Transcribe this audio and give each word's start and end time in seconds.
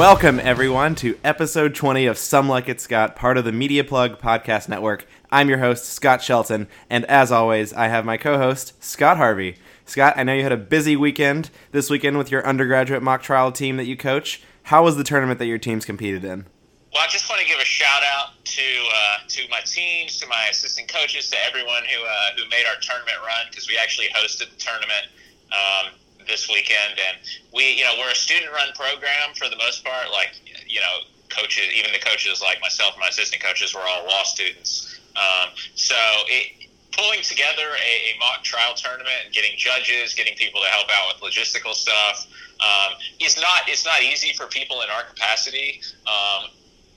Welcome, 0.00 0.40
everyone, 0.40 0.94
to 0.94 1.18
episode 1.22 1.74
20 1.74 2.06
of 2.06 2.16
Some 2.16 2.48
Like 2.48 2.70
It 2.70 2.80
Scott, 2.80 3.14
part 3.16 3.36
of 3.36 3.44
the 3.44 3.52
Media 3.52 3.84
Plug 3.84 4.18
Podcast 4.18 4.66
Network. 4.66 5.06
I'm 5.30 5.50
your 5.50 5.58
host, 5.58 5.84
Scott 5.84 6.22
Shelton, 6.22 6.68
and 6.88 7.04
as 7.04 7.30
always, 7.30 7.74
I 7.74 7.88
have 7.88 8.06
my 8.06 8.16
co 8.16 8.38
host, 8.38 8.82
Scott 8.82 9.18
Harvey. 9.18 9.56
Scott, 9.84 10.14
I 10.16 10.22
know 10.22 10.32
you 10.32 10.42
had 10.42 10.52
a 10.52 10.56
busy 10.56 10.96
weekend 10.96 11.50
this 11.72 11.90
weekend 11.90 12.16
with 12.16 12.30
your 12.30 12.46
undergraduate 12.46 13.02
mock 13.02 13.20
trial 13.22 13.52
team 13.52 13.76
that 13.76 13.84
you 13.84 13.94
coach. 13.94 14.42
How 14.62 14.82
was 14.82 14.96
the 14.96 15.04
tournament 15.04 15.38
that 15.38 15.44
your 15.44 15.58
teams 15.58 15.84
competed 15.84 16.24
in? 16.24 16.46
Well, 16.94 17.02
I 17.02 17.08
just 17.08 17.28
want 17.28 17.42
to 17.42 17.46
give 17.46 17.60
a 17.60 17.64
shout 17.66 18.02
out 18.02 18.42
to 18.42 18.62
uh, 18.62 19.18
to 19.28 19.42
my 19.50 19.60
teams, 19.66 20.18
to 20.20 20.26
my 20.28 20.46
assistant 20.50 20.88
coaches, 20.88 21.28
to 21.28 21.36
everyone 21.44 21.82
who 21.84 22.02
uh, 22.02 22.38
who 22.38 22.48
made 22.48 22.64
our 22.66 22.80
tournament 22.80 23.18
run 23.20 23.48
because 23.50 23.68
we 23.68 23.76
actually 23.76 24.06
hosted 24.16 24.48
the 24.48 24.56
tournament. 24.56 25.12
Um, 25.52 25.92
this 26.26 26.48
weekend, 26.48 26.98
and 26.98 27.18
we, 27.52 27.72
you 27.74 27.84
know, 27.84 27.94
we're 27.98 28.10
a 28.10 28.14
student-run 28.14 28.68
program 28.74 29.34
for 29.34 29.48
the 29.48 29.56
most 29.56 29.84
part. 29.84 30.10
Like, 30.10 30.34
you 30.66 30.80
know, 30.80 31.06
coaches, 31.28 31.64
even 31.74 31.92
the 31.92 31.98
coaches 31.98 32.42
like 32.42 32.60
myself, 32.60 32.94
and 32.94 33.00
my 33.00 33.08
assistant 33.08 33.42
coaches, 33.42 33.74
were 33.74 33.82
all 33.82 34.06
law 34.06 34.22
students. 34.24 35.00
Um, 35.16 35.50
so 35.74 35.96
it, 36.28 36.68
pulling 36.92 37.22
together 37.22 37.62
a, 37.62 37.92
a, 38.10 38.18
mock 38.18 38.42
trial 38.42 38.74
tournament 38.74 39.14
and 39.24 39.34
getting 39.34 39.56
judges, 39.56 40.14
getting 40.14 40.34
people 40.36 40.60
to 40.60 40.68
help 40.68 40.88
out 40.90 41.14
with 41.14 41.22
logistical 41.22 41.74
stuff, 41.74 42.26
um, 42.60 42.98
is 43.20 43.40
not 43.40 43.68
it's 43.68 43.84
not 43.84 44.02
easy 44.02 44.32
for 44.32 44.46
people 44.46 44.82
in 44.82 44.90
our 44.90 45.04
capacity. 45.04 45.80
Um, 46.06 46.50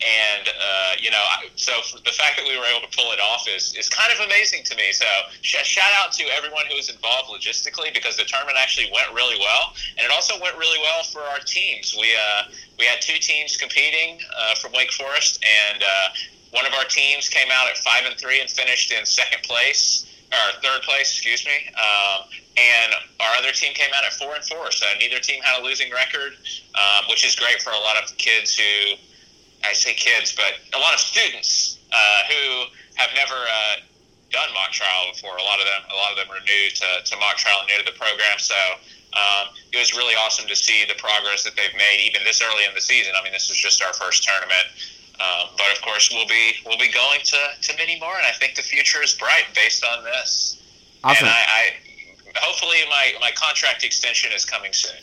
and 0.04 0.50
uh, 0.50 0.94
you 1.00 1.12
know, 1.12 1.24
so 1.56 1.72
the 2.04 2.12
fact 2.12 2.38
that 2.38 2.46
we 2.46 2.58
were 2.58 2.66
able 2.66 2.86
to 2.86 2.92
pull 2.96 3.12
it 3.12 3.20
off 3.20 3.48
is 3.48 3.76
is 3.76 3.90
kind 3.90 4.12
of 4.12 4.20
amazing 4.26 4.64
to 4.66 4.76
me. 4.76 4.92
So 4.92 5.06
sh- 5.42 5.64
shout 5.64 5.92
out 6.00 6.12
to 6.14 6.24
everyone 6.36 6.66
who 6.70 6.76
was 6.76 6.90
involved 6.90 7.30
logistically 7.30 7.94
because 7.94 8.18
the 8.18 8.26
tournament 8.26 8.58
actually 8.60 8.92
went 8.94 9.14
really 9.14 9.40
well, 9.40 9.74
and 9.98 10.06
it 10.06 10.12
also 10.12 10.40
went 10.40 10.58
really 10.58 10.80
well 10.80 11.04
for 11.04 11.22
our 11.22 11.40
teams. 11.40 11.96
We 11.98 12.12
uh, 12.16 12.52
we 12.78 12.86
had 12.86 13.02
two 13.02 13.18
teams 13.20 13.58
competing 13.58 14.20
uh, 14.38 14.56
from 14.56 14.74
Wake 14.74 14.92
Forest, 14.92 15.44
and 15.44 15.84
uh, 15.84 16.08
one 16.52 16.66
of 16.66 16.74
our 16.74 16.86
teams 16.86 17.30
came 17.30 17.48
out 17.52 17.68
at 17.70 17.78
five 17.78 18.06
and 18.06 18.16
three 18.20 18.42
and 18.42 18.50
finished 18.50 18.92
in 18.92 19.06
second 19.06 19.44
place 19.44 20.06
or 20.34 20.62
third 20.62 20.82
place, 20.82 21.12
excuse 21.12 21.46
me. 21.46 21.70
Um, 21.78 22.26
and 22.58 22.94
our 23.20 23.36
other 23.38 23.52
team 23.52 23.74
came 23.74 23.90
out 23.96 24.04
at 24.04 24.14
four 24.14 24.36
and 24.36 24.44
four, 24.44 24.72
so 24.72 24.86
neither 25.00 25.20
team 25.20 25.42
had 25.44 25.62
a 25.62 25.64
losing 25.64 25.92
record, 25.92 26.34
um, 26.74 27.06
which 27.10 27.26
is 27.26 27.36
great 27.36 27.62
for 27.62 27.72
a 27.72 27.80
lot 27.80 28.02
of 28.02 28.16
kids 28.18 28.58
who 28.58 28.96
I 29.64 29.74
say 29.74 29.94
kids, 29.94 30.36
but 30.36 30.60
a 30.76 30.80
lot 30.80 30.94
of 30.94 31.00
students 31.00 31.80
uh, 31.92 32.20
who 32.28 32.68
have 32.96 33.10
never 33.16 33.36
uh, 33.36 33.76
done 34.30 34.50
mock 34.54 34.72
trial 34.72 35.14
before. 35.14 35.38
A 35.38 35.46
lot 35.46 35.60
of 35.60 35.66
them, 35.66 35.82
a 35.92 35.96
lot 35.96 36.12
of 36.12 36.18
them 36.18 36.28
are 36.34 36.42
new 36.44 36.66
to, 36.70 36.90
to 37.06 37.14
mock 37.18 37.38
trial 37.38 37.62
and 37.62 37.68
new 37.70 37.80
to 37.80 37.88
the 37.88 37.98
program. 37.98 38.38
So 38.38 38.58
um, 39.14 39.54
it 39.72 39.78
was 39.78 39.94
really 39.94 40.16
awesome 40.16 40.50
to 40.50 40.56
see 40.56 40.84
the 40.90 40.98
progress 40.98 41.44
that 41.46 41.56
they've 41.56 41.78
made, 41.78 42.04
even 42.04 42.26
this 42.26 42.42
early 42.42 42.66
in 42.66 42.74
the 42.74 42.82
season. 42.82 43.14
I 43.16 43.24
mean, 43.24 43.32
this 43.32 43.48
was 43.48 43.58
just 43.58 43.82
our 43.82 43.94
first 43.94 44.26
tournament, 44.26 44.68
um, 45.22 45.54
but 45.56 45.70
of 45.72 45.80
course 45.86 46.10
we'll 46.12 46.28
be 46.28 46.58
we'll 46.66 46.82
be 46.82 46.92
going 46.92 47.22
to, 47.24 47.42
to 47.62 47.78
many 47.78 48.00
more, 48.02 48.18
and 48.18 48.26
I 48.26 48.34
think 48.36 48.56
the 48.56 48.66
future 48.66 49.02
is 49.02 49.14
bright 49.14 49.48
based 49.54 49.86
on 49.86 50.04
this. 50.04 50.60
Awesome. 51.04 51.28
And 51.28 51.34
I, 51.34 51.72
I 52.36 52.40
hopefully 52.42 52.82
my 52.90 53.14
my 53.22 53.32
contract 53.38 53.84
extension 53.86 54.34
is 54.34 54.44
coming 54.44 54.74
soon 54.74 54.98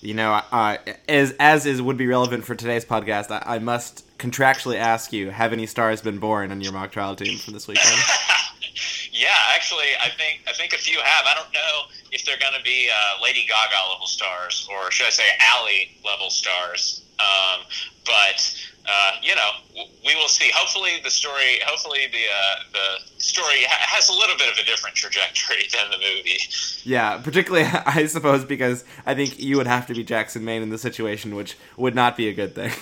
you 0.00 0.14
know, 0.14 0.40
uh, 0.52 0.76
as 1.08 1.34
as 1.38 1.66
is 1.66 1.80
would 1.80 1.96
be 1.96 2.06
relevant 2.06 2.44
for 2.44 2.54
today's 2.54 2.84
podcast, 2.84 3.30
I, 3.30 3.56
I, 3.56 3.58
must 3.58 4.04
contractually 4.18 4.76
ask 4.76 5.12
you: 5.12 5.30
Have 5.30 5.52
any 5.52 5.66
stars 5.66 6.00
been 6.00 6.18
born 6.18 6.50
on 6.50 6.60
your 6.60 6.72
mock 6.72 6.92
trial 6.92 7.16
team 7.16 7.38
from 7.38 7.54
this 7.54 7.66
weekend? 7.66 7.96
yeah, 9.12 9.28
actually, 9.54 9.96
I 10.00 10.08
think 10.10 10.42
I 10.48 10.52
think 10.52 10.72
a 10.72 10.78
few 10.78 10.98
have. 10.98 11.26
I 11.26 11.34
don't 11.34 11.52
know 11.52 11.82
if 12.12 12.24
they're 12.24 12.38
going 12.38 12.54
to 12.56 12.62
be 12.62 12.88
uh, 12.90 13.22
Lady 13.22 13.46
Gaga 13.48 13.92
level 13.92 14.06
stars, 14.06 14.68
or 14.70 14.90
should 14.90 15.06
I 15.06 15.10
say, 15.10 15.24
Ally 15.40 15.88
level 16.04 16.30
stars. 16.30 17.02
Um, 17.18 17.64
but 18.04 18.65
uh, 18.88 19.12
you 19.22 19.34
know, 19.34 19.50
we 20.04 20.14
will 20.14 20.28
see. 20.28 20.50
Hopefully, 20.54 21.00
the 21.02 21.10
story, 21.10 21.58
hopefully 21.66 22.06
the 22.12 22.18
uh, 22.18 22.62
the 22.72 23.20
story 23.20 23.64
ha- 23.64 23.86
has 23.96 24.08
a 24.08 24.12
little 24.12 24.36
bit 24.36 24.50
of 24.50 24.58
a 24.58 24.64
different 24.64 24.96
trajectory 24.96 25.66
than 25.72 25.90
the 25.90 25.98
movie. 25.98 26.38
Yeah, 26.84 27.18
particularly, 27.18 27.66
I 27.86 28.06
suppose, 28.06 28.44
because 28.44 28.84
I 29.04 29.14
think 29.14 29.38
you 29.38 29.56
would 29.56 29.66
have 29.66 29.86
to 29.86 29.94
be 29.94 30.04
Jackson 30.04 30.44
Maine 30.44 30.62
in 30.62 30.70
the 30.70 30.78
situation, 30.78 31.34
which 31.34 31.56
would 31.76 31.94
not 31.94 32.16
be 32.16 32.28
a 32.28 32.34
good 32.34 32.54
thing. 32.54 32.72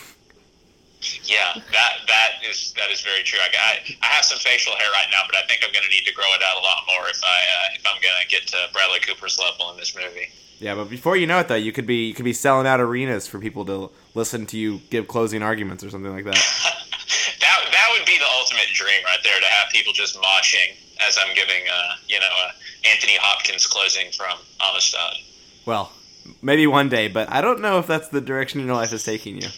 Yeah, 1.25 1.53
that 1.55 1.93
that 2.09 2.31
is 2.49 2.73
that 2.81 2.91
is 2.91 3.03
very 3.03 3.23
true. 3.25 3.39
I, 3.39 3.53
I, 3.53 3.97
I 4.01 4.07
have 4.07 4.25
some 4.25 4.39
facial 4.39 4.75
hair 4.77 4.89
right 4.93 5.09
now, 5.13 5.21
but 5.27 5.37
I 5.37 5.45
think 5.47 5.61
I'm 5.63 5.71
going 5.71 5.85
to 5.85 5.91
need 5.91 6.07
to 6.07 6.15
grow 6.15 6.25
it 6.33 6.41
out 6.41 6.57
a 6.57 6.65
lot 6.65 6.81
more 6.89 7.07
if 7.11 7.21
I 7.23 7.29
uh, 7.29 7.77
if 7.77 7.85
I'm 7.85 8.01
going 8.01 8.15
to 8.23 8.27
get 8.27 8.47
to 8.49 8.57
Bradley 8.73 9.01
Cooper's 9.01 9.39
level 9.39 9.71
in 9.71 9.77
this 9.77 9.95
movie. 9.95 10.33
Yeah, 10.65 10.77
but 10.77 10.89
before 10.89 11.15
you 11.15 11.27
know 11.27 11.41
it, 11.41 11.49
though, 11.49 11.57
you 11.57 11.73
could 11.73 11.85
be 11.85 12.07
you 12.07 12.15
could 12.15 12.25
be 12.25 12.33
selling 12.33 12.67
out 12.67 12.81
arenas 12.81 13.27
for 13.27 13.39
people 13.39 13.67
to 13.67 13.91
listen 14.15 14.47
to 14.47 14.57
you 14.57 14.81
give 14.89 15.07
closing 15.07 15.43
arguments 15.43 15.85
or 15.85 15.91
something 15.91 16.11
like 16.11 16.25
that. 16.25 16.33
that 17.41 17.69
that 17.71 17.89
would 17.93 18.07
be 18.07 18.17
the 18.17 18.25
ultimate 18.39 18.69
dream 18.73 19.05
right 19.05 19.19
there 19.23 19.39
to 19.39 19.47
have 19.47 19.69
people 19.71 19.93
just 19.93 20.17
moshing 20.17 20.75
as 21.07 21.19
I'm 21.21 21.35
giving 21.35 21.65
uh, 21.71 21.97
you 22.09 22.19
know 22.19 22.31
uh, 22.47 22.53
Anthony 22.91 23.19
Hopkins 23.21 23.67
closing 23.67 24.11
from 24.13 24.39
Amistad. 24.67 25.19
Well, 25.67 25.93
maybe 26.41 26.67
one 26.67 26.89
day, 26.89 27.09
but 27.09 27.31
I 27.31 27.43
don't 27.43 27.61
know 27.61 27.79
if 27.79 27.87
that's 27.87 28.09
the 28.09 28.23
direction 28.23 28.65
your 28.65 28.75
life 28.75 28.95
is 28.95 29.05
taking 29.05 29.37
you. 29.37 29.49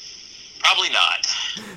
Probably 0.58 0.90
not. 0.90 1.24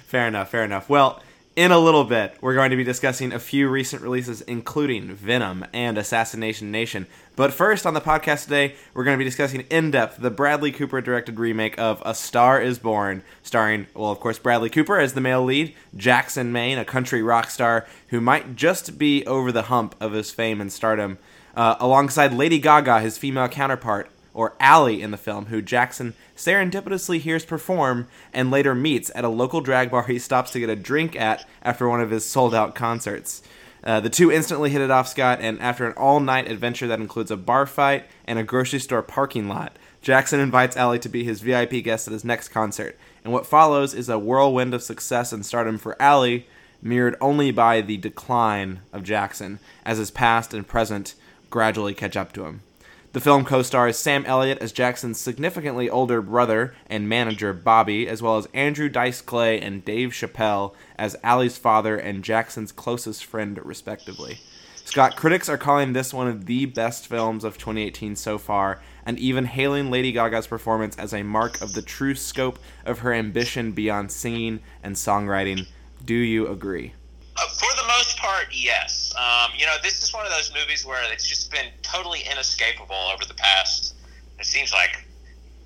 Fair 0.07 0.27
enough. 0.27 0.49
Fair 0.49 0.63
enough. 0.63 0.89
Well, 0.89 1.21
in 1.55 1.71
a 1.71 1.77
little 1.77 2.05
bit, 2.05 2.37
we're 2.41 2.53
going 2.53 2.71
to 2.71 2.77
be 2.77 2.85
discussing 2.85 3.33
a 3.33 3.39
few 3.39 3.67
recent 3.67 4.01
releases, 4.01 4.39
including 4.41 5.13
Venom 5.13 5.65
and 5.73 5.97
Assassination 5.97 6.71
Nation. 6.71 7.05
But 7.39 7.53
first, 7.53 7.85
on 7.85 7.93
the 7.93 8.01
podcast 8.01 8.43
today, 8.43 8.75
we're 8.93 9.05
going 9.05 9.15
to 9.15 9.17
be 9.17 9.23
discussing 9.23 9.61
in 9.69 9.91
depth 9.91 10.17
the 10.17 10.29
Bradley 10.29 10.73
Cooper 10.73 10.99
directed 10.99 11.39
remake 11.39 11.79
of 11.79 12.03
A 12.05 12.13
Star 12.13 12.61
is 12.61 12.79
Born, 12.79 13.23
starring, 13.43 13.87
well, 13.93 14.11
of 14.11 14.19
course, 14.19 14.37
Bradley 14.37 14.69
Cooper 14.69 14.99
as 14.99 15.13
the 15.13 15.21
male 15.21 15.45
lead, 15.45 15.73
Jackson 15.95 16.51
Maine, 16.51 16.77
a 16.77 16.83
country 16.83 17.23
rock 17.23 17.49
star 17.49 17.87
who 18.09 18.19
might 18.19 18.57
just 18.57 18.97
be 18.97 19.25
over 19.25 19.53
the 19.53 19.61
hump 19.61 19.95
of 20.01 20.11
his 20.11 20.31
fame 20.31 20.59
and 20.59 20.69
stardom, 20.69 21.17
uh, 21.55 21.77
alongside 21.79 22.33
Lady 22.33 22.59
Gaga, 22.59 22.99
his 22.99 23.17
female 23.17 23.47
counterpart, 23.47 24.11
or 24.33 24.53
Ally 24.59 24.95
in 24.95 25.11
the 25.11 25.17
film, 25.17 25.45
who 25.45 25.61
Jackson 25.61 26.15
serendipitously 26.35 27.21
hears 27.21 27.45
perform 27.45 28.09
and 28.33 28.51
later 28.51 28.75
meets 28.75 29.11
at 29.15 29.23
a 29.23 29.29
local 29.29 29.61
drag 29.61 29.91
bar 29.91 30.03
he 30.03 30.19
stops 30.19 30.51
to 30.51 30.59
get 30.59 30.69
a 30.69 30.75
drink 30.75 31.15
at 31.15 31.47
after 31.63 31.87
one 31.87 32.01
of 32.01 32.11
his 32.11 32.25
sold 32.25 32.53
out 32.53 32.75
concerts. 32.75 33.41
Uh, 33.83 33.99
the 33.99 34.09
two 34.09 34.31
instantly 34.31 34.69
hit 34.69 34.81
it 34.81 34.91
off, 34.91 35.07
Scott, 35.07 35.39
and 35.41 35.59
after 35.61 35.85
an 35.85 35.93
all 35.93 36.19
night 36.19 36.49
adventure 36.49 36.87
that 36.87 36.99
includes 36.99 37.31
a 37.31 37.37
bar 37.37 37.65
fight 37.65 38.05
and 38.25 38.37
a 38.37 38.43
grocery 38.43 38.79
store 38.79 39.01
parking 39.01 39.47
lot, 39.47 39.77
Jackson 40.01 40.39
invites 40.39 40.77
Ally 40.77 40.97
to 40.97 41.09
be 41.09 41.23
his 41.23 41.41
VIP 41.41 41.83
guest 41.83 42.07
at 42.07 42.13
his 42.13 42.25
next 42.25 42.49
concert. 42.49 42.97
And 43.23 43.33
what 43.33 43.45
follows 43.45 43.93
is 43.93 44.09
a 44.09 44.19
whirlwind 44.19 44.73
of 44.73 44.83
success 44.83 45.33
and 45.33 45.45
stardom 45.45 45.77
for 45.77 46.01
Ally, 46.01 46.39
mirrored 46.81 47.17
only 47.19 47.51
by 47.51 47.81
the 47.81 47.97
decline 47.97 48.79
of 48.93 49.03
Jackson, 49.03 49.59
as 49.85 49.97
his 49.97 50.11
past 50.11 50.53
and 50.53 50.67
present 50.67 51.15
gradually 51.49 51.93
catch 51.93 52.15
up 52.15 52.31
to 52.33 52.45
him. 52.45 52.61
The 53.11 53.19
film 53.19 53.43
co 53.43 53.63
stars 53.63 53.97
Sam 53.97 54.23
Elliott 54.25 54.59
as 54.59 54.71
Jackson's 54.71 55.19
significantly 55.19 55.89
older 55.89 56.21
brother 56.21 56.75
and 56.85 57.09
manager 57.09 57.53
Bobby, 57.53 58.07
as 58.07 58.21
well 58.21 58.37
as 58.37 58.47
Andrew 58.53 58.87
Dice 58.87 59.19
Clay 59.19 59.59
and 59.59 59.83
Dave 59.83 60.09
Chappelle 60.11 60.75
as 60.95 61.15
Ally's 61.23 61.57
father 61.57 61.97
and 61.97 62.23
Jackson's 62.23 62.71
closest 62.71 63.25
friend, 63.25 63.59
respectively. 63.65 64.37
Scott, 64.75 65.15
critics 65.15 65.49
are 65.49 65.57
calling 65.57 65.93
this 65.93 66.13
one 66.13 66.27
of 66.27 66.45
the 66.45 66.67
best 66.67 67.07
films 67.07 67.43
of 67.43 67.57
2018 67.57 68.15
so 68.15 68.37
far, 68.37 68.79
and 69.07 69.17
even 69.17 69.45
hailing 69.45 69.89
Lady 69.89 70.11
Gaga's 70.11 70.45
performance 70.45 70.95
as 70.97 71.11
a 71.11 71.23
mark 71.23 71.61
of 71.61 71.73
the 71.73 71.81
true 71.81 72.13
scope 72.13 72.59
of 72.85 72.99
her 72.99 73.11
ambition 73.11 73.71
beyond 73.71 74.11
singing 74.11 74.59
and 74.83 74.95
songwriting. 74.95 75.67
Do 76.05 76.13
you 76.13 76.47
agree? 76.47 76.93
Uh, 77.35 77.47
for 77.47 77.75
the 77.75 77.87
most 77.87 78.17
part, 78.17 78.47
yes. 78.51 79.08
Um, 79.19 79.51
you 79.57 79.65
know, 79.65 79.75
this 79.83 80.01
is 80.01 80.13
one 80.13 80.25
of 80.25 80.31
those 80.31 80.53
movies 80.53 80.85
where 80.85 81.01
it's 81.11 81.27
just 81.27 81.51
been 81.51 81.67
totally 81.81 82.21
inescapable 82.31 83.11
over 83.13 83.25
the 83.25 83.33
past. 83.33 83.95
It 84.39 84.45
seems 84.45 84.71
like 84.71 85.03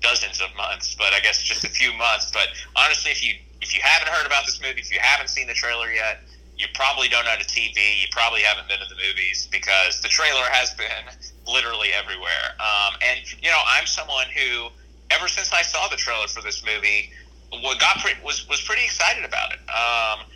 dozens 0.00 0.40
of 0.40 0.54
months, 0.56 0.96
but 0.96 1.12
I 1.14 1.20
guess 1.20 1.40
just 1.40 1.62
a 1.62 1.68
few 1.68 1.92
months. 1.94 2.32
But 2.32 2.48
honestly, 2.74 3.12
if 3.12 3.22
you 3.22 3.34
if 3.62 3.72
you 3.74 3.80
haven't 3.82 4.12
heard 4.12 4.26
about 4.26 4.44
this 4.44 4.60
movie, 4.60 4.80
if 4.80 4.92
you 4.92 4.98
haven't 5.00 5.28
seen 5.28 5.46
the 5.46 5.54
trailer 5.54 5.92
yet, 5.92 6.20
you 6.58 6.66
probably 6.74 7.08
don't 7.08 7.26
own 7.26 7.38
a 7.40 7.46
TV. 7.46 8.02
You 8.02 8.08
probably 8.10 8.42
haven't 8.42 8.66
been 8.68 8.78
to 8.78 8.88
the 8.92 9.00
movies 9.00 9.48
because 9.50 10.00
the 10.02 10.08
trailer 10.08 10.44
has 10.50 10.74
been 10.74 11.06
literally 11.46 11.88
everywhere. 11.94 12.58
Um, 12.58 12.98
and 13.06 13.20
you 13.40 13.50
know, 13.50 13.62
I'm 13.66 13.86
someone 13.86 14.26
who, 14.34 14.68
ever 15.10 15.28
since 15.28 15.52
I 15.52 15.62
saw 15.62 15.86
the 15.88 15.96
trailer 15.96 16.26
for 16.26 16.42
this 16.42 16.64
movie, 16.66 17.12
what 17.62 17.78
got 17.78 17.98
pre- 17.98 18.18
was 18.24 18.48
was 18.48 18.60
pretty 18.62 18.82
excited 18.82 19.24
about 19.24 19.52
it. 19.52 19.60
Um, 19.70 20.26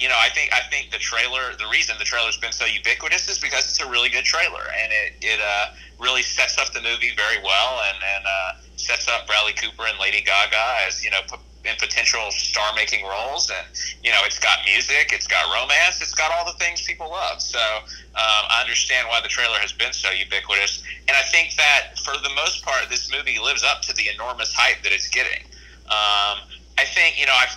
you 0.00 0.08
know, 0.08 0.16
I 0.16 0.30
think 0.30 0.48
I 0.52 0.64
think 0.72 0.90
the 0.90 0.98
trailer, 0.98 1.52
the 1.60 1.68
reason 1.70 1.94
the 1.98 2.08
trailer's 2.08 2.38
been 2.38 2.52
so 2.52 2.64
ubiquitous 2.64 3.28
is 3.28 3.38
because 3.38 3.68
it's 3.68 3.80
a 3.80 3.88
really 3.88 4.08
good 4.08 4.24
trailer, 4.24 4.64
and 4.82 4.90
it 4.90 5.12
it 5.20 5.40
uh, 5.44 5.76
really 6.00 6.22
sets 6.22 6.56
up 6.56 6.72
the 6.72 6.80
movie 6.80 7.12
very 7.14 7.36
well, 7.44 7.80
and 7.84 7.98
and 8.16 8.24
uh, 8.24 8.50
sets 8.76 9.08
up 9.08 9.26
Bradley 9.26 9.52
Cooper 9.52 9.84
and 9.84 10.00
Lady 10.00 10.22
Gaga 10.24 10.88
as 10.88 11.04
you 11.04 11.10
know 11.10 11.20
in 11.68 11.76
potential 11.76 12.32
star-making 12.32 13.04
roles, 13.04 13.52
and 13.52 13.68
you 14.02 14.10
know 14.10 14.24
it's 14.24 14.38
got 14.38 14.64
music, 14.64 15.12
it's 15.12 15.26
got 15.28 15.44
romance, 15.52 16.00
it's 16.00 16.14
got 16.14 16.32
all 16.32 16.48
the 16.48 16.56
things 16.56 16.80
people 16.80 17.10
love. 17.10 17.38
So 17.42 17.60
um, 17.60 18.42
I 18.48 18.64
understand 18.64 19.06
why 19.06 19.20
the 19.20 19.28
trailer 19.28 19.60
has 19.60 19.74
been 19.74 19.92
so 19.92 20.08
ubiquitous, 20.08 20.82
and 21.08 21.16
I 21.16 21.28
think 21.28 21.56
that 21.56 22.00
for 22.00 22.16
the 22.16 22.32
most 22.40 22.64
part, 22.64 22.88
this 22.88 23.12
movie 23.12 23.38
lives 23.38 23.62
up 23.68 23.82
to 23.82 23.92
the 23.92 24.08
enormous 24.08 24.54
hype 24.54 24.80
that 24.82 24.92
it's 24.96 25.08
getting. 25.08 25.44
Um, 25.92 26.40
I 26.80 26.88
think 26.88 27.20
you 27.20 27.26
know 27.26 27.36
I've, 27.36 27.52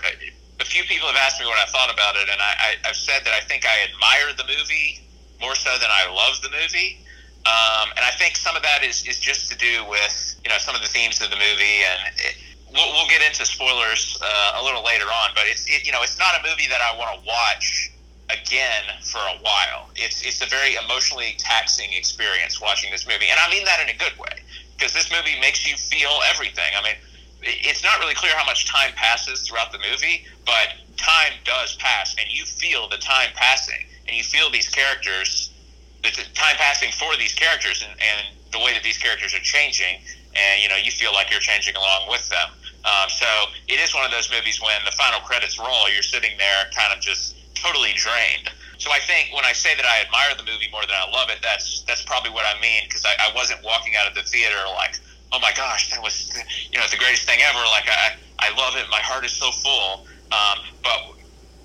a 0.60 0.66
few 0.66 0.84
people 0.84 1.08
have 1.08 1.18
asked 1.18 1.40
me 1.40 1.46
what 1.46 1.58
I 1.58 1.66
thought 1.72 1.94
about 1.94 2.16
it, 2.16 2.30
and 2.30 2.40
I, 2.42 2.54
I, 2.60 2.90
I've 2.90 2.96
said 2.96 3.26
that 3.26 3.34
I 3.34 3.42
think 3.42 3.66
I 3.66 3.88
admire 3.90 4.34
the 4.38 4.46
movie 4.46 5.02
more 5.42 5.56
so 5.56 5.72
than 5.80 5.90
I 5.90 6.08
love 6.14 6.42
the 6.42 6.50
movie. 6.50 7.00
Um, 7.44 7.92
and 8.00 8.06
I 8.06 8.12
think 8.16 8.38
some 8.38 8.56
of 8.56 8.64
that 8.64 8.84
is, 8.84 9.04
is 9.06 9.20
just 9.20 9.52
to 9.52 9.58
do 9.58 9.84
with 9.90 10.40
you 10.44 10.50
know 10.50 10.58
some 10.58 10.76
of 10.76 10.82
the 10.82 10.88
themes 10.88 11.20
of 11.22 11.30
the 11.30 11.36
movie, 11.36 11.84
and 11.84 12.00
it, 12.24 12.36
we'll, 12.72 12.88
we'll 12.94 13.10
get 13.10 13.22
into 13.22 13.46
spoilers 13.46 14.18
uh, 14.24 14.60
a 14.60 14.64
little 14.64 14.84
later 14.84 15.06
on. 15.06 15.36
But 15.36 15.44
it's 15.48 15.68
it, 15.68 15.86
you 15.86 15.92
know 15.92 16.02
it's 16.04 16.18
not 16.18 16.40
a 16.40 16.42
movie 16.48 16.68
that 16.70 16.80
I 16.80 16.96
want 16.96 17.20
to 17.20 17.28
watch 17.28 17.92
again 18.32 18.84
for 19.04 19.20
a 19.20 19.38
while. 19.44 19.92
It's 19.96 20.24
it's 20.24 20.40
a 20.40 20.48
very 20.48 20.80
emotionally 20.80 21.36
taxing 21.38 21.92
experience 21.92 22.62
watching 22.62 22.92
this 22.92 23.06
movie, 23.06 23.28
and 23.28 23.40
I 23.44 23.52
mean 23.52 23.66
that 23.66 23.84
in 23.84 23.90
a 23.90 23.98
good 23.98 24.16
way 24.16 24.40
because 24.78 24.94
this 24.94 25.12
movie 25.12 25.36
makes 25.42 25.68
you 25.68 25.76
feel 25.76 26.16
everything. 26.32 26.72
I 26.78 26.84
mean, 26.84 26.96
it's 27.44 27.84
not 27.84 28.00
really 28.00 28.16
clear 28.16 28.31
how 28.36 28.45
much 28.45 28.68
time 28.68 28.92
passes 28.95 29.48
throughout 29.48 29.72
the 29.72 29.80
movie, 29.80 30.25
but 30.45 30.74
time 30.98 31.34
does 31.44 31.75
pass, 31.78 32.16
and 32.19 32.28
you 32.31 32.45
feel 32.45 32.88
the 32.90 32.98
time 32.98 33.30
passing, 33.36 33.84
and 34.07 34.16
you 34.16 34.24
feel 34.24 34.50
these 34.50 34.69
characters 34.69 35.51
the 36.04 36.12
time 36.36 36.56
passing 36.60 36.92
for 36.92 37.16
these 37.16 37.34
characters 37.34 37.81
and, 37.81 37.95
and 37.95 38.36
the 38.51 38.60
way 38.60 38.74
that 38.74 38.84
these 38.84 38.98
characters 38.98 39.34
are 39.34 39.40
changing, 39.40 40.04
and 40.36 40.62
you 40.62 40.68
know 40.68 40.75
you 40.75 40.92
feel 40.92 41.13
like 41.13 41.31
you're 41.31 41.44
changing 41.44 41.75
along 41.75 42.10
with 42.10 42.28
them. 42.30 42.50
Um, 42.84 43.07
so 43.07 43.28
it 43.68 43.80
is 43.80 43.96
one 43.96 44.04
of 44.04 44.12
those 44.12 44.30
movies 44.30 44.60
when 44.60 44.75
the 44.84 44.92
final 44.92 45.22
credits 45.22 45.57
roll, 45.57 45.88
you're 45.88 46.04
sitting 46.04 46.36
there 46.38 46.68
kind 46.75 46.92
of 46.92 47.00
just 47.00 47.39
totally 47.56 47.96
drained. 47.96 48.51
So 48.78 48.92
I 48.92 49.00
think 49.00 49.31
when 49.31 49.46
I 49.46 49.54
say 49.54 49.72
that 49.80 49.88
I 49.88 50.04
admire 50.04 50.36
the 50.36 50.44
movie 50.44 50.68
more 50.68 50.84
than 50.84 51.00
I 51.00 51.07
love 51.07 51.31
it, 51.31 51.39
that's 51.42 51.84
that's 51.88 52.04
probably 52.04 52.31
what 52.31 52.44
I 52.44 52.60
mean 52.60 52.84
because 52.84 53.06
I, 53.07 53.16
I 53.16 53.31
wasn't 53.34 53.63
walking 53.63 53.96
out 53.96 54.07
of 54.07 54.13
the 54.13 54.24
theater 54.28 54.60
like, 54.75 55.00
oh 55.34 55.40
my 55.40 55.52
gosh, 55.58 55.90
that 55.90 56.02
was 56.02 56.32
you 56.72 56.80
know 56.80 56.86
the 56.90 56.98
greatest 56.98 57.28
thing 57.28 57.40
ever. 57.42 57.60
Like 57.60 57.90
I 57.90 58.16
I 58.40 58.56
love 58.56 58.76
it. 58.76 58.86
My 58.90 59.02
heart 59.02 59.26
is 59.26 59.34
so 59.34 59.52
full. 59.52 60.06
Um, 60.32 60.60
but 60.84 61.14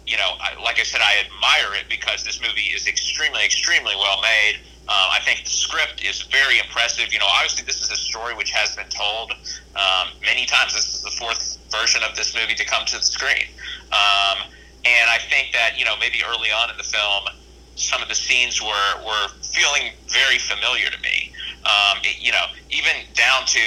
you 0.08 0.16
know, 0.16 0.40
I, 0.40 0.60
like 0.62 0.80
I 0.80 0.84
said, 0.84 1.00
I 1.04 1.20
admire 1.20 1.76
it 1.76 1.84
because 1.90 2.24
this 2.24 2.40
movie 2.40 2.72
is 2.72 2.88
extremely, 2.88 3.44
extremely 3.44 3.92
well 3.94 4.20
made. 4.22 4.56
Um, 4.88 5.12
I 5.12 5.20
think 5.20 5.44
the 5.44 5.50
script 5.50 6.02
is 6.02 6.22
very 6.32 6.58
impressive. 6.58 7.12
You 7.12 7.18
know, 7.18 7.28
obviously, 7.28 7.64
this 7.64 7.82
is 7.82 7.90
a 7.90 7.96
story 7.96 8.34
which 8.34 8.50
has 8.52 8.74
been 8.74 8.88
told 8.88 9.32
um, 9.76 10.08
many 10.24 10.46
times. 10.46 10.72
This 10.72 10.94
is 10.94 11.02
the 11.02 11.12
fourth 11.20 11.58
version 11.70 12.00
of 12.02 12.16
this 12.16 12.34
movie 12.34 12.54
to 12.54 12.64
come 12.64 12.86
to 12.86 12.96
the 12.96 13.04
screen. 13.04 13.52
Um, 13.92 14.48
and 14.88 15.10
I 15.10 15.18
think 15.28 15.52
that, 15.52 15.78
you 15.78 15.84
know, 15.84 15.94
maybe 16.00 16.24
early 16.24 16.48
on 16.48 16.70
in 16.70 16.78
the 16.78 16.88
film, 16.88 17.28
some 17.76 18.00
of 18.00 18.08
the 18.08 18.14
scenes 18.14 18.62
were, 18.62 19.04
were 19.04 19.28
feeling 19.42 19.92
very 20.08 20.38
familiar 20.38 20.88
to 20.88 20.98
me. 21.02 21.27
Um, 21.68 22.00
it, 22.02 22.16
you 22.20 22.32
know, 22.32 22.48
even 22.70 22.96
down 23.12 23.44
to 23.46 23.60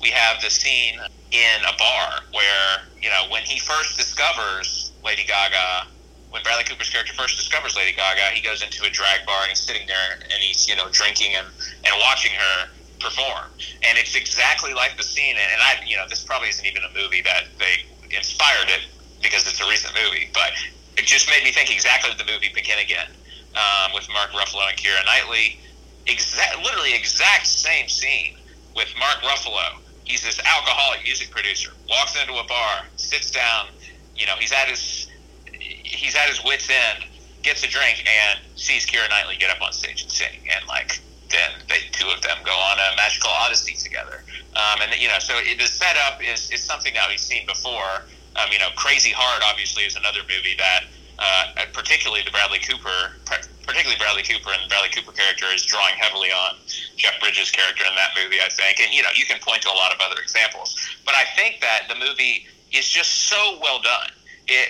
we 0.00 0.10
have 0.10 0.40
the 0.40 0.50
scene 0.50 0.94
in 1.32 1.58
a 1.66 1.74
bar 1.76 2.22
where, 2.32 2.70
you 3.02 3.10
know, 3.10 3.26
when 3.30 3.42
he 3.42 3.58
first 3.58 3.98
discovers 3.98 4.92
Lady 5.04 5.24
Gaga, 5.26 5.90
when 6.30 6.42
Bradley 6.42 6.64
Cooper's 6.64 6.88
character 6.88 7.12
first 7.14 7.36
discovers 7.36 7.76
Lady 7.76 7.96
Gaga, 7.96 8.30
he 8.32 8.40
goes 8.40 8.62
into 8.62 8.84
a 8.84 8.90
drag 8.90 9.26
bar 9.26 9.42
and 9.42 9.50
he's 9.50 9.60
sitting 9.60 9.86
there 9.86 10.20
and 10.22 10.38
he's 10.40 10.68
you 10.68 10.76
know 10.76 10.88
drinking 10.92 11.34
and, 11.34 11.46
and 11.84 11.94
watching 12.00 12.32
her 12.32 12.68
perform, 13.00 13.48
and 13.82 13.96
it's 13.96 14.14
exactly 14.14 14.74
like 14.74 14.96
the 14.96 15.02
scene. 15.02 15.36
And, 15.36 15.62
I 15.62 15.80
you 15.86 15.96
know 15.96 16.04
this 16.08 16.22
probably 16.24 16.48
isn't 16.48 16.64
even 16.64 16.82
a 16.84 16.92
movie 16.94 17.22
that 17.22 17.48
they 17.58 17.82
inspired 18.14 18.68
it 18.68 18.86
because 19.22 19.46
it's 19.48 19.60
a 19.60 19.68
recent 19.68 19.94
movie, 19.96 20.28
but 20.32 20.52
it 20.96 21.06
just 21.06 21.28
made 21.30 21.42
me 21.44 21.52
think 21.52 21.72
exactly 21.72 22.10
of 22.10 22.18
the 22.18 22.26
movie 22.26 22.50
Begin 22.54 22.78
Again 22.78 23.08
um, 23.54 23.92
with 23.94 24.06
Mark 24.12 24.30
Ruffalo 24.30 24.68
and 24.68 24.76
Keira 24.76 25.04
Knightley. 25.06 25.58
Exact, 26.08 26.58
literally 26.64 26.94
exact 26.94 27.46
same 27.46 27.88
scene 27.88 28.34
with 28.74 28.88
Mark 28.98 29.18
Ruffalo. 29.22 29.80
He's 30.04 30.22
this 30.22 30.40
alcoholic 30.40 31.02
music 31.04 31.30
producer, 31.30 31.70
walks 31.88 32.16
into 32.20 32.32
a 32.34 32.44
bar, 32.44 32.84
sits 32.96 33.30
down, 33.30 33.66
you 34.16 34.26
know, 34.26 34.34
he's 34.38 34.52
at 34.52 34.68
his 34.68 35.06
he's 35.52 36.16
at 36.16 36.28
his 36.28 36.42
wits 36.44 36.70
end, 36.70 37.04
gets 37.42 37.62
a 37.62 37.68
drink, 37.68 38.04
and 38.06 38.40
sees 38.56 38.86
Keira 38.86 39.08
Knightley 39.10 39.36
get 39.36 39.50
up 39.50 39.60
on 39.62 39.72
stage 39.72 40.02
and 40.02 40.10
sing, 40.10 40.48
and 40.56 40.66
like 40.66 41.00
then 41.30 41.50
they 41.68 41.80
two 41.92 42.08
of 42.08 42.22
them 42.22 42.38
go 42.44 42.52
on 42.52 42.78
a 42.78 42.96
magical 42.96 43.30
odyssey 43.30 43.74
together. 43.74 44.24
Um, 44.56 44.80
and 44.80 45.00
you 45.00 45.08
know, 45.08 45.18
so 45.18 45.34
it, 45.38 45.58
the 45.58 45.66
setup 45.66 46.22
is 46.22 46.50
is 46.50 46.62
something 46.62 46.94
that 46.94 47.08
we've 47.08 47.20
seen 47.20 47.46
before. 47.46 48.08
Um, 48.36 48.48
you 48.52 48.58
know, 48.58 48.68
Crazy 48.76 49.10
Heart 49.10 49.42
obviously 49.44 49.84
is 49.84 49.96
another 49.96 50.20
movie 50.22 50.54
that, 50.58 50.84
uh, 51.18 51.66
particularly 51.72 52.22
the 52.22 52.30
Bradley 52.30 52.58
Cooper, 52.60 53.18
particularly 53.66 53.98
Bradley 53.98 54.22
Cooper 54.22 54.50
and 54.54 54.62
the 54.64 54.70
Bradley 54.70 54.90
Cooper 54.94 55.12
character 55.12 55.46
is 55.52 55.66
drawing 55.66 55.94
heavily 55.98 56.30
on 56.30 56.54
Jeff 56.96 57.18
Bridges' 57.20 57.50
character 57.50 57.84
in 57.84 57.94
that 57.96 58.10
movie, 58.16 58.38
I 58.40 58.48
think. 58.48 58.80
And 58.80 58.94
you 58.94 59.02
know, 59.02 59.10
you 59.14 59.26
can 59.26 59.40
point 59.40 59.62
to 59.62 59.70
a 59.70 59.76
lot 59.76 59.92
of 59.92 59.98
other 60.00 60.20
examples, 60.20 60.78
but 61.04 61.14
I 61.14 61.24
think 61.34 61.60
that 61.60 61.88
the 61.88 61.96
movie 61.98 62.46
is 62.72 62.88
just 62.88 63.28
so 63.28 63.58
well 63.60 63.80
done. 63.82 64.10
It, 64.48 64.68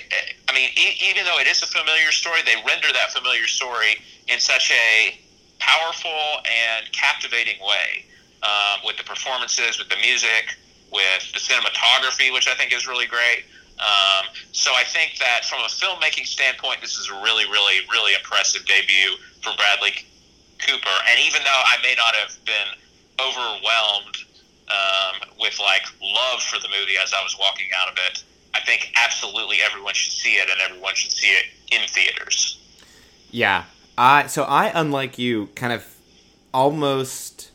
I 0.48 0.52
mean, 0.54 0.70
even 0.74 1.24
though 1.24 1.38
it 1.38 1.46
is 1.46 1.62
a 1.62 1.66
familiar 1.66 2.10
story, 2.10 2.40
they 2.42 2.56
render 2.66 2.88
that 2.92 3.12
familiar 3.12 3.46
story 3.46 3.94
in 4.26 4.40
such 4.40 4.72
a 4.72 5.14
powerful 5.60 6.42
and 6.46 6.90
captivating 6.92 7.60
way 7.60 8.04
um, 8.42 8.80
with 8.84 8.96
the 8.96 9.04
performances, 9.04 9.78
with 9.78 9.88
the 9.88 9.96
music, 10.02 10.50
with 10.90 11.30
the 11.32 11.40
cinematography, 11.40 12.32
which 12.32 12.48
I 12.48 12.54
think 12.54 12.72
is 12.72 12.86
really 12.86 13.06
great. 13.06 13.44
Um, 13.78 14.26
so 14.52 14.72
I 14.75 14.82
think 14.84 15.19
that 15.19 15.44
from 15.44 15.60
a 15.60 15.70
filmmaking 15.70 16.26
standpoint, 16.26 16.80
this 16.80 16.98
is 16.98 17.08
a 17.08 17.14
really, 17.22 17.44
really, 17.46 17.86
really 17.92 18.14
impressive 18.14 18.66
debut 18.66 19.16
for 19.40 19.52
Bradley 19.56 19.94
Cooper. 20.58 20.96
And 21.10 21.20
even 21.20 21.42
though 21.44 21.62
I 21.64 21.76
may 21.82 21.94
not 21.94 22.14
have 22.14 22.36
been 22.44 22.75
overwhelmed 23.20 24.16
um, 24.70 25.28
with 25.40 25.58
like 25.60 25.82
love 26.02 26.42
for 26.42 26.60
the 26.60 26.69
movie 26.69 26.96
as 27.02 27.12
I 27.12 27.22
was 27.22 27.36
walking 27.38 27.69
out 27.78 27.90
of 27.90 27.98
it. 28.10 28.22
I 28.54 28.60
think 28.60 28.92
absolutely 28.96 29.58
everyone 29.64 29.94
should 29.94 30.12
see 30.12 30.34
it, 30.34 30.48
and 30.50 30.60
everyone 30.60 30.94
should 30.94 31.12
see 31.12 31.28
it 31.28 31.46
in 31.70 31.86
theaters. 31.88 32.58
Yeah, 33.30 33.64
I 33.97 34.26
so 34.26 34.44
I, 34.44 34.73
unlike 34.75 35.18
you, 35.18 35.49
kind 35.54 35.73
of 35.73 35.87
almost 36.52 37.50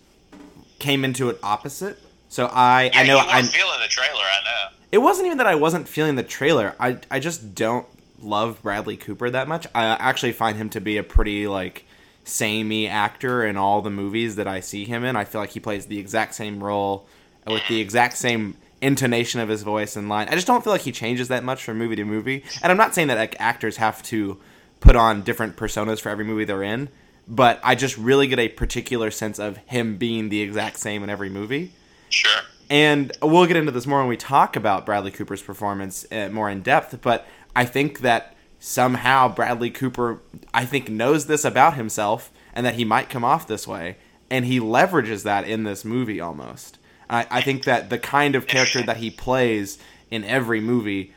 came 0.80 1.04
into 1.04 1.30
it 1.30 1.40
opposite. 1.44 2.00
So 2.30 2.48
I, 2.48 2.86
yeah, 2.94 3.00
I 3.00 3.04
know 3.06 3.20
I'm 3.20 3.46
feeling 3.46 3.80
the 3.82 3.88
trailer. 3.88 4.22
I 4.22 4.44
know 4.44 4.78
it 4.94 5.02
wasn't 5.02 5.26
even 5.26 5.40
that 5.40 5.48
I 5.48 5.56
wasn't 5.56 5.88
feeling 5.88 6.14
the 6.14 6.24
trailer. 6.24 6.76
I, 6.80 7.00
I 7.10 7.20
just 7.20 7.56
don't 7.56 7.88
love 8.22 8.62
Bradley 8.62 8.96
Cooper 8.96 9.28
that 9.28 9.48
much. 9.48 9.66
I 9.74 9.86
actually 9.86 10.34
find 10.34 10.56
him 10.56 10.70
to 10.70 10.80
be 10.80 10.98
a 10.98 11.04
pretty 11.04 11.48
like 11.48 11.86
samey 12.26 12.88
actor 12.88 13.44
in 13.44 13.58
all 13.58 13.82
the 13.82 13.90
movies 13.90 14.36
that 14.36 14.48
I 14.48 14.60
see 14.60 14.86
him 14.86 15.04
in. 15.04 15.16
I 15.16 15.26
feel 15.26 15.42
like 15.42 15.50
he 15.50 15.60
plays 15.60 15.88
the 15.88 15.98
exact 15.98 16.36
same 16.36 16.64
role 16.64 17.08
with 17.48 17.68
the 17.68 17.82
exact 17.82 18.18
same 18.18 18.56
intonation 18.82 19.42
of 19.42 19.50
his 19.50 19.64
voice 19.64 19.96
and 19.96 20.10
line. 20.10 20.30
I 20.30 20.36
just 20.36 20.46
don't 20.46 20.64
feel 20.64 20.74
like 20.74 20.82
he 20.82 20.92
changes 20.92 21.28
that 21.30 21.44
much 21.44 21.64
from 21.64 21.80
movie 21.80 21.96
to 21.96 22.06
movie. 22.06 22.44
And 22.62 22.72
I'm 22.72 22.78
not 22.78 22.94
saying 22.94 23.08
that 23.08 23.18
like 23.18 23.36
actors 23.40 23.78
have 23.78 24.04
to 24.04 24.40
put 24.80 24.96
on 24.96 25.24
different 25.24 25.56
personas 25.56 26.02
for 26.02 26.10
every 26.10 26.24
movie 26.24 26.46
they're 26.46 26.62
in, 26.62 26.90
but 27.28 27.60
I 27.64 27.74
just 27.74 27.98
really 27.98 28.28
get 28.28 28.38
a 28.38 28.48
particular 28.48 29.10
sense 29.10 29.40
of 29.40 29.58
him 29.58 29.98
being 29.98 30.30
the 30.30 30.42
exact 30.42 30.78
same 30.78 31.02
in 31.02 31.10
every 31.10 31.32
movie. 31.32 31.72
Sure. 32.10 32.44
And 32.70 33.12
we'll 33.22 33.46
get 33.46 33.58
into 33.58 33.72
this 33.72 33.86
more 33.86 34.00
when 34.00 34.08
we 34.08 34.18
talk 34.18 34.56
about 34.56 34.86
Bradley 34.86 35.12
Cooper's 35.12 35.42
performance 35.42 36.06
uh, 36.12 36.30
more 36.32 36.50
in 36.50 36.62
depth, 36.62 37.00
but 37.02 37.28
I 37.56 37.66
think 37.66 38.00
that 38.00 38.36
somehow 38.60 39.28
Bradley 39.28 39.70
Cooper, 39.70 40.22
I 40.54 40.66
think, 40.66 40.90
knows 40.90 41.28
this 41.28 41.46
about 41.46 41.76
himself 41.76 42.32
and 42.54 42.66
that 42.66 42.76
he 42.76 42.86
might 42.86 43.10
come 43.10 43.24
off 43.24 43.48
this 43.48 43.68
way, 43.68 43.98
and 44.30 44.46
he 44.46 44.60
leverages 44.60 45.24
that 45.24 45.48
in 45.48 45.64
this 45.64 45.84
movie 45.84 46.22
almost. 46.22 46.78
I, 47.10 47.28
I 47.30 47.42
think 47.42 47.66
that 47.66 47.90
the 47.90 48.00
kind 48.00 48.36
of 48.36 48.48
character 48.48 48.82
that 48.82 48.98
he 48.98 49.12
plays 49.12 49.78
in 50.10 50.24
every 50.24 50.62
movie 50.62 51.14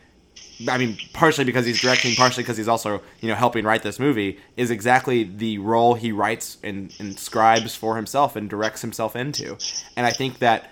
I 0.69 0.79
mean, 0.79 0.97
partially 1.13 1.45
because 1.45 1.67
he's 1.67 1.81
directing, 1.81 2.15
partially 2.15 2.43
because 2.43 2.57
he's 2.57 2.69
also, 2.69 3.03
you 3.21 3.29
know, 3.29 3.35
helping 3.35 3.65
write 3.65 3.83
this 3.83 3.99
movie, 3.99 4.39
is 4.57 4.71
exactly 4.71 5.25
the 5.25 5.59
role 5.59 5.95
he 5.95 6.13
writes 6.13 6.57
and, 6.63 6.95
and 6.99 7.19
scribes 7.19 7.75
for 7.75 7.97
himself 7.97 8.37
and 8.37 8.49
directs 8.49 8.81
himself 8.81 9.15
into. 9.15 9.59
And 9.97 10.07
I 10.07 10.11
think 10.11 10.39
that, 10.39 10.71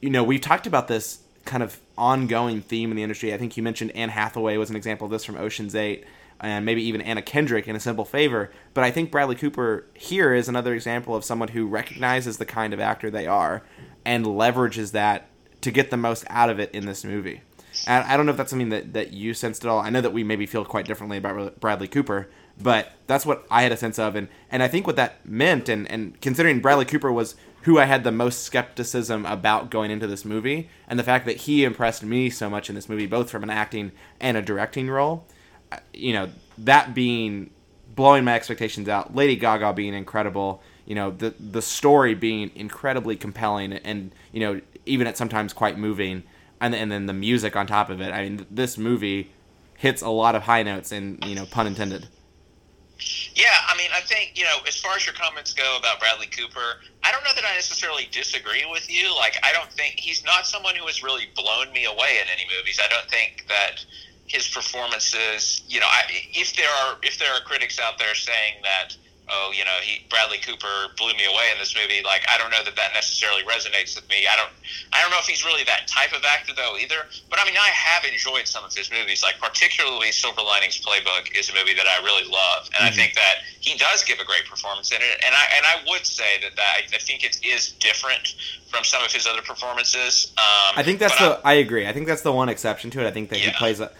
you 0.00 0.10
know, 0.10 0.24
we've 0.24 0.40
talked 0.40 0.66
about 0.66 0.88
this 0.88 1.20
kind 1.44 1.62
of 1.62 1.80
ongoing 1.96 2.60
theme 2.60 2.90
in 2.90 2.96
the 2.96 3.02
industry. 3.02 3.32
I 3.32 3.38
think 3.38 3.56
you 3.56 3.62
mentioned 3.62 3.92
Anne 3.92 4.10
Hathaway 4.10 4.56
was 4.56 4.70
an 4.70 4.76
example 4.76 5.06
of 5.06 5.10
this 5.10 5.24
from 5.24 5.36
Ocean's 5.36 5.74
Eight, 5.74 6.04
and 6.40 6.64
maybe 6.64 6.82
even 6.82 7.00
Anna 7.00 7.22
Kendrick 7.22 7.66
in 7.66 7.74
A 7.74 7.80
Simple 7.80 8.04
Favor. 8.04 8.50
But 8.74 8.84
I 8.84 8.90
think 8.90 9.10
Bradley 9.10 9.34
Cooper 9.34 9.86
here 9.94 10.34
is 10.34 10.48
another 10.48 10.74
example 10.74 11.16
of 11.16 11.24
someone 11.24 11.48
who 11.48 11.66
recognizes 11.66 12.36
the 12.36 12.44
kind 12.44 12.72
of 12.72 12.80
actor 12.80 13.10
they 13.10 13.26
are 13.26 13.62
and 14.04 14.24
leverages 14.24 14.92
that 14.92 15.28
to 15.62 15.70
get 15.70 15.90
the 15.90 15.96
most 15.96 16.24
out 16.28 16.50
of 16.50 16.60
it 16.60 16.70
in 16.72 16.86
this 16.86 17.04
movie. 17.04 17.40
And 17.86 18.04
I 18.04 18.16
don't 18.16 18.26
know 18.26 18.32
if 18.32 18.38
that's 18.38 18.50
something 18.50 18.70
that, 18.70 18.92
that 18.92 19.12
you 19.12 19.34
sensed 19.34 19.64
at 19.64 19.70
all. 19.70 19.80
I 19.80 19.90
know 19.90 20.00
that 20.00 20.12
we 20.12 20.24
maybe 20.24 20.46
feel 20.46 20.64
quite 20.64 20.86
differently 20.86 21.16
about 21.16 21.60
Bradley 21.60 21.88
Cooper, 21.88 22.28
but 22.60 22.92
that's 23.06 23.24
what 23.24 23.46
I 23.50 23.62
had 23.62 23.72
a 23.72 23.76
sense 23.76 23.98
of. 23.98 24.16
And, 24.16 24.28
and 24.50 24.62
I 24.62 24.68
think 24.68 24.86
what 24.86 24.96
that 24.96 25.24
meant, 25.26 25.68
and, 25.68 25.90
and 25.90 26.20
considering 26.20 26.60
Bradley 26.60 26.84
Cooper 26.84 27.12
was 27.12 27.36
who 27.68 27.78
I 27.78 27.84
had 27.84 28.02
the 28.02 28.12
most 28.12 28.44
skepticism 28.44 29.26
about 29.26 29.70
going 29.70 29.90
into 29.90 30.06
this 30.06 30.24
movie, 30.24 30.70
and 30.88 30.98
the 30.98 31.04
fact 31.04 31.26
that 31.26 31.36
he 31.36 31.64
impressed 31.64 32.02
me 32.02 32.30
so 32.30 32.48
much 32.48 32.68
in 32.68 32.74
this 32.74 32.88
movie, 32.88 33.06
both 33.06 33.30
from 33.30 33.42
an 33.42 33.50
acting 33.50 33.92
and 34.20 34.36
a 34.36 34.42
directing 34.42 34.88
role, 34.88 35.26
you 35.92 36.12
know, 36.12 36.30
that 36.56 36.94
being 36.94 37.50
blowing 37.94 38.24
my 38.24 38.34
expectations 38.34 38.88
out, 38.88 39.14
Lady 39.14 39.36
Gaga 39.36 39.72
being 39.74 39.94
incredible, 39.94 40.62
you 40.86 40.94
know 40.94 41.10
the 41.10 41.34
the 41.38 41.60
story 41.60 42.14
being 42.14 42.50
incredibly 42.54 43.14
compelling 43.14 43.74
and 43.74 44.10
you 44.32 44.40
know 44.40 44.58
even 44.86 45.06
at 45.06 45.18
sometimes 45.18 45.52
quite 45.52 45.76
moving 45.78 46.22
and 46.60 46.74
and 46.74 46.90
then 46.90 47.04
the 47.04 47.12
music 47.12 47.56
on 47.56 47.66
top 47.66 47.90
of 47.90 48.00
it. 48.00 48.12
I 48.12 48.22
mean, 48.24 48.46
this 48.50 48.78
movie 48.78 49.30
hits 49.76 50.02
a 50.02 50.08
lot 50.08 50.34
of 50.34 50.42
high 50.42 50.62
notes, 50.62 50.92
and 50.92 51.22
you 51.24 51.34
know, 51.34 51.46
pun 51.46 51.66
intended. 51.66 52.08
Yeah, 53.34 53.54
I 53.68 53.76
mean, 53.76 53.90
I 53.94 54.00
think 54.00 54.32
you 54.34 54.44
know, 54.44 54.58
as 54.66 54.76
far 54.76 54.96
as 54.96 55.06
your 55.06 55.14
comments 55.14 55.54
go 55.54 55.76
about 55.78 56.00
Bradley 56.00 56.26
Cooper, 56.26 56.82
I 57.04 57.12
don't 57.12 57.22
know 57.24 57.30
that 57.34 57.44
I 57.44 57.54
necessarily 57.54 58.08
disagree 58.10 58.66
with 58.70 58.90
you. 58.90 59.14
Like, 59.14 59.36
I 59.44 59.52
don't 59.52 59.70
think 59.72 59.94
he's 59.98 60.24
not 60.24 60.46
someone 60.46 60.74
who 60.74 60.86
has 60.86 61.02
really 61.02 61.28
blown 61.36 61.72
me 61.72 61.84
away 61.84 62.18
in 62.20 62.26
any 62.32 62.46
movies. 62.56 62.80
I 62.82 62.88
don't 62.88 63.08
think 63.08 63.44
that 63.48 63.84
his 64.26 64.48
performances, 64.48 65.62
you 65.68 65.80
know, 65.80 65.86
I, 65.86 66.02
if 66.34 66.54
there 66.56 66.68
are 66.68 66.98
if 67.02 67.18
there 67.18 67.32
are 67.32 67.40
critics 67.40 67.78
out 67.78 67.98
there 67.98 68.14
saying 68.14 68.62
that 68.62 68.96
oh, 69.30 69.52
you 69.54 69.64
know, 69.64 69.76
he 69.82 70.04
Bradley 70.08 70.38
Cooper 70.38 70.92
blew 70.96 71.12
me 71.14 71.24
away 71.24 71.52
in 71.52 71.58
this 71.58 71.74
movie. 71.76 72.02
Like, 72.04 72.24
I 72.28 72.38
don't 72.38 72.50
know 72.50 72.64
that 72.64 72.76
that 72.76 72.92
necessarily 72.94 73.42
resonates 73.44 73.94
with 73.94 74.08
me. 74.08 74.26
I 74.26 74.36
don't, 74.36 74.50
I 74.92 75.02
don't 75.02 75.10
know 75.10 75.20
if 75.20 75.26
he's 75.26 75.44
really 75.44 75.64
that 75.64 75.86
type 75.86 76.12
of 76.12 76.24
actor 76.24 76.54
though 76.54 76.76
either. 76.76 77.06
But 77.30 77.38
I 77.40 77.44
mean, 77.44 77.56
I 77.56 77.68
have 77.68 78.04
enjoyed 78.04 78.46
some 78.48 78.64
of 78.64 78.72
his 78.72 78.90
movies. 78.90 79.22
Like, 79.22 79.38
particularly 79.40 80.12
Silver 80.12 80.42
Linings 80.42 80.80
Playbook 80.80 81.36
is 81.38 81.50
a 81.50 81.54
movie 81.54 81.74
that 81.74 81.86
I 81.86 82.02
really 82.02 82.28
love, 82.28 82.66
and 82.72 82.82
mm-hmm. 82.82 82.86
I 82.86 82.90
think 82.90 83.14
that 83.14 83.44
he 83.60 83.76
does 83.76 84.04
give 84.04 84.18
a 84.18 84.24
great 84.24 84.46
performance 84.46 84.90
in 84.92 84.98
it. 84.98 85.16
And 85.24 85.34
I 85.34 85.44
and 85.56 85.64
I 85.66 85.76
would 85.90 86.06
say 86.06 86.40
that 86.42 86.56
that 86.56 86.72
I, 86.76 86.94
I 86.94 86.98
think 86.98 87.24
it 87.24 87.44
is 87.44 87.72
different 87.78 88.34
from 88.70 88.84
some 88.84 89.04
of 89.04 89.12
his 89.12 89.26
other 89.26 89.42
performances. 89.42 90.32
Um, 90.36 90.76
I 90.76 90.82
think 90.82 90.98
that's 90.98 91.18
the. 91.18 91.40
I, 91.44 91.52
I, 91.52 91.54
agree. 91.54 91.86
I 91.86 91.92
think 91.92 92.06
that's 92.06 92.22
the 92.22 92.32
one 92.32 92.48
exception 92.48 92.90
to 92.92 93.04
it. 93.04 93.06
I 93.06 93.10
think 93.10 93.30
that 93.30 93.38
yeah. 93.40 93.50
he 93.50 93.52
plays 93.52 93.80
a 93.80 93.90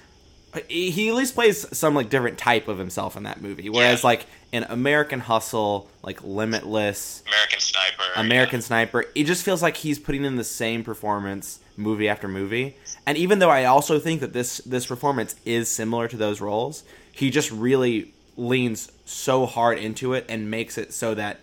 he 0.67 1.09
at 1.09 1.15
least 1.15 1.35
plays 1.35 1.67
some 1.77 1.95
like 1.95 2.09
different 2.09 2.39
type 2.39 2.69
of 2.69 2.79
himself 2.79 3.17
in 3.17 3.25
that 3.25 3.41
movie. 3.41 3.69
Whereas 3.69 4.03
yeah. 4.03 4.07
like 4.07 4.27
in 4.53 4.65
American 4.65 5.21
Hustle, 5.21 5.89
like 6.03 6.23
Limitless, 6.25 7.23
American 7.27 7.61
Sniper, 7.61 8.05
American 8.17 8.61
yeah. 8.61 8.67
Sniper, 8.67 9.05
it 9.15 9.25
just 9.25 9.45
feels 9.45 9.63
like 9.63 9.77
he's 9.77 9.99
putting 9.99 10.25
in 10.25 10.37
the 10.37 10.45
same 10.45 10.83
performance 10.85 11.61
movie 11.77 12.09
after 12.09 12.29
movie. 12.29 12.77
And 13.07 13.17
even 13.19 13.39
though 13.39 13.51
I 13.51 13.65
also 13.65 13.99
think 13.99 14.21
that 14.21 14.33
this 14.33 14.59
this 14.59 14.87
performance 14.87 15.37
is 15.45 15.69
similar 15.69 16.09
to 16.09 16.17
those 16.17 16.41
roles, 16.41 16.85
he 17.13 17.31
just 17.31 17.51
really 17.51 18.13
leans 18.37 18.91
so 19.05 19.47
hard 19.47 19.79
into 19.79 20.15
it 20.15 20.25
and 20.29 20.51
makes 20.51 20.79
it 20.79 20.93
so 20.93 21.15
that 21.15 21.41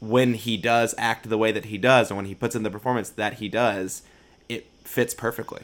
when 0.00 0.34
he 0.34 0.56
does 0.56 0.94
act 0.98 1.28
the 1.28 1.38
way 1.38 1.52
that 1.52 1.66
he 1.66 1.78
does 1.78 2.10
and 2.10 2.16
when 2.16 2.26
he 2.26 2.34
puts 2.34 2.54
in 2.54 2.64
the 2.64 2.70
performance 2.70 3.08
that 3.10 3.34
he 3.34 3.48
does, 3.48 4.02
it 4.48 4.66
fits 4.84 5.14
perfectly. 5.14 5.62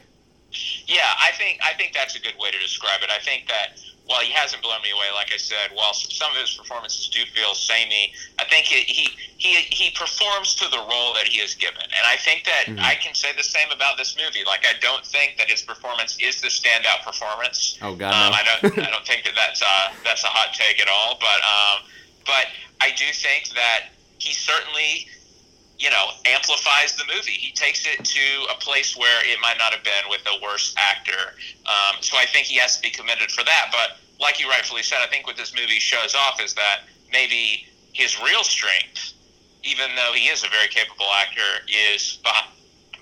Yeah, 0.87 1.11
I 1.19 1.31
think 1.37 1.59
I 1.63 1.73
think 1.73 1.93
that's 1.93 2.15
a 2.15 2.21
good 2.21 2.33
way 2.39 2.49
to 2.49 2.59
describe 2.59 3.01
it. 3.03 3.09
I 3.09 3.19
think 3.19 3.47
that 3.47 3.79
while 4.09 4.21
he 4.21 4.33
hasn't 4.33 4.63
blown 4.63 4.81
me 4.81 4.89
away, 4.89 5.05
like 5.13 5.29
I 5.31 5.37
said, 5.37 5.69
while 5.73 5.93
some 5.93 6.31
of 6.31 6.41
his 6.41 6.57
performances 6.57 7.07
do 7.09 7.21
feel 7.29 7.53
samey, 7.53 8.11
I 8.39 8.45
think 8.45 8.65
he 8.65 8.81
he 8.81 9.13
he, 9.37 9.53
he 9.69 9.91
performs 9.91 10.55
to 10.55 10.67
the 10.67 10.79
role 10.79 11.13
that 11.13 11.27
he 11.29 11.39
is 11.39 11.53
given, 11.53 11.83
and 11.83 12.03
I 12.09 12.17
think 12.17 12.43
that 12.45 12.65
mm-hmm. 12.65 12.79
I 12.79 12.95
can 12.95 13.13
say 13.13 13.29
the 13.37 13.43
same 13.43 13.69
about 13.69 13.97
this 13.97 14.17
movie. 14.17 14.43
Like 14.43 14.65
I 14.65 14.73
don't 14.81 15.05
think 15.05 15.37
that 15.37 15.47
his 15.47 15.61
performance 15.61 16.17
is 16.19 16.41
the 16.41 16.47
standout 16.49 17.05
performance. 17.05 17.77
Oh 17.83 17.93
God, 17.93 18.09
um, 18.09 18.33
no. 18.33 18.37
I 18.37 18.41
don't 18.43 18.79
I 18.87 18.89
don't 18.89 19.05
think 19.05 19.25
that 19.25 19.37
that's 19.37 19.61
uh, 19.61 19.93
that's 20.03 20.23
a 20.23 20.33
hot 20.33 20.55
take 20.57 20.81
at 20.81 20.89
all. 20.89 21.21
But 21.21 21.45
um, 21.45 21.85
but 22.25 22.49
I 22.81 22.89
do 22.97 23.05
think 23.13 23.53
that 23.53 23.93
he 24.17 24.33
certainly 24.33 25.05
you 25.79 25.89
know, 25.89 26.11
amplifies 26.25 26.95
the 26.95 27.05
movie. 27.13 27.31
He 27.31 27.51
takes 27.51 27.87
it 27.87 28.03
to 28.03 28.53
a 28.53 28.59
place 28.59 28.97
where 28.97 29.25
it 29.25 29.39
might 29.41 29.57
not 29.57 29.73
have 29.73 29.83
been 29.83 30.09
with 30.09 30.21
a 30.27 30.43
worse 30.43 30.75
actor. 30.77 31.33
Um, 31.65 32.01
so 32.01 32.17
I 32.17 32.25
think 32.25 32.47
he 32.47 32.57
has 32.57 32.75
to 32.75 32.81
be 32.81 32.89
commended 32.89 33.31
for 33.31 33.43
that. 33.45 33.69
But 33.71 33.97
like 34.19 34.39
you 34.41 34.49
rightfully 34.49 34.83
said, 34.83 34.99
I 35.01 35.07
think 35.07 35.25
what 35.25 35.37
this 35.37 35.55
movie 35.55 35.79
shows 35.79 36.15
off 36.15 36.41
is 36.41 36.53
that 36.55 36.81
maybe 37.11 37.65
his 37.93 38.21
real 38.21 38.43
strength, 38.43 39.13
even 39.63 39.87
though 39.95 40.11
he 40.13 40.27
is 40.27 40.43
a 40.43 40.49
very 40.49 40.67
capable 40.67 41.07
actor, 41.17 41.63
is 41.95 42.19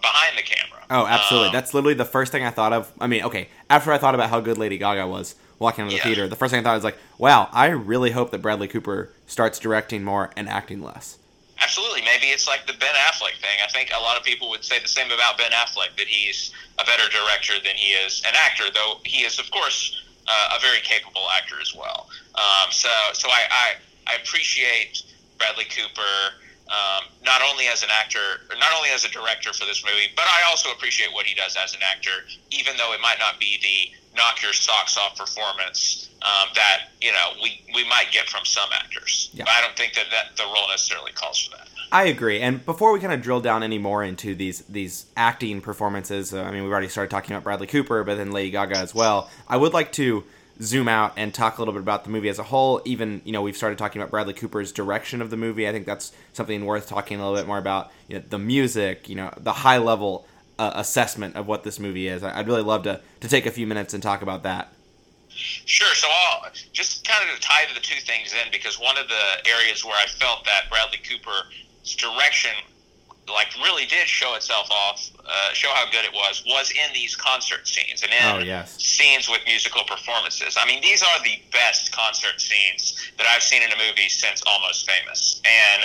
behind 0.01 0.37
the 0.37 0.43
camera. 0.43 0.85
Oh, 0.89 1.07
absolutely. 1.07 1.47
Um, 1.47 1.53
That's 1.53 1.73
literally 1.73 1.95
the 1.95 2.05
first 2.05 2.31
thing 2.31 2.43
I 2.43 2.51
thought 2.51 2.73
of. 2.73 2.91
I 2.99 3.07
mean, 3.07 3.23
okay, 3.23 3.49
after 3.69 3.91
I 3.91 3.97
thought 3.97 4.13
about 4.13 4.29
how 4.29 4.39
good 4.39 4.59
Lady 4.59 4.77
Gaga 4.77 5.07
was 5.07 5.35
walking 5.57 5.83
out 5.83 5.87
of 5.87 5.91
the 5.91 5.97
yeah. 5.97 6.03
theater, 6.03 6.27
the 6.27 6.35
first 6.35 6.51
thing 6.51 6.59
I 6.59 6.63
thought 6.63 6.75
was 6.75 6.83
like, 6.83 6.97
wow, 7.17 7.49
I 7.51 7.67
really 7.67 8.11
hope 8.11 8.29
that 8.31 8.43
Bradley 8.43 8.67
Cooper 8.67 9.11
starts 9.25 9.57
directing 9.57 10.03
more 10.03 10.31
and 10.37 10.47
acting 10.47 10.83
less. 10.83 11.17
Absolutely. 11.59 12.01
Maybe 12.01 12.27
it's 12.27 12.47
like 12.47 12.67
the 12.67 12.73
Ben 12.73 12.93
Affleck 13.09 13.39
thing. 13.41 13.57
I 13.63 13.67
think 13.67 13.89
a 13.95 13.99
lot 13.99 14.17
of 14.17 14.23
people 14.23 14.49
would 14.49 14.63
say 14.63 14.79
the 14.79 14.87
same 14.87 15.11
about 15.11 15.37
Ben 15.37 15.51
Affleck 15.51 15.97
that 15.97 16.07
he's 16.07 16.51
a 16.77 16.85
better 16.85 17.09
director 17.09 17.53
than 17.63 17.75
he 17.75 17.93
is 17.93 18.21
an 18.27 18.33
actor, 18.35 18.65
though 18.73 18.99
he 19.03 19.25
is, 19.25 19.39
of 19.39 19.49
course, 19.49 20.03
uh, 20.27 20.57
a 20.57 20.61
very 20.61 20.79
capable 20.81 21.25
actor 21.35 21.55
as 21.59 21.73
well. 21.73 22.09
Um, 22.35 22.71
so, 22.71 22.89
so 23.13 23.29
I, 23.29 23.41
I, 23.49 23.73
I 24.07 24.15
appreciate 24.21 25.03
Bradley 25.37 25.65
Cooper. 25.65 26.35
Um, 26.67 27.07
not 27.23 27.41
only 27.49 27.67
as 27.67 27.83
an 27.83 27.89
actor, 27.91 28.43
not 28.59 28.73
only 28.75 28.89
as 28.89 29.05
a 29.05 29.09
director 29.09 29.53
for 29.53 29.65
this 29.65 29.83
movie, 29.85 30.11
but 30.15 30.25
I 30.27 30.49
also 30.49 30.71
appreciate 30.71 31.13
what 31.13 31.25
he 31.25 31.33
does 31.33 31.55
as 31.55 31.73
an 31.73 31.79
actor, 31.81 32.27
even 32.51 32.75
though 32.77 32.93
it 32.93 32.99
might 33.01 33.19
not 33.19 33.39
be 33.39 33.57
the 33.61 33.95
knock 34.17 34.41
your 34.41 34.51
socks 34.51 34.97
off 34.97 35.17
performance 35.17 36.09
um, 36.23 36.49
that 36.55 36.89
you 36.99 37.11
know 37.11 37.39
we, 37.41 37.61
we 37.73 37.87
might 37.87 38.11
get 38.11 38.27
from 38.27 38.43
some 38.43 38.69
actors. 38.73 39.29
Yeah. 39.33 39.45
But 39.45 39.53
I 39.53 39.61
don't 39.61 39.77
think 39.77 39.93
that, 39.93 40.05
that 40.11 40.35
the 40.35 40.43
role 40.43 40.67
necessarily 40.69 41.11
calls 41.13 41.39
for 41.39 41.55
that. 41.55 41.67
I 41.91 42.05
agree. 42.05 42.41
And 42.41 42.65
before 42.65 42.91
we 42.91 42.99
kind 42.99 43.13
of 43.13 43.21
drill 43.21 43.39
down 43.39 43.63
any 43.63 43.77
more 43.77 44.03
into 44.03 44.35
these 44.35 44.61
these 44.61 45.05
acting 45.15 45.61
performances, 45.61 46.33
uh, 46.33 46.41
I 46.41 46.51
mean, 46.51 46.63
we've 46.63 46.71
already 46.71 46.89
started 46.89 47.09
talking 47.09 47.31
about 47.31 47.43
Bradley 47.43 47.67
Cooper, 47.67 48.03
but 48.03 48.15
then 48.15 48.31
Lady 48.31 48.51
Gaga 48.51 48.77
as 48.77 48.93
well. 48.93 49.29
I 49.47 49.57
would 49.57 49.73
like 49.73 49.91
to 49.93 50.23
zoom 50.59 50.87
out 50.87 51.13
and 51.17 51.33
talk 51.33 51.57
a 51.57 51.61
little 51.61 51.73
bit 51.73 51.81
about 51.81 52.03
the 52.03 52.09
movie 52.09 52.29
as 52.29 52.39
a 52.39 52.43
whole. 52.43 52.81
Even 52.83 53.21
you 53.23 53.31
know, 53.31 53.41
we've 53.41 53.55
started 53.55 53.77
talking 53.77 54.01
about 54.01 54.11
Bradley 54.11 54.33
Cooper's 54.33 54.71
direction 54.71 55.21
of 55.21 55.29
the 55.29 55.37
movie. 55.37 55.67
I 55.67 55.71
think 55.71 55.85
that's 55.85 56.11
something 56.37 56.63
worth 56.65 56.87
talking 56.87 57.19
a 57.19 57.23
little 57.23 57.37
bit 57.37 57.47
more 57.47 57.57
about. 57.57 57.91
You 58.07 58.19
know, 58.19 58.23
the 58.29 58.39
music, 58.39 59.09
you 59.09 59.15
know, 59.15 59.33
the 59.37 59.51
high 59.51 59.77
level 59.77 60.25
uh, 60.57 60.71
assessment 60.75 61.35
of 61.35 61.47
what 61.47 61.63
this 61.63 61.79
movie 61.79 62.07
is. 62.07 62.23
I'd 62.23 62.47
really 62.47 62.63
love 62.63 62.83
to 62.83 63.01
to 63.19 63.27
take 63.27 63.45
a 63.45 63.51
few 63.51 63.67
minutes 63.67 63.93
and 63.93 64.01
talk 64.01 64.21
about 64.21 64.43
that. 64.43 64.71
Sure. 65.29 65.93
So 65.93 66.07
I'll 66.09 66.49
just 66.73 67.07
kind 67.07 67.29
of 67.29 67.35
to 67.35 67.41
tie 67.41 67.65
the 67.73 67.79
two 67.79 67.99
things 68.01 68.33
in 68.33 68.51
because 68.51 68.79
one 68.79 68.97
of 68.97 69.07
the 69.07 69.49
areas 69.49 69.83
where 69.83 69.95
I 69.95 70.07
felt 70.07 70.45
that 70.45 70.69
Bradley 70.69 70.99
Cooper's 70.99 71.95
direction 71.95 72.51
like 73.27 73.47
really 73.61 73.85
did 73.85 74.07
show 74.07 74.35
itself 74.35 74.69
off, 74.71 75.09
uh, 75.25 75.53
show 75.53 75.69
how 75.73 75.85
good 75.91 76.05
it 76.05 76.13
was, 76.13 76.43
was 76.47 76.71
in 76.71 76.93
these 76.93 77.15
concert 77.15 77.67
scenes 77.67 78.03
and 78.03 78.11
in 78.11 78.35
oh, 78.35 78.39
yes. 78.39 78.81
scenes 78.81 79.29
with 79.29 79.41
musical 79.45 79.83
performances. 79.83 80.57
I 80.59 80.65
mean, 80.65 80.81
these 80.81 81.03
are 81.03 81.23
the 81.23 81.39
best 81.51 81.91
concert 81.91 82.39
scenes 82.39 83.11
that 83.17 83.27
I've 83.27 83.43
seen 83.43 83.61
in 83.61 83.71
a 83.71 83.75
movie 83.75 84.09
since 84.09 84.41
Almost 84.47 84.89
Famous. 84.89 85.41
And 85.43 85.83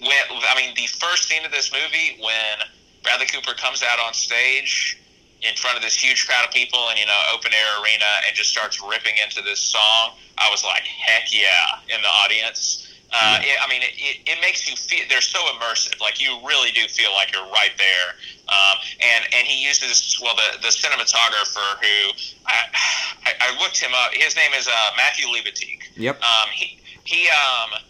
when, 0.00 0.40
I 0.48 0.54
mean, 0.56 0.74
the 0.74 0.86
first 0.86 1.28
scene 1.28 1.44
of 1.44 1.50
this 1.50 1.72
movie 1.72 2.18
when 2.20 2.68
Bradley 3.02 3.26
Cooper 3.26 3.54
comes 3.54 3.82
out 3.82 3.98
on 3.98 4.14
stage 4.14 5.00
in 5.42 5.54
front 5.56 5.76
of 5.76 5.82
this 5.82 5.96
huge 5.96 6.26
crowd 6.26 6.44
of 6.44 6.52
people 6.52 6.88
and 6.90 6.98
you 6.98 7.06
know 7.06 7.20
open 7.34 7.52
air 7.52 7.82
arena 7.82 8.04
and 8.26 8.36
just 8.36 8.50
starts 8.50 8.80
ripping 8.80 9.14
into 9.24 9.40
this 9.40 9.58
song 9.58 10.12
i 10.36 10.48
was 10.50 10.62
like 10.64 10.82
heck 10.82 11.32
yeah 11.32 11.80
in 11.88 12.00
the 12.02 12.08
audience 12.08 12.86
uh, 13.12 13.42
it, 13.42 13.58
I 13.58 13.68
mean, 13.68 13.82
it, 13.82 13.90
it, 13.98 14.16
it, 14.22 14.38
makes 14.40 14.70
you 14.70 14.76
feel 14.76 15.02
they're 15.08 15.20
so 15.20 15.40
immersive. 15.58 16.00
Like 16.00 16.22
you 16.22 16.38
really 16.46 16.70
do 16.70 16.86
feel 16.86 17.10
like 17.10 17.32
you're 17.34 17.50
right 17.50 17.74
there. 17.76 18.14
Um, 18.46 18.78
and 19.02 19.24
and 19.34 19.46
he 19.48 19.66
uses 19.66 20.16
well 20.22 20.36
the 20.36 20.62
the 20.62 20.68
cinematographer 20.68 21.74
who 21.82 22.14
I, 22.46 22.70
I, 23.26 23.32
I 23.40 23.60
looked 23.60 23.80
him 23.80 23.90
up. 23.94 24.14
His 24.14 24.36
name 24.36 24.52
is 24.56 24.68
uh, 24.68 24.90
Matthew 24.96 25.26
Libatique. 25.26 25.90
Yep. 25.96 26.22
Um, 26.22 26.48
he 26.54 26.78
he 27.02 27.28
um 27.30 27.82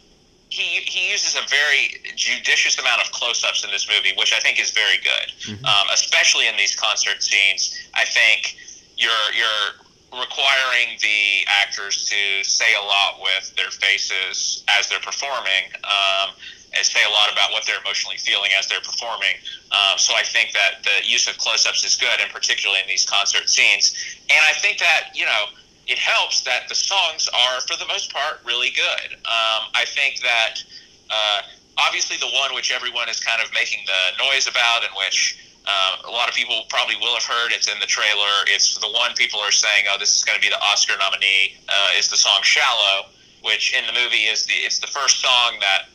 he 0.51 0.83
he 0.83 1.11
uses 1.11 1.37
a 1.37 1.47
very 1.49 2.03
judicious 2.17 2.79
amount 2.79 3.01
of 3.01 3.11
close-ups 3.13 3.65
in 3.65 3.71
this 3.71 3.89
movie, 3.89 4.13
which 4.19 4.33
I 4.35 4.41
think 4.41 4.61
is 4.61 4.71
very 4.71 4.99
good, 4.99 5.33
mm-hmm. 5.47 5.65
um, 5.65 5.87
especially 5.95 6.49
in 6.49 6.57
these 6.57 6.75
concert 6.75 7.23
scenes. 7.23 7.79
I 7.95 8.05
think 8.05 8.57
you're 8.97 9.31
you're 9.35 10.21
requiring 10.21 10.99
the 11.01 11.47
actors 11.47 12.05
to 12.11 12.45
say 12.45 12.67
a 12.75 12.85
lot 12.85 13.23
with 13.23 13.55
their 13.57 13.71
faces 13.71 14.65
as 14.69 14.89
they're 14.89 15.01
performing. 15.01 15.71
Um, 15.85 16.35
and 16.73 16.87
say 16.87 17.01
a 17.03 17.11
lot 17.11 17.33
about 17.33 17.51
what 17.51 17.67
they're 17.67 17.81
emotionally 17.81 18.17
feeling 18.17 18.51
as 18.57 18.69
they're 18.69 18.81
performing. 18.81 19.35
Um, 19.73 19.99
so 19.99 20.15
I 20.15 20.23
think 20.23 20.53
that 20.53 20.85
the 20.85 21.03
use 21.03 21.27
of 21.27 21.37
close-ups 21.37 21.85
is 21.85 21.97
good, 21.97 22.21
and 22.21 22.31
particularly 22.31 22.81
in 22.81 22.87
these 22.87 23.05
concert 23.05 23.49
scenes. 23.49 23.91
And 24.31 24.39
I 24.47 24.53
think 24.53 24.79
that 24.79 25.11
you 25.15 25.27
know 25.27 25.51
it 25.91 25.99
helps 25.99 26.43
that 26.43 26.69
the 26.69 26.75
songs 26.75 27.29
are, 27.35 27.61
for 27.63 27.77
the 27.77 27.87
most 27.87 28.13
part, 28.13 28.39
really 28.47 28.71
good. 28.71 29.19
Um, 29.27 29.75
I 29.75 29.85
think 29.85 30.21
that 30.23 30.63
uh, 31.11 31.43
obviously 31.77 32.17
the 32.17 32.31
one 32.31 32.55
which 32.55 32.71
everyone 32.71 33.09
is 33.09 33.19
kind 33.19 33.43
of 33.43 33.53
making 33.53 33.81
the 33.87 34.25
noise 34.25 34.47
about, 34.47 34.85
and 34.87 34.93
which 34.97 35.37
uh, 35.67 35.97
a 36.07 36.11
lot 36.11 36.29
of 36.29 36.35
people 36.35 36.63
probably 36.69 36.95
will 37.03 37.15
have 37.15 37.25
heard, 37.25 37.51
it's 37.51 37.67
in 37.67 37.79
the 37.81 37.91
trailer. 37.91 38.47
It's 38.47 38.79
the 38.79 38.87
one 38.87 39.15
people 39.15 39.41
are 39.41 39.51
saying, 39.51 39.87
"Oh, 39.91 39.99
this 39.99 40.15
is 40.15 40.23
going 40.23 40.39
to 40.39 40.43
be 40.43 40.49
the 40.49 40.63
Oscar 40.63 40.95
nominee." 40.97 41.59
Uh, 41.69 41.99
is 41.99 42.09
the 42.09 42.17
song 42.17 42.39
"Shallow," 42.43 43.11
which 43.43 43.75
in 43.75 43.85
the 43.87 43.93
movie 43.93 44.31
is 44.31 44.47
the 44.47 44.55
it's 44.55 44.79
the 44.79 44.87
first 44.87 45.21
song 45.21 45.59
that 45.59 45.91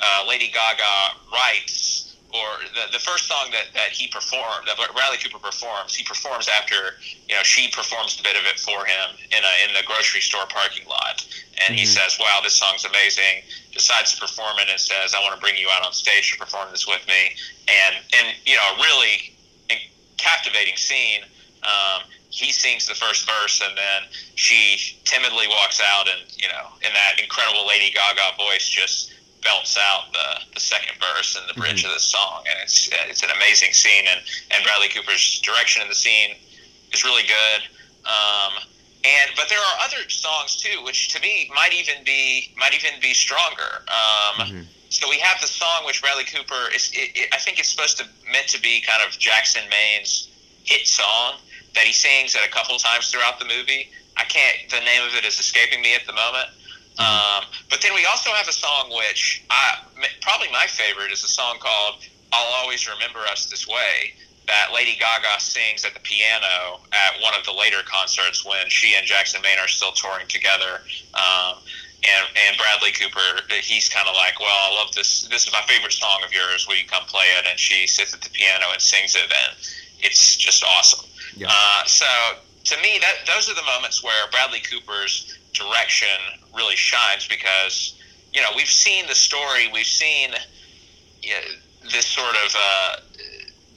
uh, 0.00 0.24
Lady 0.26 0.48
Gaga 0.48 1.20
writes 1.30 2.05
or 2.34 2.48
the, 2.74 2.92
the 2.92 2.98
first 2.98 3.28
song 3.28 3.48
that, 3.52 3.72
that 3.74 3.90
he 3.90 4.08
performed, 4.08 4.66
that 4.66 4.76
Bradley 4.76 5.18
Cooper 5.18 5.38
performs, 5.38 5.94
he 5.94 6.04
performs 6.04 6.48
after, 6.48 6.98
you 7.28 7.34
know, 7.34 7.42
she 7.42 7.70
performs 7.70 8.18
a 8.18 8.22
bit 8.22 8.36
of 8.36 8.44
it 8.44 8.58
for 8.58 8.84
him 8.84 9.14
in 9.30 9.42
a, 9.42 9.52
in 9.64 9.74
the 9.74 9.86
grocery 9.86 10.20
store 10.20 10.44
parking 10.48 10.86
lot. 10.88 11.24
And 11.62 11.72
mm-hmm. 11.72 11.80
he 11.80 11.86
says, 11.86 12.18
wow, 12.18 12.40
this 12.42 12.54
song's 12.54 12.84
amazing. 12.84 13.46
Decides 13.72 14.14
to 14.14 14.20
perform 14.20 14.58
it 14.58 14.68
and 14.68 14.80
says, 14.80 15.14
I 15.14 15.20
want 15.20 15.34
to 15.34 15.40
bring 15.40 15.56
you 15.56 15.68
out 15.70 15.86
on 15.86 15.92
stage 15.92 16.32
to 16.32 16.38
perform 16.38 16.68
this 16.70 16.86
with 16.86 17.06
me. 17.06 17.36
And, 17.68 17.96
and 18.18 18.34
you 18.44 18.56
know, 18.56 18.74
really 18.76 19.36
captivating 20.16 20.76
scene. 20.76 21.22
Um, 21.62 22.02
he 22.30 22.52
sings 22.52 22.86
the 22.86 22.94
first 22.94 23.26
verse, 23.26 23.62
and 23.64 23.76
then 23.76 24.02
she 24.34 24.98
timidly 25.04 25.48
walks 25.48 25.80
out, 25.80 26.06
and 26.08 26.20
you 26.36 26.48
know, 26.48 26.68
in 26.82 26.92
that 26.92 27.20
incredible 27.22 27.66
Lady 27.66 27.90
Gaga 27.90 28.36
voice, 28.36 28.68
just 28.68 29.12
belts 29.46 29.78
out 29.78 30.12
the, 30.12 30.54
the 30.54 30.60
second 30.60 30.98
verse 30.98 31.38
and 31.38 31.46
the 31.48 31.54
bridge 31.54 31.86
mm-hmm. 31.86 31.94
of 31.94 31.94
the 31.94 32.02
song, 32.02 32.42
and 32.50 32.58
it's 32.62 32.90
it's 33.08 33.22
an 33.22 33.30
amazing 33.30 33.72
scene, 33.72 34.04
and 34.10 34.20
and 34.50 34.64
Bradley 34.66 34.88
Cooper's 34.88 35.40
direction 35.40 35.82
in 35.82 35.88
the 35.88 35.94
scene 35.94 36.34
is 36.92 37.04
really 37.04 37.22
good. 37.22 37.62
Um, 38.02 38.66
and 39.06 39.30
but 39.36 39.48
there 39.48 39.62
are 39.62 39.76
other 39.86 40.02
songs 40.10 40.56
too, 40.56 40.82
which 40.82 41.14
to 41.14 41.20
me 41.22 41.50
might 41.54 41.72
even 41.72 42.02
be 42.04 42.52
might 42.58 42.74
even 42.74 42.98
be 43.00 43.14
stronger. 43.14 43.86
Um, 43.86 44.34
mm-hmm. 44.42 44.62
So 44.88 45.08
we 45.08 45.18
have 45.18 45.40
the 45.40 45.46
song 45.46 45.86
which 45.86 46.02
Bradley 46.02 46.24
Cooper 46.24 46.74
is. 46.74 46.90
It, 46.92 47.14
it, 47.14 47.28
I 47.32 47.38
think 47.38 47.58
it's 47.58 47.68
supposed 47.68 47.98
to 47.98 48.04
meant 48.30 48.48
to 48.48 48.60
be 48.60 48.80
kind 48.80 49.02
of 49.06 49.16
Jackson 49.18 49.62
Maine's 49.70 50.28
hit 50.64 50.86
song 50.86 51.38
that 51.74 51.84
he 51.84 51.92
sings 51.92 52.34
at 52.34 52.42
a 52.42 52.50
couple 52.50 52.76
times 52.78 53.10
throughout 53.10 53.38
the 53.38 53.46
movie. 53.46 53.90
I 54.16 54.24
can't. 54.24 54.70
The 54.70 54.80
name 54.80 55.02
of 55.06 55.14
it 55.14 55.24
is 55.24 55.38
escaping 55.38 55.82
me 55.82 55.94
at 55.94 56.06
the 56.06 56.12
moment. 56.12 56.48
Um, 56.98 57.44
but 57.68 57.82
then 57.82 57.94
we 57.94 58.06
also 58.06 58.30
have 58.30 58.48
a 58.48 58.52
song 58.52 58.90
which 58.94 59.44
I 59.50 59.78
probably 60.22 60.48
my 60.50 60.66
favorite 60.66 61.12
is 61.12 61.24
a 61.24 61.28
song 61.28 61.58
called 61.60 61.96
"I'll 62.32 62.62
Always 62.62 62.88
Remember 62.88 63.20
Us 63.20 63.46
This 63.46 63.66
Way." 63.66 64.14
that 64.46 64.70
Lady 64.72 64.96
Gaga 64.98 65.40
sings 65.40 65.84
at 65.84 65.94
the 65.94 66.00
piano 66.00 66.78
at 66.92 67.20
one 67.20 67.34
of 67.34 67.44
the 67.44 67.52
later 67.52 67.82
concerts 67.84 68.44
when 68.44 68.68
she 68.68 68.94
and 68.94 69.04
Jackson 69.04 69.42
Maine 69.42 69.58
are 69.58 69.68
still 69.68 69.92
touring 69.92 70.26
together. 70.28 70.82
Um, 71.14 71.58
and, 72.06 72.26
and 72.46 72.56
Bradley 72.56 72.92
Cooper, 72.92 73.42
he's 73.60 73.88
kind 73.88 74.08
of 74.08 74.14
like, 74.14 74.38
well, 74.38 74.48
I 74.48 74.74
love 74.74 74.94
this. 74.94 75.26
This 75.28 75.46
is 75.46 75.52
my 75.52 75.62
favorite 75.66 75.92
song 75.92 76.20
of 76.24 76.32
yours. 76.32 76.66
Will 76.68 76.76
you 76.76 76.86
come 76.86 77.04
play 77.06 77.26
it? 77.38 77.46
And 77.48 77.58
she 77.58 77.86
sits 77.86 78.14
at 78.14 78.20
the 78.20 78.30
piano 78.30 78.66
and 78.72 78.80
sings 78.80 79.16
it, 79.16 79.22
and 79.22 79.56
it's 79.98 80.36
just 80.36 80.62
awesome. 80.62 81.08
Yeah. 81.34 81.48
Uh, 81.50 81.84
so 81.84 82.06
to 82.64 82.76
me, 82.82 83.00
that 83.00 83.26
those 83.26 83.50
are 83.50 83.54
the 83.54 83.66
moments 83.66 84.04
where 84.04 84.30
Bradley 84.30 84.60
Cooper's 84.60 85.36
direction 85.58 86.18
really 86.54 86.76
shines 86.76 87.26
because 87.28 88.00
you 88.32 88.40
know 88.40 88.48
we've 88.54 88.66
seen 88.68 89.06
the 89.06 89.14
story, 89.14 89.68
we've 89.72 89.86
seen 89.86 90.30
you 91.22 91.30
know, 91.30 91.40
this 91.90 92.06
sort 92.06 92.34
of 92.44 92.54
uh, 92.54 92.96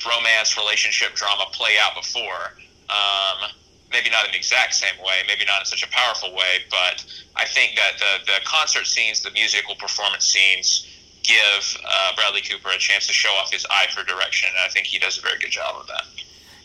romance 0.07 0.57
relationship 0.57 1.13
drama 1.15 1.45
play 1.51 1.75
out 1.81 1.95
before. 1.95 2.53
Um, 2.89 3.51
maybe 3.91 4.09
not 4.09 4.25
in 4.25 4.31
the 4.31 4.38
exact 4.38 4.74
same 4.74 4.98
way, 5.00 5.21
maybe 5.27 5.45
not 5.45 5.62
in 5.62 5.65
such 5.65 5.83
a 5.83 5.89
powerful 5.89 6.33
way, 6.33 6.59
but 6.69 7.05
I 7.36 7.45
think 7.45 7.75
that 7.75 7.98
the, 7.98 8.31
the 8.31 8.39
concert 8.45 8.86
scenes, 8.86 9.21
the 9.21 9.31
musical 9.31 9.75
performance 9.75 10.25
scenes, 10.25 10.86
give 11.24 11.77
uh, 11.86 12.15
Bradley 12.15 12.41
Cooper 12.41 12.69
a 12.69 12.77
chance 12.77 13.07
to 13.07 13.13
show 13.13 13.29
off 13.29 13.51
his 13.51 13.65
eye 13.69 13.88
for 13.93 14.03
direction, 14.03 14.50
and 14.55 14.65
I 14.65 14.69
think 14.69 14.88
he 14.88 15.00
does 15.00 15.17
a 15.17 15.21
very 15.21 15.38
good 15.39 15.51
job 15.51 15.75
of 15.79 15.88
that. 15.88 16.03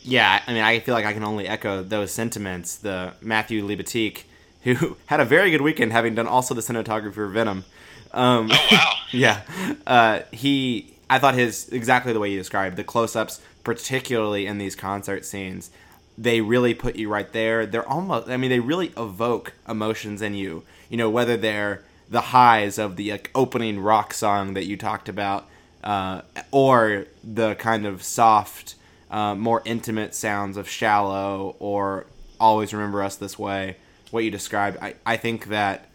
Yeah, 0.02 0.42
I 0.46 0.52
mean, 0.52 0.62
I 0.62 0.80
feel 0.80 0.94
like 0.94 1.06
I 1.06 1.12
can 1.12 1.24
only 1.24 1.48
echo 1.48 1.82
those 1.82 2.12
sentiments. 2.12 2.76
The 2.76 3.14
Matthew 3.22 3.66
Libatique, 3.66 4.24
who 4.64 4.96
had 5.06 5.20
a 5.20 5.24
very 5.24 5.50
good 5.50 5.62
weekend, 5.62 5.92
having 5.92 6.14
done 6.14 6.26
also 6.26 6.54
the 6.54 6.60
cinematography 6.60 7.14
for 7.14 7.28
Venom. 7.28 7.64
Um, 8.12 8.48
oh 8.52 8.68
wow! 8.70 8.92
yeah, 9.12 9.42
uh, 9.86 10.20
he. 10.32 10.90
I 11.08 11.18
thought 11.18 11.34
his 11.34 11.68
exactly 11.68 12.12
the 12.12 12.20
way 12.20 12.30
you 12.30 12.38
described 12.38 12.76
the 12.76 12.84
close-ups, 12.84 13.40
particularly 13.62 14.46
in 14.46 14.58
these 14.58 14.74
concert 14.74 15.24
scenes 15.24 15.70
they 16.16 16.40
really 16.40 16.74
put 16.74 16.96
you 16.96 17.08
right 17.08 17.32
there. 17.32 17.66
They're 17.66 17.88
almost, 17.88 18.28
I 18.28 18.36
mean, 18.36 18.50
they 18.50 18.60
really 18.60 18.92
evoke 18.96 19.52
emotions 19.68 20.22
in 20.22 20.34
you. 20.34 20.62
You 20.88 20.96
know, 20.96 21.10
whether 21.10 21.36
they're 21.36 21.82
the 22.08 22.20
highs 22.20 22.78
of 22.78 22.96
the 22.96 23.12
like, 23.12 23.30
opening 23.34 23.80
rock 23.80 24.14
song 24.14 24.54
that 24.54 24.64
you 24.64 24.76
talked 24.76 25.08
about, 25.08 25.48
uh, 25.82 26.22
or 26.50 27.06
the 27.22 27.54
kind 27.56 27.86
of 27.86 28.02
soft, 28.02 28.76
uh, 29.10 29.34
more 29.34 29.62
intimate 29.64 30.14
sounds 30.14 30.56
of 30.56 30.68
"Shallow" 30.68 31.56
or 31.58 32.06
"Always 32.38 32.72
Remember 32.72 33.02
Us 33.02 33.16
This 33.16 33.38
Way." 33.38 33.76
What 34.14 34.22
you 34.22 34.30
described, 34.30 34.78
I, 34.80 34.94
I 35.04 35.16
think 35.16 35.46
that 35.46 35.88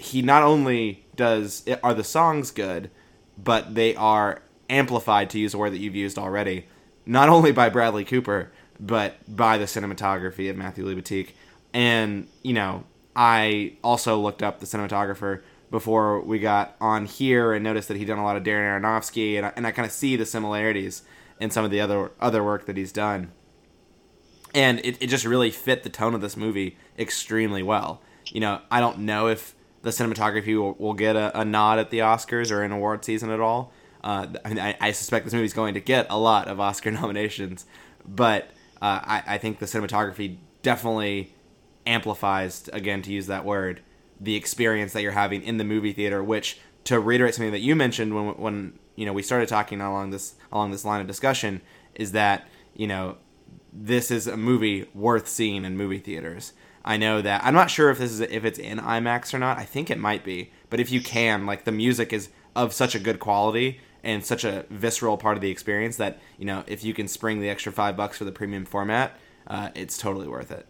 he 0.00 0.22
not 0.22 0.42
only 0.42 1.04
does 1.14 1.68
are 1.82 1.92
the 1.92 2.02
songs 2.02 2.50
good, 2.50 2.90
but 3.36 3.74
they 3.74 3.94
are 3.96 4.40
amplified 4.70 5.28
to 5.30 5.38
use 5.38 5.52
a 5.52 5.58
word 5.58 5.74
that 5.74 5.78
you've 5.78 5.94
used 5.94 6.16
already, 6.16 6.68
not 7.04 7.28
only 7.28 7.52
by 7.52 7.68
Bradley 7.68 8.06
Cooper 8.06 8.50
but 8.80 9.16
by 9.28 9.58
the 9.58 9.66
cinematography 9.66 10.48
of 10.48 10.56
Matthew 10.56 10.86
Libatique. 10.86 11.32
And, 11.74 12.28
you 12.42 12.54
know, 12.54 12.84
I 13.14 13.74
also 13.84 14.18
looked 14.18 14.42
up 14.42 14.60
the 14.60 14.66
cinematographer 14.66 15.42
before 15.70 16.22
we 16.22 16.38
got 16.38 16.76
on 16.80 17.04
here 17.04 17.52
and 17.52 17.62
noticed 17.62 17.88
that 17.88 17.98
he'd 17.98 18.06
done 18.06 18.16
a 18.16 18.24
lot 18.24 18.38
of 18.38 18.42
Darren 18.42 18.80
Aronofsky, 18.80 19.36
and 19.36 19.44
I, 19.44 19.52
and 19.54 19.66
I 19.66 19.70
kind 19.72 19.84
of 19.84 19.92
see 19.92 20.16
the 20.16 20.24
similarities 20.24 21.02
in 21.38 21.50
some 21.50 21.62
of 21.62 21.70
the 21.70 21.82
other 21.82 22.10
other 22.20 22.42
work 22.42 22.64
that 22.64 22.78
he's 22.78 22.90
done. 22.90 23.32
And 24.54 24.78
it, 24.78 24.96
it 24.98 25.08
just 25.08 25.26
really 25.26 25.50
fit 25.50 25.82
the 25.82 25.90
tone 25.90 26.14
of 26.14 26.22
this 26.22 26.34
movie 26.34 26.78
extremely 26.98 27.62
well. 27.62 28.00
You 28.26 28.40
know, 28.40 28.60
I 28.70 28.80
don't 28.80 29.00
know 29.00 29.28
if 29.28 29.54
the 29.82 29.90
cinematography 29.90 30.58
will, 30.58 30.74
will 30.74 30.94
get 30.94 31.16
a, 31.16 31.40
a, 31.40 31.44
nod 31.44 31.78
at 31.78 31.90
the 31.90 32.00
Oscars 32.00 32.50
or 32.50 32.64
in 32.64 32.72
award 32.72 33.04
season 33.04 33.30
at 33.30 33.40
all. 33.40 33.72
Uh, 34.02 34.26
I, 34.44 34.48
mean, 34.48 34.58
I, 34.58 34.76
I 34.80 34.92
suspect 34.92 35.24
this 35.24 35.34
movie's 35.34 35.54
going 35.54 35.74
to 35.74 35.80
get 35.80 36.06
a 36.10 36.18
lot 36.18 36.48
of 36.48 36.60
Oscar 36.60 36.90
nominations, 36.90 37.64
but 38.06 38.50
uh, 38.82 39.00
I, 39.02 39.22
I 39.26 39.38
think 39.38 39.58
the 39.58 39.66
cinematography 39.66 40.36
definitely 40.62 41.32
amplifies, 41.86 42.68
again, 42.72 43.02
to 43.02 43.12
use 43.12 43.26
that 43.26 43.44
word, 43.44 43.80
the 44.20 44.36
experience 44.36 44.92
that 44.92 45.02
you're 45.02 45.12
having 45.12 45.42
in 45.42 45.56
the 45.56 45.64
movie 45.64 45.92
theater. 45.92 46.22
Which, 46.22 46.60
to 46.84 47.00
reiterate 47.00 47.34
something 47.34 47.52
that 47.52 47.60
you 47.60 47.74
mentioned 47.74 48.14
when 48.14 48.36
when 48.36 48.78
you 48.94 49.04
know 49.06 49.12
we 49.12 49.22
started 49.22 49.48
talking 49.48 49.80
along 49.80 50.10
this 50.10 50.34
along 50.52 50.70
this 50.70 50.84
line 50.84 51.00
of 51.00 51.06
discussion, 51.06 51.60
is 51.94 52.12
that 52.12 52.46
you 52.74 52.86
know 52.86 53.16
this 53.72 54.10
is 54.10 54.26
a 54.26 54.36
movie 54.36 54.88
worth 54.94 55.28
seeing 55.28 55.64
in 55.64 55.76
movie 55.76 55.98
theaters. 55.98 56.52
I 56.84 56.96
know 56.96 57.20
that 57.22 57.44
I'm 57.44 57.54
not 57.54 57.70
sure 57.70 57.90
if 57.90 57.98
this 57.98 58.12
is 58.12 58.20
if 58.20 58.44
it's 58.44 58.58
in 58.58 58.78
IMAX 58.78 59.34
or 59.34 59.38
not. 59.38 59.58
I 59.58 59.64
think 59.64 59.90
it 59.90 59.98
might 59.98 60.24
be, 60.24 60.52
but 60.70 60.80
if 60.80 60.90
you 60.90 61.00
can, 61.00 61.46
like 61.46 61.64
the 61.64 61.72
music 61.72 62.12
is 62.12 62.28
of 62.56 62.72
such 62.72 62.94
a 62.94 62.98
good 62.98 63.18
quality 63.18 63.80
and 64.02 64.24
such 64.24 64.44
a 64.44 64.64
visceral 64.70 65.16
part 65.16 65.36
of 65.36 65.40
the 65.40 65.50
experience 65.50 65.96
that 65.96 66.18
you 66.38 66.44
know 66.44 66.64
if 66.66 66.84
you 66.84 66.94
can 66.94 67.08
spring 67.08 67.40
the 67.40 67.48
extra 67.48 67.72
five 67.72 67.96
bucks 67.96 68.18
for 68.18 68.24
the 68.24 68.32
premium 68.32 68.64
format, 68.64 69.18
uh, 69.46 69.70
it's 69.74 69.98
totally 69.98 70.28
worth 70.28 70.50
it. 70.50 70.66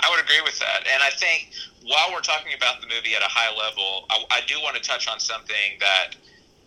I 0.00 0.10
would 0.10 0.20
agree 0.20 0.40
with 0.42 0.58
that, 0.58 0.86
and 0.92 1.02
I 1.02 1.10
think 1.10 1.50
while 1.84 2.12
we're 2.12 2.20
talking 2.20 2.52
about 2.54 2.80
the 2.80 2.88
movie 2.88 3.14
at 3.14 3.22
a 3.22 3.30
high 3.30 3.54
level, 3.56 4.06
I, 4.10 4.24
I 4.30 4.40
do 4.46 4.60
want 4.60 4.76
to 4.76 4.82
touch 4.82 5.08
on 5.08 5.20
something 5.20 5.78
that 5.80 6.16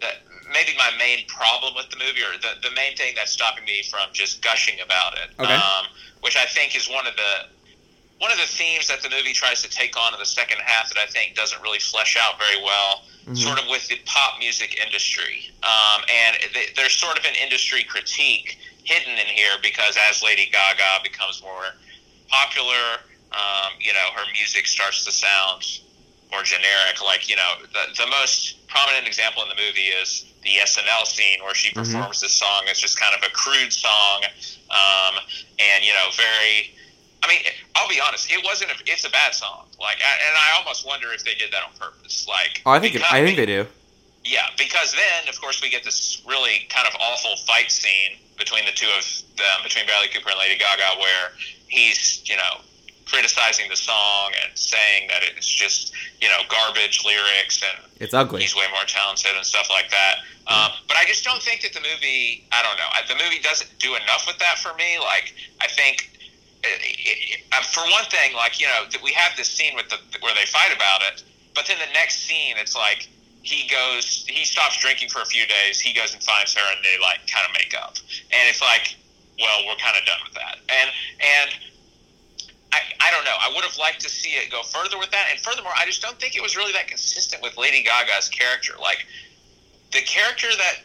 that 0.01 0.23
maybe 0.51 0.71
my 0.77 0.91
main 0.97 1.25
problem 1.27 1.75
with 1.75 1.89
the 1.89 1.97
movie, 1.97 2.21
or 2.21 2.37
the, 2.39 2.67
the 2.67 2.73
main 2.75 2.95
thing 2.95 3.13
that's 3.15 3.31
stopping 3.31 3.65
me 3.65 3.83
from 3.83 4.01
just 4.13 4.41
gushing 4.41 4.79
about 4.83 5.13
it, 5.13 5.29
okay. 5.39 5.53
um, 5.53 5.85
which 6.21 6.37
I 6.37 6.45
think 6.45 6.75
is 6.75 6.89
one 6.89 7.05
of 7.05 7.15
the 7.15 7.58
one 8.19 8.31
of 8.31 8.37
the 8.37 8.47
themes 8.47 8.87
that 8.87 9.01
the 9.01 9.09
movie 9.09 9.33
tries 9.33 9.61
to 9.63 9.69
take 9.69 9.97
on 9.97 10.13
in 10.13 10.19
the 10.19 10.25
second 10.25 10.59
half 10.63 10.89
that 10.89 10.99
I 10.99 11.07
think 11.07 11.35
doesn't 11.35 11.61
really 11.61 11.79
flesh 11.79 12.17
out 12.19 12.37
very 12.37 12.61
well 12.61 13.03
mm-hmm. 13.29 13.35
sort 13.35 13.61
of 13.61 13.69
with 13.69 13.87
the 13.87 13.97
pop 14.05 14.39
music 14.39 14.79
industry. 14.83 15.51
Um, 15.63 16.03
and 16.09 16.37
th- 16.53 16.75
there's 16.75 16.93
sort 16.93 17.17
of 17.17 17.25
an 17.25 17.35
industry 17.41 17.83
critique 17.83 18.57
hidden 18.83 19.13
in 19.13 19.27
here 19.27 19.53
because 19.61 19.97
as 20.09 20.23
Lady 20.23 20.49
Gaga 20.51 21.03
becomes 21.03 21.41
more 21.41 21.75
popular, 22.27 23.05
um, 23.31 23.77
you 23.79 23.93
know, 23.93 24.09
her 24.15 24.25
music 24.33 24.65
starts 24.65 25.05
to 25.05 25.11
sound 25.11 25.79
more 26.31 26.43
generic. 26.43 27.03
Like, 27.03 27.29
you 27.29 27.35
know, 27.35 27.63
the, 27.71 28.03
the 28.03 28.09
most 28.09 28.67
prominent 28.67 29.07
example 29.07 29.43
in 29.43 29.49
the 29.49 29.55
movie 29.55 29.93
is 29.93 30.25
the 30.43 30.57
SNL 30.65 31.05
scene 31.05 31.39
where 31.43 31.53
she 31.53 31.69
mm-hmm. 31.69 31.79
performs 31.79 32.17
mm-hmm. 32.17 32.25
this 32.25 32.33
song 32.33 32.65
as 32.69 32.79
just 32.79 32.99
kind 32.99 33.15
of 33.15 33.21
a 33.23 33.31
crude 33.31 33.71
song 33.71 34.23
um, 34.71 35.21
and, 35.59 35.85
you 35.85 35.93
know, 35.93 36.09
very 36.15 36.73
I 37.23 37.27
mean, 37.27 37.39
I'll 37.75 37.89
be 37.89 37.99
honest. 37.99 38.31
It 38.31 38.43
wasn't. 38.43 38.71
A, 38.71 38.75
it's 38.85 39.05
a 39.05 39.09
bad 39.09 39.33
song. 39.33 39.65
Like, 39.79 39.97
and 39.97 40.35
I 40.35 40.57
almost 40.57 40.85
wonder 40.85 41.11
if 41.11 41.23
they 41.23 41.35
did 41.35 41.51
that 41.51 41.63
on 41.63 41.71
purpose. 41.79 42.27
Like, 42.27 42.61
oh, 42.65 42.71
I 42.71 42.79
think. 42.79 42.95
It, 42.95 43.03
I 43.11 43.23
think 43.23 43.37
they 43.37 43.45
do. 43.45 43.65
Yeah, 44.25 44.47
because 44.57 44.91
then, 44.91 45.29
of 45.29 45.39
course, 45.39 45.61
we 45.61 45.69
get 45.69 45.83
this 45.83 46.21
really 46.27 46.67
kind 46.69 46.87
of 46.87 46.93
awful 46.99 47.35
fight 47.47 47.71
scene 47.71 48.19
between 48.37 48.65
the 48.65 48.71
two 48.71 48.89
of 48.97 49.05
them, 49.37 49.63
between 49.63 49.85
Bradley 49.85 50.09
Cooper 50.13 50.29
and 50.29 50.39
Lady 50.39 50.57
Gaga, 50.59 50.99
where 50.99 51.31
he's, 51.67 52.21
you 52.29 52.35
know, 52.35 52.61
criticizing 53.05 53.69
the 53.69 53.75
song 53.75 54.31
and 54.43 54.55
saying 54.57 55.07
that 55.07 55.23
it's 55.23 55.47
just, 55.47 55.93
you 56.21 56.29
know, 56.29 56.39
garbage 56.47 57.03
lyrics 57.05 57.63
and 57.63 57.91
it's 57.99 58.13
ugly. 58.13 58.41
He's 58.41 58.55
way 58.55 58.65
more 58.71 58.85
talented 58.85 59.31
and 59.35 59.45
stuff 59.45 59.69
like 59.69 59.89
that. 59.89 60.17
Um, 60.47 60.71
but 60.87 60.97
I 60.97 61.05
just 61.05 61.23
don't 61.23 61.41
think 61.41 61.61
that 61.61 61.73
the 61.73 61.81
movie. 61.81 62.45
I 62.51 62.61
don't 62.61 62.77
know. 62.77 62.89
The 63.07 63.23
movie 63.23 63.41
doesn't 63.41 63.69
do 63.79 63.95
enough 63.95 64.25
with 64.27 64.37
that 64.39 64.57
for 64.59 64.73
me. 64.75 64.99
Like, 64.99 65.33
I 65.61 65.67
think 65.67 66.18
uh, 66.63 67.61
for 67.63 67.81
one 67.91 68.05
thing, 68.05 68.33
like 68.35 68.59
you 68.59 68.67
know, 68.67 68.83
we 69.03 69.11
have 69.13 69.35
this 69.37 69.47
scene 69.47 69.75
with 69.75 69.89
the 69.89 69.97
where 70.21 70.33
they 70.35 70.45
fight 70.45 70.75
about 70.75 71.01
it, 71.13 71.23
but 71.55 71.65
then 71.67 71.77
the 71.79 71.91
next 71.93 72.27
scene, 72.27 72.55
it's 72.57 72.75
like 72.75 73.07
he 73.41 73.67
goes, 73.69 74.25
he 74.27 74.43
stops 74.43 74.77
drinking 74.79 75.09
for 75.09 75.21
a 75.21 75.25
few 75.25 75.45
days. 75.47 75.79
He 75.79 75.93
goes 75.93 76.13
and 76.13 76.21
finds 76.23 76.53
her, 76.53 76.75
and 76.75 76.83
they 76.83 76.99
like 77.01 77.19
kind 77.27 77.45
of 77.45 77.53
make 77.53 77.73
up, 77.79 77.95
and 78.31 78.43
it's 78.49 78.61
like, 78.61 78.95
well, 79.39 79.65
we're 79.67 79.79
kind 79.79 79.97
of 79.97 80.05
done 80.05 80.19
with 80.23 80.33
that, 80.33 80.57
and 80.67 80.89
and. 81.19 81.51
I, 82.71 82.81
I 83.01 83.09
don't 83.09 83.25
know. 83.25 83.33
I 83.41 83.51
would 83.55 83.63
have 83.63 83.75
liked 83.79 83.99
to 84.01 84.09
see 84.09 84.29
it 84.29 84.51
go 84.51 84.61
further 84.61 84.99
with 84.99 85.09
that. 85.09 85.29
And 85.31 85.39
furthermore, 85.39 85.71
I 85.75 85.87
just 85.87 86.03
don't 86.03 86.19
think 86.19 86.35
it 86.35 86.43
was 86.43 86.55
really 86.55 86.71
that 86.73 86.87
consistent 86.87 87.41
with 87.41 87.57
Lady 87.57 87.81
Gaga's 87.81 88.29
character. 88.29 88.73
Like, 88.79 89.07
the 89.91 90.01
character 90.01 90.49
that 90.55 90.75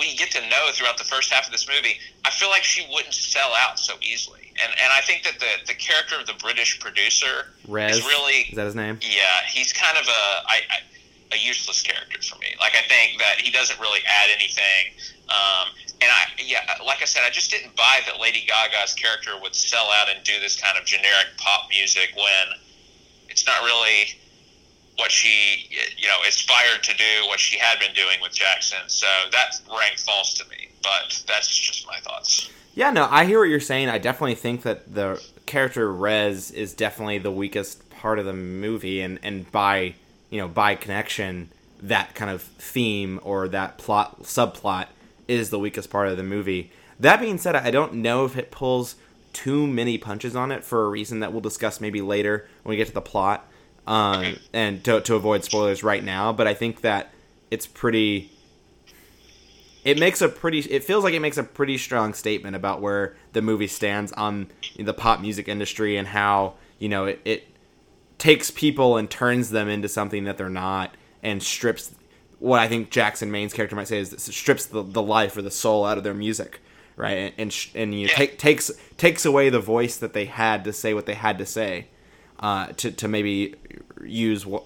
we 0.00 0.16
get 0.16 0.32
to 0.32 0.40
know 0.48 0.70
throughout 0.72 0.98
the 0.98 1.04
first 1.04 1.32
half 1.32 1.46
of 1.46 1.52
this 1.52 1.68
movie 1.68 2.00
I 2.24 2.30
feel 2.30 2.48
like 2.48 2.64
she 2.64 2.86
wouldn't 2.90 3.14
sell 3.14 3.52
out 3.58 3.78
so 3.78 3.94
easily. 4.00 4.43
And 4.62 4.72
and 4.80 4.92
I 4.92 5.00
think 5.00 5.24
that 5.24 5.40
the 5.40 5.66
the 5.66 5.74
character 5.74 6.18
of 6.18 6.26
the 6.26 6.34
British 6.34 6.78
producer 6.78 7.50
Rez 7.66 7.98
is 7.98 8.04
really 8.04 8.46
is 8.50 8.56
that 8.56 8.66
his 8.66 8.74
name? 8.74 8.98
yeah, 9.02 9.42
he's 9.50 9.72
kind 9.72 9.98
of 9.98 10.06
a 10.06 10.22
I, 10.46 10.60
I, 10.70 10.78
a 11.32 11.38
useless 11.38 11.82
character 11.82 12.22
for 12.22 12.38
me. 12.38 12.54
Like 12.60 12.74
I 12.74 12.86
think 12.86 13.18
that 13.18 13.40
he 13.40 13.50
doesn't 13.50 13.80
really 13.80 14.00
add 14.06 14.30
anything. 14.34 14.94
Um, 15.28 15.74
and 16.00 16.10
I 16.10 16.26
yeah, 16.38 16.60
like 16.86 17.02
I 17.02 17.04
said, 17.06 17.22
I 17.26 17.30
just 17.30 17.50
didn't 17.50 17.74
buy 17.74 18.00
that 18.06 18.20
Lady 18.20 18.46
Gaga's 18.46 18.94
character 18.94 19.32
would 19.40 19.54
sell 19.54 19.88
out 20.00 20.08
and 20.14 20.22
do 20.24 20.38
this 20.40 20.60
kind 20.60 20.78
of 20.78 20.84
generic 20.84 21.34
pop 21.36 21.68
music 21.70 22.12
when 22.14 22.58
it's 23.28 23.46
not 23.46 23.62
really 23.64 24.14
what 24.96 25.10
she 25.10 25.66
you 25.96 26.06
know 26.06 26.18
aspired 26.28 26.82
to 26.84 26.96
do, 26.96 27.26
what 27.26 27.40
she 27.40 27.58
had 27.58 27.78
been 27.80 27.94
doing 27.94 28.20
with 28.22 28.32
Jackson. 28.32 28.86
So 28.86 29.06
that 29.32 29.60
rang 29.68 29.96
false 29.96 30.34
to 30.34 30.48
me. 30.48 30.68
But 30.82 31.24
that's 31.26 31.48
just 31.48 31.86
my 31.86 31.98
thoughts. 32.00 32.50
Yeah, 32.74 32.90
no, 32.90 33.06
I 33.08 33.24
hear 33.24 33.38
what 33.38 33.48
you're 33.48 33.60
saying. 33.60 33.88
I 33.88 33.98
definitely 33.98 34.34
think 34.34 34.62
that 34.62 34.92
the 34.92 35.22
character 35.46 35.92
Rez 35.92 36.50
is 36.50 36.74
definitely 36.74 37.18
the 37.18 37.30
weakest 37.30 37.88
part 37.90 38.18
of 38.18 38.24
the 38.26 38.32
movie, 38.32 39.00
and 39.00 39.20
and 39.22 39.50
by 39.52 39.94
you 40.28 40.40
know 40.40 40.48
by 40.48 40.74
connection, 40.74 41.50
that 41.80 42.14
kind 42.16 42.30
of 42.30 42.42
theme 42.42 43.20
or 43.22 43.46
that 43.48 43.78
plot 43.78 44.24
subplot 44.24 44.86
is 45.28 45.50
the 45.50 45.58
weakest 45.58 45.88
part 45.88 46.08
of 46.08 46.16
the 46.16 46.24
movie. 46.24 46.72
That 46.98 47.20
being 47.20 47.38
said, 47.38 47.54
I 47.54 47.70
don't 47.70 47.94
know 47.94 48.24
if 48.24 48.36
it 48.36 48.50
pulls 48.50 48.96
too 49.32 49.66
many 49.66 49.96
punches 49.96 50.34
on 50.34 50.50
it 50.50 50.64
for 50.64 50.84
a 50.84 50.88
reason 50.88 51.20
that 51.20 51.32
we'll 51.32 51.40
discuss 51.40 51.80
maybe 51.80 52.00
later 52.00 52.48
when 52.62 52.70
we 52.70 52.76
get 52.76 52.88
to 52.88 52.94
the 52.94 53.00
plot, 53.00 53.46
um, 53.86 54.36
and 54.52 54.82
to 54.84 55.00
to 55.02 55.14
avoid 55.14 55.44
spoilers 55.44 55.84
right 55.84 56.02
now. 56.02 56.32
But 56.32 56.48
I 56.48 56.54
think 56.54 56.80
that 56.80 57.12
it's 57.52 57.68
pretty 57.68 58.32
it 59.84 59.98
makes 59.98 60.22
a 60.22 60.28
pretty 60.28 60.60
it 60.60 60.82
feels 60.82 61.04
like 61.04 61.14
it 61.14 61.20
makes 61.20 61.36
a 61.36 61.44
pretty 61.44 61.78
strong 61.78 62.14
statement 62.14 62.56
about 62.56 62.80
where 62.80 63.14
the 63.32 63.42
movie 63.42 63.66
stands 63.66 64.12
on 64.12 64.48
the 64.78 64.94
pop 64.94 65.20
music 65.20 65.48
industry 65.48 65.96
and 65.96 66.08
how 66.08 66.54
you 66.78 66.88
know 66.88 67.04
it, 67.04 67.20
it 67.24 67.48
takes 68.18 68.50
people 68.50 68.96
and 68.96 69.10
turns 69.10 69.50
them 69.50 69.68
into 69.68 69.88
something 69.88 70.24
that 70.24 70.38
they're 70.38 70.48
not 70.48 70.96
and 71.22 71.42
strips 71.42 71.94
what 72.38 72.60
I 72.60 72.68
think 72.68 72.90
Jackson 72.90 73.30
Maine's 73.30 73.52
character 73.52 73.76
might 73.76 73.88
say 73.88 73.98
is 73.98 74.14
strips 74.18 74.66
the, 74.66 74.82
the 74.82 75.02
life 75.02 75.36
or 75.36 75.42
the 75.42 75.50
soul 75.50 75.84
out 75.84 75.98
of 75.98 76.04
their 76.04 76.14
music 76.14 76.60
right 76.96 77.14
and 77.14 77.34
and, 77.38 77.66
and 77.74 77.94
you 77.94 78.06
know, 78.06 78.12
take, 78.14 78.38
takes 78.38 78.70
takes 78.96 79.24
away 79.24 79.50
the 79.50 79.60
voice 79.60 79.96
that 79.98 80.14
they 80.14 80.24
had 80.24 80.64
to 80.64 80.72
say 80.72 80.94
what 80.94 81.06
they 81.06 81.14
had 81.14 81.38
to 81.38 81.46
say 81.46 81.88
uh, 82.40 82.66
to, 82.76 82.90
to 82.90 83.08
maybe 83.08 83.54
use 84.04 84.44
what 84.44 84.64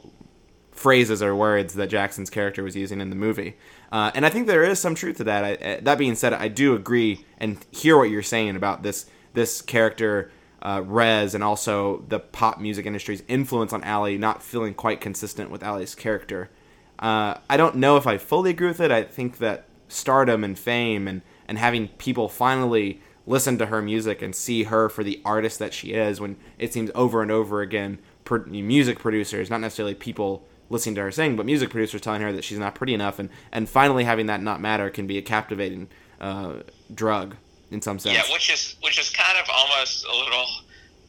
phrases 0.73 1.23
or 1.23 1.35
words 1.35 1.75
that 1.75 1.89
Jackson's 1.89 2.31
character 2.31 2.63
was 2.63 2.77
using 2.77 3.01
in 3.01 3.11
the 3.11 3.17
movie. 3.17 3.57
Uh, 3.90 4.11
and 4.14 4.27
I 4.27 4.31
think 4.31 4.46
there 4.46 4.64
is 4.64 4.81
some 4.81 4.94
truth 4.94 5.16
to 5.18 5.24
that. 5.24 5.44
I, 5.44 5.55
uh, 5.55 5.81
that 5.83 5.98
being 5.98 6.14
said, 6.14 6.33
I 6.33 6.48
do 6.48 6.74
agree 6.74 7.24
and 7.38 7.64
hear 7.70 7.96
what 7.96 8.11
you're 8.11 8.22
saying 8.22 8.57
about 8.57 8.83
this 8.83 9.07
this 9.35 9.62
character, 9.62 10.31
uh, 10.62 10.83
Rez, 10.85 11.35
and 11.35 11.44
also 11.44 12.05
the 12.09 12.18
pop 12.18 12.61
music 12.61 12.87
industry's 12.87 13.22
influence 13.29 13.72
on 13.72 13.85
Ally 13.85 14.16
not 14.16 14.42
feeling 14.42 14.74
quite 14.74 15.01
consistent 15.01 15.51
with 15.51 15.62
Ally's 15.62 15.94
character. 15.94 16.51
Uh, 16.98 17.35
I 17.48 17.57
don't 17.57 17.77
know 17.77 17.96
if 17.96 18.07
I 18.07 18.18
fully 18.18 18.51
agree 18.51 18.68
with 18.68 18.81
it. 18.81 18.90
I 18.90 19.05
think 19.05 19.38
that 19.38 19.66
stardom 19.87 20.42
and 20.44 20.59
fame 20.59 21.07
and, 21.07 21.22
and 21.46 21.59
having 21.59 21.88
people 21.88 22.29
finally 22.29 23.01
listen 23.27 23.59
to 23.59 23.66
her 23.66 23.83
music 23.83 24.22
and 24.22 24.35
see 24.35 24.64
her 24.64 24.88
for 24.88 25.05
the 25.05 25.20
artist 25.24 25.59
that 25.59 25.74
she 25.74 25.92
is 25.92 26.20
when 26.20 26.37
it 26.59 26.72
seems 26.72 26.90
over 26.94 27.22
and 27.22 27.31
over 27.31 27.61
again 27.61 27.98
per, 28.24 28.44
music 28.46 28.98
producers, 28.98 29.51
not 29.51 29.61
necessarily 29.61 29.94
people 29.94 30.44
listening 30.71 30.95
to 30.97 31.03
her 31.03 31.11
sing, 31.11 31.37
but 31.37 31.47
music 31.47 31.71
producers 31.71 32.01
telling 32.01 32.21
her 32.23 32.33
that 32.33 32.45
she's 32.45 32.59
not 32.59 32.75
pretty 32.75 32.95
enough, 32.95 33.19
and 33.19 33.31
and 33.53 33.69
finally 33.69 34.05
having 34.05 34.27
that 34.27 34.43
not 34.43 34.61
matter 34.61 34.91
can 34.91 35.07
be 35.07 35.19
a 35.19 35.23
captivating 35.23 35.89
uh, 36.21 36.55
drug 36.95 37.37
in 37.71 37.83
some 37.83 37.99
sense. 37.99 38.15
Yeah, 38.15 38.33
which 38.33 38.51
is 38.51 38.77
which 38.83 38.99
is 38.99 39.11
kind 39.11 39.39
of 39.39 39.49
almost 39.53 40.05
a 40.05 40.17
little 40.17 40.47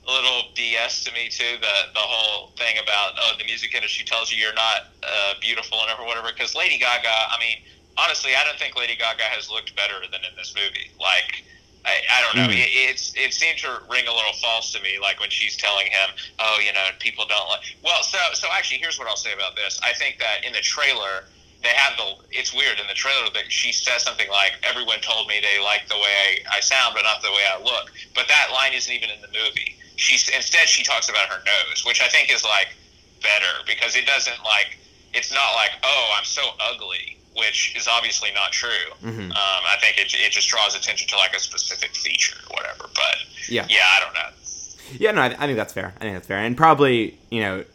a 0.08 0.12
little 0.12 0.44
BS 0.56 1.06
to 1.06 1.14
me 1.14 1.30
too. 1.30 1.58
The 1.62 1.94
the 1.94 2.00
whole 2.00 2.48
thing 2.58 2.78
about 2.82 3.14
oh 3.20 3.34
the 3.38 3.46
music 3.46 3.74
industry 3.76 4.06
tells 4.06 4.32
you 4.32 4.38
you're 4.38 4.54
not 4.54 4.88
uh, 5.04 5.34
beautiful 5.42 5.78
and 5.82 6.08
whatever. 6.08 6.30
Because 6.32 6.56
Lady 6.56 6.78
Gaga, 6.78 7.08
I 7.08 7.38
mean, 7.40 7.58
honestly, 7.98 8.32
I 8.36 8.44
don't 8.44 8.58
think 8.58 8.76
Lady 8.76 8.96
Gaga 8.96 9.24
has 9.24 9.50
looked 9.50 9.76
better 9.76 10.00
than 10.12 10.22
in 10.30 10.36
this 10.36 10.54
movie. 10.56 10.92
Like 11.00 11.44
I, 11.86 11.96
I 12.12 12.22
don't 12.22 12.36
know. 12.36 12.52
Mm. 12.52 12.60
It, 12.60 12.70
it's 12.92 13.14
it 13.16 13.34
seemed 13.34 13.58
to 13.60 13.80
ring 13.90 14.08
a 14.08 14.14
little 14.14 14.34
false 14.42 14.72
to 14.74 14.82
me, 14.82 15.00
like 15.02 15.20
when 15.20 15.30
she's 15.30 15.56
telling 15.56 15.88
him, 15.88 16.10
"Oh, 16.40 16.60
you 16.60 16.74
know, 16.74 16.86
people 17.00 17.26
don't 17.28 17.48
like." 17.48 17.62
Well, 17.84 18.04
so 18.04 18.18
so 18.34 18.48
actually, 18.52 18.80
here's 18.80 19.00
what 19.00 19.08
I'll 19.08 19.20
say 19.20 19.34
about 19.34 19.56
this. 19.56 19.80
I 19.84 19.94
think 19.94 20.20
that 20.20 20.44
in 20.46 20.54
the 20.54 20.62
trailer, 20.62 21.26
they 21.64 21.70
have 21.70 21.96
the. 21.98 22.16
It's 22.32 22.54
weird 22.54 22.80
in 22.80 22.88
the 22.88 22.94
trailer 22.94 23.30
that 23.34 23.52
she 23.52 23.72
says 23.72 24.04
something 24.04 24.30
like, 24.30 24.54
"Everyone 24.64 25.00
told 25.00 25.28
me 25.28 25.40
they 25.40 25.64
like 25.64 25.88
the 25.88 25.96
way 25.96 26.44
I, 26.52 26.58
I 26.58 26.60
sound, 26.60 26.96
but 26.96 27.04
not 27.04 27.22
the 27.22 27.32
way 27.32 27.44
I 27.48 27.60
look." 27.64 27.92
But 28.14 28.28
that 28.28 28.52
line 28.52 28.74
isn't 28.74 28.92
even 28.92 29.10
in 29.10 29.22
the 29.22 29.32
movie. 29.32 29.78
She's 29.96 30.28
instead 30.30 30.68
she 30.68 30.84
talks 30.84 31.08
about 31.08 31.28
her 31.30 31.40
nose, 31.46 31.86
which 31.86 32.02
I 32.02 32.08
think 32.08 32.32
is 32.32 32.44
like 32.44 32.76
better 33.24 33.64
because 33.66 33.96
it 33.96 34.06
doesn't 34.06 34.44
like. 34.44 34.78
It's 35.14 35.32
not 35.32 35.56
like, 35.56 35.72
"Oh, 35.84 36.16
I'm 36.18 36.26
so 36.26 36.44
ugly." 36.60 37.19
Which 37.40 37.76
is 37.76 37.88
obviously 37.88 38.30
not 38.34 38.52
true. 38.52 38.70
Mm-hmm. 39.04 39.32
Um, 39.32 39.32
I 39.32 39.76
think 39.80 39.98
it, 39.98 40.14
it 40.14 40.32
just 40.32 40.50
draws 40.50 40.76
attention 40.76 41.08
to 41.10 41.18
like 41.18 41.34
a 41.36 41.40
specific 41.40 41.96
feature 41.96 42.38
or 42.50 42.56
whatever. 42.58 42.90
But 42.94 43.16
yeah, 43.48 43.66
yeah, 43.70 43.86
I 43.86 44.00
don't 44.00 44.14
know. 44.14 44.30
Yeah, 44.98 45.12
no, 45.12 45.22
I, 45.22 45.26
I 45.28 45.46
think 45.46 45.58
that's 45.58 45.74
fair. 45.74 45.94
I 45.98 46.00
think 46.00 46.16
that's 46.16 46.28
fair, 46.28 46.40
and 46.40 46.56
probably 46.56 47.18
you 47.30 47.42
know, 47.42 47.66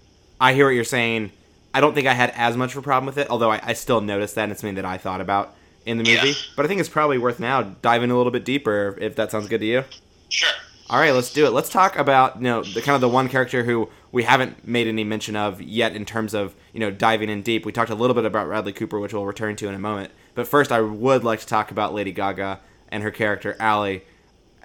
I 0.40 0.54
hear 0.54 0.66
what 0.66 0.72
you're 0.72 0.84
saying. 0.84 1.32
I 1.72 1.80
don't 1.80 1.94
think 1.94 2.06
I 2.06 2.14
had 2.14 2.32
as 2.36 2.56
much 2.56 2.72
of 2.72 2.78
a 2.78 2.82
problem 2.82 3.06
with 3.06 3.18
it, 3.18 3.28
although 3.30 3.50
I, 3.50 3.60
I 3.62 3.72
still 3.72 4.00
noticed 4.00 4.36
that, 4.36 4.44
and 4.44 4.52
it's 4.52 4.60
something 4.60 4.76
that 4.76 4.84
I 4.84 4.96
thought 4.96 5.20
about 5.20 5.54
in 5.86 5.98
the 5.98 6.04
movie. 6.04 6.28
Yeah. 6.28 6.34
But 6.56 6.64
I 6.64 6.68
think 6.68 6.80
it's 6.80 6.88
probably 6.88 7.18
worth 7.18 7.40
now 7.40 7.62
diving 7.62 8.10
a 8.10 8.16
little 8.16 8.32
bit 8.32 8.44
deeper, 8.44 8.96
if 9.00 9.16
that 9.16 9.30
sounds 9.30 9.48
good 9.48 9.60
to 9.60 9.66
you. 9.66 9.84
Sure. 10.28 10.52
All 10.90 10.98
right, 10.98 11.12
let's 11.12 11.32
do 11.32 11.46
it. 11.46 11.50
Let's 11.50 11.70
talk 11.70 11.96
about 11.96 12.36
you 12.36 12.42
know 12.42 12.62
the 12.62 12.82
kind 12.82 12.94
of 12.94 13.00
the 13.00 13.08
one 13.08 13.28
character 13.28 13.64
who 13.64 13.88
we 14.12 14.22
haven't 14.22 14.66
made 14.66 14.86
any 14.86 15.04
mention 15.04 15.34
of 15.34 15.60
yet 15.60 15.96
in 15.96 16.04
terms 16.04 16.34
of 16.34 16.54
you 16.74 16.80
know 16.80 16.90
diving 16.90 17.30
in 17.30 17.40
deep. 17.40 17.64
We 17.64 17.72
talked 17.72 17.90
a 17.90 17.94
little 17.94 18.14
bit 18.14 18.26
about 18.26 18.46
Bradley 18.46 18.74
Cooper, 18.74 19.00
which 19.00 19.14
we'll 19.14 19.24
return 19.24 19.56
to 19.56 19.68
in 19.68 19.74
a 19.74 19.78
moment. 19.78 20.10
But 20.34 20.46
first, 20.46 20.72
I 20.72 20.80
would 20.82 21.24
like 21.24 21.40
to 21.40 21.46
talk 21.46 21.70
about 21.70 21.94
Lady 21.94 22.12
Gaga 22.12 22.60
and 22.88 23.02
her 23.02 23.10
character 23.10 23.56
Ally. 23.58 24.00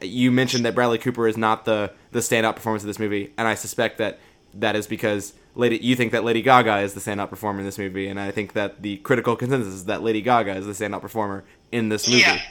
You 0.02 0.32
mentioned 0.32 0.66
that 0.66 0.76
Bradley 0.76 0.98
Cooper 0.98 1.28
is 1.28 1.38
not 1.38 1.64
the 1.64 1.94
the 2.12 2.20
standout 2.20 2.56
performance 2.56 2.84
of 2.84 2.88
this 2.88 3.00
movie, 3.00 3.32
and 3.38 3.48
I 3.48 3.54
suspect 3.54 4.00
that 4.00 4.20
that 4.56 4.76
is 4.76 4.88
because 4.88 5.34
Lady 5.54 5.78
you 5.78 5.96
think 5.96 6.12
that 6.12 6.24
Lady 6.24 6.42
Gaga 6.42 6.80
is 6.80 6.96
the 6.96 7.00
standout 7.00 7.30
performer 7.30 7.60
in 7.60 7.66
this 7.66 7.78
movie, 7.78 8.08
and 8.08 8.20
I 8.20 8.32
think 8.32 8.54
that 8.54 8.82
the 8.82 8.98
critical 8.98 9.36
consensus 9.36 9.74
is 9.74 9.86
that 9.86 10.02
Lady 10.02 10.22
Gaga 10.22 10.56
is 10.56 10.66
the 10.66 10.74
standout 10.74 11.02
performer 11.02 11.46
in 11.72 11.90
this 11.90 12.08
movie. 12.08 12.22
Yeah. 12.22 12.42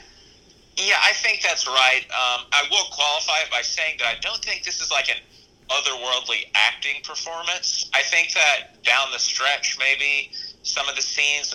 Yeah, 0.77 0.95
I 1.03 1.11
think 1.11 1.41
that's 1.41 1.67
right. 1.67 2.05
Um, 2.07 2.45
I 2.53 2.63
will 2.71 2.85
qualify 2.85 3.39
it 3.43 3.51
by 3.51 3.59
saying 3.61 3.97
that 3.99 4.07
I 4.07 4.17
don't 4.21 4.41
think 4.41 4.63
this 4.63 4.79
is 4.79 4.89
like 4.89 5.09
an 5.09 5.17
otherworldly 5.69 6.45
acting 6.55 7.01
performance. 7.03 7.89
I 7.93 8.01
think 8.01 8.33
that 8.33 8.83
down 8.83 9.11
the 9.11 9.19
stretch, 9.19 9.77
maybe 9.79 10.31
some 10.63 10.89
of 10.89 10.95
the 10.95 11.01
scenes 11.01 11.53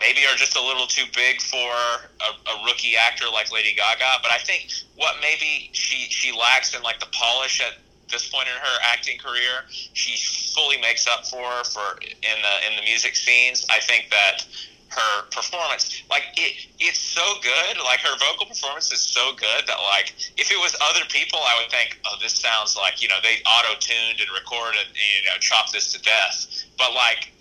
maybe 0.00 0.20
are 0.26 0.36
just 0.36 0.56
a 0.56 0.62
little 0.62 0.86
too 0.86 1.04
big 1.14 1.40
for 1.40 1.56
a, 1.58 2.50
a, 2.50 2.64
rookie 2.64 2.94
actor 2.96 3.26
like 3.32 3.52
Lady 3.52 3.74
Gaga. 3.74 4.22
But 4.22 4.30
I 4.30 4.38
think 4.38 4.70
what 4.96 5.16
maybe 5.20 5.70
she 5.72 6.08
she 6.10 6.32
lacks 6.32 6.74
in 6.74 6.82
like 6.82 7.00
the 7.00 7.08
polish 7.12 7.60
at 7.60 7.78
this 8.10 8.28
point 8.28 8.48
in 8.48 8.54
her 8.54 8.78
acting 8.84 9.18
career, 9.18 9.64
she 9.68 10.16
fully 10.54 10.80
makes 10.80 11.06
up 11.06 11.26
for 11.26 11.64
for 11.64 11.98
in 12.02 12.38
the 12.42 12.70
in 12.70 12.76
the 12.76 12.82
music 12.82 13.16
scenes. 13.16 13.66
I 13.70 13.80
think 13.80 14.10
that 14.10 14.46
her 14.88 15.22
performance. 15.30 16.02
Like 16.10 16.24
it, 16.36 16.66
it's 16.78 16.98
so 16.98 17.24
good. 17.42 17.76
Like 17.84 18.00
her 18.00 18.16
vocal 18.18 18.46
performance 18.46 18.92
is 18.92 19.00
so 19.00 19.32
good 19.34 19.66
that 19.66 19.78
like 19.92 20.14
if 20.36 20.50
it 20.50 20.58
was 20.58 20.74
other 20.80 21.04
people, 21.08 21.38
I 21.38 21.60
would 21.60 21.70
think, 21.70 22.00
oh, 22.06 22.16
this 22.22 22.34
sounds 22.34 22.76
like 22.76 23.02
you 23.02 23.08
know 23.08 23.18
they 23.22 23.40
auto 23.44 23.78
tuned 23.78 24.20
and 24.20 24.30
recorded, 24.32 24.86
you 24.94 25.28
know, 25.28 25.36
chopped 25.40 25.72
this 25.72 25.92
to 25.92 26.02
death. 26.02 26.64
But 26.78 26.94
like 26.94 27.32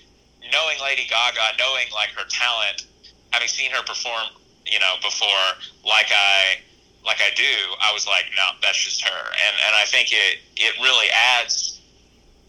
knowing 0.51 0.77
Lady 0.81 1.07
Gaga, 1.07 1.57
knowing 1.57 1.87
like 1.93 2.09
her 2.15 2.27
talent, 2.29 2.85
having 3.31 3.47
seen 3.47 3.71
her 3.71 3.83
perform, 3.83 4.27
you 4.65 4.79
know, 4.79 4.95
before, 5.01 5.47
like 5.85 6.11
I 6.11 6.59
like 7.05 7.23
I 7.23 7.31
do, 7.35 7.55
I 7.79 7.93
was 7.93 8.05
like, 8.05 8.25
no, 8.35 8.59
that's 8.61 8.77
just 8.77 9.01
her. 9.03 9.23
And 9.31 9.55
and 9.65 9.75
I 9.75 9.85
think 9.85 10.11
it 10.11 10.39
it 10.57 10.75
really 10.83 11.07
adds 11.39 11.79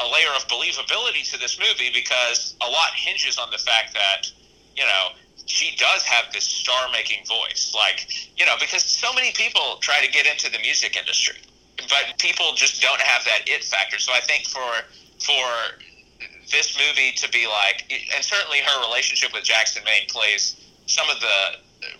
a 0.00 0.06
layer 0.06 0.30
of 0.36 0.46
believability 0.46 1.28
to 1.30 1.38
this 1.38 1.58
movie 1.58 1.90
because 1.92 2.54
a 2.62 2.70
lot 2.70 2.90
hinges 2.94 3.38
on 3.38 3.50
the 3.50 3.58
fact 3.58 3.94
that 3.94 4.30
you 4.78 4.84
know, 4.86 5.18
she 5.46 5.74
does 5.76 6.04
have 6.04 6.32
this 6.32 6.44
star 6.44 6.88
making 6.92 7.24
voice. 7.26 7.72
Like, 7.74 8.06
you 8.36 8.46
know, 8.46 8.54
because 8.60 8.84
so 8.84 9.12
many 9.12 9.32
people 9.32 9.78
try 9.80 10.00
to 10.04 10.10
get 10.12 10.26
into 10.26 10.50
the 10.50 10.58
music 10.60 10.96
industry, 10.96 11.40
but 11.88 12.18
people 12.18 12.54
just 12.54 12.80
don't 12.80 13.00
have 13.00 13.24
that 13.24 13.42
it 13.46 13.64
factor. 13.64 13.98
So 13.98 14.12
I 14.12 14.20
think 14.20 14.46
for 14.46 14.70
for 15.18 15.82
this 16.52 16.78
movie 16.78 17.12
to 17.16 17.28
be 17.30 17.46
like, 17.46 17.90
and 18.14 18.24
certainly 18.24 18.58
her 18.60 18.80
relationship 18.86 19.32
with 19.32 19.44
Jackson 19.44 19.82
Maine 19.84 20.06
plays 20.08 20.56
some 20.86 21.08
of 21.10 21.20
the 21.20 21.38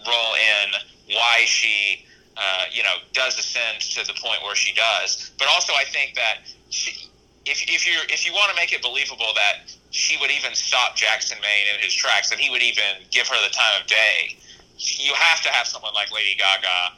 role 0.06 0.34
in 0.34 1.14
why 1.14 1.42
she, 1.44 2.06
uh, 2.36 2.64
you 2.72 2.82
know, 2.82 2.96
does 3.12 3.38
ascend 3.38 3.80
to 3.80 4.06
the 4.06 4.14
point 4.20 4.42
where 4.42 4.54
she 4.54 4.74
does. 4.74 5.32
But 5.38 5.48
also, 5.48 5.72
I 5.72 5.84
think 5.84 6.14
that 6.14 6.46
she, 6.70 7.10
if 7.44 7.62
if 7.68 7.86
you 7.86 7.94
if 8.08 8.26
you 8.26 8.32
want 8.32 8.50
to 8.50 8.56
make 8.56 8.72
it 8.72 8.82
believable 8.82 9.32
that 9.34 9.72
she 9.90 10.16
would 10.20 10.30
even 10.30 10.54
stop 10.54 10.96
Jackson 10.96 11.38
Maine 11.40 11.74
in 11.74 11.80
his 11.80 11.94
tracks, 11.94 12.30
and 12.30 12.40
he 12.40 12.50
would 12.50 12.62
even 12.62 13.04
give 13.10 13.26
her 13.28 13.36
the 13.42 13.52
time 13.52 13.80
of 13.80 13.86
day. 13.86 14.36
You 14.76 15.14
have 15.14 15.42
to 15.42 15.50
have 15.50 15.66
someone 15.66 15.94
like 15.94 16.12
Lady 16.12 16.36
Gaga 16.36 16.94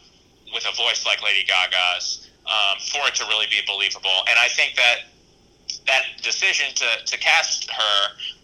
with 0.53 0.66
a 0.66 0.74
voice 0.76 1.07
like 1.07 1.22
Lady 1.22 1.46
Gaga's 1.46 2.31
um, 2.46 2.79
for 2.90 3.07
it 3.07 3.14
to 3.16 3.24
really 3.26 3.46
be 3.50 3.61
believable. 3.66 4.26
And 4.29 4.38
I 4.38 4.48
think 4.48 4.74
that 4.74 5.07
that 5.87 6.03
decision 6.22 6.74
to, 6.74 6.88
to 7.07 7.18
cast 7.18 7.70
her, 7.70 7.98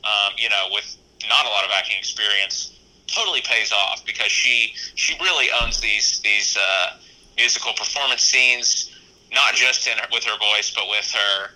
um, 0.04 0.32
you 0.38 0.48
know, 0.48 0.68
with 0.70 0.96
not 1.28 1.44
a 1.44 1.48
lot 1.48 1.64
of 1.64 1.70
acting 1.74 1.96
experience, 1.98 2.78
totally 3.06 3.42
pays 3.42 3.72
off 3.72 4.04
because 4.06 4.30
she 4.30 4.74
she 4.94 5.16
really 5.20 5.48
owns 5.62 5.80
these 5.80 6.20
these 6.20 6.56
uh, 6.56 6.96
musical 7.36 7.72
performance 7.72 8.22
scenes, 8.22 8.94
not 9.32 9.54
just 9.54 9.86
in 9.86 9.98
her, 9.98 10.06
with 10.12 10.24
her 10.24 10.38
voice, 10.38 10.72
but 10.74 10.88
with 10.88 11.10
her 11.12 11.50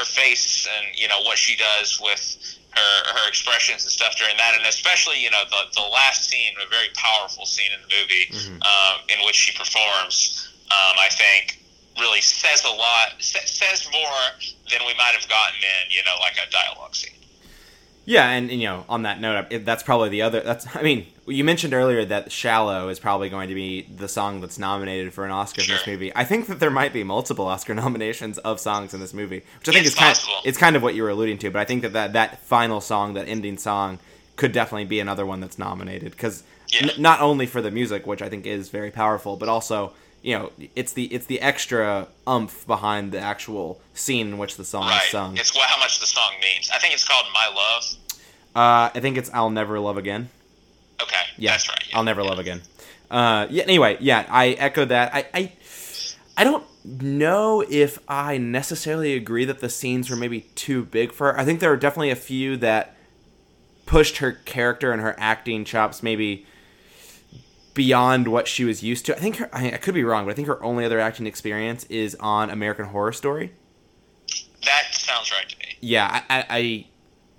her 0.00 0.04
face 0.04 0.66
and 0.66 0.86
you 0.96 1.06
know 1.08 1.20
what 1.22 1.36
she 1.38 1.54
does 1.56 2.00
with 2.00 2.22
her 2.72 2.92
her 3.14 3.28
expressions 3.28 3.82
and 3.84 3.90
stuff 3.92 4.16
during 4.16 4.36
that, 4.36 4.54
and 4.56 4.66
especially 4.66 5.18
you 5.22 5.30
know 5.30 5.42
the 5.50 5.62
the 5.80 5.86
last 5.92 6.28
scene, 6.28 6.52
a 6.64 6.68
very 6.70 6.88
powerful 6.94 7.44
scene 7.46 7.70
in 7.76 7.80
the 7.84 7.90
movie 8.00 8.26
Mhm. 8.32 8.58
um, 8.64 8.96
in 9.08 9.18
which 9.26 9.36
she 9.36 9.52
performs. 9.56 10.48
Um, 10.70 10.96
I 10.98 11.08
think 11.10 11.58
really 11.98 12.20
says 12.20 12.64
a 12.64 12.68
lot, 12.70 13.08
sa- 13.18 13.44
says 13.44 13.88
more 13.92 14.22
than 14.70 14.80
we 14.86 14.94
might 14.94 15.14
have 15.18 15.28
gotten 15.28 15.58
in 15.60 15.90
you 15.90 16.02
know 16.04 16.14
like 16.20 16.36
a 16.38 16.50
dialogue 16.50 16.94
scene. 16.94 17.14
Yeah, 18.06 18.28
and, 18.30 18.50
and, 18.50 18.60
you 18.60 18.66
know, 18.66 18.84
on 18.88 19.02
that 19.02 19.20
note, 19.20 19.46
that's 19.64 19.82
probably 19.84 20.08
the 20.08 20.22
other. 20.22 20.40
That's 20.40 20.66
I 20.74 20.82
mean, 20.82 21.06
you 21.30 21.44
mentioned 21.44 21.72
earlier 21.74 22.04
that 22.04 22.30
"Shallow" 22.32 22.88
is 22.88 22.98
probably 22.98 23.28
going 23.28 23.48
to 23.48 23.54
be 23.54 23.82
the 23.82 24.08
song 24.08 24.40
that's 24.40 24.58
nominated 24.58 25.12
for 25.14 25.24
an 25.24 25.30
Oscar 25.30 25.62
in 25.62 25.68
this 25.68 25.86
movie. 25.86 26.12
I 26.14 26.24
think 26.24 26.46
that 26.48 26.60
there 26.60 26.70
might 26.70 26.92
be 26.92 27.02
multiple 27.04 27.46
Oscar 27.46 27.74
nominations 27.84 28.38
of 28.38 28.60
songs 28.60 28.94
in 28.94 29.00
this 29.00 29.14
movie, 29.14 29.42
which 29.58 29.68
I 29.68 29.72
think 29.72 29.86
It's 29.86 29.94
is 29.94 29.98
kind. 29.98 30.14
possible. 30.14 30.34
it's 30.44 30.58
kind 30.58 30.76
of 30.76 30.82
what 30.82 30.94
you 30.94 31.02
were 31.02 31.10
alluding 31.10 31.38
to, 31.38 31.50
but 31.50 31.60
I 31.60 31.64
think 31.64 31.82
that 31.82 31.92
that, 31.94 32.12
that 32.14 32.40
final 32.42 32.80
song, 32.80 33.14
that 33.14 33.28
ending 33.28 33.56
song, 33.58 33.98
could 34.36 34.52
definitely 34.52 34.84
be 34.86 35.00
another 35.00 35.24
one 35.26 35.40
that's 35.40 35.58
nominated 35.58 36.12
because 36.12 36.42
Yeah. 36.68 36.90
not 36.98 37.20
only 37.20 37.46
for 37.46 37.60
the 37.62 37.70
music, 37.70 38.06
which 38.06 38.22
I 38.22 38.28
think 38.28 38.46
is 38.46 38.68
very 38.68 38.90
powerful, 38.90 39.36
but 39.36 39.48
also 39.48 39.92
you 40.22 40.38
know 40.38 40.52
it's 40.76 40.92
the 40.92 41.04
it's 41.06 41.26
the 41.26 41.40
extra 41.40 42.06
umph 42.26 42.66
behind 42.66 43.10
the 43.12 43.18
actual 43.20 43.80
scene 43.94 44.28
in 44.28 44.38
which 44.38 44.56
the 44.56 44.64
song 44.64 44.86
Right. 44.86 45.02
is 45.04 45.10
sung. 45.10 45.36
It's 45.36 45.54
what, 45.54 45.66
how 45.68 45.78
much 45.78 45.98
the 46.00 46.06
song 46.06 46.32
means. 46.42 46.70
I 46.70 46.78
think 46.78 46.92
it's 46.94 47.06
called 47.06 47.26
"My 47.32 47.48
Love." 47.48 47.84
Uh, 48.54 48.90
I 48.94 49.00
think 49.00 49.16
it's 49.16 49.30
"I'll 49.32 49.50
Never 49.50 49.78
Love 49.80 49.96
Again." 49.96 50.28
Okay, 51.02 51.22
Yeah, 51.36 51.52
that's 51.52 51.68
right. 51.68 51.82
yeah. 51.88 51.96
I'll 51.96 52.04
never 52.04 52.22
love 52.22 52.38
again. 52.38 52.62
Uh, 53.10 53.46
yeah. 53.50 53.64
Anyway, 53.64 53.96
yeah, 54.00 54.26
I 54.28 54.50
echo 54.50 54.84
that. 54.84 55.14
I, 55.14 55.26
I, 55.34 55.52
I 56.36 56.44
don't 56.44 56.64
know 56.84 57.64
if 57.68 57.98
I 58.08 58.38
necessarily 58.38 59.14
agree 59.14 59.44
that 59.44 59.60
the 59.60 59.68
scenes 59.68 60.08
were 60.10 60.16
maybe 60.16 60.42
too 60.54 60.84
big 60.84 61.12
for 61.12 61.32
her. 61.32 61.38
I 61.40 61.44
think 61.44 61.60
there 61.60 61.72
are 61.72 61.76
definitely 61.76 62.10
a 62.10 62.16
few 62.16 62.56
that 62.58 62.94
pushed 63.86 64.18
her 64.18 64.32
character 64.32 64.92
and 64.92 65.02
her 65.02 65.16
acting 65.18 65.64
chops 65.64 66.02
maybe 66.02 66.46
beyond 67.74 68.28
what 68.28 68.46
she 68.48 68.64
was 68.64 68.82
used 68.82 69.06
to. 69.06 69.16
I 69.16 69.18
think 69.18 69.36
her. 69.36 69.48
I, 69.52 69.72
I 69.72 69.76
could 69.76 69.94
be 69.94 70.04
wrong, 70.04 70.24
but 70.26 70.32
I 70.32 70.34
think 70.34 70.48
her 70.48 70.62
only 70.62 70.84
other 70.84 71.00
acting 71.00 71.26
experience 71.26 71.84
is 71.84 72.14
on 72.20 72.50
American 72.50 72.86
Horror 72.86 73.12
Story. 73.12 73.52
That 74.64 74.92
sounds 74.92 75.30
right 75.32 75.48
to 75.48 75.58
me. 75.58 75.76
Yeah, 75.80 76.22
I, 76.28 76.38
I, 76.38 76.46
I 76.50 76.86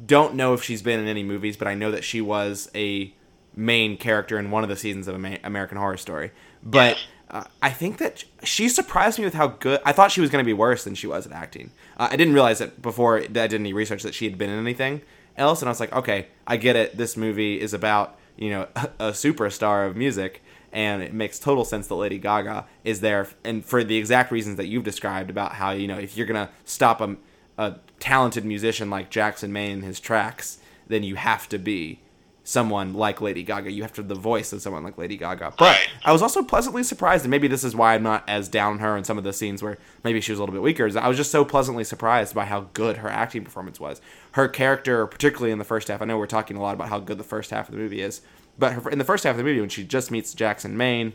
don't 0.06 0.36
know 0.36 0.54
if 0.54 0.64
she's 0.64 0.82
been 0.82 1.00
in 1.00 1.08
any 1.08 1.24
movies, 1.24 1.56
but 1.58 1.68
I 1.68 1.76
know 1.76 1.92
that 1.92 2.04
she 2.04 2.20
was 2.22 2.70
a 2.76 3.14
main 3.56 3.98
character 3.98 4.40
in 4.40 4.52
one 4.52 4.64
of 4.64 4.70
the 4.70 4.76
seasons 4.76 5.08
of 5.08 5.16
American 5.16 5.78
Horror 5.78 5.98
Story. 5.98 6.32
But 6.64 6.98
uh, 7.30 7.46
I 7.62 7.70
think 7.70 7.98
that 7.98 8.26
she 8.44 8.70
surprised 8.70 9.18
me 9.18 9.26
with 9.26 9.34
how 9.34 9.48
good. 9.48 9.82
I 9.86 9.94
thought 9.94 10.12
she 10.12 10.22
was 10.22 10.30
going 10.30 10.44
to 10.44 10.48
be 10.48 10.54
worse 10.54 10.84
than 10.84 10.96
she 10.96 11.08
was 11.08 11.26
at 11.26 11.32
acting. 11.32 11.72
Uh, 11.98 12.10
I 12.12 12.16
didn't 12.16 12.34
realize 12.34 12.60
that 12.60 12.82
before 12.82 13.20
I 13.20 13.28
did 13.28 13.54
any 13.54 13.74
research 13.74 14.04
that 14.04 14.14
she 14.14 14.26
had 14.26 14.38
been 14.38 14.50
in 14.50 14.60
anything 14.60 15.02
else, 15.38 15.62
and 15.62 15.70
I 15.70 15.72
was 15.72 15.80
like, 15.80 15.94
okay, 15.94 16.28
I 16.46 16.58
get 16.58 16.76
it. 16.76 16.98
This 16.98 17.16
movie 17.16 17.60
is 17.60 17.74
about 17.74 18.18
you 18.38 18.50
know 18.50 18.68
a, 18.76 18.90
a 19.00 19.12
superstar 19.12 19.88
of 19.88 19.96
music. 19.96 20.44
And 20.74 21.04
it 21.04 21.14
makes 21.14 21.38
total 21.38 21.66
sense 21.66 21.88
that 21.88 21.96
Lady 21.96 22.18
Gaga 22.18 22.66
is 22.86 23.02
there, 23.02 23.28
and 23.44 23.66
for 23.66 23.84
the 23.84 23.98
exact 23.98 24.32
reasons 24.32 24.56
that 24.56 24.68
you've 24.68 24.86
described 24.86 25.30
about 25.30 25.54
how 25.54 25.72
you 25.72 25.86
know 25.86 25.98
if 25.98 26.16
you're 26.16 26.26
gonna 26.26 26.50
stop 26.64 27.02
a, 27.02 27.18
a 27.58 27.76
talented 28.00 28.46
musician 28.46 28.90
like 28.90 29.10
Jackson 29.10 29.52
Maine 29.52 29.80
in 29.80 29.82
his 29.82 30.00
tracks, 30.00 30.60
then 30.88 31.04
you 31.04 31.16
have 31.16 31.50
to 31.50 31.58
be 31.58 32.00
someone 32.44 32.94
like 32.94 33.22
Lady 33.22 33.44
Gaga. 33.44 33.72
You 33.72 33.84
have 33.84 33.94
to 33.94 34.02
have 34.02 34.08
the 34.08 34.16
voice 34.16 34.52
of 34.52 34.62
someone 34.62 34.84
like 34.84 34.98
Lady 34.98 35.16
Gaga. 35.16 35.54
But 35.58 35.66
Right. 35.66 35.88
I 36.04 36.12
was 36.12 36.22
also 36.22 36.44
pleasantly 36.44 36.84
surprised, 36.84 37.24
and 37.24 37.32
maybe 37.32 37.48
this 37.48 37.64
is 37.64 37.76
why 37.76 37.94
I'm 37.94 38.04
not 38.04 38.24
as 38.28 38.50
down 38.50 38.80
her 38.80 38.98
in 38.98 39.04
some 39.04 39.18
of 39.18 39.24
the 39.24 39.34
scenes 39.34 39.62
where 39.62 39.78
maybe 40.04 40.22
she 40.22 40.32
was 40.32 40.40
a 40.40 40.42
little 40.42 40.54
bit 40.54 40.62
weaker. 40.62 40.88
Is 40.88 40.96
I 40.96 41.08
was 41.08 41.18
just 41.18 41.32
so 41.32 41.46
pleasantly 41.46 41.84
surprised 41.84 42.34
by 42.34 42.46
how 42.46 42.68
good 42.74 42.98
her 42.98 43.10
acting 43.10 43.44
performance 43.44 43.80
was. 43.80 44.02
Her 44.34 44.48
character, 44.48 45.06
particularly 45.06 45.52
in 45.52 45.60
the 45.60 45.66
first 45.66 45.88
half. 45.88 46.02
I 46.02 46.06
know 46.06 46.18
we're 46.18 46.26
talking 46.26 46.58
a 46.58 46.62
lot 46.62 46.74
about 46.74 46.90
how 46.90 47.00
good 47.00 47.18
the 47.18 47.24
first 47.24 47.52
half 47.52 47.70
of 47.70 47.76
the 47.76 47.82
movie 47.82 48.02
is, 48.02 48.22
but 48.58 48.74
her, 48.74 48.90
in 48.90 48.98
the 48.98 49.06
first 49.06 49.24
half 49.24 49.32
of 49.32 49.38
the 49.38 49.44
movie, 49.44 49.60
when 49.60 49.70
she 49.70 49.84
just 49.84 50.10
meets 50.12 50.34
Jackson 50.34 50.76
Maine, 50.76 51.14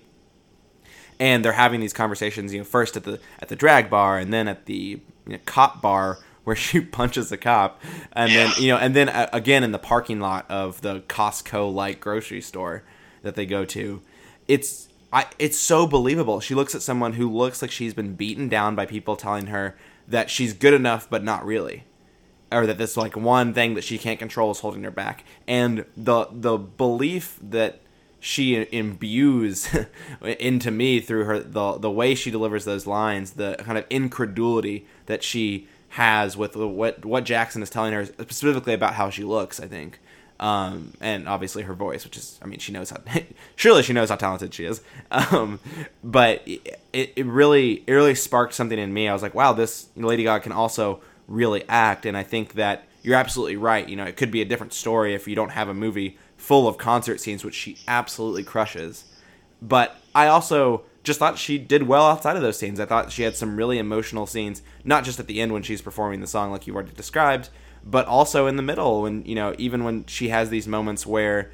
and 1.18 1.44
they're 1.44 1.52
having 1.52 1.80
these 1.80 1.92
conversations, 1.92 2.52
you 2.52 2.60
know, 2.60 2.64
first 2.64 2.96
at 2.96 3.04
the 3.04 3.18
at 3.40 3.48
the 3.48 3.56
drag 3.56 3.90
bar 3.90 4.18
and 4.18 4.32
then 4.32 4.48
at 4.48 4.66
the 4.66 5.00
you 5.26 5.32
know, 5.32 5.38
cop 5.46 5.82
bar 5.82 6.18
where 6.46 6.54
she 6.54 6.80
punches 7.00 7.32
a 7.32 7.36
cop, 7.36 7.82
and 8.12 8.30
then 8.30 8.50
you 8.58 8.68
know, 8.68 8.76
and 8.76 8.94
then 8.94 9.08
uh, 9.08 9.28
again 9.32 9.64
in 9.64 9.72
the 9.72 9.78
parking 9.78 10.20
lot 10.20 10.46
of 10.48 10.80
the 10.80 11.00
Costco 11.00 11.74
like 11.74 11.98
grocery 11.98 12.40
store 12.40 12.84
that 13.22 13.34
they 13.34 13.44
go 13.44 13.64
to. 13.64 14.00
It's 14.46 14.88
I 15.12 15.26
it's 15.40 15.58
so 15.58 15.88
believable. 15.88 16.38
She 16.38 16.54
looks 16.54 16.74
at 16.74 16.82
someone 16.82 17.14
who 17.14 17.28
looks 17.28 17.62
like 17.62 17.72
she's 17.72 17.94
been 17.94 18.14
beaten 18.14 18.48
down 18.48 18.76
by 18.76 18.86
people 18.86 19.16
telling 19.16 19.46
her 19.46 19.76
that 20.06 20.30
she's 20.30 20.52
good 20.52 20.72
enough 20.72 21.10
but 21.10 21.24
not 21.24 21.44
really 21.44 21.82
or 22.52 22.64
that 22.64 22.78
this 22.78 22.96
like 22.96 23.16
one 23.16 23.52
thing 23.52 23.74
that 23.74 23.82
she 23.82 23.98
can't 23.98 24.20
control 24.20 24.52
is 24.52 24.60
holding 24.60 24.84
her 24.84 24.90
back 24.92 25.24
and 25.48 25.84
the 25.96 26.28
the 26.30 26.56
belief 26.56 27.40
that 27.42 27.80
she 28.20 28.66
imbues 28.72 29.68
into 30.22 30.70
me 30.70 31.00
through 31.00 31.24
her 31.24 31.40
the 31.40 31.78
the 31.78 31.90
way 31.90 32.14
she 32.14 32.30
delivers 32.30 32.64
those 32.64 32.86
lines 32.86 33.32
the 33.32 33.56
kind 33.58 33.76
of 33.76 33.84
incredulity 33.90 34.86
that 35.06 35.24
she 35.24 35.66
has 35.96 36.36
with 36.36 36.54
what 36.54 37.06
what 37.06 37.24
Jackson 37.24 37.62
is 37.62 37.70
telling 37.70 37.94
her 37.94 38.04
specifically 38.04 38.74
about 38.74 38.92
how 38.94 39.08
she 39.08 39.24
looks 39.24 39.58
I 39.58 39.66
think. 39.66 39.98
Um, 40.38 40.92
and 41.00 41.26
obviously 41.26 41.62
her 41.62 41.72
voice 41.72 42.04
which 42.04 42.18
is 42.18 42.38
I 42.42 42.46
mean 42.46 42.58
she 42.58 42.70
knows 42.70 42.90
how 42.90 42.98
surely 43.56 43.82
she 43.82 43.94
knows 43.94 44.10
how 44.10 44.16
talented 44.16 44.52
she 44.52 44.66
is. 44.66 44.82
Um, 45.10 45.58
but 46.04 46.42
it, 46.44 46.78
it 46.92 47.24
really 47.24 47.82
it 47.86 47.92
really 47.92 48.14
sparked 48.14 48.52
something 48.52 48.78
in 48.78 48.92
me. 48.92 49.08
I 49.08 49.14
was 49.14 49.22
like 49.22 49.34
wow 49.34 49.54
this 49.54 49.88
Lady 49.96 50.24
Gaga 50.24 50.42
can 50.42 50.52
also 50.52 51.00
really 51.28 51.64
act. 51.66 52.04
And 52.04 52.14
i 52.14 52.22
think 52.22 52.52
that 52.54 52.84
you're 53.02 53.16
absolutely 53.16 53.56
right. 53.56 53.88
You 53.88 53.96
know 53.96 54.04
it 54.04 54.18
could 54.18 54.30
be 54.30 54.42
a 54.42 54.44
different 54.44 54.74
story 54.74 55.14
if 55.14 55.26
you 55.26 55.34
don't 55.34 55.52
have 55.52 55.70
a 55.70 55.74
movie 55.74 56.18
full 56.36 56.68
of 56.68 56.76
concert 56.76 57.20
scenes 57.22 57.42
which 57.42 57.54
she 57.54 57.78
absolutely 57.88 58.44
crushes. 58.44 59.04
But 59.62 59.96
i 60.14 60.26
also 60.26 60.82
just 61.06 61.18
thought 61.18 61.38
she 61.38 61.56
did 61.56 61.84
well 61.84 62.04
outside 62.06 62.36
of 62.36 62.42
those 62.42 62.58
scenes 62.58 62.78
i 62.80 62.84
thought 62.84 63.10
she 63.12 63.22
had 63.22 63.34
some 63.34 63.56
really 63.56 63.78
emotional 63.78 64.26
scenes 64.26 64.60
not 64.84 65.04
just 65.04 65.18
at 65.20 65.26
the 65.26 65.40
end 65.40 65.52
when 65.52 65.62
she's 65.62 65.80
performing 65.80 66.20
the 66.20 66.26
song 66.26 66.50
like 66.50 66.66
you 66.66 66.74
already 66.74 66.92
described 66.92 67.48
but 67.84 68.06
also 68.06 68.46
in 68.46 68.56
the 68.56 68.62
middle 68.62 69.02
when 69.02 69.24
you 69.24 69.34
know 69.34 69.54
even 69.58 69.84
when 69.84 70.04
she 70.06 70.28
has 70.28 70.50
these 70.50 70.66
moments 70.66 71.06
where 71.06 71.50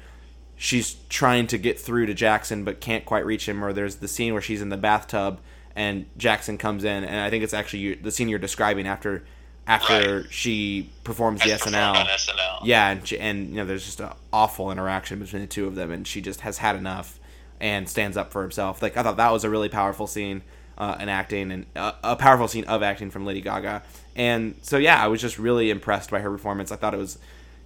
she's 0.55 0.95
trying 1.09 1.47
to 1.47 1.57
get 1.57 1.79
through 1.79 2.05
to 2.05 2.13
Jackson 2.13 2.63
but 2.63 2.79
can't 2.79 3.05
quite 3.05 3.25
reach 3.25 3.47
him, 3.49 3.63
or 3.63 3.73
there's 3.73 3.97
the 3.97 4.07
scene 4.07 4.33
where 4.33 4.41
she's 4.41 4.61
in 4.61 4.69
the 4.69 4.77
bathtub 4.77 5.39
and 5.75 6.05
Jackson 6.17 6.57
comes 6.57 6.83
in, 6.83 7.03
and 7.03 7.19
I 7.19 7.29
think 7.29 7.43
it's 7.43 7.53
actually 7.53 7.79
you, 7.79 7.95
the 7.95 8.11
scene 8.11 8.29
you're 8.29 8.39
describing 8.39 8.87
after 8.87 9.23
after 9.67 10.21
Right. 10.21 10.31
she 10.31 10.91
performs 11.03 11.41
the 11.41 11.49
Has 11.49 11.65
on 11.65 11.73
SNL. 11.73 12.05
SNL. 12.05 12.59
Yeah, 12.63 12.89
and 12.91 13.07
she, 13.07 13.17
and 13.19 13.49
you 13.49 13.55
know 13.55 13.65
there's 13.65 13.85
just 13.85 13.99
an 13.99 14.11
awful 14.31 14.71
interaction 14.71 15.19
between 15.19 15.41
the 15.41 15.47
two 15.47 15.67
of 15.67 15.75
them, 15.75 15.91
and 15.91 16.07
she 16.07 16.21
just 16.21 16.41
has 16.41 16.59
had 16.59 16.75
enough 16.75 17.19
and 17.59 17.87
stands 17.87 18.17
up 18.17 18.31
for 18.31 18.41
himself. 18.41 18.81
Like 18.81 18.97
I 18.97 19.03
thought 19.03 19.17
that 19.17 19.31
was 19.31 19.43
a 19.43 19.49
really 19.49 19.69
powerful 19.69 20.07
scene 20.07 20.41
uh, 20.77 20.97
in 20.99 21.09
acting 21.09 21.51
and 21.51 21.65
uh, 21.75 21.93
a 22.03 22.15
powerful 22.15 22.47
scene 22.47 22.65
of 22.65 22.83
acting 22.83 23.09
from 23.11 23.25
Lady 23.25 23.41
Gaga. 23.41 23.83
And 24.15 24.55
so 24.61 24.77
yeah, 24.77 25.03
I 25.03 25.07
was 25.07 25.21
just 25.21 25.39
really 25.39 25.69
impressed 25.69 26.11
by 26.11 26.19
her 26.19 26.29
performance. 26.29 26.71
I 26.71 26.75
thought 26.75 26.93
it 26.93 26.97
was, 26.97 27.17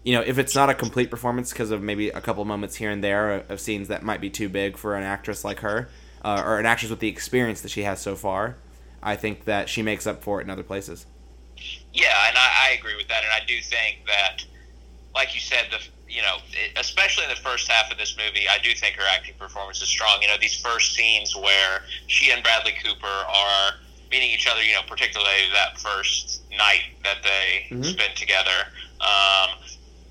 you 0.03 0.13
know, 0.13 0.21
if 0.21 0.37
it's 0.37 0.55
not 0.55 0.69
a 0.69 0.73
complete 0.73 1.09
performance 1.09 1.51
because 1.51 1.71
of 1.71 1.81
maybe 1.81 2.09
a 2.09 2.21
couple 2.21 2.43
moments 2.45 2.75
here 2.75 2.91
and 2.91 3.03
there 3.03 3.43
of 3.49 3.59
scenes 3.59 3.87
that 3.87 4.03
might 4.03 4.21
be 4.21 4.29
too 4.29 4.49
big 4.49 4.77
for 4.77 4.95
an 4.95 5.03
actress 5.03 5.43
like 5.43 5.59
her, 5.59 5.89
uh, 6.23 6.43
or 6.45 6.59
an 6.59 6.65
actress 6.65 6.89
with 6.89 6.99
the 6.99 7.07
experience 7.07 7.61
that 7.61 7.71
she 7.71 7.83
has 7.83 7.99
so 7.99 8.15
far, 8.15 8.57
I 9.01 9.15
think 9.15 9.45
that 9.45 9.69
she 9.69 9.81
makes 9.81 10.07
up 10.07 10.23
for 10.23 10.39
it 10.39 10.43
in 10.43 10.49
other 10.49 10.63
places. 10.63 11.05
Yeah, 11.93 12.27
and 12.27 12.37
I, 12.37 12.69
I 12.69 12.77
agree 12.77 12.95
with 12.95 13.07
that, 13.07 13.23
and 13.23 13.31
I 13.31 13.45
do 13.45 13.59
think 13.61 13.99
that, 14.05 14.45
like 15.15 15.33
you 15.33 15.41
said, 15.41 15.67
the 15.71 15.79
you 16.09 16.21
know, 16.21 16.37
especially 16.77 17.23
in 17.25 17.29
the 17.29 17.35
first 17.41 17.67
half 17.69 17.91
of 17.91 17.97
this 17.97 18.15
movie, 18.17 18.47
I 18.49 18.57
do 18.59 18.73
think 18.73 18.95
her 18.95 19.03
acting 19.11 19.35
performance 19.37 19.81
is 19.81 19.89
strong. 19.89 20.21
You 20.21 20.27
know, 20.29 20.37
these 20.39 20.55
first 20.59 20.93
scenes 20.93 21.35
where 21.35 21.81
she 22.07 22.31
and 22.31 22.41
Bradley 22.43 22.73
Cooper 22.83 23.05
are 23.07 23.73
meeting 24.09 24.29
each 24.31 24.47
other, 24.47 24.63
you 24.63 24.73
know, 24.73 24.81
particularly 24.87 25.49
that 25.53 25.77
first 25.79 26.41
night 26.57 26.95
that 27.03 27.17
they 27.23 27.67
Mhm. 27.71 27.85
spend 27.85 28.15
together. 28.15 28.71
Um, 29.01 29.59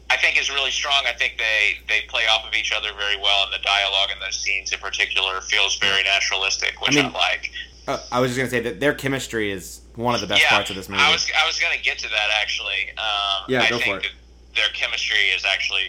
I 0.09 0.17
think 0.19 0.39
is 0.39 0.51
really 0.51 0.71
strong. 0.71 1.05
I 1.07 1.13
think 1.13 1.39
they, 1.39 1.79
they 1.89 2.03
play 2.03 2.27
off 2.29 2.45
of 2.47 2.55
each 2.55 2.73
other 2.73 2.93
very 2.93 3.17
well, 3.17 3.45
and 3.45 3.53
the 3.53 3.59
dialogue 3.65 4.11
in 4.13 4.21
those 4.21 4.39
scenes 4.39 4.71
in 4.73 4.79
particular 4.79 5.41
feels 5.41 5.79
very 5.79 6.03
naturalistic, 6.05 6.81
which 6.81 6.97
I, 6.97 7.03
mean, 7.03 7.13
like. 7.13 7.51
Uh, 7.89 7.99
I 8.13 8.21
was 8.21 8.31
just 8.31 8.39
gonna 8.39 8.51
say 8.51 8.61
that 8.61 8.79
their 8.81 8.93
chemistry 8.95 9.51
is 9.51 9.81
one 9.95 10.15
of 10.15 10.21
the 10.21 10.27
best 10.27 10.45
parts 10.45 10.71
of 10.71 10.77
this 10.77 10.89
movie. 10.89 11.03
I 11.03 11.11
was 11.11 11.27
I 11.37 11.47
was 11.47 11.59
gonna 11.59 11.79
get 11.79 11.99
to 12.01 12.09
that 12.09 12.29
actually. 12.41 12.91
Um, 12.99 13.45
Yeah, 13.49 13.63
I 13.63 13.71
go 13.71 13.79
think 13.79 14.03
for 14.03 14.07
it. 14.07 14.13
That 14.13 14.26
their 14.57 14.69
chemistry 14.75 15.31
is 15.37 15.45
actually 15.45 15.89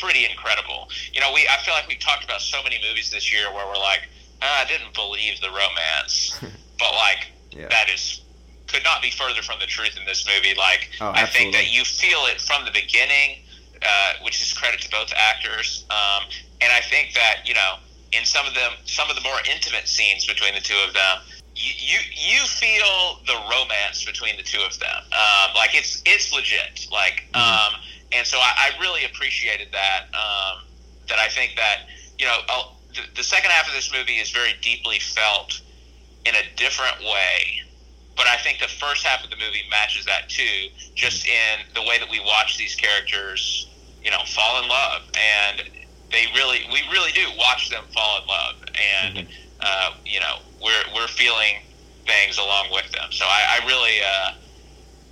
pretty 0.00 0.26
incredible. 0.28 0.88
You 1.12 1.20
know, 1.20 1.32
we 1.32 1.46
I 1.48 1.56
feel 1.64 1.74
like 1.74 1.88
we 1.88 1.96
talked 1.96 2.24
about 2.24 2.40
so 2.40 2.62
many 2.62 2.78
movies 2.86 3.10
this 3.10 3.32
year 3.32 3.52
where 3.52 3.66
we're 3.66 3.78
like, 3.80 4.02
I 4.42 4.64
didn't 4.68 4.94
believe 4.94 5.40
the 5.40 5.48
romance, 5.50 6.36
but 6.78 6.92
like 6.94 7.26
Yeah. 7.50 7.68
that 7.68 7.88
is 7.88 8.22
could 8.68 8.84
not 8.84 9.02
be 9.02 9.10
further 9.10 9.42
from 9.42 9.58
the 9.58 9.66
truth 9.66 9.96
in 9.98 10.04
this 10.06 10.26
movie. 10.26 10.54
Like 10.54 10.90
Oh, 11.00 11.10
I 11.14 11.26
think 11.26 11.52
that 11.54 11.72
you 11.72 11.84
feel 11.84 12.26
it 12.30 12.40
from 12.40 12.64
the 12.64 12.70
beginning, 12.70 13.38
uh, 13.82 14.12
which 14.22 14.40
is 14.40 14.52
credit 14.52 14.80
to 14.82 14.90
both 14.90 15.12
actors. 15.16 15.86
Um, 15.90 16.22
and 16.60 16.70
I 16.72 16.80
think 16.80 17.14
that 17.14 17.42
you 17.46 17.54
know 17.54 17.74
in 18.12 18.24
some 18.24 18.46
of 18.46 18.54
them, 18.54 18.72
some 18.84 19.08
of 19.10 19.16
the 19.16 19.22
more 19.22 19.38
intimate 19.50 19.86
scenes 19.88 20.26
between 20.26 20.54
the 20.54 20.60
two 20.60 20.78
of 20.86 20.94
them, 20.94 21.18
you 21.56 21.72
you, 21.78 21.98
you 22.14 22.46
feel 22.46 23.18
the 23.26 23.34
romance 23.50 24.04
between 24.04 24.36
the 24.36 24.42
two 24.42 24.60
of 24.62 24.78
them. 24.78 25.00
Um, 25.12 25.50
like 25.56 25.74
it's 25.74 26.00
it's 26.06 26.32
legit. 26.32 26.86
Like 26.92 27.26
um, 27.34 27.74
and 28.12 28.26
so 28.26 28.38
I, 28.38 28.72
I 28.74 28.80
really 28.80 29.04
appreciated 29.04 29.68
that. 29.72 30.06
Um, 30.14 30.64
that 31.08 31.18
I 31.18 31.28
think 31.28 31.54
that 31.56 31.86
you 32.18 32.26
know 32.26 32.38
uh, 32.48 32.62
the, 32.94 33.02
the 33.16 33.22
second 33.22 33.50
half 33.50 33.66
of 33.66 33.74
this 33.74 33.92
movie 33.92 34.18
is 34.18 34.30
very 34.30 34.54
deeply 34.62 34.98
felt 34.98 35.60
in 36.24 36.34
a 36.34 36.56
different 36.56 37.00
way. 37.00 37.62
But 38.16 38.26
I 38.26 38.36
think 38.36 38.58
the 38.58 38.68
first 38.68 39.06
half 39.06 39.24
of 39.24 39.30
the 39.30 39.36
movie 39.36 39.64
matches 39.70 40.04
that 40.04 40.28
too, 40.28 40.68
just 40.94 41.26
in 41.26 41.60
the 41.74 41.82
way 41.82 41.98
that 41.98 42.10
we 42.10 42.20
watch 42.20 42.58
these 42.58 42.74
characters, 42.74 43.68
you 44.02 44.10
know, 44.10 44.20
fall 44.26 44.62
in 44.62 44.68
love, 44.68 45.02
and 45.16 45.62
they 46.12 46.26
really, 46.34 46.60
we 46.72 46.82
really 46.92 47.12
do 47.12 47.24
watch 47.38 47.70
them 47.70 47.84
fall 47.94 48.20
in 48.20 48.26
love, 48.28 48.56
and 48.76 49.26
uh, 49.60 49.90
you 50.04 50.20
know, 50.20 50.36
we're 50.62 50.82
we're 50.94 51.08
feeling 51.08 51.62
things 52.06 52.38
along 52.38 52.68
with 52.72 52.90
them. 52.92 53.08
So 53.10 53.24
I, 53.24 53.60
I 53.60 53.66
really 53.66 53.96
uh, 54.02 54.30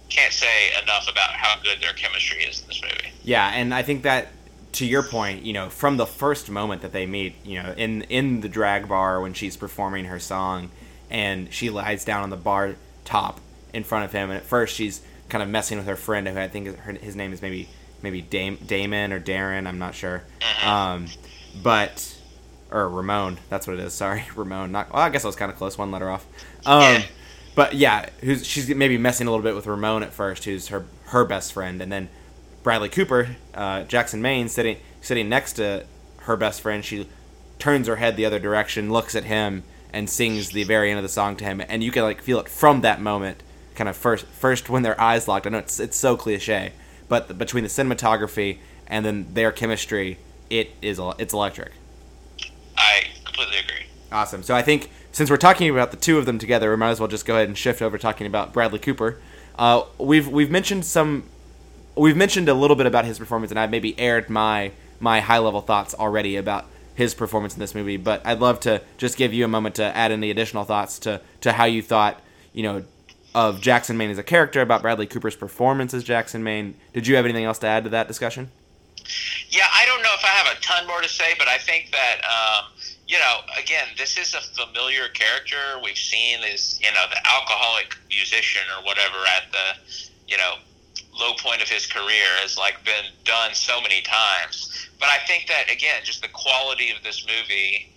can't 0.09 0.33
say 0.33 0.71
enough 0.83 1.09
about 1.11 1.31
how 1.31 1.61
good 1.63 1.81
their 1.81 1.93
chemistry 1.93 2.43
is 2.45 2.61
in 2.63 2.69
this 2.69 2.83
movie. 2.83 3.13
Yeah, 3.23 3.49
and 3.53 3.75
I 3.75 3.83
think 3.83 4.03
that 4.05 4.29
to 4.73 4.87
your 4.87 5.03
point, 5.03 5.45
you 5.45 5.53
know, 5.53 5.69
from 5.71 5.97
the 5.97 6.07
first 6.07 6.51
moment 6.51 6.83
that 6.83 6.93
they 6.93 7.07
meet, 7.07 7.35
you 7.45 7.63
know, 7.63 7.73
in 7.77 8.03
in 8.03 8.41
the 8.41 8.49
drag 8.49 8.89
bar 8.89 9.21
when 9.21 9.35
she's 9.35 9.57
performing 9.57 10.07
her 10.07 10.19
song, 10.19 10.71
and 11.11 11.53
she 11.53 11.71
lies 11.71 12.05
down 12.05 12.23
on 12.23 12.31
the 12.31 12.37
bar 12.37 12.75
top 13.05 13.41
in 13.73 13.85
front 13.85 14.05
of 14.05 14.13
him, 14.13 14.31
and 14.31 14.37
at 14.39 14.45
first 14.45 14.75
she's 14.75 15.01
kind 15.29 15.43
of 15.43 15.49
messing 15.49 15.77
with 15.79 15.87
her 15.87 15.97
friend, 15.97 16.27
who 16.29 16.39
I 16.39 16.49
think 16.49 16.69
is, 16.69 16.75
her, 16.77 16.93
his 16.93 17.17
name 17.17 17.33
is 17.33 17.43
maybe 17.43 17.69
maybe 18.03 18.23
Dam- 18.23 18.59
Damon 18.67 19.13
or 19.13 19.21
Darren, 19.21 19.67
I'm 19.67 19.79
not 19.79 19.95
sure, 19.95 20.23
um, 20.65 21.07
but 21.63 22.15
or 22.71 22.89
Ramon, 22.89 23.39
that's 23.49 23.67
what 23.67 23.75
it 23.79 23.81
is. 23.81 23.95
Sorry, 23.95 24.25
Ramon. 24.37 24.73
Not 24.73 24.93
well, 24.93 25.03
I 25.03 25.09
guess 25.11 25.25
I 25.25 25.29
was 25.29 25.37
kind 25.37 25.51
of 25.51 25.57
close, 25.59 25.77
one 25.79 25.91
letter 25.91 26.09
off. 26.11 26.27
Um, 26.67 26.81
Yeah. 26.83 27.03
But 27.59 27.75
yeah, 27.75 28.09
who's 28.21 28.47
she's 28.47 28.73
maybe 28.73 28.97
messing 28.97 29.27
a 29.27 29.31
little 29.33 29.43
bit 29.43 29.57
with 29.57 29.67
Ramon 29.67 30.05
at 30.05 30.13
first, 30.13 30.45
who's 30.45 30.69
her 30.69 30.87
her 31.07 31.25
best 31.25 31.53
friend, 31.53 31.83
and 31.83 31.91
then 31.91 32.09
Bradley 32.63 32.89
Cooper, 32.89 33.35
uh, 33.53 33.83
Jackson 33.83 34.23
Maine, 34.23 34.49
sitting 34.49 34.77
sitting 35.01 35.29
next 35.29 35.55
to 35.55 35.85
her 36.19 36.37
best 36.37 36.61
friend. 36.61 36.85
She 36.85 37.09
turns 37.59 37.89
her 37.89 37.97
head 37.97 38.17
the 38.17 38.25
other 38.25 38.39
direction, 38.39 38.93
looks 38.93 39.17
at 39.17 39.25
him, 39.25 39.65
and 39.93 40.09
sings 40.09 40.51
the 40.51 40.63
very 40.63 40.89
end 40.89 40.99
of 40.99 41.03
the 41.03 41.09
song 41.09 41.35
to 41.35 41.45
him, 41.45 41.61
and 41.69 41.83
you 41.83 41.91
can 41.91 42.05
like 42.05 42.23
feel 42.23 42.39
it 42.39 42.49
from 42.49 42.83
that 42.83 43.01
moment. 43.01 43.43
Kind 43.75 43.89
of 43.89 43.97
first, 43.97 44.27
first 44.27 44.71
when 44.71 44.85
their 44.85 45.01
eyes 45.01 45.27
locked. 45.27 45.45
I 45.45 45.51
know 45.51 45.59
it's 45.59 45.81
it's 45.81 45.97
so 45.97 46.17
cliche, 46.17 46.75
but 47.09 47.39
between 47.39 47.65
the 47.65 47.71
cinematography 47.71 48.59
and 48.87 49.05
then 49.05 49.35
their 49.35 49.51
chemistry, 49.51 50.19
it 50.49 50.71
is 50.81 51.01
it's 51.19 51.35
electric. 51.35 51.73
I 52.77 53.03
completely 53.25 53.59
agree. 53.59 53.87
Awesome. 54.13 54.45
So 54.45 54.55
I 54.55 54.63
think 54.63 54.91
since 55.19 55.31
we're 55.31 55.37
talking 55.37 55.69
about 55.69 55.91
the 55.91 55.97
two 55.97 56.17
of 56.17 56.27
them 56.27 56.39
together, 56.39 56.71
we 56.71 56.77
might 56.77 56.91
as 56.91 57.01
well 57.01 57.09
just 57.09 57.27
go 57.27 57.35
ahead 57.35 57.49
and 57.49 57.59
shift 57.59 57.83
over 57.83 57.99
talking 57.99 58.25
about 58.25 58.53
Bradley 58.53 58.79
Cooper. 58.79 59.19
Uh, 59.59 59.83
we've 59.99 60.29
we've 60.29 60.49
mentioned 60.49 60.85
some, 60.85 61.25
we've 61.97 62.17
mentioned 62.17 62.49
a 62.49 62.55
little 62.55 62.77
bit 62.77 62.87
about 62.87 63.05
his 63.05 63.19
performance, 63.19 63.51
and 63.51 63.59
I've 63.59 63.69
maybe 63.69 63.99
aired 63.99 64.31
my 64.31 64.71
my 65.01 65.19
high 65.19 65.39
level 65.39 65.61
thoughts 65.61 65.93
already 65.93 66.37
about 66.37 66.67
his 66.95 67.15
performance 67.15 67.55
in 67.55 67.59
this 67.59 67.75
movie. 67.75 67.97
But 67.97 68.25
I'd 68.25 68.39
love 68.39 68.61
to 68.61 68.81
just 68.97 69.17
give 69.17 69.35
you 69.35 69.45
a 69.45 69.49
moment 69.49 69.75
to 69.75 69.83
add 69.83 70.13
any 70.13 70.31
additional 70.31 70.63
thoughts 70.63 71.01
to 71.01 71.21
to 71.41 71.51
how 71.51 71.65
you 71.65 71.83
thought, 71.83 72.23
you 72.53 72.63
know, 72.63 72.85
of 73.35 73.61
Jackson 73.61 73.97
Maine 73.97 74.11
as 74.11 74.19
a 74.19 74.23
character, 74.23 74.61
about 74.61 74.83
Bradley 74.83 75.09
Cooper's 75.09 75.35
performance 75.35 75.93
as 75.95 76.05
Jackson 76.05 76.45
Maine. 76.45 76.77
Did 76.93 77.09
you 77.09 77.17
have 77.17 77.25
anything 77.25 77.45
else 77.45 77.59
to 77.59 77.67
add 77.67 77.83
to 77.83 77.91
that 77.91 78.07
discussion? 78.07 78.53
Yeah, 79.51 79.67
I 79.73 79.85
don't 79.85 80.03
know 80.03 80.15
if 80.17 80.25
I 80.25 80.29
have 80.29 80.57
a 80.57 80.61
ton 80.61 80.87
more 80.87 81.01
to 81.01 81.09
say, 81.09 81.35
but 81.37 81.49
I 81.49 81.59
think 81.59 81.91
that 81.91 82.21
um, 82.25 82.78
you 83.09 83.19
know, 83.19 83.41
again, 83.59 83.89
this 83.97 84.19
is 84.19 84.35
a 84.35 84.41
familiar 84.41 85.09
character. 85.09 85.81
We've 85.83 85.97
seen 85.97 86.43
this, 86.43 86.79
you 86.83 86.93
know, 86.93 87.05
the 87.11 87.17
alcoholic 87.27 87.97
musician 88.11 88.63
or 88.77 88.85
whatever 88.85 89.17
at 89.37 89.51
the, 89.51 89.97
you 90.27 90.37
know, 90.37 90.55
low 91.19 91.33
point 91.35 91.63
of 91.63 91.69
his 91.69 91.87
career 91.87 92.29
has 92.43 92.57
like 92.59 92.85
been 92.85 93.07
done 93.25 93.55
so 93.55 93.81
many 93.81 94.03
times. 94.03 94.89
But 95.01 95.09
I 95.09 95.19
think 95.27 95.47
that 95.49 95.73
again, 95.73 96.03
just 96.05 96.21
the 96.21 96.29
quality 96.29 96.91
of 96.91 97.03
this 97.03 97.27
movie, 97.27 97.91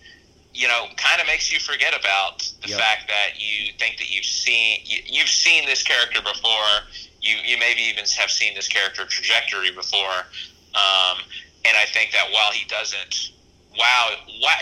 you 0.54 0.66
know, 0.66 0.86
kind 0.96 1.20
of 1.20 1.26
makes 1.26 1.52
you 1.52 1.60
forget 1.60 1.92
about 1.98 2.40
the 2.62 2.68
Yep. 2.68 2.80
fact 2.80 3.08
that 3.08 3.36
you 3.38 3.72
think 3.78 3.98
that 3.98 4.10
you've 4.10 4.24
seen 4.24 4.80
you, 4.84 4.98
you've 5.04 5.28
seen 5.28 5.66
this 5.66 5.82
character 5.82 6.22
before. 6.22 6.88
You 7.20 7.36
you 7.44 7.58
maybe 7.58 7.82
even 7.82 8.04
have 8.16 8.30
seen 8.30 8.54
this 8.54 8.66
character 8.68 9.04
trajectory 9.04 9.70
before. 9.72 10.24
Um, 10.74 11.18
and 11.64 11.76
I 11.76 11.84
think 11.92 12.12
that 12.12 12.32
while 12.32 12.50
he 12.50 12.64
doesn't 12.64 13.30
wow, 13.78 14.10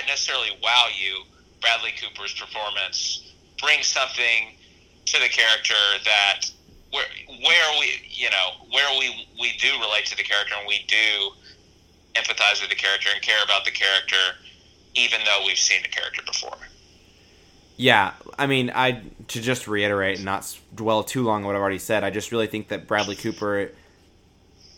necessarily 0.07 0.51
wow 0.63 0.87
you, 0.97 1.23
Bradley 1.61 1.93
Cooper's 2.01 2.35
performance 2.35 3.33
brings 3.61 3.87
something 3.87 4.57
to 5.07 5.19
the 5.21 5.29
character 5.29 5.75
that 6.05 6.51
where 6.93 7.05
where 7.29 7.81
we 7.81 8.01
you 8.09 8.31
know 8.31 8.67
where 8.71 8.99
we 8.99 9.29
we 9.41 9.53
do 9.59 9.69
relate 9.81 10.07
to 10.07 10.17
the 10.17 10.23
character 10.23 10.55
and 10.59 10.67
we 10.67 10.85
do 10.89 11.33
empathize 12.15 12.61
with 12.61 12.71
the 12.71 12.77
character 12.77 13.09
and 13.13 13.23
care 13.23 13.43
about 13.45 13.65
the 13.65 13.71
character, 13.71 14.17
even 14.95 15.21
though 15.25 15.45
we've 15.47 15.59
seen 15.59 15.83
the 15.83 15.89
character 15.89 16.23
before. 16.27 16.57
Yeah, 17.77 18.13
I 18.39 18.47
mean, 18.47 18.71
I 18.75 19.03
to 19.29 19.41
just 19.41 19.67
reiterate 19.67 20.17
and 20.17 20.25
not 20.25 20.59
dwell 20.75 21.03
too 21.03 21.23
long 21.23 21.43
on 21.43 21.47
what 21.47 21.57
I've 21.57 21.63
already 21.63 21.79
said. 21.79 22.05
I 22.05 22.11
just 22.11 22.33
really 22.33 22.47
think 22.47 22.69
that 22.69 22.87
Bradley 22.87 23.17
Cooper. 23.17 23.73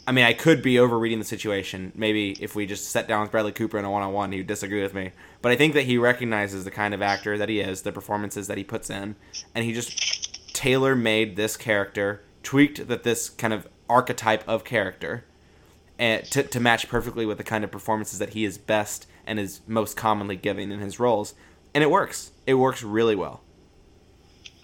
I 0.04 0.10
mean, 0.10 0.24
I 0.24 0.32
could 0.32 0.62
be 0.62 0.78
overreading 0.80 1.20
the 1.20 1.24
situation. 1.24 1.92
Maybe 1.94 2.32
if 2.40 2.56
we 2.56 2.66
just 2.66 2.90
sat 2.90 3.06
down 3.06 3.22
with 3.22 3.30
Bradley 3.30 3.52
Cooper 3.52 3.78
in 3.78 3.84
a 3.84 3.90
one-on-one, 3.90 4.32
he'd 4.32 4.48
disagree 4.48 4.82
with 4.82 4.94
me. 4.94 5.12
But 5.40 5.52
I 5.52 5.56
think 5.56 5.74
that 5.74 5.84
he 5.84 5.96
recognizes 5.96 6.64
the 6.64 6.72
kind 6.72 6.92
of 6.92 7.00
actor 7.00 7.38
that 7.38 7.48
he 7.48 7.60
is, 7.60 7.82
the 7.82 7.92
performances 7.92 8.48
that 8.48 8.58
he 8.58 8.64
puts 8.64 8.90
in, 8.90 9.14
and 9.54 9.64
he 9.64 9.72
just 9.72 10.54
tailor-made 10.54 11.36
this 11.36 11.56
character, 11.56 12.22
tweaked 12.42 12.88
that 12.88 13.04
this 13.04 13.30
kind 13.30 13.54
of 13.54 13.68
archetype 13.88 14.42
of 14.48 14.64
character, 14.64 15.24
and 15.98 16.24
to, 16.24 16.42
to 16.42 16.58
match 16.58 16.88
perfectly 16.88 17.24
with 17.24 17.38
the 17.38 17.44
kind 17.44 17.62
of 17.62 17.70
performances 17.70 18.18
that 18.18 18.30
he 18.30 18.44
is 18.44 18.58
best 18.58 19.06
and 19.24 19.38
is 19.38 19.60
most 19.68 19.96
commonly 19.96 20.34
giving 20.34 20.72
in 20.72 20.80
his 20.80 20.98
roles, 20.98 21.34
and 21.74 21.84
it 21.84 21.90
works. 21.90 22.32
It 22.44 22.54
works 22.54 22.82
really 22.82 23.14
well. 23.14 23.42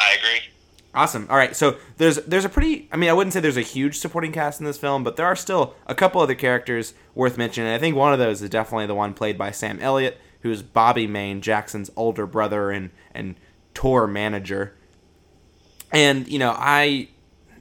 I 0.01 0.17
agree. 0.19 0.48
Awesome. 0.95 1.27
All 1.29 1.37
right, 1.37 1.55
so 1.55 1.77
there's 1.99 2.17
there's 2.17 2.45
a 2.45 2.49
pretty 2.49 2.89
I 2.91 2.97
mean 2.97 3.11
I 3.11 3.13
wouldn't 3.13 3.35
say 3.35 3.41
there's 3.41 3.57
a 3.57 3.63
huge 3.63 3.99
supporting 3.99 4.33
cast 4.33 4.59
in 4.59 4.67
this 4.67 4.79
film, 4.79 5.05
but 5.05 5.17
there 5.17 5.27
are 5.27 5.37
still 5.37 5.75
a 5.87 5.95
couple 5.95 6.21
other 6.21 6.35
characters 6.35 6.95
worth 7.15 7.37
mentioning. 7.37 7.71
I 7.73 7.79
think 7.79 7.95
one 7.95 8.13
of 8.13 8.19
those 8.19 8.41
is 8.43 8.51
definitely 8.51 8.87
the 8.87 8.95
one 8.95 9.13
played 9.15 9.37
by 9.37 9.51
Sam 9.51 9.79
Elliott, 9.81 10.19
who's 10.41 10.63
Bobby 10.63 11.07
Maine, 11.07 11.41
Jackson's 11.41 11.91
older 11.95 12.27
brother 12.27 12.71
and 12.71 12.91
and 13.13 13.37
tour 13.75 14.07
manager. 14.07 14.75
And 15.93 16.27
you 16.27 16.39
know, 16.39 16.55
I 16.57 17.09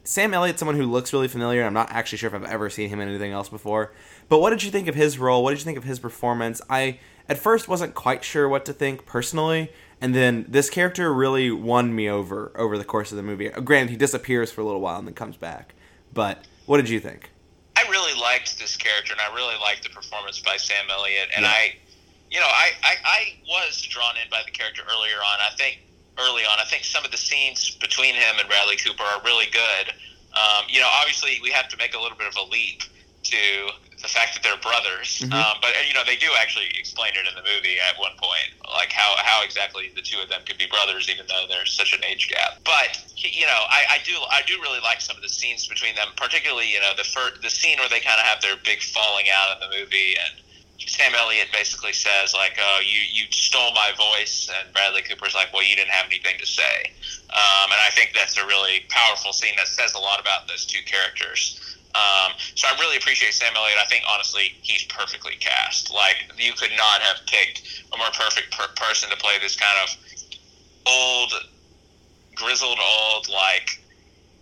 Sam 0.03 0.34
Elliott's 0.34 0.59
someone 0.59 0.78
who 0.78 0.86
looks 0.86 1.11
really 1.11 1.28
familiar. 1.28 1.63
I'm 1.63 1.73
not 1.73 1.91
actually 1.91 2.19
sure 2.19 2.30
if 2.30 2.34
I've 2.34 2.45
ever 2.45 2.69
seen 2.69 2.88
him 2.88 3.01
in 3.01 3.09
anything 3.09 3.34
else 3.34 3.49
before. 3.49 3.91
But 4.30 4.39
what 4.39 4.51
did 4.51 4.63
you 4.63 4.71
think 4.71 4.88
of 4.88 4.95
his 4.95 5.19
role? 5.19 5.43
What 5.43 5.51
did 5.51 5.59
you 5.59 5.65
think 5.65 5.78
of 5.78 5.84
his 5.84 5.99
performance? 5.99 6.61
I 6.69 6.99
at 7.28 7.38
first 7.38 7.67
wasn't 7.67 7.93
quite 7.93 8.23
sure 8.23 8.47
what 8.47 8.63
to 8.65 8.73
think 8.73 9.05
personally, 9.05 9.69
and 10.01 10.13
then 10.13 10.45
this 10.47 10.69
character 10.69 11.13
really 11.13 11.51
won 11.51 11.95
me 11.95 12.09
over 12.09 12.51
over 12.55 12.77
the 12.77 12.83
course 12.83 13.11
of 13.11 13.17
the 13.17 13.23
movie. 13.23 13.49
Granted, 13.49 13.91
he 13.91 13.97
disappears 13.97 14.51
for 14.51 14.61
a 14.61 14.65
little 14.65 14.81
while 14.81 14.99
and 14.99 15.07
then 15.07 15.15
comes 15.15 15.37
back. 15.37 15.73
But 16.13 16.45
what 16.65 16.77
did 16.77 16.89
you 16.89 16.99
think? 16.99 17.31
I 17.75 17.83
really 17.89 18.19
liked 18.19 18.57
this 18.59 18.75
character, 18.75 19.13
and 19.13 19.21
I 19.21 19.33
really 19.35 19.55
liked 19.61 19.83
the 19.83 19.89
performance 19.89 20.39
by 20.39 20.57
Sam 20.57 20.85
Elliott. 20.89 21.29
And 21.35 21.43
Yeah. 21.43 21.51
I, 21.51 21.75
you 22.31 22.39
know, 22.39 22.47
I, 22.47 22.71
I, 22.83 22.95
I 23.05 23.19
was 23.47 23.81
drawn 23.83 24.15
in 24.17 24.29
by 24.29 24.41
the 24.45 24.51
character 24.51 24.81
earlier 24.91 25.17
on. 25.17 25.37
I 25.39 25.55
think 25.57 25.79
early 26.19 26.43
on, 26.43 26.59
I 26.59 26.65
think 26.65 26.83
some 26.83 27.05
of 27.05 27.11
the 27.11 27.17
scenes 27.17 27.77
between 27.79 28.15
him 28.15 28.35
and 28.39 28.49
Bradley 28.49 28.77
Cooper 28.77 29.03
are 29.03 29.21
really 29.23 29.45
good. 29.51 29.93
Um, 30.33 30.65
you 30.67 30.79
know, 30.79 30.89
obviously 30.99 31.39
we 31.41 31.51
have 31.51 31.67
to 31.69 31.77
make 31.77 31.93
a 31.93 31.99
little 31.99 32.17
bit 32.17 32.27
of 32.27 32.35
a 32.35 32.43
leap 32.51 32.81
to 33.30 33.71
the 34.01 34.07
fact 34.07 34.34
that 34.36 34.43
they're 34.43 34.61
brothers. 34.61 35.19
Mhm. 35.25 35.34
Um, 35.34 35.57
but 35.61 35.73
you 35.88 35.93
know, 35.93 36.03
they 36.03 36.15
do 36.15 36.30
actually 36.39 36.69
explain 36.78 37.13
it 37.15 37.25
in 37.25 37.34
the 37.34 37.41
movie 37.41 37.80
at 37.80 37.97
one 37.97 38.13
point, 38.17 38.53
like 38.73 38.91
how 38.91 39.15
how 39.17 39.41
exactly 39.43 39.89
the 39.95 40.01
two 40.01 40.19
of 40.19 40.30
them 40.30 40.41
could 40.45 40.57
be 40.57 40.67
brothers, 40.67 41.09
even 41.09 41.25
though 41.28 41.45
there's 41.49 41.73
such 41.73 41.93
an 41.93 42.03
age 42.05 42.30
gap. 42.30 42.61
But 42.63 43.01
you 43.17 43.45
know, 43.45 43.61
I, 43.69 43.97
I 43.97 43.97
do 44.05 44.13
I 44.30 44.41
do 44.45 44.61
really 44.61 44.80
like 44.82 45.01
some 45.01 45.15
of 45.15 45.23
the 45.23 45.30
scenes 45.30 45.67
between 45.67 45.95
them, 45.95 46.09
particularly 46.15 46.71
you 46.71 46.80
know 46.80 46.93
the 46.95 47.03
fir- 47.03 47.38
the 47.41 47.49
scene 47.49 47.80
where 47.80 47.89
they 47.89 47.99
kind 47.99 48.19
of 48.19 48.25
have 48.25 48.41
their 48.41 48.55
big 48.63 48.82
falling 48.82 49.25
out 49.34 49.55
in 49.55 49.69
the 49.69 49.75
movie 49.75 50.15
and. 50.15 50.43
Sam 50.86 51.13
Elliott 51.15 51.51
basically 51.51 51.91
says 51.91 52.34
like, 52.34 52.57
"Oh, 52.61 52.80
you 52.86 53.01
you 53.11 53.25
stole 53.32 53.73
my 53.73 53.91
voice," 53.97 54.47
and 54.47 54.71
Bradley 54.73 55.01
Cooper's 55.01 55.34
like, 55.34 55.51
"Well, 55.51 55.63
you 55.63 55.75
didn't 55.75 55.89
have 55.89 56.05
anything 56.05 56.38
to 56.39 56.45
say." 56.45 56.93
Um, 57.30 57.71
and 57.71 57.82
I 57.82 57.89
think 57.91 58.13
that's 58.13 58.38
a 58.38 58.45
really 58.45 58.86
powerful 58.89 59.34
scene 59.34 59.55
that 59.57 59.67
says 59.67 59.95
a 59.95 59.99
lot 59.99 60.21
about 60.21 60.47
those 60.47 60.65
two 60.65 60.82
characters. 60.86 61.59
Um, 61.97 62.33
so 62.53 62.67
I 62.67 62.77
really 62.79 62.97
appreciate 62.97 63.33
Sam 63.33 63.53
Elliott. 63.55 63.79
I 63.81 63.85
think 63.89 64.03
honestly, 64.11 64.53
he's 64.61 64.83
perfectly 64.85 65.33
cast. 65.39 65.91
Like 65.91 66.17
you 66.37 66.53
could 66.53 66.71
not 66.77 67.01
have 67.01 67.17
picked 67.25 67.63
a 67.93 67.97
more 67.97 68.11
perfect 68.13 68.51
per- 68.51 68.69
person 68.75 69.09
to 69.09 69.17
play 69.17 69.33
this 69.41 69.55
kind 69.55 69.77
of 69.81 69.89
old, 70.85 71.33
grizzled 72.35 72.77
old 72.79 73.29
like 73.29 73.81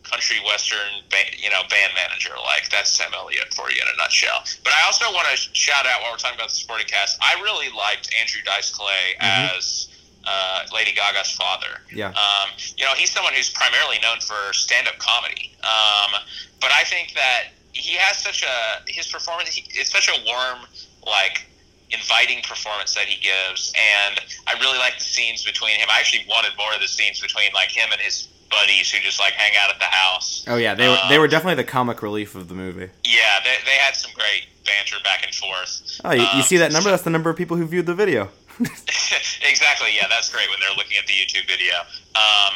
country 0.03 0.37
western 0.45 1.01
band, 1.09 1.29
you 1.37 1.49
know 1.49 1.61
band 1.69 1.93
manager. 1.95 2.33
Like 2.43 2.69
that's 2.69 2.89
Sam 2.91 3.11
Elliott 3.15 3.53
for 3.53 3.71
you 3.71 3.81
in 3.81 3.87
a 3.87 3.97
nutshell. 3.97 4.43
But 4.63 4.73
I 4.73 4.85
also 4.85 5.05
want 5.13 5.27
to 5.31 5.37
shout 5.53 5.85
out 5.85 6.01
while 6.01 6.11
we're 6.11 6.17
talking 6.17 6.37
about 6.37 6.49
the 6.49 6.55
supporting 6.55 6.87
cast. 6.87 7.17
I 7.21 7.39
really 7.41 7.69
liked 7.75 8.13
Andrew 8.19 8.41
Dice 8.45 8.71
Clay 8.71 9.15
Mhm. 9.21 9.55
as. 9.57 9.87
Uh, 10.26 10.65
Lady 10.73 10.91
Gaga's 10.91 11.32
father. 11.32 11.82
Yeah. 11.93 12.09
Um, 12.09 12.49
you 12.78 12.84
know, 12.86 12.93
he's 12.95 13.11
someone 13.11 13.34
who's 13.34 13.49
primarily 13.51 13.97
known 14.01 14.19
for 14.19 14.53
stand-up 14.53 14.97
comedy. 14.97 15.53
Um, 15.63 16.19
but 16.59 16.71
I 16.71 16.84
think 16.84 17.13
that 17.13 17.49
he 17.73 17.93
has 17.95 18.17
such 18.17 18.41
a 18.43 18.82
his 18.91 19.07
performance. 19.07 19.49
He, 19.49 19.63
it's 19.80 19.91
such 19.91 20.07
a 20.09 20.17
warm, 20.26 20.65
like 21.05 21.45
inviting 21.91 22.41
performance 22.41 22.95
that 22.95 23.05
he 23.05 23.21
gives, 23.21 23.71
and 23.78 24.19
I 24.47 24.53
really 24.59 24.80
like 24.80 24.97
the 24.97 25.03
scenes 25.03 25.43
between 25.43 25.76
him. 25.76 25.88
I 25.91 25.99
actually 25.99 26.26
wanted 26.28 26.53
more 26.57 26.73
of 26.73 26.82
the 26.82 26.88
scenes 26.88 27.19
between 27.21 27.49
like 27.53 27.69
him 27.69 27.89
and 27.91 28.01
his 28.01 28.28
buddies 28.49 28.89
who 28.91 28.99
just 29.01 29.19
like 29.19 29.34
hang 29.34 29.53
out 29.61 29.69
at 29.73 29.80
the 29.80 29.86
house. 29.86 30.43
Oh 30.47 30.55
yeah, 30.57 30.73
they 30.73 30.88
were 30.88 30.97
they 31.09 31.15
Um, 31.15 31.21
were 31.21 31.28
definitely 31.28 31.61
the 31.61 31.69
comic 31.69 32.01
relief 32.01 32.34
of 32.36 32.47
the 32.47 32.55
movie. 32.55 32.89
Yeah, 33.03 33.39
they, 33.43 33.57
they 33.65 33.78
had 33.78 33.95
some 33.95 34.11
great 34.15 34.47
banter 34.65 34.95
back 35.03 35.23
and 35.26 35.36
forth. 35.36 36.01
Oh, 36.03 36.11
you, 36.13 36.21
you 36.21 36.28
Um, 36.28 36.41
see 36.41 36.57
that 36.57 36.71
number? 36.71 36.89
That's 36.89 37.03
the 37.03 37.09
number 37.11 37.30
of 37.30 37.38
people 37.38 37.57
who 37.57 37.65
viewed 37.67 37.86
the 37.86 37.93
video. 37.95 38.30
exactly. 39.43 39.91
Yeah, 39.95 40.07
that's 40.09 40.31
great 40.31 40.49
when 40.49 40.59
they're 40.59 40.75
looking 40.77 40.97
at 40.97 41.05
the 41.07 41.13
YouTube 41.13 41.47
video. 41.47 41.75
Um, 42.15 42.53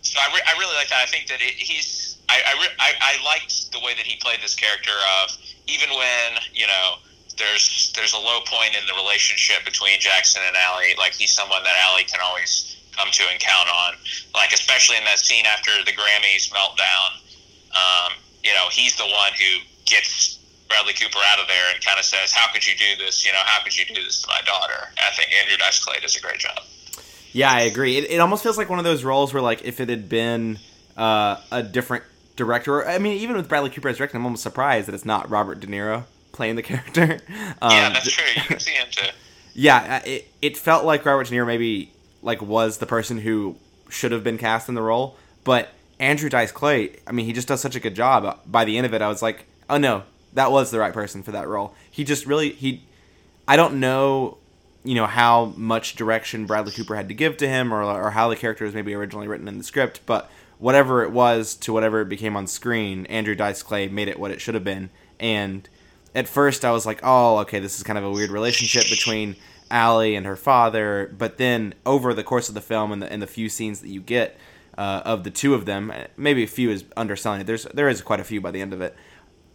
so 0.00 0.20
I, 0.20 0.32
re- 0.32 0.46
I 0.46 0.58
really 0.58 0.74
like 0.76 0.88
that. 0.88 1.02
I 1.02 1.06
think 1.06 1.28
that 1.28 1.40
it, 1.40 1.54
he's. 1.54 2.18
I 2.28 2.40
I, 2.44 2.52
re- 2.60 2.76
I 2.78 2.90
I 3.00 3.24
liked 3.24 3.72
the 3.72 3.80
way 3.80 3.94
that 3.94 4.06
he 4.06 4.16
played 4.16 4.40
this 4.40 4.54
character 4.54 4.92
of 5.22 5.36
even 5.66 5.90
when 5.90 6.40
you 6.54 6.66
know 6.66 6.96
there's 7.36 7.92
there's 7.94 8.12
a 8.12 8.18
low 8.18 8.40
point 8.46 8.76
in 8.76 8.84
the 8.86 8.94
relationship 8.94 9.64
between 9.64 10.00
Jackson 10.00 10.42
and 10.46 10.56
Ally. 10.56 10.94
Like 10.98 11.14
he's 11.14 11.32
someone 11.32 11.62
that 11.64 11.76
Ally 11.76 12.02
can 12.02 12.20
always 12.24 12.76
come 12.96 13.08
to 13.12 13.24
and 13.30 13.38
count 13.40 13.68
on. 13.68 13.94
Like 14.34 14.52
especially 14.52 14.96
in 14.96 15.04
that 15.04 15.18
scene 15.18 15.44
after 15.46 15.72
the 15.84 15.92
Grammys 15.92 16.50
meltdown. 16.50 17.20
Um, 17.72 18.12
you 18.42 18.52
know, 18.54 18.68
he's 18.72 18.96
the 18.96 19.04
one 19.04 19.32
who 19.36 19.60
gets 19.84 20.37
Bradley 20.68 20.92
Cooper 20.94 21.18
out 21.32 21.40
of 21.40 21.48
there 21.48 21.72
and 21.74 21.84
kind 21.84 21.98
of 21.98 22.04
says, 22.04 22.32
"How 22.32 22.52
could 22.52 22.66
you 22.66 22.74
do 22.76 23.04
this? 23.04 23.24
You 23.26 23.32
know, 23.32 23.40
how 23.44 23.62
could 23.62 23.76
you 23.76 23.84
do 23.86 24.02
this 24.02 24.22
to 24.22 24.28
my 24.28 24.40
daughter?" 24.44 24.88
And 24.90 25.00
I 25.00 25.10
think 25.16 25.30
Andrew 25.32 25.56
Dice 25.56 25.82
Clay 25.84 25.98
does 26.00 26.16
a 26.16 26.20
great 26.20 26.38
job. 26.38 26.58
Yeah, 27.32 27.52
I 27.52 27.60
agree. 27.60 27.96
It, 27.98 28.10
it 28.10 28.20
almost 28.20 28.42
feels 28.42 28.56
like 28.58 28.70
one 28.70 28.78
of 28.78 28.84
those 28.84 29.04
roles 29.04 29.32
where, 29.34 29.42
like, 29.42 29.62
if 29.64 29.80
it 29.80 29.88
had 29.88 30.08
been 30.08 30.58
uh, 30.96 31.36
a 31.50 31.62
different 31.62 32.04
director, 32.36 32.76
or, 32.76 32.88
I 32.88 32.98
mean, 32.98 33.18
even 33.18 33.36
with 33.36 33.48
Bradley 33.48 33.70
Cooper 33.70 33.88
as 33.88 33.98
director, 33.98 34.16
I'm 34.16 34.24
almost 34.24 34.42
surprised 34.42 34.88
that 34.88 34.94
it's 34.94 35.04
not 35.04 35.28
Robert 35.28 35.60
De 35.60 35.66
Niro 35.66 36.04
playing 36.32 36.56
the 36.56 36.62
character. 36.70 37.18
Um, 37.60 37.70
yeah, 37.70 37.90
that's 37.90 38.10
true. 38.10 38.24
You 38.34 38.42
can 38.42 38.58
see 38.60 38.72
him 38.72 38.86
too. 38.90 39.08
yeah, 39.54 40.02
it, 40.04 40.28
it 40.40 40.56
felt 40.56 40.84
like 40.84 41.04
Robert 41.04 41.26
De 41.26 41.34
Niro 41.34 41.46
maybe 41.46 41.92
like 42.22 42.40
was 42.42 42.78
the 42.78 42.86
person 42.86 43.18
who 43.18 43.56
should 43.90 44.12
have 44.12 44.24
been 44.24 44.38
cast 44.38 44.68
in 44.68 44.74
the 44.74 44.82
role, 44.82 45.16
but 45.44 45.68
Andrew 46.00 46.28
Dice 46.28 46.52
Clay, 46.52 46.96
I 47.06 47.12
mean, 47.12 47.26
he 47.26 47.32
just 47.32 47.48
does 47.48 47.60
such 47.60 47.76
a 47.76 47.80
good 47.80 47.94
job. 47.94 48.40
By 48.46 48.64
the 48.64 48.76
end 48.76 48.86
of 48.86 48.94
it, 48.94 49.02
I 49.02 49.08
was 49.08 49.22
like, 49.22 49.46
oh 49.68 49.76
no, 49.78 50.02
that 50.32 50.50
was 50.50 50.70
the 50.70 50.78
right 50.78 50.92
person 50.92 51.22
for 51.22 51.32
that 51.32 51.48
role. 51.48 51.74
He 51.90 52.04
just 52.04 52.26
really 52.26 52.50
he, 52.50 52.84
I 53.46 53.56
don't 53.56 53.80
know, 53.80 54.38
you 54.84 54.94
know 54.94 55.06
how 55.06 55.52
much 55.56 55.94
direction 55.96 56.46
Bradley 56.46 56.72
Cooper 56.72 56.96
had 56.96 57.08
to 57.08 57.14
give 57.14 57.36
to 57.38 57.48
him, 57.48 57.72
or 57.72 57.82
or 57.82 58.10
how 58.10 58.28
the 58.28 58.36
character 58.36 58.64
was 58.64 58.74
maybe 58.74 58.94
originally 58.94 59.28
written 59.28 59.48
in 59.48 59.58
the 59.58 59.64
script, 59.64 60.00
but 60.06 60.30
whatever 60.58 61.02
it 61.02 61.12
was 61.12 61.54
to 61.54 61.72
whatever 61.72 62.00
it 62.00 62.08
became 62.08 62.36
on 62.36 62.46
screen, 62.46 63.06
Andrew 63.06 63.34
Dice 63.34 63.62
Clay 63.62 63.88
made 63.88 64.08
it 64.08 64.18
what 64.18 64.30
it 64.30 64.40
should 64.40 64.54
have 64.54 64.64
been, 64.64 64.90
and 65.18 65.68
at 66.14 66.28
first 66.28 66.64
I 66.64 66.72
was 66.72 66.86
like, 66.86 67.00
oh, 67.02 67.38
okay, 67.38 67.60
this 67.60 67.76
is 67.76 67.82
kind 67.82 67.98
of 67.98 68.04
a 68.04 68.10
weird 68.10 68.30
relationship 68.30 68.88
between 68.90 69.36
Ally 69.70 70.08
and 70.08 70.26
her 70.26 70.36
father. 70.36 71.14
But 71.16 71.38
then 71.38 71.74
over 71.84 72.14
the 72.14 72.24
course 72.24 72.48
of 72.48 72.54
the 72.54 72.60
film 72.60 72.92
and 72.92 73.02
the, 73.02 73.12
and 73.12 73.22
the 73.22 73.26
few 73.26 73.48
scenes 73.48 73.80
that 73.80 73.88
you 73.88 74.00
get 74.00 74.38
uh, 74.76 75.02
of 75.04 75.24
the 75.24 75.30
two 75.30 75.54
of 75.54 75.64
them, 75.66 75.92
maybe 76.16 76.42
a 76.42 76.48
few 76.48 76.70
is 76.70 76.84
underselling 76.96 77.40
it. 77.40 77.46
There's 77.46 77.64
there 77.74 77.88
is 77.88 78.02
quite 78.02 78.20
a 78.20 78.24
few 78.24 78.40
by 78.40 78.50
the 78.50 78.60
end 78.60 78.72
of 78.72 78.80
it. 78.80 78.96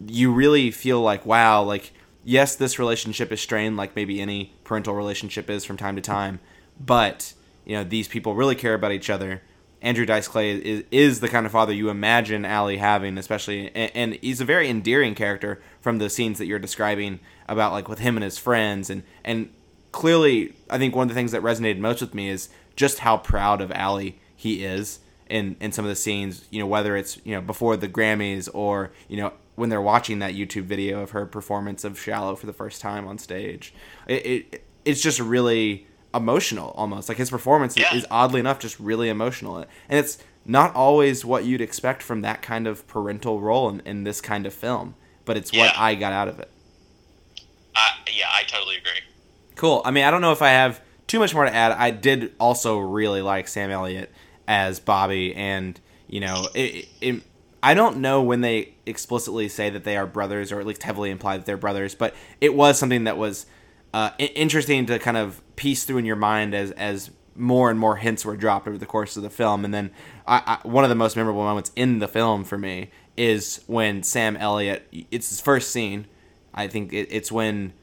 You 0.08 0.32
really 0.32 0.72
feel 0.72 1.02
like 1.02 1.26
wow, 1.26 1.64
like 1.64 1.94
yes, 2.24 2.56
this 2.56 2.80
relationship 2.80 3.32
is 3.32 3.42
strained, 3.42 3.78
like 3.78 3.96
maybe 3.96 4.22
any 4.22 4.54
parental 4.64 4.96
relationship 4.96 5.50
is 5.50 5.66
from 5.66 5.78
time 5.78 5.96
to 5.96 6.02
time. 6.02 6.40
But 6.80 7.34
you 7.66 7.76
know 7.76 7.84
these 7.84 8.08
people 8.08 8.36
really 8.36 8.56
care 8.56 8.74
about 8.74 8.92
each 8.92 9.10
other. 9.10 9.42
Andrew 9.82 10.06
Dice 10.06 10.30
Clay 10.30 10.52
is, 10.52 10.84
is 10.92 11.20
the 11.20 11.28
kind 11.28 11.46
of 11.46 11.52
father 11.52 11.74
you 11.74 11.90
imagine 11.90 12.46
Ally 12.46 12.78
having, 12.78 13.18
especially, 13.18 13.70
and, 13.76 13.92
and 13.94 14.14
he's 14.22 14.40
a 14.40 14.46
very 14.46 14.70
endearing 14.70 15.14
character 15.14 15.62
from 15.82 15.98
the 15.98 16.10
scenes 16.10 16.38
that 16.38 16.46
you're 16.46 16.58
describing 16.58 17.20
about 17.50 17.74
like 17.74 17.90
with 17.90 18.00
him 18.00 18.16
and 18.16 18.24
his 18.24 18.38
friends, 18.38 18.90
and 18.90 19.04
and 19.26 19.50
clearly, 19.92 20.54
I 20.70 20.78
think 20.78 20.96
one 20.96 21.04
of 21.04 21.10
the 21.10 21.16
things 21.16 21.32
that 21.34 21.42
resonated 21.42 21.80
most 21.80 22.02
with 22.02 22.14
me 22.14 22.30
is 22.30 22.50
just 22.76 23.00
how 23.00 23.18
proud 23.18 23.62
of 23.62 23.72
Ally 23.72 24.12
he 24.36 24.64
is 24.64 25.00
in 25.30 25.56
in 25.60 25.72
some 25.72 25.86
of 25.86 25.90
the 25.90 25.96
scenes. 25.96 26.46
You 26.50 26.60
know, 26.60 26.68
whether 26.68 26.96
it's 26.96 27.20
you 27.26 27.36
know 27.36 27.42
before 27.42 27.78
the 27.78 27.88
Grammys 27.88 28.50
or 28.54 28.92
you 29.08 29.18
know 29.18 29.34
when 29.56 29.70
they're 29.70 29.82
watching 29.82 30.20
that 30.20 30.34
YouTube 30.34 30.64
video 30.64 31.02
of 31.02 31.12
her 31.12 31.26
performance 31.26 31.84
of 31.84 32.00
"Shallow" 32.00 32.36
for 32.36 32.46
the 32.46 32.54
first 32.54 32.82
time 32.82 33.08
on 33.08 33.18
stage. 33.18 33.74
It, 34.08 34.26
it 34.26 34.66
it's 34.86 35.02
just 35.02 35.20
really 35.20 35.88
emotional 36.16 36.72
almost 36.78 37.10
like 37.10 37.18
his 37.18 37.30
performance 37.32 37.76
Yeah. 37.76 37.96
is 37.96 38.06
oddly 38.12 38.40
enough 38.40 38.60
just 38.60 38.80
really 38.80 39.10
emotional 39.10 39.58
and 39.58 39.66
it's 39.90 40.20
not 40.46 40.76
always 40.76 41.26
what 41.26 41.44
you'd 41.44 41.60
expect 41.62 42.04
from 42.04 42.22
that 42.22 42.44
kind 42.44 42.68
of 42.68 42.86
parental 42.86 43.42
role 43.42 43.68
in, 43.70 43.80
in 43.80 44.04
this 44.04 44.22
kind 44.22 44.46
of 44.46 44.54
film 44.54 44.94
but 45.26 45.38
it's 45.38 45.52
what 45.52 45.76
i 45.76 45.96
got 45.96 46.14
out 46.14 46.28
of 46.28 46.40
it 46.40 46.52
Uh, 47.76 47.80
yeah, 48.16 48.28
I 48.32 48.44
totally 48.44 48.76
agree. 48.76 49.00
cool 49.56 49.82
i 49.86 49.90
mean 49.90 50.04
i 50.04 50.12
don't 50.12 50.22
know 50.22 50.32
if 50.32 50.44
i 50.44 50.50
have 50.50 50.82
too 51.08 51.18
much 51.18 51.34
more 51.34 51.46
to 51.46 51.54
add 51.56 51.72
i 51.72 51.90
did 51.90 52.34
also 52.40 52.78
really 52.78 53.24
like 53.24 53.48
sam 53.48 53.72
elliott 53.72 54.12
as 54.48 54.80
bobby 54.80 55.34
and 55.34 55.80
you 56.08 56.20
know 56.20 56.48
it, 56.54 56.88
it, 57.02 57.24
i 57.64 57.74
don't 57.74 57.98
know 57.98 58.22
when 58.22 58.42
they 58.42 58.76
explicitly 58.86 59.50
say 59.50 59.72
that 59.72 59.84
they 59.84 59.98
are 59.98 60.06
brothers 60.06 60.52
or 60.52 60.60
at 60.60 60.68
least 60.68 60.84
heavily 60.84 61.10
imply 61.10 61.38
that 61.38 61.46
they're 61.48 61.58
brothers 61.58 61.96
but 61.96 62.14
it 62.40 62.54
was 62.54 62.78
something 62.78 63.06
that 63.06 63.18
was 63.18 63.48
uh, 63.96 64.10
interesting 64.18 64.88
to 64.88 64.98
kind 64.98 65.18
of 65.18 65.42
piece 65.56 65.84
through 65.84 65.98
in 65.98 66.06
your 66.06 66.16
mind 66.16 66.56
as 66.56 66.72
as 66.72 67.12
more 67.36 67.70
and 67.70 67.80
more 67.80 67.98
hints 67.98 68.26
were 68.26 68.36
dropped 68.36 68.68
over 68.68 68.78
the 68.78 68.86
course 68.86 69.18
of 69.18 69.24
the 69.24 69.30
film. 69.30 69.66
And 69.66 69.74
then 69.74 69.92
I, 70.28 70.60
I, 70.64 70.68
one 70.68 70.84
of 70.84 70.90
the 70.90 70.96
most 70.96 71.16
memorable 71.16 71.44
moments 71.44 71.72
in 71.76 72.00
the 72.00 72.08
film 72.08 72.44
for 72.44 72.58
me 72.58 72.90
is 73.18 73.64
when 73.68 74.04
Sam 74.04 74.38
Elliott. 74.38 74.88
It's 75.12 75.30
his 75.30 75.42
first 75.42 75.72
scene. 75.72 76.08
I 76.54 76.68
think 76.68 76.94
it, 76.94 77.08
it's 77.10 77.32
when 77.32 77.74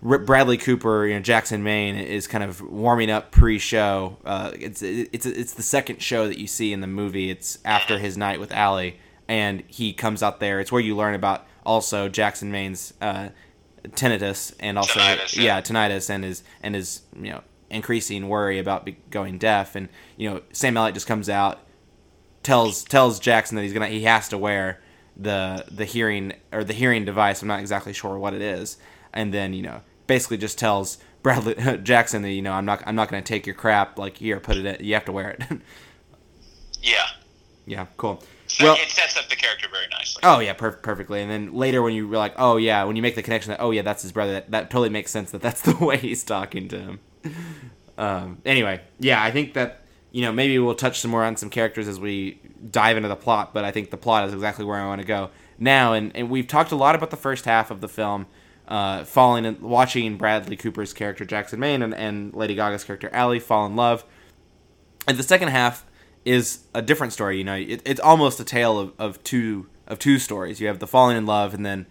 Bradley 0.00 0.58
Cooper, 0.58 1.06
you 1.06 1.14
know, 1.14 1.20
Jackson 1.20 1.62
Maine 1.62 1.96
is 1.96 2.28
kind 2.28 2.44
of 2.44 2.60
warming 2.60 3.10
up 3.10 3.32
pre-show. 3.32 4.16
Uh, 4.24 4.52
it's 4.58 4.80
it's 4.80 5.26
it's 5.26 5.54
the 5.54 5.62
second 5.62 6.00
show 6.00 6.28
that 6.28 6.38
you 6.38 6.46
see 6.46 6.72
in 6.72 6.80
the 6.80 6.86
movie. 6.86 7.30
It's 7.30 7.58
after 7.64 7.98
his 7.98 8.16
night 8.16 8.38
with 8.38 8.52
Ally, 8.52 8.92
and 9.26 9.64
he 9.66 9.92
comes 9.92 10.22
out 10.22 10.38
there. 10.38 10.60
It's 10.60 10.70
where 10.70 10.80
you 10.80 10.94
learn 10.94 11.14
about 11.14 11.46
also 11.66 12.08
Jackson 12.08 12.52
Maine's 12.52 12.94
uh, 13.00 13.30
tinnitus 13.88 14.54
and 14.60 14.78
also 14.78 15.00
Tinnitus, 15.00 15.36
yeah. 15.36 15.56
yeah. 15.56 15.60
tinnitus 15.60 16.10
and 16.10 16.24
his 16.24 16.42
and 16.62 16.74
his 16.74 17.02
you 17.16 17.30
know 17.30 17.42
increasing 17.70 18.28
worry 18.28 18.58
about 18.58 18.84
be- 18.84 18.98
going 19.10 19.38
deaf. 19.38 19.74
And 19.74 19.88
you 20.16 20.30
know 20.30 20.42
Sam 20.52 20.76
Elliott 20.76 20.94
just 20.94 21.06
comes 21.06 21.28
out, 21.28 21.60
tells 22.42 22.84
tells 22.84 23.18
Jackson 23.18 23.56
that 23.56 23.62
he's 23.62 23.72
gonna 23.72 23.88
he 23.88 24.04
has 24.04 24.28
to 24.28 24.38
wear 24.38 24.80
the 25.16 25.64
the 25.70 25.84
hearing 25.84 26.34
or 26.52 26.62
the 26.62 26.72
hearing 26.72 27.04
device. 27.04 27.42
I'm 27.42 27.48
not 27.48 27.60
exactly 27.60 27.92
sure 27.92 28.16
what 28.16 28.32
it 28.32 28.42
is, 28.42 28.78
and 29.12 29.32
then 29.32 29.52
you 29.52 29.62
know 29.62 29.80
basically 30.06 30.36
just 30.38 30.58
tells 30.58 30.98
Bradley 31.22 31.54
Jackson 31.82 32.22
that 32.22 32.30
you 32.30 32.42
know 32.42 32.52
I'm 32.52 32.64
not 32.64 32.82
I'm 32.86 32.94
not 32.94 33.08
gonna 33.08 33.22
take 33.22 33.46
your 33.46 33.54
crap. 33.54 33.98
Like 33.98 34.18
here, 34.18 34.40
put 34.40 34.56
it. 34.56 34.66
In, 34.66 34.84
you 34.84 34.94
have 34.94 35.04
to 35.06 35.12
wear 35.12 35.30
it. 35.30 35.44
Yeah. 36.80 37.06
yeah, 37.66 37.86
cool. 37.96 38.22
So 38.46 38.64
Well, 38.64 38.76
it 38.76 38.88
sets 38.88 39.16
up 39.16 39.28
the 39.28 39.34
character 39.34 39.66
very 39.70 39.86
nicely. 39.90 40.20
Oh 40.22 40.38
yeah, 40.38 40.52
per- 40.52 40.72
perfectly. 40.72 41.20
And 41.20 41.30
then 41.30 41.52
later 41.52 41.82
when 41.82 41.92
you 41.92 42.06
were 42.06 42.16
like, 42.16 42.34
oh 42.38 42.56
yeah, 42.56 42.84
when 42.84 42.94
you 42.94 43.02
make 43.02 43.16
the 43.16 43.22
connection 43.22 43.50
that 43.50 43.60
oh 43.60 43.72
yeah, 43.72 43.82
that's 43.82 44.02
his 44.02 44.12
brother, 44.12 44.34
that, 44.34 44.50
that 44.52 44.70
totally 44.70 44.90
makes 44.90 45.10
sense 45.10 45.32
that 45.32 45.42
that's 45.42 45.60
the 45.62 45.76
way 45.84 45.96
he's 45.96 46.22
talking 46.22 46.68
to 46.68 46.78
him. 46.78 47.00
Um, 47.98 48.38
anyway, 48.44 48.80
yeah, 49.00 49.22
I 49.22 49.32
think 49.32 49.54
that 49.54 49.82
you 50.12 50.22
know 50.22 50.32
maybe 50.32 50.58
we'll 50.58 50.76
touch 50.76 51.00
some 51.00 51.10
more 51.10 51.24
on 51.24 51.36
some 51.36 51.50
characters 51.50 51.88
as 51.88 51.98
we 51.98 52.40
dive 52.70 52.96
into 52.96 53.08
the 53.08 53.16
plot, 53.16 53.52
but 53.52 53.64
I 53.64 53.72
think 53.72 53.90
the 53.90 53.96
plot 53.96 54.28
is 54.28 54.32
exactly 54.32 54.64
where 54.64 54.78
I 54.78 54.86
want 54.86 55.00
to 55.00 55.06
go 55.06 55.30
now. 55.58 55.92
And, 55.92 56.14
and 56.16 56.30
we've 56.30 56.46
talked 56.46 56.72
a 56.72 56.76
lot 56.76 56.94
about 56.94 57.10
the 57.10 57.16
first 57.16 57.44
half 57.44 57.70
of 57.70 57.80
the 57.80 57.88
film, 57.88 58.26
uh, 58.68 59.04
falling 59.04 59.46
and 59.46 59.60
watching 59.60 60.16
Bradley 60.16 60.56
Cooper's 60.56 60.92
character 60.92 61.24
Jackson 61.24 61.58
Maine 61.58 61.82
and, 61.82 61.94
and 61.94 62.34
Lady 62.34 62.54
Gaga's 62.54 62.84
character 62.84 63.10
Ally 63.12 63.38
fall 63.38 63.66
in 63.66 63.74
love. 63.74 64.04
And 65.06 65.16
the 65.16 65.22
second 65.22 65.48
half 65.48 65.84
is 66.24 66.60
a 66.74 66.82
different 66.82 67.12
story. 67.12 67.38
You 67.38 67.44
know, 67.44 67.56
it, 67.56 67.82
it's 67.84 68.00
almost 68.00 68.38
a 68.38 68.44
tale 68.44 68.78
of, 68.78 68.92
of 68.98 69.24
two 69.24 69.68
of 69.86 69.98
two 69.98 70.18
stories. 70.18 70.60
You 70.60 70.66
have 70.66 70.78
the 70.78 70.86
falling 70.86 71.16
in 71.16 71.24
love, 71.24 71.54
and 71.54 71.64
then 71.64 71.86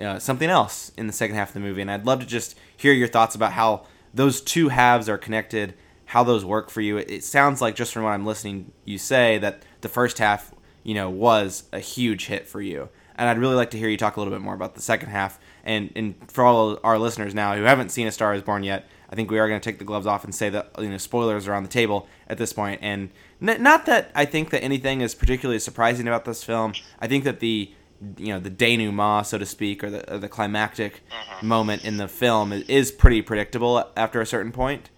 uh, 0.00 0.18
something 0.18 0.50
else 0.50 0.90
in 0.96 1.06
the 1.06 1.12
second 1.12 1.36
half 1.36 1.50
of 1.50 1.54
the 1.54 1.60
movie. 1.60 1.80
And 1.80 1.90
I'd 1.90 2.06
love 2.06 2.20
to 2.20 2.26
just 2.26 2.58
hear 2.76 2.92
your 2.92 3.08
thoughts 3.08 3.36
about 3.36 3.52
how 3.52 3.86
those 4.12 4.40
two 4.40 4.70
halves 4.70 5.08
are 5.08 5.18
connected, 5.18 5.74
how 6.06 6.24
those 6.24 6.44
work 6.44 6.70
for 6.70 6.80
you. 6.80 6.96
It, 6.96 7.10
it 7.10 7.24
sounds 7.24 7.60
like 7.60 7.76
just 7.76 7.92
from 7.92 8.02
what 8.02 8.10
I'm 8.10 8.26
listening, 8.26 8.72
you 8.84 8.98
say 8.98 9.38
that 9.38 9.62
the 9.80 9.88
first 9.88 10.18
half 10.18 10.52
you 10.86 10.94
know, 10.94 11.10
was 11.10 11.64
a 11.72 11.80
huge 11.80 12.26
hit 12.26 12.46
for 12.46 12.62
you. 12.62 12.88
And 13.16 13.28
I'd 13.28 13.38
really 13.38 13.56
like 13.56 13.72
to 13.72 13.78
hear 13.78 13.88
you 13.88 13.96
talk 13.96 14.16
a 14.16 14.20
little 14.20 14.32
bit 14.32 14.40
more 14.40 14.54
about 14.54 14.76
the 14.76 14.80
second 14.80 15.08
half. 15.08 15.36
And, 15.66 15.90
and 15.96 16.14
for 16.30 16.44
all 16.44 16.78
our 16.84 16.98
listeners 16.98 17.34
now 17.34 17.56
who 17.56 17.64
haven't 17.64 17.90
seen 17.90 18.06
A 18.06 18.12
Star 18.12 18.32
Is 18.32 18.42
Born 18.42 18.62
yet, 18.62 18.88
I 19.10 19.16
think 19.16 19.30
we 19.30 19.38
are 19.38 19.48
going 19.48 19.60
to 19.60 19.64
take 19.70 19.78
the 19.78 19.84
gloves 19.84 20.06
off 20.06 20.24
and 20.24 20.34
say 20.34 20.48
that 20.50 20.70
you 20.78 20.88
know 20.88 20.96
spoilers 20.96 21.46
are 21.46 21.54
on 21.54 21.62
the 21.62 21.68
table 21.68 22.08
at 22.28 22.38
this 22.38 22.52
point. 22.52 22.80
And 22.82 23.10
n- 23.42 23.62
not 23.62 23.84
that 23.86 24.10
I 24.14 24.24
think 24.24 24.50
that 24.50 24.62
anything 24.62 25.00
is 25.00 25.14
particularly 25.14 25.58
surprising 25.58 26.06
about 26.06 26.24
this 26.24 26.42
film. 26.42 26.72
I 27.00 27.08
think 27.08 27.24
that 27.24 27.40
the 27.40 27.72
you 28.16 28.28
know 28.28 28.40
the 28.40 28.50
denouement, 28.50 29.26
so 29.26 29.38
to 29.38 29.46
speak, 29.46 29.82
or 29.82 29.90
the 29.90 30.14
or 30.14 30.18
the 30.18 30.28
climactic 30.28 31.02
uh-huh. 31.10 31.44
moment 31.44 31.84
in 31.84 31.96
the 31.96 32.08
film 32.08 32.52
is 32.52 32.92
pretty 32.92 33.22
predictable 33.22 33.90
after 33.96 34.20
a 34.20 34.26
certain 34.26 34.52
point. 34.52 34.90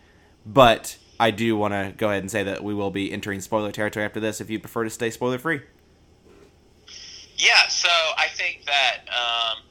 But 0.44 0.98
I 1.20 1.30
do 1.30 1.56
want 1.56 1.74
to 1.74 1.94
go 1.96 2.10
ahead 2.10 2.22
and 2.22 2.30
say 2.30 2.42
that 2.42 2.62
we 2.62 2.74
will 2.74 2.90
be 2.90 3.12
entering 3.12 3.40
spoiler 3.40 3.72
territory 3.72 4.04
after 4.04 4.20
this. 4.20 4.40
If 4.40 4.50
you 4.50 4.58
prefer 4.58 4.84
to 4.84 4.90
stay 4.90 5.10
spoiler 5.10 5.38
free. 5.38 5.60
Yeah, 7.36 7.68
so 7.68 7.88
I 7.88 8.26
think 8.32 8.64
that 8.66 9.02
um, 9.08 9.62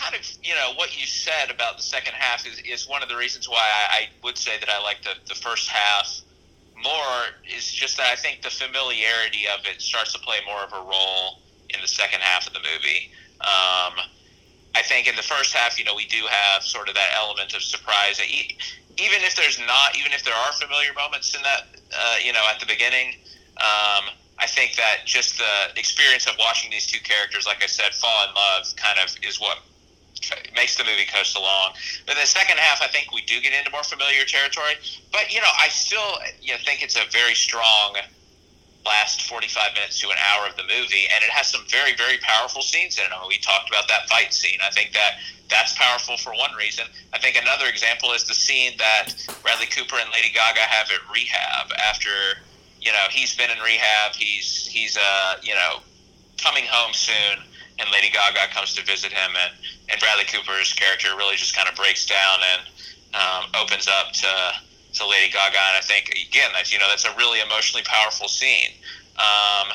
kind 0.00 0.14
of 0.14 0.22
you 0.42 0.54
know 0.54 0.72
what 0.76 0.98
you 0.98 1.06
said 1.06 1.50
about 1.50 1.76
the 1.76 1.82
second 1.82 2.14
half 2.14 2.46
is, 2.46 2.58
is 2.64 2.88
one 2.88 3.02
of 3.02 3.08
the 3.08 3.16
reasons 3.16 3.48
why 3.48 3.60
I, 3.60 3.96
I 3.96 4.08
would 4.24 4.38
say 4.38 4.58
that 4.58 4.68
I 4.68 4.80
like 4.82 5.02
the, 5.02 5.12
the 5.28 5.34
first 5.34 5.68
half 5.68 6.22
more 6.82 7.36
is 7.44 7.70
just 7.70 7.98
that 7.98 8.08
I 8.08 8.16
think 8.16 8.40
the 8.40 8.48
familiarity 8.48 9.44
of 9.52 9.60
it 9.68 9.82
starts 9.82 10.14
to 10.14 10.18
play 10.18 10.38
more 10.46 10.64
of 10.64 10.72
a 10.72 10.80
role 10.80 11.44
in 11.68 11.80
the 11.82 11.88
second 11.88 12.20
half 12.20 12.46
of 12.46 12.54
the 12.54 12.60
movie. 12.60 13.12
Um, 13.40 14.00
I 14.74 14.80
think 14.82 15.06
in 15.06 15.14
the 15.14 15.22
first 15.22 15.52
half, 15.52 15.78
you 15.78 15.84
know, 15.84 15.94
we 15.94 16.06
do 16.06 16.24
have 16.30 16.62
sort 16.62 16.88
of 16.88 16.94
that 16.94 17.10
element 17.14 17.52
of 17.54 17.60
surprise. 17.62 18.20
Even 18.96 19.20
if 19.20 19.36
there's 19.36 19.58
not, 19.58 19.96
even 19.98 20.12
if 20.12 20.24
there 20.24 20.34
are 20.34 20.52
familiar 20.52 20.94
moments 20.94 21.34
in 21.34 21.42
that, 21.42 21.68
uh, 21.92 22.16
you 22.24 22.32
know, 22.32 22.44
at 22.48 22.60
the 22.60 22.66
beginning, 22.66 23.14
um, 23.60 24.08
I 24.38 24.46
think 24.46 24.76
that 24.76 25.04
just 25.04 25.36
the 25.36 25.78
experience 25.78 26.26
of 26.26 26.32
watching 26.38 26.70
these 26.70 26.86
two 26.86 27.00
characters, 27.00 27.44
like 27.44 27.62
I 27.62 27.66
said, 27.66 27.92
fall 27.92 28.26
in 28.26 28.34
love, 28.34 28.72
kind 28.76 28.98
of 29.04 29.14
is 29.22 29.38
what 29.38 29.58
makes 30.54 30.76
the 30.76 30.84
movie 30.84 31.06
coast 31.06 31.36
along. 31.36 31.72
But 32.06 32.16
the 32.16 32.26
second 32.26 32.58
half, 32.58 32.82
I 32.82 32.88
think 32.88 33.12
we 33.12 33.22
do 33.22 33.40
get 33.40 33.52
into 33.52 33.70
more 33.70 33.82
familiar 33.82 34.24
territory. 34.24 34.74
But 35.12 35.32
you 35.32 35.40
know, 35.40 35.52
I 35.58 35.68
still 35.68 36.18
you 36.40 36.52
know, 36.52 36.58
think 36.64 36.82
it's 36.82 36.96
a 36.96 37.08
very 37.10 37.34
strong 37.34 37.96
last 38.84 39.28
45 39.28 39.74
minutes 39.74 40.00
to 40.00 40.08
an 40.08 40.16
hour 40.32 40.48
of 40.48 40.56
the 40.56 40.62
movie, 40.64 41.04
and 41.12 41.22
it 41.22 41.30
has 41.30 41.48
some 41.48 41.64
very, 41.68 41.94
very 41.94 42.16
powerful 42.18 42.62
scenes 42.62 42.98
in 42.98 43.04
it. 43.04 43.28
We 43.28 43.38
talked 43.38 43.68
about 43.68 43.88
that 43.88 44.08
fight 44.08 44.32
scene. 44.32 44.58
I 44.64 44.70
think 44.70 44.92
that 44.92 45.20
that's 45.50 45.74
powerful 45.76 46.16
for 46.16 46.32
one 46.32 46.54
reason. 46.56 46.86
I 47.12 47.18
think 47.18 47.36
another 47.36 47.66
example 47.66 48.12
is 48.12 48.24
the 48.24 48.34
scene 48.34 48.72
that 48.78 49.12
Bradley 49.42 49.66
Cooper 49.66 49.96
and 49.96 50.08
Lady 50.12 50.32
Gaga 50.32 50.60
have 50.60 50.88
at 50.90 51.02
rehab 51.12 51.72
after, 51.88 52.40
you 52.80 52.92
know, 52.92 53.04
he's 53.10 53.36
been 53.36 53.50
in 53.50 53.58
rehab. 53.58 54.14
He's 54.14 54.66
he's 54.66 54.96
uh 54.96 55.36
you 55.42 55.54
know 55.54 55.80
coming 56.38 56.64
home 56.66 56.92
soon, 56.94 57.44
and 57.80 57.90
Lady 57.90 58.10
Gaga 58.12 58.52
comes 58.52 58.74
to 58.76 58.84
visit 58.84 59.12
him, 59.12 59.32
and 59.32 59.52
and 59.88 60.00
Bradley 60.00 60.24
Cooper's 60.28 60.72
character 60.72 61.08
really 61.16 61.36
just 61.36 61.56
kind 61.56 61.68
of 61.68 61.74
breaks 61.74 62.06
down 62.06 62.38
and 62.52 62.62
um, 63.16 63.42
opens 63.56 63.88
up 63.88 64.12
to 64.12 64.32
to 65.00 65.06
Lady 65.08 65.32
Gaga, 65.32 65.56
and 65.56 65.76
I 65.76 65.82
think 65.82 66.10
again 66.10 66.50
that's 66.52 66.72
you 66.72 66.78
know 66.78 66.86
that's 66.88 67.04
a 67.04 67.14
really 67.16 67.40
emotionally 67.40 67.84
powerful 67.84 68.28
scene. 68.28 68.70
Um, 69.16 69.72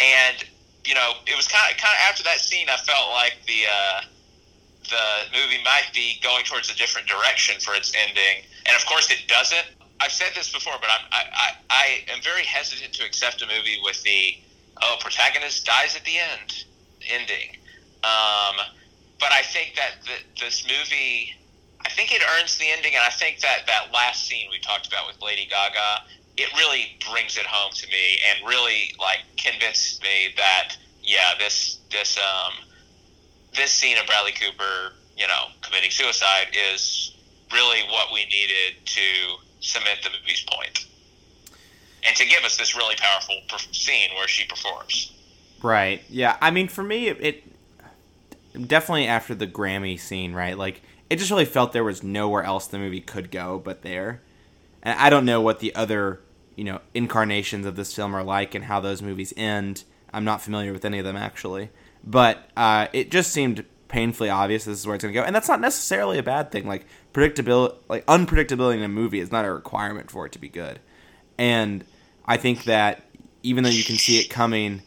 and 0.00 0.44
you 0.84 0.94
know, 0.94 1.12
it 1.26 1.36
was 1.36 1.48
kind 1.48 1.70
of 1.70 1.76
kind 1.76 1.92
of 1.92 2.00
after 2.08 2.22
that 2.24 2.40
scene, 2.40 2.68
I 2.70 2.76
felt 2.76 3.10
like 3.10 3.36
the 3.46 3.66
uh, 3.66 4.00
the 4.88 5.06
movie 5.34 5.62
might 5.64 5.90
be 5.92 6.18
going 6.22 6.44
towards 6.44 6.70
a 6.70 6.76
different 6.76 7.08
direction 7.08 7.60
for 7.60 7.74
its 7.74 7.92
ending, 7.94 8.46
and 8.66 8.76
of 8.76 8.86
course 8.86 9.10
it 9.10 9.26
doesn't. 9.28 9.66
I've 10.00 10.12
said 10.12 10.32
this 10.34 10.50
before, 10.50 10.72
but 10.80 10.88
I'm, 10.88 11.04
I, 11.12 11.22
I, 11.28 11.48
I 11.68 12.12
am 12.16 12.22
very 12.22 12.42
hesitant 12.42 12.94
to 12.94 13.04
accept 13.04 13.42
a 13.42 13.46
movie 13.46 13.76
with 13.84 14.02
the 14.02 14.38
oh 14.80 14.96
protagonist 14.98 15.66
dies 15.66 15.94
at 15.94 16.04
the 16.04 16.16
end 16.16 16.64
ending. 17.12 17.56
Um, 18.02 18.56
but 19.18 19.32
I 19.32 19.42
think 19.42 19.76
that 19.76 20.02
the, 20.04 20.40
this 20.40 20.66
movie 20.66 21.34
I 21.84 21.88
think 21.88 22.12
it 22.12 22.22
earns 22.36 22.58
the 22.58 22.66
ending, 22.70 22.94
and 22.94 23.02
I 23.02 23.10
think 23.10 23.40
that 23.40 23.66
that 23.66 23.92
last 23.92 24.26
scene 24.26 24.48
we 24.50 24.58
talked 24.58 24.86
about 24.86 25.06
with 25.06 25.20
Lady 25.22 25.46
Gaga, 25.48 26.04
it 26.36 26.52
really 26.56 26.98
brings 27.10 27.36
it 27.36 27.46
home 27.46 27.72
to 27.72 27.86
me 27.88 28.20
and 28.28 28.46
really 28.46 28.94
like 28.98 29.20
convinced 29.36 30.02
me 30.02 30.34
that 30.36 30.76
yeah, 31.02 31.34
this 31.38 31.78
this 31.90 32.18
um 32.18 32.52
this 33.54 33.70
scene 33.72 33.98
of 33.98 34.06
Bradley 34.06 34.32
Cooper, 34.32 34.92
you 35.16 35.26
know, 35.26 35.46
committing 35.62 35.90
suicide 35.90 36.54
is 36.54 37.16
really 37.52 37.82
what 37.88 38.12
we 38.12 38.24
needed 38.26 38.86
to 38.86 39.02
cement 39.60 40.00
the 40.02 40.10
movie's 40.10 40.44
point 40.48 40.86
and 42.06 42.16
to 42.16 42.24
give 42.26 42.44
us 42.44 42.56
this 42.56 42.76
really 42.76 42.94
powerful 42.96 43.36
scene 43.72 44.10
where 44.16 44.28
she 44.28 44.46
performs. 44.46 45.12
Right. 45.62 46.02
Yeah. 46.08 46.36
I 46.40 46.50
mean, 46.50 46.68
for 46.68 46.82
me, 46.82 47.08
it, 47.08 47.18
it 47.20 48.66
definitely 48.66 49.06
after 49.06 49.34
the 49.34 49.46
Grammy 49.46 49.98
scene, 49.98 50.32
right? 50.32 50.56
Like 50.56 50.82
it 51.08 51.16
just 51.16 51.30
really 51.30 51.44
felt 51.44 51.72
there 51.72 51.84
was 51.84 52.02
nowhere 52.02 52.42
else 52.42 52.66
the 52.66 52.78
movie 52.78 53.00
could 53.00 53.30
go 53.30 53.58
but 53.58 53.82
there. 53.82 54.22
And 54.82 54.98
I 54.98 55.10
don't 55.10 55.24
know 55.24 55.40
what 55.40 55.58
the 55.60 55.74
other, 55.74 56.20
you 56.56 56.64
know, 56.64 56.80
incarnations 56.94 57.66
of 57.66 57.76
this 57.76 57.94
film 57.94 58.14
are 58.14 58.24
like 58.24 58.54
and 58.54 58.64
how 58.64 58.80
those 58.80 59.02
movies 59.02 59.34
end. 59.36 59.84
I'm 60.12 60.24
not 60.24 60.42
familiar 60.42 60.72
with 60.72 60.84
any 60.84 60.98
of 60.98 61.04
them 61.04 61.16
actually, 61.16 61.70
but 62.02 62.48
uh, 62.56 62.88
it 62.92 63.10
just 63.10 63.32
seemed 63.32 63.64
painfully 63.88 64.30
obvious 64.30 64.64
this 64.64 64.78
is 64.78 64.86
where 64.86 64.94
it's 64.94 65.02
going 65.02 65.12
to 65.12 65.20
go, 65.20 65.24
and 65.24 65.34
that's 65.34 65.48
not 65.48 65.60
necessarily 65.60 66.18
a 66.18 66.22
bad 66.22 66.50
thing. 66.50 66.66
Like 66.66 66.86
predictability, 67.12 67.76
like 67.88 68.06
unpredictability 68.06 68.76
in 68.76 68.82
a 68.82 68.88
movie 68.88 69.20
is 69.20 69.30
not 69.30 69.44
a 69.44 69.52
requirement 69.52 70.10
for 70.10 70.26
it 70.26 70.32
to 70.32 70.38
be 70.38 70.48
good, 70.48 70.80
and 71.38 71.84
I 72.24 72.36
think 72.36 72.64
that 72.64 73.04
even 73.42 73.64
though 73.64 73.70
you 73.70 73.84
can 73.84 73.96
see 73.96 74.18
it 74.18 74.30
coming, 74.30 74.82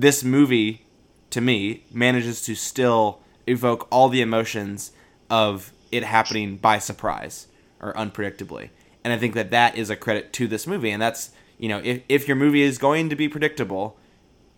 this 0.00 0.22
movie 0.22 0.84
to 1.30 1.40
me 1.40 1.84
manages 1.90 2.42
to 2.42 2.54
still 2.54 3.20
evoke 3.46 3.88
all 3.90 4.10
the 4.10 4.20
emotions 4.20 4.92
of 5.30 5.72
it 5.90 6.04
happening 6.04 6.56
by 6.56 6.78
surprise 6.78 7.46
or 7.80 7.94
unpredictably. 7.94 8.68
And 9.02 9.12
I 9.12 9.18
think 9.18 9.34
that 9.34 9.50
that 9.50 9.76
is 9.76 9.88
a 9.88 9.96
credit 9.96 10.34
to 10.34 10.46
this 10.46 10.66
movie. 10.66 10.90
And 10.90 11.00
that's, 11.00 11.30
you 11.58 11.68
know, 11.68 11.80
if, 11.82 12.02
if 12.10 12.28
your 12.28 12.36
movie 12.36 12.60
is 12.60 12.76
going 12.76 13.08
to 13.08 13.16
be 13.16 13.26
predictable, 13.28 13.96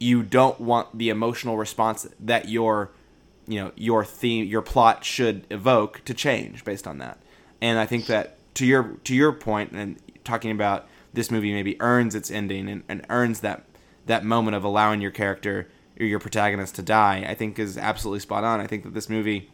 you 0.00 0.24
don't 0.24 0.60
want 0.60 0.98
the 0.98 1.08
emotional 1.08 1.56
response 1.56 2.08
that 2.18 2.48
your, 2.48 2.90
you 3.46 3.60
know, 3.60 3.72
your 3.76 4.04
theme, 4.04 4.44
your 4.46 4.62
plot 4.62 5.04
should 5.04 5.46
evoke 5.50 6.04
to 6.04 6.14
change 6.14 6.64
based 6.64 6.86
on 6.88 6.98
that. 6.98 7.18
And 7.60 7.78
I 7.78 7.86
think 7.86 8.06
that 8.06 8.38
to 8.54 8.66
your 8.66 8.96
to 9.04 9.14
your 9.14 9.32
point 9.32 9.70
and 9.70 9.98
talking 10.24 10.50
about 10.50 10.88
this 11.12 11.30
movie 11.30 11.52
maybe 11.52 11.80
earns 11.80 12.14
its 12.14 12.30
ending 12.30 12.68
and, 12.68 12.82
and 12.88 13.06
earns 13.08 13.40
that 13.40 13.64
that 14.08 14.24
moment 14.24 14.56
of 14.56 14.64
allowing 14.64 15.00
your 15.00 15.10
character 15.10 15.68
or 15.98 16.06
your 16.06 16.18
protagonist 16.18 16.74
to 16.76 16.82
die, 16.82 17.24
I 17.26 17.34
think 17.34 17.58
is 17.58 17.78
absolutely 17.78 18.20
spot 18.20 18.44
on. 18.44 18.60
I 18.60 18.66
think 18.66 18.82
that 18.84 18.94
this 18.94 19.08
movie 19.08 19.50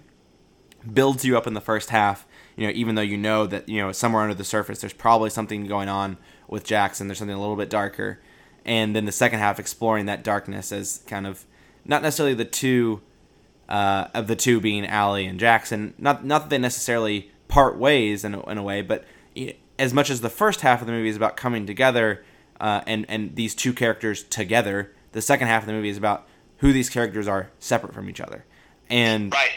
builds 0.93 1.25
you 1.25 1.37
up 1.37 1.47
in 1.47 1.55
the 1.55 1.61
first 1.61 1.91
half. 1.91 2.27
You 2.57 2.67
know, 2.67 2.73
even 2.75 2.95
though 2.95 3.03
you 3.03 3.17
know 3.17 3.47
that 3.47 3.69
you 3.69 3.81
know 3.81 3.93
somewhere 3.93 4.23
under 4.23 4.35
the 4.35 4.45
surface 4.45 4.81
there's 4.81 4.93
probably 4.93 5.31
something 5.31 5.67
going 5.67 5.89
on 5.89 6.17
with 6.49 6.65
Jackson. 6.65 7.09
There's 7.09 7.19
something 7.19 7.37
a 7.37 7.41
little 7.41 7.57
bit 7.57 7.71
darker, 7.71 8.21
and 8.65 8.95
then 8.95 9.05
the 9.05 9.13
second 9.13 9.41
half 9.41 9.59
exploring 9.59 10.07
that 10.07 10.23
darkness 10.23 10.73
as 10.73 11.03
kind 11.07 11.27
of 11.27 11.45
not 11.85 12.03
necessarily 12.03 12.35
the 12.35 12.45
two 12.45 13.03
uh, 13.69 14.09
of 14.15 14.27
the 14.27 14.37
two 14.37 14.61
being 14.61 14.87
Ally 14.87 15.21
and 15.21 15.41
Jackson. 15.41 15.95
Not 15.99 16.25
not 16.25 16.43
that 16.43 16.51
they 16.51 16.59
necessarily 16.59 17.31
part 17.49 17.77
ways 17.77 18.25
in 18.25 18.35
a, 18.35 18.51
in 18.51 18.59
a 18.59 18.63
way, 18.63 18.83
but 18.83 19.05
as 19.79 19.93
much 19.93 20.11
as 20.11 20.21
the 20.21 20.31
first 20.31 20.61
half 20.61 20.81
of 20.81 20.87
the 20.87 20.93
movie 20.93 21.09
is 21.09 21.17
about 21.17 21.37
coming 21.37 21.67
together 21.67 22.25
uh, 22.61 22.83
and 22.87 23.07
and 23.09 23.37
these 23.37 23.55
two 23.55 23.73
characters 23.73 24.23
together, 24.23 24.93
the 25.13 25.23
second 25.23 25.49
half 25.49 25.63
of 25.63 25.67
the 25.67 25.73
movie 25.73 25.89
is 25.89 25.99
about 25.99 26.27
who 26.59 26.73
these 26.73 26.89
characters 26.89 27.29
are 27.29 27.51
separate 27.59 27.93
from 27.93 28.09
each 28.09 28.21
other. 28.21 28.45
And 28.89 29.33
right. 29.33 29.51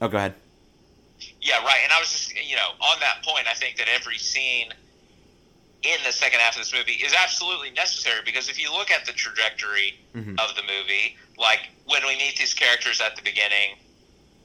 Oh, 0.00 0.08
go 0.08 0.18
ahead. 0.18 0.34
Yeah, 1.40 1.62
right. 1.64 1.80
And 1.84 1.92
I 1.92 2.00
was 2.00 2.10
just, 2.10 2.34
you 2.34 2.56
know, 2.56 2.68
on 2.80 3.00
that 3.00 3.24
point, 3.24 3.46
I 3.48 3.54
think 3.54 3.76
that 3.76 3.86
every 3.94 4.18
scene 4.18 4.72
in 5.82 5.98
the 6.04 6.12
second 6.12 6.40
half 6.40 6.54
of 6.54 6.62
this 6.62 6.74
movie 6.74 6.92
is 6.92 7.14
absolutely 7.14 7.70
necessary 7.70 8.20
because 8.24 8.48
if 8.48 8.60
you 8.60 8.72
look 8.72 8.90
at 8.90 9.06
the 9.06 9.12
trajectory 9.12 9.98
mm-hmm. 10.14 10.34
of 10.38 10.56
the 10.56 10.62
movie, 10.62 11.16
like 11.38 11.70
when 11.86 12.02
we 12.06 12.16
meet 12.16 12.36
these 12.36 12.54
characters 12.54 13.00
at 13.00 13.16
the 13.16 13.22
beginning, 13.22 13.76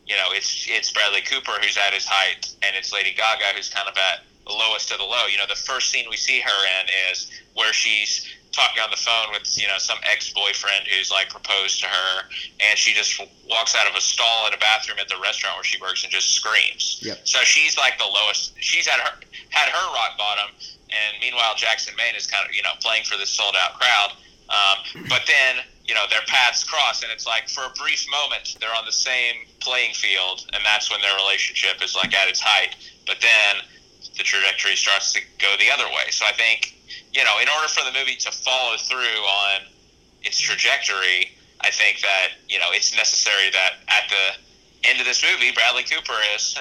you 0.06 0.16
know, 0.16 0.30
it's 0.32 0.68
it's 0.70 0.91
Bradley 0.91 1.22
Cooper 1.22 1.54
who's 1.62 1.78
at 1.78 1.93
his 1.93 2.06
height, 2.06 2.54
and 2.64 2.76
it's 2.76 2.91
Lady 2.91 3.14
Gaga 3.14 3.56
who's 3.56 3.70
kind 3.70 3.88
of 3.88 3.95
at 3.97 4.24
the 4.45 4.53
lowest 4.53 4.91
of 4.91 4.97
the 4.97 5.05
low. 5.05 5.27
You 5.27 5.37
know, 5.37 5.47
the 5.47 5.55
first 5.55 5.91
scene 5.91 6.05
we 6.09 6.17
see 6.17 6.39
her 6.39 6.65
in 6.81 7.11
is 7.11 7.29
where 7.53 7.73
she's 7.73 8.27
talking 8.51 8.83
on 8.83 8.91
the 8.91 8.99
phone 8.99 9.31
with 9.31 9.47
you 9.57 9.67
know 9.67 9.77
some 9.77 9.97
ex 10.03 10.31
boyfriend 10.31 10.85
who's 10.87 11.11
like 11.11 11.29
proposed 11.29 11.79
to 11.81 11.87
her, 11.87 12.23
and 12.59 12.77
she 12.77 12.93
just 12.93 13.19
walks 13.49 13.75
out 13.75 13.89
of 13.89 13.95
a 13.95 14.01
stall 14.01 14.47
in 14.47 14.53
a 14.53 14.57
bathroom 14.57 14.99
at 14.99 15.07
the 15.07 15.19
restaurant 15.21 15.55
where 15.57 15.63
she 15.63 15.79
works 15.81 16.03
and 16.03 16.11
just 16.11 16.33
screams. 16.33 16.99
Yep. 17.01 17.21
So 17.23 17.39
she's 17.39 17.77
like 17.77 17.97
the 17.97 18.05
lowest. 18.05 18.53
She's 18.59 18.87
at 18.87 18.99
her 18.99 19.19
had 19.49 19.69
her 19.69 19.87
rock 19.93 20.17
bottom, 20.17 20.51
and 20.89 21.19
meanwhile 21.21 21.55
Jackson 21.55 21.95
Maine 21.97 22.15
is 22.15 22.27
kind 22.27 22.47
of 22.47 22.55
you 22.55 22.63
know 22.63 22.75
playing 22.81 23.03
for 23.03 23.17
this 23.17 23.29
sold 23.29 23.55
out 23.57 23.79
crowd. 23.79 24.11
Um, 24.51 25.07
but 25.07 25.23
then 25.27 25.63
you 25.85 25.95
know 25.95 26.03
their 26.09 26.23
paths 26.27 26.63
cross, 26.63 27.03
and 27.03 27.11
it's 27.11 27.25
like 27.25 27.47
for 27.49 27.63
a 27.63 27.73
brief 27.79 28.05
moment 28.11 28.57
they're 28.59 28.75
on 28.75 28.85
the 28.85 28.95
same 28.95 29.47
playing 29.59 29.93
field, 29.93 30.45
and 30.53 30.63
that's 30.65 30.91
when 30.91 31.01
their 31.01 31.15
relationship 31.15 31.81
is 31.83 31.95
like 31.95 32.13
at 32.13 32.27
its 32.27 32.41
height. 32.41 32.75
But 33.07 33.17
then 33.21 33.63
the 34.18 34.24
trajectory 34.24 34.76
starts 34.76 35.14
to 35.14 35.22
go 35.39 35.55
the 35.57 35.72
other 35.72 35.86
way. 35.86 36.12
So 36.12 36.26
I 36.26 36.34
think 36.34 36.76
you 37.14 37.24
know, 37.24 37.39
in 37.41 37.49
order 37.49 37.68
for 37.68 37.84
the 37.84 37.97
movie 37.97 38.16
to 38.16 38.32
follow 38.32 38.78
through 38.78 38.97
on 38.97 39.62
its 40.24 40.39
trajectory, 40.39 41.32
I 41.62 41.70
think 41.70 42.01
that 42.01 42.30
you 42.47 42.59
know 42.59 42.72
it's 42.72 42.95
necessary 42.95 43.49
that 43.51 43.74
at 43.88 44.09
the 44.09 44.89
end 44.89 44.99
of 44.99 45.05
this 45.05 45.24
movie, 45.24 45.51
Bradley 45.51 45.84
Cooper 45.84 46.18
is, 46.36 46.57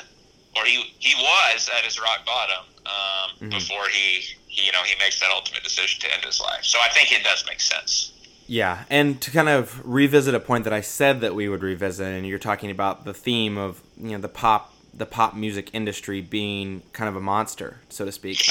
or 0.57 0.65
he 0.65 0.93
he 0.99 1.15
was 1.15 1.71
at 1.77 1.85
his 1.85 2.01
rock 2.01 2.27
bottom 2.27 2.65
um, 2.87 2.93
mm-hmm. 2.93 3.49
before 3.51 3.89
he, 3.91 4.21
he 4.47 4.67
you 4.67 4.73
know 4.73 4.83
he 4.83 4.99
makes 4.99 5.21
that 5.21 5.31
ultimate 5.31 5.63
decision 5.63 6.01
to 6.01 6.13
end 6.13 6.25
his 6.25 6.41
life. 6.41 6.65
So 6.65 6.79
I 6.81 6.89
think 6.89 7.13
it 7.13 7.23
does 7.23 7.45
make 7.47 7.61
sense. 7.61 8.13
Yeah, 8.47 8.85
and 8.91 9.21
to 9.21 9.31
kind 9.31 9.49
of 9.49 9.81
revisit 9.85 10.35
a 10.35 10.41
point 10.41 10.65
that 10.65 10.73
I 10.73 10.81
said 10.81 11.21
that 11.21 11.37
we 11.37 11.49
would 11.49 11.63
revisit, 11.63 12.09
and 12.09 12.27
you're 12.27 12.41
talking 12.41 12.73
about 12.73 13.05
the 13.05 13.15
theme 13.15 13.57
of 13.57 13.81
you 13.97 14.11
know 14.11 14.19
the 14.19 14.29
pop 14.29 14.70
the 14.93 15.07
pop 15.07 15.35
music 15.35 15.71
industry 15.73 16.21
being 16.21 16.83
kind 16.93 17.09
of 17.09 17.17
a 17.17 17.21
monster, 17.21 17.81
so 17.89 18.05
to 18.05 18.13
speak. 18.13 18.43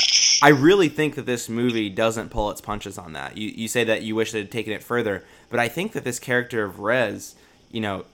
I 0.42 0.50
really 0.50 0.90
think 0.90 1.16
that 1.16 1.26
this 1.26 1.50
movie 1.50 1.90
doesn't 1.90 2.30
pull 2.30 2.50
its 2.50 2.62
punches 2.62 2.98
on 2.98 3.14
that. 3.14 3.38
You 3.38 3.50
you 3.50 3.68
say 3.68 3.84
that 3.84 4.04
you 4.04 4.16
wish 4.16 4.34
it 4.34 4.38
had 4.38 4.52
taken 4.52 4.74
it 4.74 4.84
further, 4.84 5.24
but 5.50 5.60
I 5.60 5.68
think 5.68 5.92
that 5.94 6.04
this 6.04 6.20
character 6.20 6.64
of 6.64 6.80
Rez, 6.80 7.36
you 7.72 7.82
know, 7.82 8.06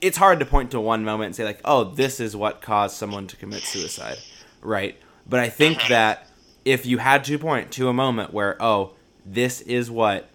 it's 0.00 0.16
hard 0.16 0.38
to 0.40 0.46
point 0.46 0.70
to 0.70 0.80
one 0.80 1.04
moment 1.04 1.26
and 1.26 1.36
say 1.36 1.44
like, 1.44 1.60
oh, 1.64 1.84
this 1.84 2.20
is 2.20 2.36
what 2.36 2.62
caused 2.62 2.96
someone 2.96 3.26
to 3.26 3.36
commit 3.36 3.62
suicide, 3.62 4.18
right? 4.62 4.96
But 5.28 5.40
I 5.40 5.48
think 5.48 5.78
mm-hmm. 5.78 5.88
that 5.88 6.28
if 6.64 6.86
you 6.86 6.98
had 6.98 7.24
to 7.24 7.38
point 7.38 7.70
to 7.72 7.88
a 7.88 7.92
moment 7.92 8.32
where, 8.32 8.60
oh, 8.62 8.92
this 9.26 9.60
is 9.62 9.90
what 9.90 10.28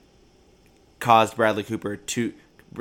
caused 1.00 1.36
Bradley 1.36 1.64
Cooper 1.64 1.96
to 1.96 2.34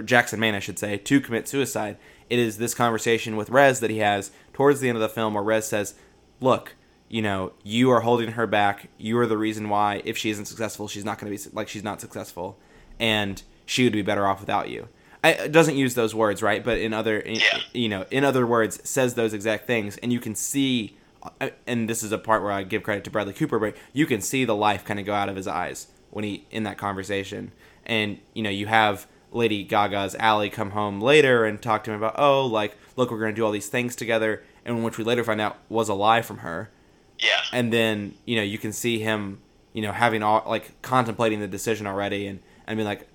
Jackson 0.04 0.40
Maine, 0.40 0.54
I 0.54 0.58
should 0.58 0.78
say, 0.78 0.96
to 0.98 1.20
commit 1.20 1.48
suicide. 1.48 1.96
It 2.30 2.38
is 2.38 2.58
this 2.58 2.74
conversation 2.74 3.36
with 3.36 3.50
Rez 3.50 3.80
that 3.80 3.90
he 3.90 3.98
has 3.98 4.30
towards 4.52 4.80
the 4.80 4.88
end 4.88 4.96
of 4.96 5.02
the 5.02 5.08
film 5.08 5.34
where 5.34 5.42
Rez 5.42 5.66
says, 5.66 5.94
"Look, 6.40 6.74
you 7.08 7.22
know, 7.22 7.52
you 7.62 7.90
are 7.90 8.00
holding 8.00 8.32
her 8.32 8.46
back. 8.46 8.88
You 8.98 9.18
are 9.18 9.26
the 9.26 9.38
reason 9.38 9.68
why 9.68 10.02
if 10.04 10.16
she 10.16 10.30
isn't 10.30 10.46
successful, 10.46 10.88
she's 10.88 11.04
not 11.04 11.18
going 11.18 11.34
to 11.34 11.48
be 11.50 11.56
like 11.56 11.68
she's 11.68 11.84
not 11.84 12.00
successful, 12.00 12.58
and 12.98 13.42
she 13.66 13.84
would 13.84 13.92
be 13.92 14.02
better 14.02 14.26
off 14.26 14.40
without 14.40 14.68
you." 14.68 14.88
I, 15.24 15.30
it 15.32 15.52
doesn't 15.52 15.76
use 15.76 15.94
those 15.94 16.14
words, 16.14 16.42
right? 16.42 16.62
But 16.62 16.78
in 16.78 16.94
other, 16.94 17.18
in, 17.18 17.36
yeah. 17.36 17.58
you 17.72 17.88
know, 17.88 18.04
in 18.10 18.22
other 18.24 18.46
words, 18.46 18.80
says 18.88 19.14
those 19.14 19.34
exact 19.34 19.66
things, 19.66 19.96
and 19.98 20.12
you 20.12 20.20
can 20.20 20.34
see. 20.34 20.96
Uh, 21.40 21.50
and 21.66 21.90
this 21.90 22.04
is 22.04 22.12
a 22.12 22.18
part 22.18 22.42
where 22.42 22.52
I 22.52 22.62
give 22.62 22.84
credit 22.84 23.02
to 23.04 23.10
Bradley 23.10 23.32
Cooper, 23.32 23.58
but 23.58 23.76
you 23.92 24.06
can 24.06 24.20
see 24.20 24.44
the 24.44 24.54
life 24.54 24.84
kind 24.84 25.00
of 25.00 25.06
go 25.06 25.12
out 25.12 25.28
of 25.28 25.34
his 25.34 25.48
eyes 25.48 25.88
when 26.10 26.24
he 26.24 26.46
in 26.50 26.62
that 26.62 26.78
conversation 26.78 27.52
and 27.88 28.18
you 28.34 28.42
know 28.42 28.50
you 28.50 28.66
have 28.66 29.06
Lady 29.32 29.62
Gaga's 29.62 30.14
Ally 30.18 30.48
come 30.48 30.70
home 30.70 31.00
later 31.00 31.44
and 31.44 31.60
talk 31.60 31.84
to 31.84 31.90
him 31.90 31.96
about 31.98 32.14
oh 32.18 32.46
like 32.46 32.76
look 32.96 33.10
we're 33.10 33.18
gonna 33.18 33.32
do 33.32 33.44
all 33.44 33.52
these 33.52 33.68
things 33.68 33.94
together 33.94 34.42
and 34.64 34.84
which 34.84 34.98
we 34.98 35.04
later 35.04 35.24
find 35.24 35.40
out 35.40 35.58
was 35.68 35.88
a 35.88 35.94
lie 35.94 36.22
from 36.22 36.38
her. 36.38 36.70
Yeah. 37.18 37.40
And 37.52 37.72
then 37.72 38.14
you 38.24 38.36
know 38.36 38.42
you 38.42 38.58
can 38.58 38.72
see 38.72 38.98
him 38.98 39.40
you 39.72 39.82
know 39.82 39.92
having 39.92 40.22
all 40.22 40.42
like 40.46 40.80
contemplating 40.82 41.40
the 41.40 41.48
decision 41.48 41.86
already 41.86 42.26
and 42.26 42.40
I 42.66 42.74
mean 42.74 42.86
like 42.86 43.08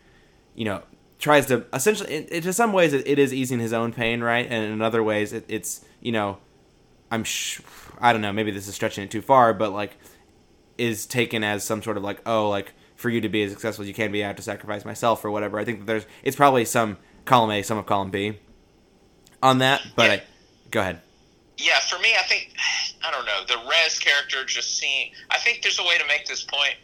you 0.56 0.66
know 0.66 0.84
tries 1.20 1.46
to 1.48 1.66
essentially 1.74 2.14
it, 2.14 2.28
it, 2.32 2.42
to 2.44 2.54
some 2.54 2.74
ways 2.74 2.94
it, 2.94 3.08
it 3.08 3.18
is 3.18 3.34
easing 3.34 3.60
his 3.60 3.74
own 3.74 3.94
pain 3.94 4.22
right 4.22 4.46
and 4.50 4.72
in 4.72 4.82
other 4.82 5.02
ways 5.04 5.34
it, 5.34 5.46
it's 5.48 5.84
you 6.02 6.12
know 6.12 6.38
I'm 7.10 7.24
sh- 7.24 7.62
I 8.00 8.12
don't 8.12 8.22
know 8.22 8.34
maybe 8.34 8.52
this 8.52 8.68
is 8.68 8.76
stretching 8.76 9.04
it 9.04 9.12
too 9.12 9.22
far 9.22 9.54
but 9.54 9.72
like 9.72 9.98
is 10.78 11.06
taken 11.06 11.44
as 11.44 11.64
some 11.64 11.82
sort 11.82 11.98
of 11.98 12.04
like 12.04 12.22
oh 12.26 12.50
like 12.50 12.74
for 13.04 13.10
you 13.10 13.20
to 13.22 13.30
be 13.30 13.44
as 13.44 13.52
successful 13.52 13.84
as 13.84 13.88
you 13.90 13.94
can 13.94 14.14
be, 14.14 14.24
I 14.24 14.28
have 14.28 14.38
to 14.38 14.42
sacrifice 14.42 14.86
myself 14.86 15.24
or 15.26 15.30
whatever. 15.30 15.60
I 15.60 15.66
think 15.66 15.80
that 15.80 15.86
there's 15.86 16.06
it's 16.24 16.38
probably 16.38 16.64
some 16.64 16.98
column 17.26 17.52
A, 17.52 17.62
some 17.62 17.78
of 17.78 17.86
column 17.86 18.10
B 18.10 18.40
on 19.44 19.60
that. 19.60 19.86
But 19.96 20.10
yeah. 20.10 20.14
I, 20.14 20.24
go 20.72 20.80
ahead. 20.80 21.02
Yeah, 21.58 21.80
for 21.82 22.00
me, 22.00 22.14
I 22.18 22.24
think 22.24 22.56
I 23.06 23.12
don't 23.12 23.26
know 23.26 23.44
the 23.46 23.70
Rez 23.70 24.00
character 24.00 24.46
just 24.46 24.78
seeing. 24.78 25.12
I 25.30 25.38
think 25.38 25.62
there's 25.62 25.80
a 25.80 25.84
way 25.84 25.98
to 25.98 26.08
make 26.08 26.26
this 26.26 26.44
point. 26.44 26.76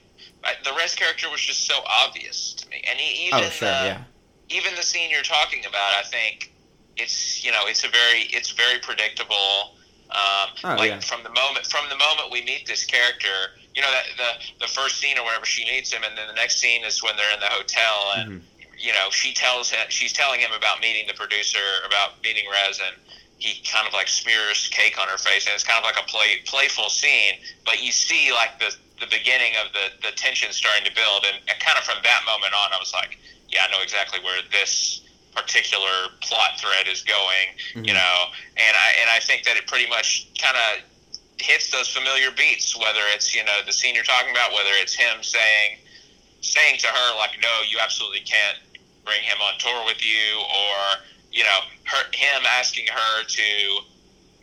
The 0.64 0.72
Rez 0.78 0.94
character 0.94 1.30
was 1.30 1.42
just 1.42 1.66
so 1.66 1.80
obvious 1.88 2.54
to 2.56 2.70
me, 2.70 2.84
and 2.90 3.00
he, 3.00 3.28
even 3.28 3.40
oh, 3.40 3.50
sure, 3.50 3.68
the, 3.70 3.74
yeah. 3.74 4.04
even 4.50 4.76
the 4.76 4.84
scene 4.84 5.10
you're 5.10 5.24
talking 5.24 5.66
about, 5.66 5.94
I 5.98 6.04
think 6.04 6.52
it's 6.98 7.44
you 7.44 7.52
know 7.52 7.62
it's 7.66 7.86
a 7.86 7.88
very 7.88 8.24
it's 8.30 8.52
very 8.52 8.80
predictable. 8.80 9.76
Um, 10.12 10.50
oh, 10.64 10.76
like 10.76 10.90
yeah. 10.90 11.00
from 11.00 11.24
the 11.24 11.30
moment 11.30 11.66
from 11.66 11.88
the 11.88 11.96
moment 11.96 12.32
we 12.32 12.44
meet 12.44 12.68
this 12.68 12.84
character, 12.84 13.56
you 13.76 13.82
know, 13.82 13.92
that 13.92 14.06
the 14.18 14.66
the 14.66 14.72
first 14.72 15.00
scene 15.00 15.18
or 15.18 15.24
whatever 15.24 15.46
she 15.46 15.66
meets 15.66 15.92
him, 15.92 16.04
and 16.04 16.18
then 16.18 16.28
the 16.28 16.34
next 16.34 16.60
scene 16.60 16.84
is 16.84 17.04
when 17.04 17.16
they're 17.16 17.34
in 17.34 17.40
the 17.40 17.52
hotel, 17.52 18.14
and 18.18 18.30
mm-hmm. 18.30 18.78
you 18.78 18.94
know, 18.94 19.10
she 19.12 19.34
tells 19.34 19.70
him 19.70 19.86
she's 19.90 20.14
telling 20.14 20.40
him 20.40 20.52
about 20.56 20.82
meeting 20.82 21.06
the 21.08 21.14
producer, 21.14 21.64
about 21.86 22.22
meeting 22.24 22.46
Rez, 22.52 22.80
and 22.80 22.96
he 23.38 23.64
kind 23.64 23.88
of 23.88 23.94
like 23.94 24.08
smears 24.08 24.68
cake 24.68 25.00
on 25.00 25.08
her 25.08 25.18
face, 25.18 25.48
and 25.48 25.56
it's 25.56 25.64
kind 25.64 25.80
of 25.80 25.86
like 25.86 25.98
a 25.98 26.06
play 26.08 26.42
playful 26.46 26.90
scene, 26.90 27.36
but 27.66 27.82
you 27.84 27.92
see 27.92 28.32
like 28.34 28.60
the 28.60 28.76
the 29.00 29.08
beginning 29.08 29.54
of 29.64 29.72
the 29.72 30.10
the 30.10 30.16
tension 30.16 30.52
starting 30.52 30.84
to 30.84 30.94
build, 30.94 31.26
and, 31.26 31.40
and 31.48 31.60
kind 31.60 31.78
of 31.78 31.84
from 31.84 31.98
that 32.04 32.22
moment 32.26 32.54
on, 32.54 32.74
I 32.74 32.78
was 32.80 32.94
like, 32.94 33.18
yeah, 33.48 33.66
I 33.68 33.72
know 33.72 33.82
exactly 33.82 34.20
where 34.20 34.42
this 34.52 35.02
particular 35.36 36.12
plot 36.22 36.60
thread 36.60 36.88
is 36.92 37.02
going, 37.04 37.48
mm-hmm. 37.74 37.86
you 37.86 37.94
know, 37.94 38.18
and 38.58 38.76
I 38.76 38.90
and 39.00 39.10
I 39.10 39.20
think 39.20 39.44
that 39.46 39.56
it 39.56 39.68
pretty 39.68 39.88
much 39.88 40.28
kind 40.38 40.58
of 40.58 40.84
hits 41.42 41.72
those 41.72 41.88
familiar 41.88 42.32
beats, 42.32 42.78
whether 42.78 43.02
it's 43.14 43.36
you 43.36 43.44
know 43.44 43.60
the 43.66 43.74
scene 43.74 43.96
you're 43.96 44.04
talking 44.04 44.32
about, 44.32 44.52
whether 44.52 44.72
it's 44.74 44.94
him 44.94 45.22
saying 45.22 45.80
saying 46.42 46.78
to 46.80 46.88
her 46.88 47.18
like, 47.18 47.32
no, 47.42 47.50
you 47.68 47.78
absolutely 47.82 48.22
can't 48.22 48.58
bring 49.06 49.22
him 49.22 49.38
on 49.42 49.58
tour 49.60 49.86
with 49.86 50.04
you, 50.06 50.40
or 50.40 51.04
you 51.32 51.44
know 51.44 51.60
her 51.86 52.04
him 52.14 52.44
asking 52.46 52.88
her 52.88 53.24
to 53.24 53.80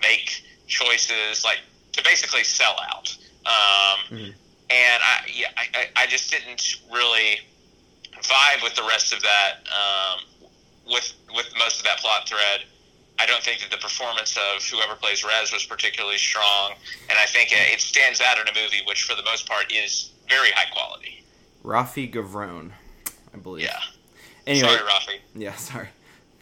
make 0.01 0.43
choices 0.67 1.45
like 1.45 1.61
to 1.93 2.03
basically 2.05 2.45
sell 2.45 2.77
out. 2.93 3.17
Um, 3.47 3.99
mm-hmm. 4.11 4.31
And 4.69 5.03
I, 5.03 5.21
yeah, 5.33 5.47
I, 5.57 5.87
I 5.95 6.07
just 6.07 6.31
didn't 6.31 6.77
really 6.93 7.39
vibe 8.23 8.63
with 8.63 8.75
the 8.75 8.83
rest 8.83 9.13
of 9.13 9.23
that, 9.23 9.53
um, 9.71 10.21
with 10.87 11.13
with 11.35 11.53
most 11.59 11.79
of 11.79 11.85
that 11.85 11.99
plot 11.99 12.29
thread. 12.29 12.65
I 13.19 13.27
don't 13.27 13.43
think 13.43 13.61
that 13.61 13.71
the 13.71 13.79
performance 13.79 14.37
of 14.37 14.63
whoever 14.65 14.95
plays 14.95 15.25
Rez 15.25 15.53
was 15.53 15.65
particularly 15.65 16.19
strong, 16.19 16.73
and 17.09 17.19
I 17.19 17.25
think 17.27 17.51
uh, 17.53 17.73
it 17.73 17.81
stands 17.81 18.21
out 18.21 18.39
in 18.39 18.47
a 18.47 18.55
movie 18.55 18.83
which, 18.87 19.05
for 19.05 19.15
the 19.15 19.23
most 19.23 19.49
part, 19.49 19.73
is 19.73 20.13
very 20.29 20.51
high 20.51 20.71
quality. 20.71 21.25
Rafi 21.65 22.13
Gavron, 22.13 22.73
I 23.35 23.39
believe. 23.39 23.65
Yeah. 23.65 23.81
Anyway, 24.47 24.69
sorry, 24.69 24.81
Rafi. 24.81 25.19
Yeah, 25.35 25.55
sorry. 25.57 25.89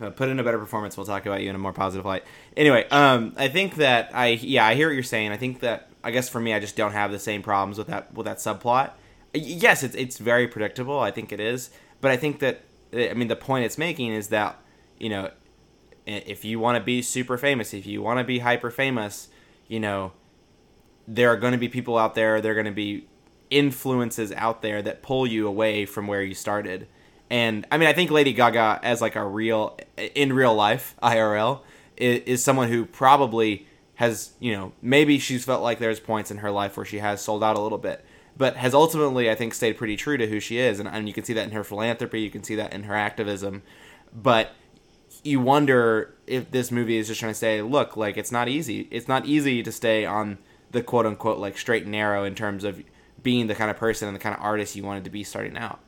Uh, 0.01 0.11
put 0.11 0.29
in 0.29 0.41
a 0.41 0.45
better 0.45 0.59
performance. 0.59 0.97
We'll 0.97 1.07
talk 1.07 1.25
about 1.25 1.43
you 1.43 1.49
in 1.49 1.55
a 1.55 1.59
more 1.59 1.73
positive 1.73 2.05
light. 2.05 2.25
Anyway, 2.57 2.87
um, 2.91 3.33
I 3.37 3.49
think 3.49 3.77
that 3.77 4.11
I 4.13 4.29
yeah 4.29 4.67
I 4.67 4.75
hear 4.75 4.89
what 4.89 4.95
you're 4.95 5.05
saying. 5.05 5.31
I 5.31 5.37
think 5.37 5.61
that 5.61 5.89
I 6.03 6.11
guess 6.11 6.29
for 6.29 6.41
me 6.41 6.53
I 6.53 6.59
just 6.59 6.77
don't 6.77 6.93
have 6.93 7.13
the 7.13 7.19
same 7.21 7.43
problems 7.43 7.79
with 7.79 7.87
that 7.87 8.13
with 8.13 8.27
that 8.27 8.39
subplot. 8.39 8.91
Yes, 9.33 9.85
it's 9.85 9.95
it's 9.95 10.19
very 10.19 10.49
predictable. 10.49 10.99
I 10.99 11.13
think 11.13 11.31
it 11.31 11.39
is, 11.39 11.71
but 12.01 12.11
I 12.11 12.17
think 12.17 12.41
that 12.41 12.63
eh, 12.93 13.09
I 13.09 13.15
mean 13.15 13.29
the 13.29 13.37
point 13.37 13.65
it's 13.67 13.79
making 13.79 14.13
is 14.13 14.29
that 14.29 14.61
you 14.99 15.09
know 15.09 15.31
if 16.07 16.45
you 16.45 16.59
want 16.59 16.77
to 16.79 16.85
be 16.85 17.03
super 17.03 17.39
famous, 17.39 17.73
if 17.73 17.87
you 17.87 18.03
want 18.03 18.19
to 18.19 18.25
be 18.25 18.41
hyper 18.41 18.71
famous, 18.71 19.29
you 19.69 19.81
know, 19.81 20.13
there 21.07 21.31
are 21.31 21.37
going 21.37 21.53
to 21.53 21.59
be 21.59 21.69
people 21.69 21.99
out 21.99 22.15
there, 22.15 22.41
there 22.41 22.53
are 22.53 22.55
going 22.55 22.67
to 22.67 22.73
be 22.73 23.07
influences 23.51 24.33
out 24.33 24.63
there 24.63 24.83
that 24.83 25.03
pull 25.03 25.27
you 25.27 25.47
away 25.47 25.87
from 25.87 26.07
where 26.07 26.23
you 26.23 26.35
started. 26.35 26.89
And 27.31 27.67
I 27.71 27.79
mean, 27.79 27.89
I 27.89 27.93
think 27.93 28.11
Lady 28.11 28.33
Gaga, 28.33 28.81
as 28.83 29.01
like 29.01 29.17
a 29.17 29.25
real, 29.25 29.79
in 30.15 30.33
real 30.33 30.55
life, 30.55 30.95
IRL, 31.03 31.61
is, 31.97 32.23
is 32.25 32.45
someone 32.45 32.69
who 32.69 32.85
probably 32.85 33.67
has, 33.97 34.33
you 34.41 34.53
know, 34.53 34.73
maybe 34.83 35.19
she's 35.19 35.45
felt 35.45 35.63
like 35.63 35.79
there's 35.79 36.01
points 36.01 36.31
in 36.31 36.39
her 36.39 36.51
life 36.51 36.77
where 36.77 36.87
she 36.87 36.99
has 36.99 37.21
sold 37.21 37.45
out 37.45 37.57
a 37.57 37.61
little 37.61 37.79
bit, 37.79 38.05
but 38.37 38.57
has 38.57 38.75
ultimately, 38.75 39.31
I 39.31 39.35
think, 39.35 39.55
stayed 39.55 39.77
pretty 39.77 39.97
true 39.97 40.17
to 40.17 40.27
who 40.27 40.41
she 40.41 40.59
is. 40.59 40.81
And, 40.81 40.89
and 40.89 41.07
you 41.07 41.15
can 41.15 41.25
see 41.25 41.33
that 41.35 41.45
in 41.45 41.53
her 41.53 41.65
philanthropy, 41.65 42.21
you 42.21 42.31
can 42.31 42.43
see 42.43 42.57
that 42.57 42.73
in 42.73 42.85
her 42.85 42.95
activism. 42.95 43.63
But 44.13 44.53
you 45.25 45.41
wonder 45.41 46.15
if 46.27 46.51
this 46.51 46.71
movie 46.71 46.99
is 46.99 47.09
just 47.09 47.19
trying 47.19 47.33
to 47.33 47.39
say, 47.39 47.63
look, 47.63 47.97
like 47.97 48.17
it's 48.17 48.31
not 48.31 48.49
easy. 48.49 48.87
It's 48.91 49.09
not 49.09 49.27
easy 49.27 49.63
to 49.63 49.73
stay 49.73 50.05
on 50.05 50.39
the 50.71 50.83
quote 50.83 51.07
unquote 51.07 51.39
like 51.39 51.57
straight 51.57 51.85
and 51.85 51.93
narrow 51.93 52.25
in 52.25 52.35
terms 52.35 52.63
of 52.63 52.83
being 53.23 53.47
the 53.47 53.55
kind 53.55 53.71
of 53.71 53.77
person 53.77 54.07
and 54.07 54.15
the 54.15 54.21
kind 54.21 54.35
of 54.35 54.43
artist 54.43 54.77
you 54.77 54.85
wanted 54.85 55.05
to 55.05 55.11
be 55.11 55.25
starting 55.25 55.57
out. 55.57 55.81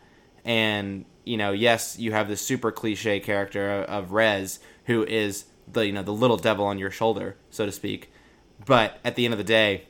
And 0.45 1.05
you 1.24 1.37
know, 1.37 1.53
yes, 1.53 1.99
you 1.99 2.12
have 2.12 2.28
this 2.28 2.41
super 2.41 2.72
cliche 2.72 3.20
character 3.20 3.82
of 3.82 4.12
Rez 4.12 4.59
who 4.87 5.05
is 5.05 5.45
the 5.70 5.87
you 5.87 5.93
know 5.93 6.03
the 6.03 6.12
little 6.12 6.37
devil 6.37 6.64
on 6.64 6.78
your 6.78 6.91
shoulder, 6.91 7.37
so 7.51 7.66
to 7.66 7.72
speak. 7.72 8.11
But 8.64 8.99
at 9.05 9.16
the 9.16 9.24
end 9.24 9.34
of 9.34 9.39
the 9.39 9.45
day, 9.45 9.87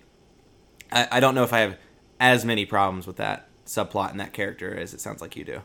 I, 0.91 1.09
I 1.13 1.21
don't 1.21 1.35
know 1.35 1.45
if 1.45 1.53
I 1.53 1.61
have 1.61 1.79
as 2.19 2.45
many 2.45 2.67
problems 2.67 3.07
with 3.07 3.17
that 3.17 3.49
subplot 3.65 4.11
and 4.11 4.19
that 4.19 4.33
character 4.33 4.77
as 4.77 4.95
it 4.95 5.01
sounds 5.01 5.21
like 5.21 5.37
you 5.37 5.45
do. 5.45 5.63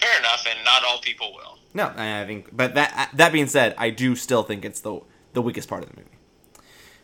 Fair 0.00 0.18
enough, 0.18 0.44
and 0.48 0.62
not 0.64 0.84
all 0.84 1.00
people 1.00 1.32
will. 1.34 1.57
No, 1.74 1.92
I 1.96 2.24
think. 2.26 2.56
But 2.56 2.74
that 2.74 2.92
uh, 2.96 3.16
that 3.16 3.32
being 3.32 3.46
said, 3.46 3.74
I 3.78 3.90
do 3.90 4.16
still 4.16 4.42
think 4.42 4.64
it's 4.64 4.80
the 4.80 5.00
the 5.32 5.42
weakest 5.42 5.68
part 5.68 5.82
of 5.82 5.90
the 5.90 5.96
movie. 5.96 6.10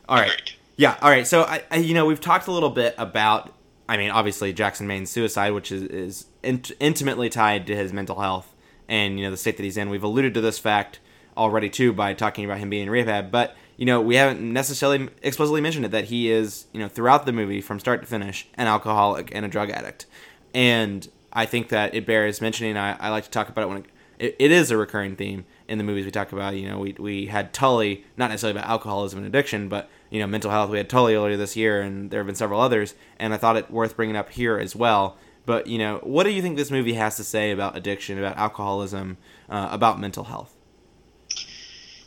All 0.08 0.16
right. 0.16 0.32
Agreed. 0.32 0.52
Yeah. 0.76 0.96
All 1.00 1.10
right. 1.10 1.26
So 1.26 1.42
I, 1.42 1.62
I, 1.70 1.76
you 1.76 1.94
know, 1.94 2.06
we've 2.06 2.20
talked 2.20 2.46
a 2.46 2.52
little 2.52 2.70
bit 2.70 2.94
about. 2.98 3.52
I 3.86 3.98
mean, 3.98 4.10
obviously 4.10 4.52
Jackson 4.54 4.86
Maine's 4.86 5.10
suicide, 5.10 5.50
which 5.50 5.70
is 5.70 5.82
is 5.82 6.26
int- 6.42 6.72
intimately 6.80 7.28
tied 7.28 7.66
to 7.66 7.76
his 7.76 7.92
mental 7.92 8.20
health 8.20 8.54
and 8.88 9.18
you 9.18 9.24
know 9.24 9.30
the 9.30 9.36
state 9.36 9.56
that 9.56 9.62
he's 9.62 9.76
in. 9.76 9.90
We've 9.90 10.02
alluded 10.02 10.34
to 10.34 10.40
this 10.40 10.58
fact 10.58 11.00
already 11.36 11.68
too 11.68 11.92
by 11.92 12.14
talking 12.14 12.44
about 12.44 12.58
him 12.58 12.70
being 12.70 12.84
in 12.84 12.90
rehab, 12.90 13.30
but 13.30 13.56
you 13.76 13.86
know 13.86 14.00
we 14.00 14.16
haven't 14.16 14.40
necessarily 14.40 15.08
explicitly 15.22 15.60
mentioned 15.60 15.84
it 15.84 15.90
that 15.90 16.04
he 16.04 16.30
is 16.30 16.66
you 16.72 16.80
know 16.80 16.88
throughout 16.88 17.26
the 17.26 17.32
movie 17.32 17.60
from 17.60 17.80
start 17.80 18.00
to 18.00 18.06
finish 18.06 18.46
an 18.54 18.66
alcoholic 18.66 19.34
and 19.34 19.44
a 19.44 19.48
drug 19.48 19.70
addict, 19.70 20.06
and 20.54 21.08
I 21.32 21.46
think 21.46 21.68
that 21.68 21.94
it 21.94 22.06
bears 22.06 22.40
mentioning. 22.40 22.76
I, 22.76 22.96
I 22.98 23.10
like 23.10 23.24
to 23.24 23.30
talk 23.30 23.48
about 23.48 23.62
it 23.62 23.68
when 23.68 23.78
it, 23.78 23.86
it, 24.18 24.36
it 24.38 24.50
is 24.50 24.70
a 24.70 24.76
recurring 24.76 25.16
theme 25.16 25.44
in 25.68 25.78
the 25.78 25.84
movies 25.84 26.04
we 26.04 26.10
talk 26.10 26.32
about. 26.32 26.56
You 26.56 26.68
know, 26.68 26.78
we, 26.78 26.96
we 26.98 27.26
had 27.26 27.52
Tully, 27.52 28.04
not 28.16 28.30
necessarily 28.30 28.58
about 28.58 28.70
alcoholism 28.70 29.18
and 29.18 29.26
addiction, 29.26 29.68
but, 29.68 29.88
you 30.10 30.20
know, 30.20 30.26
mental 30.26 30.50
health. 30.50 30.70
We 30.70 30.78
had 30.78 30.88
Tully 30.88 31.14
earlier 31.14 31.36
this 31.36 31.56
year, 31.56 31.80
and 31.80 32.10
there 32.10 32.20
have 32.20 32.26
been 32.26 32.34
several 32.34 32.60
others, 32.60 32.94
and 33.18 33.34
I 33.34 33.36
thought 33.36 33.56
it 33.56 33.70
worth 33.70 33.96
bringing 33.96 34.16
up 34.16 34.30
here 34.30 34.58
as 34.58 34.76
well. 34.76 35.16
But, 35.46 35.66
you 35.66 35.78
know, 35.78 36.00
what 36.02 36.24
do 36.24 36.30
you 36.30 36.40
think 36.40 36.56
this 36.56 36.70
movie 36.70 36.94
has 36.94 37.16
to 37.16 37.24
say 37.24 37.50
about 37.50 37.76
addiction, 37.76 38.18
about 38.18 38.36
alcoholism, 38.36 39.18
uh, 39.48 39.68
about 39.70 40.00
mental 40.00 40.24
health? 40.24 40.56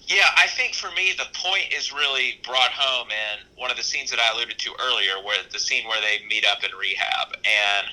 Yeah, 0.08 0.24
I 0.38 0.48
think 0.48 0.74
for 0.74 0.90
me 0.96 1.14
the 1.18 1.26
point 1.38 1.74
is 1.78 1.92
really 1.92 2.40
brought 2.46 2.72
home 2.72 3.10
in 3.10 3.60
one 3.60 3.70
of 3.70 3.76
the 3.78 3.84
scenes 3.84 4.10
that 4.10 4.20
I 4.20 4.34
alluded 4.34 4.58
to 4.58 4.72
earlier, 4.82 5.24
where 5.24 5.38
the 5.52 5.60
scene 5.60 5.86
where 5.86 6.00
they 6.00 6.26
meet 6.28 6.46
up 6.46 6.64
in 6.64 6.72
rehab, 6.80 7.34
and 7.34 7.88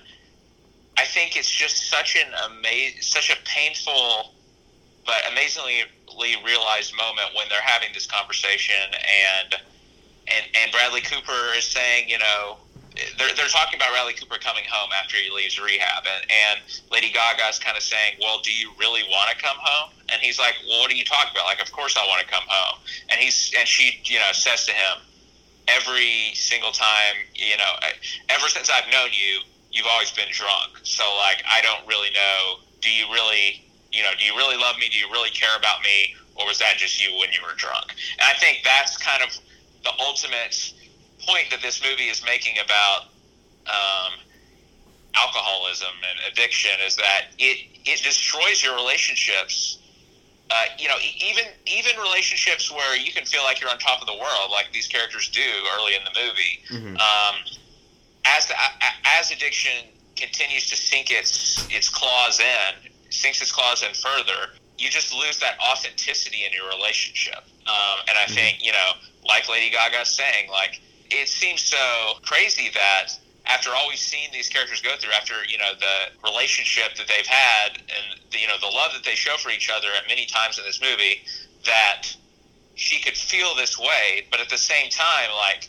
I 0.97 1.05
think 1.05 1.36
it's 1.36 1.51
just 1.51 1.90
such 1.90 2.16
an 2.16 2.32
amazing, 2.51 3.03
such 3.03 3.30
a 3.30 3.36
painful 3.45 4.34
but 5.07 5.16
amazingly 5.30 5.84
realized 6.45 6.95
moment 6.97 7.28
when 7.36 7.47
they're 7.49 7.61
having 7.61 7.88
this 7.92 8.07
conversation 8.07 8.76
and 8.95 9.55
and 10.26 10.45
and 10.55 10.72
Bradley 10.72 11.03
Cooper 11.03 11.53
is 11.57 11.64
saying, 11.64 12.09
you 12.09 12.18
know, 12.18 12.57
they're, 13.18 13.34
they're 13.36 13.53
talking 13.53 13.76
about 13.76 13.90
Bradley 13.90 14.14
Cooper 14.14 14.38
coming 14.38 14.64
home 14.70 14.90
after 14.97 15.16
he 15.16 15.28
leaves 15.30 15.61
rehab, 15.61 16.05
and, 16.07 16.24
and 16.30 16.61
Lady 16.90 17.11
Gaga's 17.11 17.59
kind 17.59 17.76
of 17.76 17.82
saying, 17.82 18.16
"Well, 18.20 18.40
do 18.40 18.53
you 18.53 18.70
really 18.78 19.03
want 19.11 19.30
to 19.30 19.36
come 19.36 19.57
home?" 19.59 19.92
And 20.11 20.22
he's 20.22 20.38
like, 20.38 20.55
"Well, 20.68 20.80
what 20.80 20.90
are 20.90 20.95
you 20.95 21.05
talking 21.05 21.30
about? 21.34 21.45
Like, 21.45 21.61
of 21.61 21.72
course 21.72 21.97
I 21.97 22.07
want 22.07 22.22
to 22.22 22.28
come 22.28 22.45
home." 22.47 22.80
And 23.11 23.20
he's 23.20 23.53
and 23.59 23.66
she, 23.66 24.01
you 24.05 24.18
know, 24.18 24.30
says 24.32 24.64
to 24.66 24.72
him, 24.72 25.03
"Every 25.68 26.32
single 26.34 26.72
time, 26.72 27.16
you 27.34 27.57
know, 27.57 27.72
ever 28.30 28.49
since 28.49 28.70
I've 28.70 28.90
known 28.90 29.11
you, 29.12 29.40
you've 29.75 29.91
always 29.91 30.12
been 30.12 30.31
drunk. 30.31 30.79
So 30.85 31.05
like, 31.18 31.43
I 31.51 31.61
don't 31.61 31.87
really 31.87 32.11
know. 32.14 32.64
Do 32.81 32.91
you 32.91 33.07
really, 33.12 33.64
you 33.93 34.03
know, 34.03 34.11
do 34.18 34.25
you 34.25 34.35
really 34.37 34.57
love 34.57 34.79
me? 34.79 34.89
Do 34.89 34.99
you 34.99 35.11
really 35.11 35.31
care 35.31 35.57
about 35.59 35.83
me?" 35.83 36.14
Or 36.37 36.47
was 36.47 36.59
that 36.59 36.79
just 36.79 37.03
you 37.03 37.14
when 37.18 37.31
you 37.33 37.41
were 37.43 37.55
drunk? 37.55 37.95
And 38.18 38.22
I 38.22 38.35
think 38.39 38.62
that's 38.64 38.97
kind 38.97 39.22
of 39.22 39.31
the 39.85 39.93
ultimate 40.01 40.72
point 41.27 41.51
that 41.51 41.62
this 41.62 41.83
movie 41.83 42.09
is 42.09 42.25
making 42.25 42.57
about 42.59 43.12
um, 43.66 44.18
alcoholism 45.14 45.95
and 46.11 46.33
addiction 46.33 46.72
is 46.87 46.97
that 46.97 47.27
it 47.39 47.66
it 47.85 48.03
destroys 48.03 48.62
your 48.62 48.75
relationships. 48.75 49.79
Uh, 50.51 50.64
you 50.79 50.89
know, 50.89 50.97
even 51.01 51.45
even 51.66 51.97
relationships 52.01 52.70
where 52.70 52.97
you 52.97 53.12
can 53.12 53.25
feel 53.25 53.43
like 53.45 53.61
you're 53.61 53.70
on 53.70 53.79
top 53.79 54.01
of 54.01 54.07
the 54.07 54.14
world, 54.14 54.51
like 54.51 54.72
these 54.72 54.87
characters 54.87 55.29
do 55.31 55.41
early 55.77 55.95
in 55.95 56.03
the 56.05 56.20
movie. 56.20 56.61
Mm-hmm. 56.68 56.97
Um, 56.97 57.64
as 58.25 58.47
the, 58.47 58.55
as 59.05 59.31
addiction 59.31 59.89
continues 60.16 60.66
to 60.70 60.77
sink 60.77 61.11
its 61.11 61.66
its 61.70 61.89
claws 61.89 62.41
in, 62.41 62.91
sinks 63.11 63.43
its 63.43 63.53
claws 63.53 63.83
in 63.83 63.93
further, 63.95 64.55
you 64.79 64.89
just 64.89 65.14
lose 65.14 65.39
that 65.41 65.59
authenticity 65.61 66.45
in 66.45 66.53
your 66.53 66.68
relationship. 66.68 67.45
Um, 67.66 68.05
and 68.09 68.16
I 68.18 68.25
mm-hmm. 68.25 68.35
think 68.35 68.64
you 68.64 68.72
know, 68.72 68.93
like 69.27 69.49
Lady 69.49 69.70
Gaga 69.70 70.05
saying, 70.05 70.51
like 70.51 70.81
it 71.11 71.29
seems 71.29 71.62
so 71.62 72.14
crazy 72.22 72.70
that 72.75 73.09
after 73.47 73.70
all 73.70 73.89
we've 73.89 73.99
seen 73.99 74.31
these 74.33 74.49
characters 74.49 74.81
go 74.81 74.97
through, 74.99 75.12
after 75.12 75.35
you 75.49 75.59
know 75.59 75.72
the 75.79 76.29
relationship 76.29 76.97
that 76.97 77.07
they've 77.09 77.27
had, 77.27 77.77
and 77.77 78.20
the, 78.31 78.39
you 78.39 78.49
know 78.49 78.59
the 78.61 78.66
love 78.66 78.93
that 78.95 79.05
they 79.05 79.14
show 79.14 79.37
for 79.37 79.51
each 79.51 79.70
other 79.70 79.89
at 80.01 80.09
many 80.09 80.27
times 80.27 80.59
in 80.59 80.64
this 80.64 80.81
movie, 80.81 81.22
that 81.64 82.09
she 82.75 83.01
could 83.01 83.16
feel 83.16 83.55
this 83.55 83.79
way, 83.79 84.27
but 84.31 84.41
at 84.41 84.49
the 84.49 84.59
same 84.59 84.91
time, 84.91 85.31
like 85.37 85.68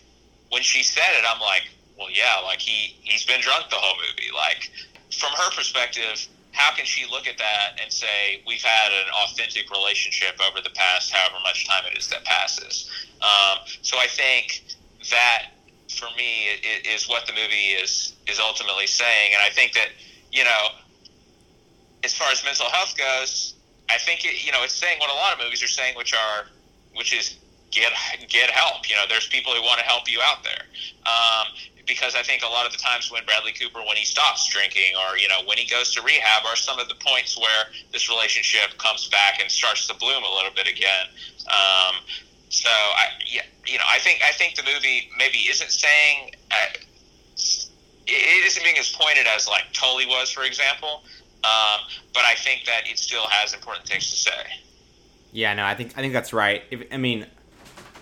when 0.49 0.61
she 0.61 0.83
said 0.83 1.11
it, 1.17 1.25
I'm 1.27 1.39
like, 1.39 1.63
well, 1.97 2.09
yeah, 2.11 2.39
like 2.43 2.59
he 2.59 2.95
he's 3.01 3.25
been 3.25 3.41
drunk 3.41 3.69
the 3.69 3.77
whole 3.77 3.97
movie. 3.97 4.31
Like 4.33 4.69
from 5.17 5.31
her 5.31 5.51
perspective, 5.55 6.27
how 6.51 6.73
can 6.75 6.85
she 6.85 7.09
look 7.09 7.27
at 7.27 7.37
that 7.37 7.79
and 7.81 7.91
say 7.91 8.41
we've 8.47 8.63
had 8.63 8.91
an 8.91 9.11
authentic 9.25 9.69
relationship 9.69 10.39
over 10.39 10.61
the 10.61 10.71
past 10.71 11.11
however 11.11 11.35
much 11.43 11.67
time 11.67 11.83
it 11.91 11.97
is 11.97 12.07
that 12.09 12.23
passes? 12.25 12.89
Um, 13.21 13.59
so 13.81 13.97
I 13.97 14.07
think 14.07 14.63
that 15.11 15.51
for 15.89 16.07
me 16.17 16.47
is 16.85 17.07
what 17.07 17.27
the 17.27 17.33
movie 17.33 17.75
is 17.79 18.13
is 18.27 18.39
ultimately 18.39 18.87
saying, 18.87 19.33
and 19.33 19.41
I 19.41 19.49
think 19.49 19.73
that 19.73 19.89
you 20.31 20.43
know, 20.43 20.67
as 22.03 22.13
far 22.13 22.31
as 22.31 22.43
mental 22.43 22.69
health 22.69 22.95
goes, 22.97 23.55
I 23.89 23.97
think 23.97 24.25
it, 24.25 24.45
you 24.45 24.51
know 24.51 24.63
it's 24.63 24.73
saying 24.73 24.99
what 24.99 25.09
a 25.09 25.15
lot 25.15 25.33
of 25.33 25.39
movies 25.39 25.63
are 25.63 25.67
saying, 25.67 25.95
which 25.95 26.13
are 26.13 26.47
which 26.93 27.13
is 27.13 27.37
get 27.71 27.91
get 28.29 28.49
help. 28.49 28.89
You 28.89 28.95
know, 28.95 29.03
there's 29.07 29.27
people 29.27 29.53
who 29.53 29.61
want 29.61 29.79
to 29.79 29.85
help 29.85 30.09
you 30.09 30.19
out 30.23 30.43
there. 30.43 30.63
Um, 31.05 31.47
because 31.85 32.15
I 32.15 32.23
think 32.23 32.43
a 32.43 32.47
lot 32.47 32.65
of 32.65 32.71
the 32.71 32.77
times 32.77 33.11
when 33.11 33.25
Bradley 33.25 33.51
Cooper, 33.53 33.79
when 33.79 33.97
he 33.97 34.05
stops 34.05 34.47
drinking, 34.47 34.93
or 34.95 35.17
you 35.17 35.27
know 35.27 35.41
when 35.45 35.57
he 35.57 35.67
goes 35.67 35.93
to 35.93 36.01
rehab, 36.01 36.45
are 36.45 36.55
some 36.55 36.79
of 36.79 36.89
the 36.89 36.95
points 36.95 37.37
where 37.37 37.65
this 37.91 38.09
relationship 38.09 38.77
comes 38.77 39.07
back 39.09 39.39
and 39.41 39.49
starts 39.51 39.87
to 39.87 39.93
bloom 39.95 40.23
a 40.23 40.33
little 40.35 40.51
bit 40.55 40.67
again. 40.67 41.07
Um, 41.47 41.95
so 42.49 42.69
I, 42.69 43.07
yeah, 43.25 43.41
you 43.65 43.77
know, 43.77 43.85
I 43.87 43.99
think 43.99 44.21
I 44.27 44.31
think 44.31 44.55
the 44.55 44.63
movie 44.63 45.09
maybe 45.17 45.37
isn't 45.39 45.71
saying 45.71 46.35
uh, 46.51 46.77
it 48.07 48.45
isn't 48.45 48.63
being 48.63 48.77
as 48.77 48.89
pointed 48.91 49.27
as 49.27 49.47
like 49.47 49.65
Tully 49.73 50.05
was, 50.05 50.31
for 50.31 50.43
example. 50.43 51.03
Um, 51.43 51.81
but 52.13 52.23
I 52.25 52.33
think 52.35 52.65
that 52.65 52.89
it 52.89 52.97
still 52.97 53.27
has 53.27 53.53
important 53.53 53.87
things 53.87 54.09
to 54.09 54.15
say. 54.15 54.31
Yeah, 55.31 55.53
no, 55.53 55.65
I 55.65 55.75
think 55.75 55.93
I 55.97 56.01
think 56.01 56.13
that's 56.13 56.33
right. 56.33 56.63
If, 56.71 56.87
I 56.91 56.97
mean, 56.97 57.27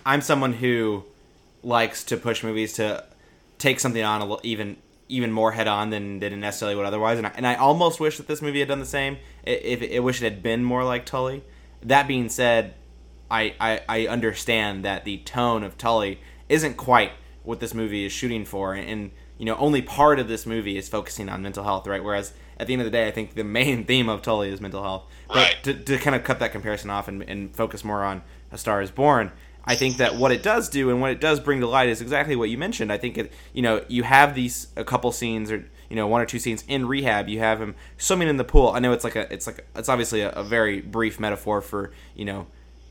I'm 0.06 0.20
someone 0.20 0.54
who 0.54 1.04
likes 1.62 2.04
to 2.04 2.16
push 2.16 2.42
movies 2.42 2.74
to 2.74 3.04
take 3.64 3.80
something 3.80 4.04
on 4.04 4.20
a 4.20 4.24
little, 4.24 4.40
even 4.42 4.76
even 5.08 5.30
more 5.30 5.52
head 5.52 5.66
on 5.66 5.90
than 5.90 6.20
than 6.20 6.32
it 6.32 6.36
necessarily 6.36 6.76
would 6.76 6.86
otherwise. 6.86 7.18
And 7.18 7.26
I, 7.26 7.32
and 7.34 7.46
I 7.46 7.54
almost 7.54 7.98
wish 7.98 8.16
that 8.18 8.26
this 8.26 8.40
movie 8.42 8.60
had 8.60 8.68
done 8.68 8.80
the 8.80 8.86
same. 8.86 9.18
If 9.42 9.82
I 9.82 9.98
wish 9.98 10.22
it 10.22 10.24
had 10.24 10.42
been 10.42 10.62
more 10.62 10.84
like 10.84 11.06
Tully. 11.06 11.42
That 11.82 12.08
being 12.08 12.30
said, 12.30 12.74
I, 13.30 13.54
I, 13.60 13.80
I 13.88 14.06
understand 14.06 14.84
that 14.84 15.04
the 15.04 15.18
tone 15.18 15.62
of 15.62 15.76
Tully 15.76 16.20
isn't 16.48 16.78
quite 16.78 17.12
what 17.42 17.60
this 17.60 17.74
movie 17.74 18.06
is 18.06 18.12
shooting 18.12 18.46
for, 18.46 18.72
and, 18.72 18.88
and 18.88 19.10
you 19.38 19.44
know 19.44 19.56
only 19.56 19.82
part 19.82 20.18
of 20.18 20.28
this 20.28 20.46
movie 20.46 20.76
is 20.76 20.88
focusing 20.88 21.28
on 21.28 21.42
mental 21.42 21.64
health, 21.64 21.86
right? 21.86 22.02
Whereas 22.02 22.32
at 22.58 22.66
the 22.66 22.72
end 22.72 22.82
of 22.82 22.86
the 22.86 22.90
day, 22.90 23.06
I 23.06 23.10
think 23.10 23.34
the 23.34 23.44
main 23.44 23.84
theme 23.90 24.08
of 24.08 24.22
Tully 24.22 24.50
is 24.50 24.60
mental 24.60 24.82
health. 24.82 25.04
Right. 25.28 25.56
But 25.62 25.86
to, 25.86 25.96
to 25.96 25.98
kind 25.98 26.14
of 26.14 26.24
cut 26.24 26.38
that 26.38 26.52
comparison 26.52 26.90
off 26.90 27.08
and, 27.08 27.22
and 27.22 27.54
focus 27.54 27.84
more 27.84 28.02
on 28.04 28.22
A 28.52 28.58
Star 28.58 28.80
Is 28.82 28.90
Born, 28.90 29.32
I 29.66 29.76
think 29.76 29.96
that 29.96 30.16
what 30.16 30.30
it 30.30 30.42
does 30.42 30.68
do 30.68 30.90
and 30.90 31.00
what 31.00 31.10
it 31.10 31.20
does 31.20 31.40
bring 31.40 31.60
to 31.60 31.66
light 31.66 31.88
is 31.88 32.00
exactly 32.00 32.36
what 32.36 32.50
you 32.50 32.58
mentioned. 32.58 32.92
I 32.92 32.98
think 32.98 33.16
it, 33.16 33.32
you 33.52 33.62
know, 33.62 33.84
you 33.88 34.02
have 34.02 34.34
these 34.34 34.68
a 34.76 34.84
couple 34.84 35.10
scenes 35.12 35.50
or 35.50 35.64
you 35.88 35.96
know 35.96 36.06
one 36.06 36.20
or 36.20 36.26
two 36.26 36.38
scenes 36.38 36.64
in 36.68 36.86
rehab. 36.86 37.28
You 37.28 37.38
have 37.38 37.60
him 37.60 37.74
swimming 37.96 38.28
in 38.28 38.36
the 38.36 38.44
pool. 38.44 38.70
I 38.70 38.78
know 38.78 38.92
it's 38.92 39.04
like 39.04 39.16
a, 39.16 39.32
it's 39.32 39.46
like 39.46 39.66
it's 39.74 39.88
obviously 39.88 40.20
a, 40.20 40.30
a 40.30 40.44
very 40.44 40.80
brief 40.80 41.18
metaphor 41.18 41.60
for 41.60 41.92
you 42.14 42.24
know 42.24 42.46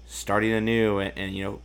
starting 0.07 0.51
anew 0.51 0.99
and, 0.99 1.17
and 1.17 1.35
you 1.35 1.43
know 1.43 1.61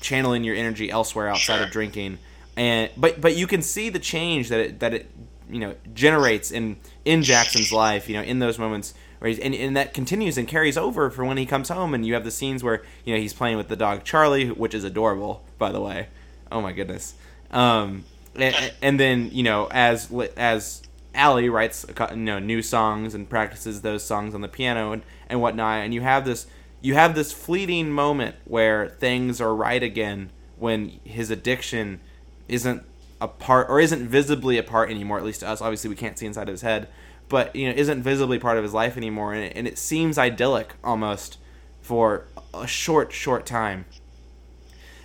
channeling 0.00 0.44
your 0.44 0.56
energy 0.56 0.90
elsewhere 0.90 1.28
outside 1.28 1.56
sure. 1.56 1.66
of 1.66 1.70
drinking 1.70 2.18
and 2.56 2.90
but 2.96 3.20
but 3.20 3.36
you 3.36 3.46
can 3.46 3.62
see 3.62 3.88
the 3.90 3.98
change 3.98 4.48
that 4.48 4.60
it 4.60 4.80
that 4.80 4.94
it 4.94 5.10
you 5.48 5.58
know 5.58 5.74
generates 5.94 6.50
in 6.50 6.76
in 7.04 7.22
Jackson's 7.22 7.72
life 7.72 8.08
you 8.08 8.16
know 8.16 8.22
in 8.22 8.38
those 8.38 8.58
moments 8.58 8.94
where 9.20 9.28
he's 9.28 9.38
and, 9.38 9.54
and 9.54 9.76
that 9.76 9.94
continues 9.94 10.36
and 10.36 10.48
carries 10.48 10.76
over 10.76 11.10
for 11.10 11.24
when 11.24 11.36
he 11.36 11.46
comes 11.46 11.68
home 11.68 11.94
and 11.94 12.04
you 12.04 12.14
have 12.14 12.24
the 12.24 12.30
scenes 12.30 12.64
where 12.64 12.82
you 13.04 13.14
know 13.14 13.20
he's 13.20 13.32
playing 13.32 13.56
with 13.56 13.68
the 13.68 13.76
dog 13.76 14.02
Charlie 14.02 14.50
which 14.50 14.74
is 14.74 14.82
adorable 14.82 15.44
by 15.58 15.70
the 15.70 15.80
way. 15.80 16.08
Oh 16.50 16.60
my 16.60 16.72
goodness. 16.72 17.14
Um 17.52 18.04
and, 18.34 18.72
and 18.82 18.98
then 18.98 19.30
you 19.30 19.42
know 19.42 19.68
as 19.70 20.10
as 20.36 20.82
Ally 21.14 21.48
writes 21.48 21.84
you 22.10 22.16
know 22.16 22.38
new 22.38 22.62
songs 22.62 23.14
and 23.14 23.28
practices 23.28 23.82
those 23.82 24.02
songs 24.02 24.34
on 24.34 24.40
the 24.40 24.48
piano 24.48 24.92
and 24.92 25.02
and 25.28 25.40
whatnot 25.40 25.80
and 25.80 25.92
you 25.94 26.00
have 26.00 26.24
this 26.24 26.46
you 26.80 26.94
have 26.94 27.14
this 27.14 27.30
fleeting 27.30 27.90
moment 27.90 28.36
where 28.46 28.88
things 28.88 29.40
are 29.40 29.54
right 29.54 29.82
again 29.82 30.30
when 30.56 30.98
his 31.04 31.30
addiction 31.30 32.00
isn't 32.48 32.82
a 33.20 33.28
part 33.28 33.68
or 33.68 33.80
isn't 33.80 34.08
visibly 34.08 34.56
a 34.56 34.62
part 34.62 34.90
anymore 34.90 35.18
at 35.18 35.24
least 35.24 35.40
to 35.40 35.48
us. 35.48 35.60
Obviously 35.60 35.90
we 35.90 35.96
can't 35.96 36.18
see 36.18 36.24
inside 36.24 36.48
of 36.48 36.54
his 36.54 36.62
head 36.62 36.88
but 37.30 37.56
you 37.56 37.66
know 37.66 37.74
isn't 37.74 38.02
visibly 38.02 38.38
part 38.38 38.58
of 38.58 38.62
his 38.62 38.74
life 38.74 38.98
anymore 38.98 39.32
and 39.32 39.44
it, 39.44 39.52
and 39.56 39.66
it 39.66 39.78
seems 39.78 40.18
idyllic 40.18 40.74
almost 40.84 41.38
for 41.80 42.26
a 42.52 42.66
short 42.66 43.10
short 43.12 43.46
time. 43.46 43.86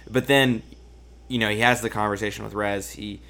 But 0.09 0.28
then 0.28 0.61
you 1.30 1.39
know 1.39 1.49
he 1.49 1.59
has 1.59 1.80
the 1.80 1.89
conversation 1.89 2.43
with 2.43 2.53
Rez. 2.53 2.91
He 2.91 3.21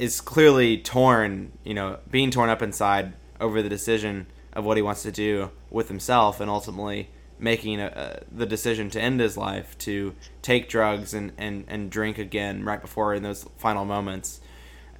is 0.00 0.20
clearly 0.20 0.78
torn 0.78 1.52
you 1.62 1.74
know 1.74 1.98
being 2.10 2.32
torn 2.32 2.50
up 2.50 2.62
inside 2.62 3.12
over 3.40 3.62
the 3.62 3.68
decision 3.68 4.26
of 4.54 4.64
what 4.64 4.76
he 4.76 4.82
wants 4.82 5.02
to 5.02 5.12
do 5.12 5.50
with 5.70 5.88
himself 5.88 6.40
and 6.40 6.50
ultimately 6.50 7.10
making 7.38 7.78
a, 7.78 8.22
the 8.32 8.46
decision 8.46 8.88
to 8.88 8.98
end 9.00 9.20
his 9.20 9.36
life 9.36 9.76
to 9.76 10.14
take 10.40 10.70
drugs 10.70 11.12
and, 11.12 11.30
and, 11.36 11.66
and 11.68 11.90
drink 11.90 12.16
again 12.16 12.64
right 12.64 12.80
before 12.80 13.14
in 13.14 13.22
those 13.22 13.44
final 13.58 13.84
moments. 13.84 14.40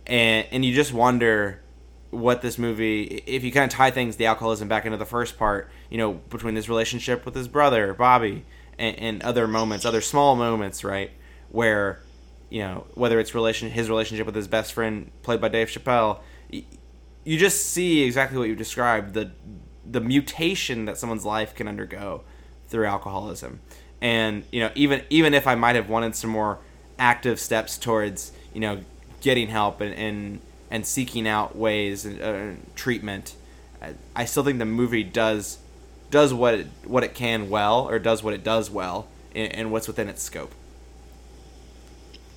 And 0.06 0.46
and 0.52 0.64
you 0.64 0.74
just 0.74 0.92
wonder 0.92 1.62
what 2.16 2.42
this 2.42 2.58
movie 2.58 3.22
if 3.26 3.44
you 3.44 3.52
kind 3.52 3.70
of 3.70 3.76
tie 3.76 3.90
things 3.90 4.16
the 4.16 4.26
alcoholism 4.26 4.68
back 4.68 4.84
into 4.84 4.98
the 4.98 5.06
first 5.06 5.38
part 5.38 5.68
you 5.90 5.98
know 5.98 6.12
between 6.30 6.54
his 6.56 6.68
relationship 6.68 7.24
with 7.24 7.34
his 7.34 7.48
brother 7.48 7.92
bobby 7.94 8.44
and, 8.78 8.98
and 8.98 9.22
other 9.22 9.46
moments 9.46 9.84
other 9.84 10.00
small 10.00 10.36
moments 10.36 10.82
right 10.84 11.10
where 11.50 12.00
you 12.50 12.60
know 12.60 12.86
whether 12.94 13.20
it's 13.20 13.34
relation 13.34 13.70
his 13.70 13.88
relationship 13.88 14.26
with 14.26 14.34
his 14.34 14.48
best 14.48 14.72
friend 14.72 15.10
played 15.22 15.40
by 15.40 15.48
dave 15.48 15.68
chappelle 15.68 16.20
you 17.26 17.36
just 17.36 17.66
see 17.66 18.04
exactly 18.04 18.38
what 18.38 18.48
you 18.48 18.54
described 18.54 19.12
the 19.12 19.32
the 19.84 20.00
mutation 20.00 20.84
that 20.86 20.96
someone's 20.96 21.24
life 21.24 21.54
can 21.54 21.68
undergo 21.68 22.22
through 22.68 22.86
alcoholism. 22.86 23.60
And 24.00 24.44
you 24.52 24.60
know 24.60 24.70
even 24.74 25.02
even 25.10 25.34
if 25.34 25.46
i 25.46 25.54
might 25.54 25.74
have 25.74 25.88
wanted 25.88 26.14
some 26.14 26.30
more 26.30 26.58
active 26.98 27.40
steps 27.40 27.78
towards 27.78 28.32
you 28.54 28.60
know 28.60 28.80
getting 29.20 29.48
help 29.48 29.80
and 29.80 29.94
and, 29.94 30.40
and 30.70 30.84
seeking 30.86 31.26
out 31.28 31.56
ways 31.56 32.04
and 32.04 32.20
uh, 32.20 32.60
treatment 32.74 33.34
I, 33.80 33.94
I 34.14 34.24
still 34.24 34.42
think 34.44 34.58
the 34.58 34.64
movie 34.64 35.02
does 35.04 35.58
does 36.10 36.32
what 36.32 36.54
it 36.54 36.66
what 36.84 37.04
it 37.04 37.14
can 37.14 37.48
well 37.50 37.88
or 37.88 37.98
does 37.98 38.22
what 38.22 38.34
it 38.34 38.42
does 38.44 38.70
well 38.70 39.08
and, 39.34 39.52
and 39.52 39.72
what's 39.72 39.86
within 39.86 40.08
its 40.08 40.22
scope 40.22 40.52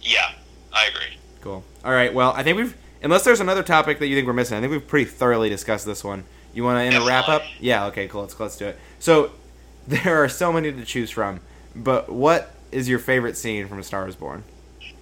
Yeah, 0.02 0.32
I 0.74 0.86
agree. 0.88 1.18
Cool. 1.42 1.64
All 1.86 1.92
right. 1.92 2.14
Well, 2.14 2.34
I 2.36 2.44
think 2.44 2.58
we've 2.58 2.76
unless 3.02 3.24
there's 3.24 3.40
another 3.40 3.64
topic 3.64 4.00
that 4.00 4.08
you 4.08 4.16
think 4.16 4.28
we're 4.28 4.34
missing. 4.34 4.58
I 4.58 4.62
think 4.62 4.72
we've 4.72 4.88
pretty 4.88 5.10
thoroughly 5.10 5.50
discussed 5.50 5.86
this 5.86 6.04
one. 6.04 6.24
You 6.54 6.64
want 6.64 6.78
to 6.78 6.82
end 6.84 6.96
a 7.02 7.08
wrap 7.08 7.30
up? 7.30 7.44
Yeah. 7.60 7.86
Okay. 7.88 8.08
Cool. 8.08 8.22
Let's 8.22 8.40
let's 8.40 8.58
do 8.58 8.68
it. 8.68 8.78
So 9.00 9.32
there 9.88 10.24
are 10.24 10.30
so 10.30 10.52
many 10.52 10.72
to 10.72 10.86
choose 10.86 11.10
from, 11.10 11.40
but 11.76 12.10
what 12.10 12.52
is 12.72 12.88
your 12.90 13.00
favorite 13.00 13.38
scene 13.38 13.68
from 13.68 13.80
A 13.80 13.84
Star 13.84 14.08
Is 14.08 14.16
Born? 14.16 14.44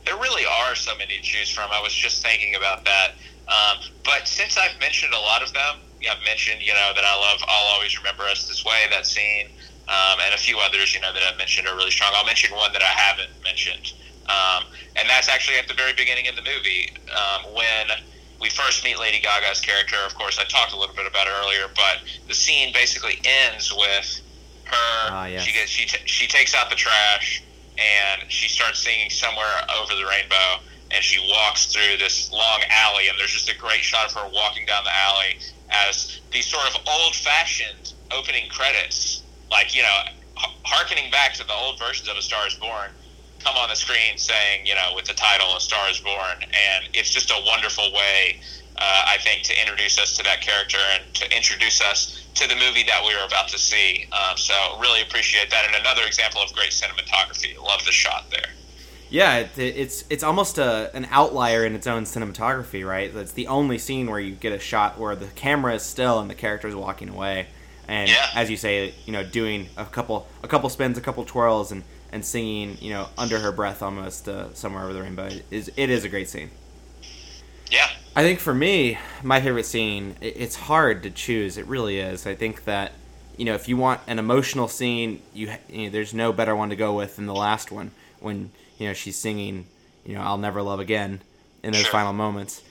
There 0.07 0.15
really 0.15 0.45
are 0.45 0.73
so 0.73 0.95
many 0.97 1.17
to 1.17 1.21
choose 1.21 1.49
from. 1.49 1.69
I 1.69 1.81
was 1.81 1.93
just 1.93 2.23
thinking 2.23 2.55
about 2.55 2.85
that. 2.85 3.19
Um, 3.51 3.83
but 4.05 4.25
since 4.25 4.57
I've 4.57 4.79
mentioned 4.79 5.13
a 5.13 5.19
lot 5.19 5.43
of 5.43 5.51
them, 5.51 5.83
I've 6.09 6.23
mentioned, 6.23 6.61
you 6.61 6.71
know, 6.71 6.91
that 6.95 7.03
I 7.03 7.15
love 7.15 7.43
I'll 7.47 7.75
Always 7.75 7.97
Remember 7.97 8.23
Us 8.23 8.47
This 8.47 8.63
Way, 8.63 8.87
that 8.91 9.05
scene, 9.05 9.47
um, 9.89 10.19
and 10.23 10.33
a 10.33 10.37
few 10.37 10.59
others, 10.59 10.95
you 10.95 11.01
know, 11.01 11.11
that 11.11 11.21
I've 11.23 11.37
mentioned 11.37 11.67
are 11.67 11.75
really 11.75 11.91
strong. 11.91 12.11
I'll 12.15 12.25
mention 12.25 12.55
one 12.55 12.71
that 12.71 12.81
I 12.81 12.93
haven't 12.95 13.31
mentioned. 13.43 13.91
Um, 14.31 14.63
and 14.95 15.09
that's 15.09 15.27
actually 15.27 15.57
at 15.57 15.67
the 15.67 15.73
very 15.73 15.91
beginning 15.91 16.29
of 16.29 16.35
the 16.37 16.43
movie 16.43 16.95
um, 17.11 17.53
when 17.53 17.87
we 18.39 18.49
first 18.49 18.85
meet 18.85 18.99
Lady 18.99 19.19
Gaga's 19.19 19.59
character. 19.59 19.97
Of 20.05 20.15
course, 20.15 20.39
I 20.39 20.45
talked 20.45 20.71
a 20.71 20.79
little 20.79 20.95
bit 20.95 21.07
about 21.07 21.27
it 21.27 21.33
earlier, 21.43 21.67
but 21.75 22.07
the 22.27 22.33
scene 22.33 22.71
basically 22.71 23.19
ends 23.23 23.73
with 23.75 24.21
her. 24.65 25.11
Ah, 25.11 25.25
yes. 25.25 25.43
She 25.43 25.51
gets 25.53 25.69
she 25.69 25.85
t- 25.85 26.05
she 26.05 26.27
takes 26.27 26.55
out 26.55 26.69
the 26.69 26.75
trash 26.75 27.43
and 27.77 28.29
she 28.29 28.49
starts 28.49 28.79
singing 28.79 29.09
somewhere 29.09 29.61
over 29.79 29.93
the 29.93 30.05
rainbow. 30.05 30.63
And 30.89 31.03
she 31.03 31.19
walks 31.19 31.65
through 31.65 31.97
this 31.99 32.31
long 32.31 32.63
alley, 32.69 33.09
and 33.09 33.19
there's 33.19 33.33
just 33.33 33.49
a 33.49 33.57
great 33.57 33.83
shot 33.83 34.05
of 34.07 34.13
her 34.13 34.29
walking 34.31 34.65
down 34.65 34.85
the 34.85 34.95
alley 34.95 35.37
as 35.69 36.21
these 36.31 36.45
sort 36.45 36.65
of 36.65 36.79
old-fashioned 36.87 37.91
opening 38.11 38.47
credits, 38.49 39.21
like 39.51 39.75
you 39.75 39.83
know, 39.83 39.97
harkening 40.63 41.11
back 41.11 41.33
to 41.33 41.43
the 41.45 41.53
old 41.53 41.77
versions 41.77 42.07
of 42.07 42.15
A 42.15 42.21
Star 42.21 42.47
Is 42.47 42.55
Born, 42.55 42.91
come 43.39 43.55
on 43.57 43.69
the 43.69 43.75
screen 43.75 44.17
saying, 44.17 44.65
you 44.65 44.75
know, 44.75 44.95
with 44.95 45.05
the 45.05 45.13
title 45.13 45.55
A 45.55 45.59
Star 45.59 45.89
Is 45.89 45.99
Born, 45.99 46.39
and 46.41 46.85
it's 46.93 47.09
just 47.09 47.31
a 47.31 47.43
wonderful 47.45 47.91
way, 47.93 48.39
uh, 48.77 49.03
I 49.07 49.17
think, 49.19 49.43
to 49.43 49.59
introduce 49.59 49.97
us 49.99 50.15
to 50.17 50.23
that 50.23 50.41
character 50.41 50.77
and 50.93 51.13
to 51.15 51.35
introduce 51.35 51.81
us 51.81 52.25
to 52.35 52.47
the 52.47 52.55
movie 52.55 52.83
that 52.83 53.01
we 53.05 53.15
were 53.15 53.25
about 53.25 53.47
to 53.49 53.57
see. 53.57 54.07
Um, 54.11 54.37
so 54.37 54.53
really 54.79 55.01
appreciate 55.01 55.49
that, 55.49 55.65
and 55.65 55.75
another 55.75 56.03
example 56.05 56.41
of 56.41 56.53
great 56.53 56.71
cinematography. 56.71 57.57
Love 57.61 57.83
the 57.85 57.91
shot 57.91 58.25
there. 58.29 58.49
Yeah, 59.09 59.37
it, 59.37 59.57
it's 59.57 60.03
it's 60.09 60.23
almost 60.23 60.57
a 60.57 60.91
an 60.93 61.07
outlier 61.11 61.65
in 61.65 61.73
its 61.75 61.87
own 61.87 62.03
cinematography, 62.03 62.85
right? 62.85 63.13
It's 63.15 63.31
the 63.31 63.47
only 63.47 63.77
scene 63.77 64.09
where 64.11 64.19
you 64.19 64.35
get 64.35 64.51
a 64.51 64.59
shot 64.59 64.99
where 64.99 65.15
the 65.15 65.27
camera 65.27 65.75
is 65.75 65.83
still 65.83 66.19
and 66.19 66.29
the 66.29 66.35
character 66.35 66.67
is 66.67 66.75
walking 66.75 67.09
away, 67.09 67.47
and 67.87 68.09
Yeah. 68.09 68.27
as 68.35 68.49
you 68.49 68.57
say, 68.57 68.93
you 69.05 69.13
know, 69.13 69.23
doing 69.23 69.69
a 69.77 69.85
couple 69.85 70.27
a 70.43 70.47
couple 70.47 70.69
spins, 70.69 70.97
a 70.97 71.01
couple 71.01 71.23
twirls, 71.23 71.71
and 71.71 71.83
and 72.11 72.23
singing, 72.25 72.77
you 72.81 72.89
know, 72.89 73.07
under 73.17 73.39
her 73.39 73.51
breath 73.51 73.81
almost 73.81 74.27
uh, 74.29 74.53
somewhere 74.53 74.83
over 74.83 74.93
the 74.93 75.01
rainbow. 75.01 75.25
It 75.27 75.45
is 75.51 75.71
it 75.77 75.89
is 75.89 76.03
a 76.03 76.09
great 76.09 76.27
scene. 76.29 76.51
Yeah, 77.69 77.87
I 78.15 78.23
think 78.23 78.39
for 78.39 78.53
me, 78.53 78.97
my 79.23 79.41
favorite 79.41 79.65
scene, 79.65 80.15
it's 80.21 80.55
hard 80.55 81.03
to 81.03 81.09
choose. 81.09 81.57
It 81.57 81.65
really 81.67 81.99
is. 81.99 82.25
I 82.25 82.35
think 82.35 82.63
that, 82.65 82.93
you 83.37 83.45
know, 83.45 83.53
if 83.53 83.67
you 83.67 83.77
want 83.77 84.01
an 84.07 84.19
emotional 84.19 84.67
scene, 84.67 85.21
you, 85.33 85.51
you 85.69 85.85
know, 85.85 85.89
there's 85.91 86.13
no 86.13 86.31
better 86.33 86.55
one 86.55 86.69
to 86.69 86.75
go 86.75 86.95
with 86.95 87.17
than 87.17 87.25
the 87.25 87.33
last 87.33 87.71
one 87.71 87.91
when, 88.19 88.51
you 88.77 88.87
know, 88.87 88.93
she's 88.93 89.17
singing, 89.17 89.67
you 90.05 90.15
know, 90.15 90.21
I'll 90.21 90.37
never 90.37 90.61
love 90.61 90.79
again 90.79 91.21
in 91.63 91.73
those 91.73 91.83
Sure. 91.83 91.91
final 91.91 92.13
moments. 92.13 92.63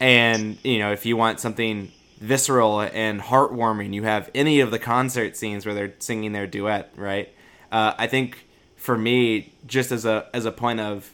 And, 0.00 0.58
you 0.64 0.78
know, 0.78 0.92
if 0.92 1.06
you 1.06 1.16
want 1.16 1.40
something 1.40 1.92
visceral 2.18 2.80
and 2.80 3.20
heartwarming, 3.20 3.94
you 3.94 4.02
have 4.02 4.30
any 4.34 4.60
of 4.60 4.70
the 4.70 4.78
concert 4.78 5.36
scenes 5.36 5.64
where 5.64 5.74
they're 5.74 5.94
singing 5.98 6.32
their 6.32 6.46
duet, 6.46 6.92
right? 6.96 7.28
Uh, 7.70 7.94
I 7.96 8.06
think 8.06 8.46
for 8.76 8.98
me, 8.98 9.52
just 9.66 9.92
as 9.92 10.04
a 10.04 10.28
as 10.34 10.44
a 10.44 10.52
point 10.52 10.80
of 10.80 11.10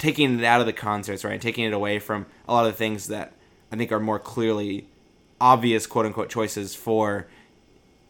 taking 0.00 0.40
it 0.40 0.44
out 0.44 0.58
of 0.60 0.66
the 0.66 0.72
concerts, 0.72 1.22
right? 1.24 1.40
Taking 1.40 1.64
it 1.66 1.72
away 1.72 2.00
from 2.00 2.26
a 2.48 2.52
lot 2.52 2.66
of 2.66 2.72
the 2.72 2.76
things 2.78 3.06
that 3.06 3.34
I 3.70 3.76
think 3.76 3.92
are 3.92 4.00
more 4.00 4.18
clearly 4.18 4.88
obvious 5.40 5.86
quote 5.86 6.06
unquote 6.06 6.28
choices 6.28 6.74
for 6.74 7.28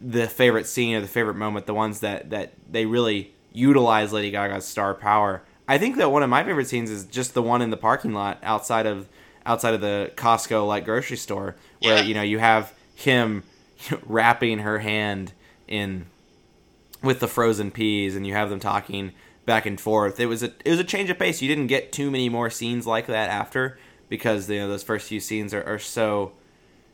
the 0.01 0.27
favorite 0.27 0.65
scene 0.65 0.95
or 0.95 1.01
the 1.01 1.07
favorite 1.07 1.35
moment, 1.35 1.67
the 1.67 1.73
ones 1.75 1.99
that 1.99 2.31
that 2.31 2.53
they 2.69 2.85
really 2.87 3.31
utilize 3.53 4.11
Lady 4.11 4.31
Gaga's 4.31 4.65
star 4.65 4.95
power. 4.95 5.43
I 5.67 5.77
think 5.77 5.97
that 5.97 6.11
one 6.11 6.23
of 6.23 6.29
my 6.29 6.43
favorite 6.43 6.67
scenes 6.67 6.89
is 6.89 7.05
just 7.05 7.33
the 7.35 7.41
one 7.43 7.61
in 7.61 7.69
the 7.69 7.77
parking 7.77 8.13
lot 8.13 8.39
outside 8.41 8.85
of 8.87 9.07
outside 9.45 9.73
of 9.73 9.81
the 9.81 10.11
Costco 10.15 10.67
like 10.67 10.85
grocery 10.85 11.17
store 11.17 11.55
where 11.81 11.97
Yeah. 11.97 12.03
you 12.03 12.13
know 12.15 12.21
you 12.23 12.39
have 12.39 12.73
him 12.95 13.43
wrapping 14.05 14.59
her 14.59 14.79
hand 14.79 15.33
in 15.67 16.05
with 17.03 17.19
the 17.19 17.27
frozen 17.27 17.71
peas 17.71 18.15
and 18.15 18.25
you 18.27 18.33
have 18.33 18.49
them 18.49 18.59
talking 18.59 19.11
back 19.51 19.65
and 19.65 19.81
forth. 19.81 20.17
It 20.17 20.27
was 20.27 20.43
a 20.43 20.53
it 20.63 20.69
was 20.69 20.79
a 20.79 20.83
change 20.85 21.09
of 21.09 21.19
pace. 21.19 21.41
You 21.41 21.49
didn't 21.49 21.67
get 21.67 21.91
too 21.91 22.09
many 22.09 22.29
more 22.29 22.49
scenes 22.49 22.87
like 22.87 23.07
that 23.07 23.29
after 23.29 23.77
because 24.07 24.49
you 24.49 24.59
know 24.59 24.69
those 24.69 24.81
first 24.81 25.09
few 25.09 25.19
scenes 25.19 25.53
are, 25.53 25.63
are 25.63 25.77
so 25.77 26.31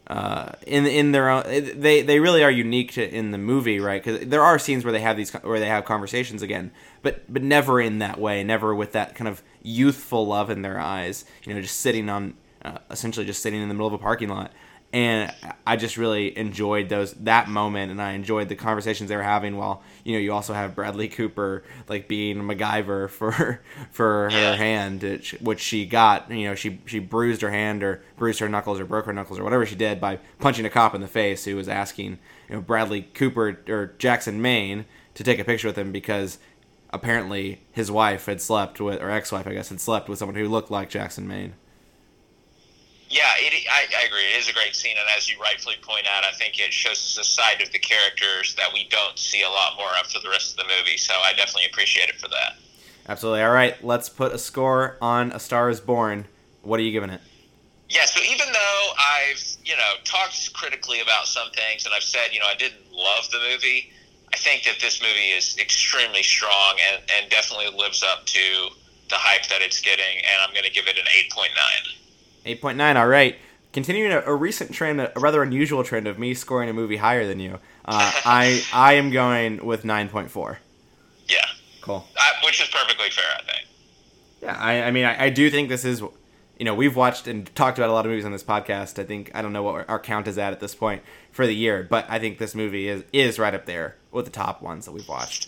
uh, 0.08 0.54
in 0.66 0.88
in 0.88 1.12
their 1.12 1.30
own 1.30 1.44
they 1.46 2.02
they 2.02 2.20
really 2.20 2.44
are 2.44 2.50
unique 2.50 2.94
to 2.94 3.08
in 3.08 3.30
the 3.30 3.38
movie, 3.38 3.80
right? 3.80 4.04
Because 4.04 4.28
there 4.28 4.42
are 4.42 4.58
scenes 4.58 4.84
where 4.84 4.92
they 4.92 5.02
have 5.02 5.18
these 5.18 5.32
where 5.34 5.60
they 5.60 5.68
have 5.68 5.86
conversations 5.86 6.42
again, 6.42 6.72
but 7.04 7.32
but 7.32 7.44
never 7.44 7.80
in 7.80 8.00
that 8.00 8.20
way, 8.20 8.44
never 8.44 8.74
with 8.74 8.92
that 8.94 9.14
kind 9.14 9.28
of 9.28 9.44
youthful 9.62 10.26
love 10.26 10.50
in 10.50 10.64
their 10.64 10.80
eyes. 10.80 11.26
You 11.44 11.54
know, 11.54 11.62
just 11.62 11.80
sitting 11.80 12.10
on 12.10 12.34
uh, 12.66 12.80
essentially 12.90 13.28
just 13.28 13.44
sitting 13.44 13.62
in 13.62 13.68
the 13.68 13.76
middle 13.76 13.88
of 13.88 13.94
a 13.94 14.00
parking 14.00 14.30
lot. 14.30 14.52
And 14.94 15.34
I 15.66 15.76
just 15.76 15.98
really 15.98 16.36
enjoyed 16.38 16.88
those 16.88 17.12
that 17.16 17.50
moment, 17.50 17.92
and 17.92 18.02
I 18.02 18.14
enjoyed 18.14 18.48
the 18.48 18.56
conversations 18.56 19.10
they 19.10 19.18
were 19.18 19.22
having. 19.22 19.58
While 19.58 19.84
you 20.06 20.14
know, 20.14 20.20
you 20.20 20.32
also 20.32 20.54
have 20.54 20.76
Bradley 20.76 21.10
Cooper 21.10 21.64
like 21.90 22.08
being 22.08 22.38
MacGyver 22.38 23.10
for 23.18 23.62
for 23.92 24.30
her 24.30 24.40
Yeah. 24.40 24.56
hand, 24.56 25.04
which 25.04 25.32
which 25.42 25.60
she 25.60 25.86
got. 25.86 26.32
You 26.32 26.48
know, 26.48 26.56
she 26.56 26.80
she 26.86 27.00
bruised 27.00 27.42
her 27.42 27.52
hand 27.52 27.84
or 27.84 28.02
bruised 28.18 28.40
her 28.40 28.48
knuckles 28.48 28.80
or 28.80 28.86
broke 28.86 29.06
her 29.08 29.14
knuckles 29.14 29.38
or 29.40 29.44
whatever 29.44 29.66
she 29.66 29.76
did 29.76 30.00
by 30.00 30.20
punching 30.40 30.66
a 30.66 30.70
cop 30.70 30.96
in 30.96 31.02
the 31.02 31.08
face 31.08 31.44
who 31.44 31.58
was 31.58 31.68
asking 31.68 32.18
you 32.50 32.56
know 32.56 32.62
Bradley 32.62 33.02
Cooper 33.14 33.60
or 33.68 33.94
Jackson 33.98 34.42
Maine 34.42 34.86
to 35.16 35.24
take 35.24 35.38
a 35.38 35.44
picture 35.44 35.68
with 35.68 35.78
him 35.78 35.92
because 35.92 36.40
apparently 36.92 37.62
his 37.74 37.92
wife 37.92 38.28
had 38.28 38.40
slept 38.42 38.80
with 38.80 39.02
or 39.02 39.10
ex-wife 39.10 39.46
I 39.46 39.54
guess 39.54 39.68
had 39.68 39.82
slept 39.82 40.08
with 40.08 40.18
someone 40.20 40.36
who 40.38 40.48
looked 40.48 40.72
like 40.72 40.90
Jackson 40.90 41.28
Maine. 41.28 41.54
Yeah, 43.18 43.34
it, 43.38 43.66
I, 43.68 43.88
I 43.98 44.06
agree. 44.06 44.22
It 44.22 44.38
is 44.38 44.48
a 44.48 44.54
great 44.54 44.76
scene, 44.76 44.96
and 44.96 45.08
as 45.18 45.28
you 45.28 45.42
rightfully 45.42 45.74
point 45.82 46.06
out, 46.06 46.24
I 46.24 46.32
think 46.34 46.60
it 46.60 46.72
shows 46.72 46.98
us 46.98 47.18
a 47.18 47.24
side 47.24 47.64
of 47.64 47.72
the 47.72 47.80
characters 47.80 48.54
that 48.56 48.72
we 48.72 48.88
don't 48.90 49.18
see 49.18 49.42
a 49.42 49.50
lot 49.50 49.76
more 49.76 49.90
of 50.00 50.06
for 50.06 50.20
the 50.20 50.30
rest 50.30 50.52
of 50.52 50.58
the 50.58 50.72
movie. 50.78 50.98
So 50.98 51.16
I 51.16 51.34
definitely 51.34 51.66
appreciate 51.66 52.10
it 52.10 52.16
for 52.22 52.28
that. 52.28 52.58
Absolutely. 53.10 53.42
All 53.42 53.52
right, 53.52 53.84
let's 53.84 54.08
put 54.08 54.34
a 54.34 54.38
score 54.38 54.98
on 55.02 55.32
A 55.32 55.40
Star 55.40 55.68
Is 55.72 55.80
Born. 55.80 56.26
What 56.62 56.80
are 56.80 56.84
you 56.84 56.92
giving 56.92 57.10
it? 57.10 57.22
Yeah, 57.90 58.06
so 58.06 58.22
even 58.22 58.46
though 58.54 58.84
I've, 59.00 59.44
you 59.66 59.76
know, 59.76 59.94
talked 60.04 60.54
critically 60.54 61.00
about 61.00 61.26
some 61.26 61.50
things 61.52 61.86
and 61.86 61.96
I've 61.96 62.04
said, 62.04 62.30
you 62.34 62.40
know, 62.40 62.46
I 62.48 62.56
didn't 62.56 62.92
love 62.92 63.32
the 63.32 63.40
movie, 63.50 63.92
I 64.32 64.38
think 64.38 64.64
that 64.66 64.76
this 64.80 65.02
movie 65.02 65.34
is 65.34 65.58
extremely 65.58 66.22
strong 66.22 66.78
and, 66.92 67.02
and 67.18 67.32
definitely 67.32 67.76
lives 67.76 68.04
up 68.04 68.28
to 68.28 68.70
the 69.10 69.16
hype 69.16 69.48
that 69.48 69.64
it's 69.64 69.82
getting, 69.82 70.18
and 70.18 70.42
I'm 70.46 70.54
going 70.54 70.66
to 70.66 70.72
give 70.72 70.86
it 70.86 71.00
an 71.00 71.06
8.9. 71.06 71.48
8.9, 72.48 72.96
all 72.96 73.08
right. 73.08 73.36
Continuing 73.74 74.12
a, 74.12 74.22
a 74.22 74.34
recent 74.36 74.74
trend, 74.74 75.00
a 75.02 75.12
rather 75.18 75.44
unusual 75.44 75.84
trend 75.84 76.08
of 76.08 76.18
me 76.18 76.34
scoring 76.34 76.70
a 76.70 76.74
movie 76.74 76.98
higher 76.98 77.28
than 77.28 77.40
you, 77.40 77.60
uh, 77.86 78.12
I 78.26 78.64
I 78.74 78.94
am 78.94 79.12
going 79.12 79.66
with 79.66 79.84
9.4. 79.84 80.58
Yeah, 81.28 81.38
Cool. 81.88 82.06
I, 82.18 82.46
which 82.46 82.62
is 82.62 82.68
perfectly 82.68 83.10
fair, 83.10 83.26
I 83.38 83.44
think. 83.44 83.68
Yeah, 84.42 84.58
I, 84.60 84.84
I 84.84 84.92
mean, 84.92 85.06
I, 85.06 85.26
I 85.26 85.30
do 85.30 85.50
think 85.50 85.70
this 85.70 85.86
is, 85.86 86.02
you 86.02 86.66
know, 86.66 86.76
we've 86.76 86.98
watched 86.98 87.28
and 87.28 87.54
talked 87.56 87.78
about 87.78 87.90
a 87.90 87.94
lot 87.94 88.06
of 88.06 88.10
movies 88.12 88.26
on 88.26 88.34
this 88.34 88.44
podcast. 88.44 89.00
I 89.00 89.06
think, 89.06 89.32
I 89.34 89.42
don't 89.42 89.54
know 89.54 89.64
what 89.64 89.88
our 89.90 89.98
count 90.00 90.28
is 90.28 90.38
at 90.38 90.52
at 90.52 90.60
this 90.60 90.76
point 90.76 91.02
for 91.32 91.48
the 91.48 91.56
year, 91.56 91.88
but 91.90 92.06
I 92.10 92.20
think 92.20 92.40
this 92.40 92.54
movie 92.54 92.90
is, 92.90 93.06
is 93.14 93.40
right 93.40 93.54
up 93.54 93.66
there 93.66 93.96
with 94.12 94.26
the 94.26 94.32
top 94.32 94.62
ones 94.62 94.84
that 94.86 94.92
we've 94.92 95.08
watched. 95.08 95.48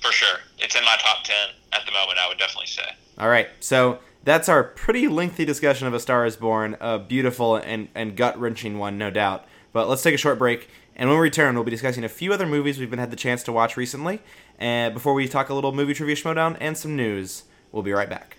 For 0.00 0.10
sure. 0.10 0.38
It's 0.58 0.74
in 0.74 0.84
my 0.84 0.96
top 1.00 1.24
10 1.24 1.36
at 1.72 1.84
the 1.84 1.92
moment, 1.92 2.18
I 2.18 2.28
would 2.28 2.38
definitely 2.38 2.68
say. 2.68 2.88
All 3.18 3.28
right, 3.28 3.48
so 3.60 3.98
that's 4.26 4.48
our 4.48 4.64
pretty 4.64 5.06
lengthy 5.06 5.44
discussion 5.44 5.86
of 5.86 5.94
A 5.94 6.00
Star 6.00 6.26
is 6.26 6.34
Born, 6.34 6.76
a 6.80 6.98
beautiful 6.98 7.54
and, 7.54 7.86
and 7.94 8.16
gut 8.16 8.38
wrenching 8.38 8.76
one, 8.76 8.98
no 8.98 9.08
doubt. 9.08 9.46
But 9.72 9.88
let's 9.88 10.02
take 10.02 10.16
a 10.16 10.18
short 10.18 10.36
break, 10.36 10.68
and 10.96 11.08
when 11.08 11.16
we 11.16 11.22
return, 11.22 11.54
we'll 11.54 11.62
be 11.62 11.70
discussing 11.70 12.02
a 12.02 12.08
few 12.08 12.32
other 12.32 12.44
movies 12.44 12.80
we've 12.80 12.90
been 12.90 12.98
had 12.98 13.12
the 13.12 13.16
chance 13.16 13.44
to 13.44 13.52
watch 13.52 13.76
recently. 13.76 14.20
And 14.58 14.92
before 14.92 15.14
we 15.14 15.28
talk 15.28 15.48
a 15.48 15.54
little 15.54 15.70
movie 15.70 15.94
trivia 15.94 16.16
schmodown 16.16 16.56
and 16.60 16.76
some 16.76 16.96
news, 16.96 17.44
we'll 17.70 17.84
be 17.84 17.92
right 17.92 18.10
back. 18.10 18.36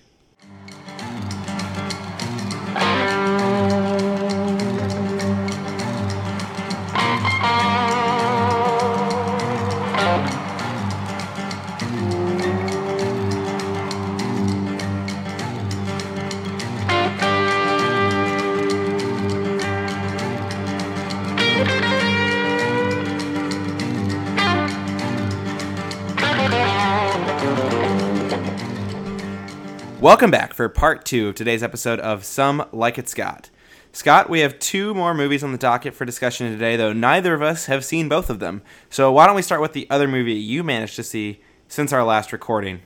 Welcome 29.99 30.29
back 30.29 30.53
for 30.53 30.69
part 30.69 31.05
two 31.05 31.29
of 31.29 31.35
today's 31.35 31.63
episode 31.63 31.99
of 31.99 32.23
Some 32.23 32.67
Like 32.71 32.99
It 32.99 33.09
Scott. 33.09 33.49
Scott, 33.91 34.29
we 34.29 34.41
have 34.41 34.59
two 34.59 34.93
more 34.93 35.15
movies 35.15 35.43
on 35.43 35.53
the 35.53 35.57
docket 35.57 35.95
for 35.95 36.05
discussion 36.05 36.51
today, 36.51 36.75
though 36.75 36.93
neither 36.93 37.33
of 37.33 37.41
us 37.41 37.65
have 37.65 37.83
seen 37.83 38.07
both 38.07 38.29
of 38.29 38.37
them. 38.37 38.61
So 38.91 39.11
why 39.11 39.25
don't 39.25 39.35
we 39.35 39.41
start 39.41 39.59
with 39.59 39.73
the 39.73 39.89
other 39.89 40.07
movie 40.07 40.33
you 40.33 40.63
managed 40.63 40.97
to 40.97 41.03
see 41.03 41.41
since 41.67 41.91
our 41.91 42.03
last 42.03 42.31
recording? 42.31 42.81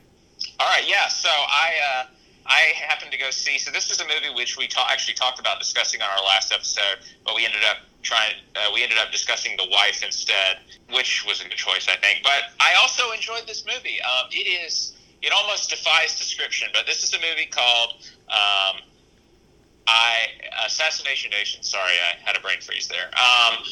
All 0.58 0.66
right, 0.66 0.88
yeah. 0.88 1.06
So 1.08 1.28
I 1.28 1.72
uh, 2.00 2.06
I 2.46 2.60
happened 2.88 3.12
to 3.12 3.18
go 3.18 3.30
see. 3.30 3.58
So 3.58 3.70
this 3.70 3.90
is 3.90 4.00
a 4.00 4.04
movie 4.04 4.34
which 4.34 4.56
we 4.56 4.66
ta- 4.66 4.88
actually 4.90 5.14
talked 5.14 5.38
about 5.38 5.58
discussing 5.58 6.00
on 6.00 6.08
our 6.16 6.24
last 6.24 6.50
episode, 6.50 6.96
but 7.26 7.36
we 7.36 7.44
ended 7.44 7.60
up 7.68 7.76
trying. 8.02 8.36
Uh, 8.56 8.70
we 8.72 8.82
ended 8.82 8.96
up 8.96 9.12
discussing 9.12 9.54
The 9.58 9.68
Wife 9.70 10.02
instead, 10.02 10.60
which 10.94 11.26
was 11.28 11.42
a 11.42 11.44
good 11.44 11.58
choice, 11.58 11.88
I 11.88 11.96
think. 11.96 12.22
But 12.22 12.54
I 12.58 12.72
also 12.80 13.10
enjoyed 13.12 13.46
this 13.46 13.66
movie. 13.66 14.00
Um, 14.00 14.28
it 14.30 14.48
is. 14.48 14.94
It 15.22 15.32
almost 15.32 15.70
defies 15.70 16.18
description, 16.18 16.68
but 16.72 16.86
this 16.86 17.04
is 17.04 17.14
a 17.14 17.18
movie 17.18 17.46
called 17.46 17.94
um, 18.28 18.82
I 19.86 20.26
Assassination 20.66 21.30
Nation. 21.30 21.62
Sorry, 21.62 21.92
I 21.92 22.18
had 22.24 22.36
a 22.36 22.40
brain 22.40 22.60
freeze 22.60 22.88
there. 22.88 23.10
Um, 23.14 23.64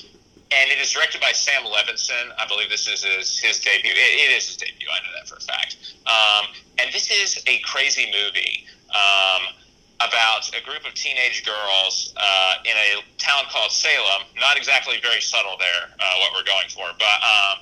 and 0.53 0.71
it 0.71 0.79
is 0.79 0.91
directed 0.91 1.21
by 1.21 1.33
Sam 1.33 1.63
Levinson. 1.63 2.35
I 2.39 2.47
believe 2.47 2.71
this 2.71 2.89
is 2.89 3.05
his, 3.05 3.39
his 3.39 3.61
debut. 3.61 3.91
It, 3.91 4.31
it 4.31 4.37
is 4.37 4.49
his 4.49 4.57
debut. 4.57 4.89
I 4.91 4.99
know 5.07 5.13
that 5.19 5.29
for 5.29 5.37
a 5.37 5.41
fact. 5.41 5.77
Um, 6.07 6.51
and 6.79 6.93
this 6.93 7.11
is 7.11 7.43
a 7.47 7.59
crazy 7.61 8.07
movie 8.11 8.67
um, 8.91 9.55
about 10.01 10.51
a 10.51 10.65
group 10.65 10.87
of 10.87 10.95
teenage 10.95 11.45
girls 11.45 12.15
uh, 12.17 12.55
in 12.65 12.73
a 12.75 13.03
town 13.19 13.45
called 13.51 13.71
Salem. 13.71 14.23
Not 14.41 14.57
exactly 14.57 14.97
very 15.03 15.21
subtle 15.21 15.57
there, 15.59 15.95
uh, 15.99 16.15
what 16.19 16.33
we're 16.35 16.47
going 16.47 16.69
for, 16.69 16.91
but 16.99 17.19
um, 17.23 17.59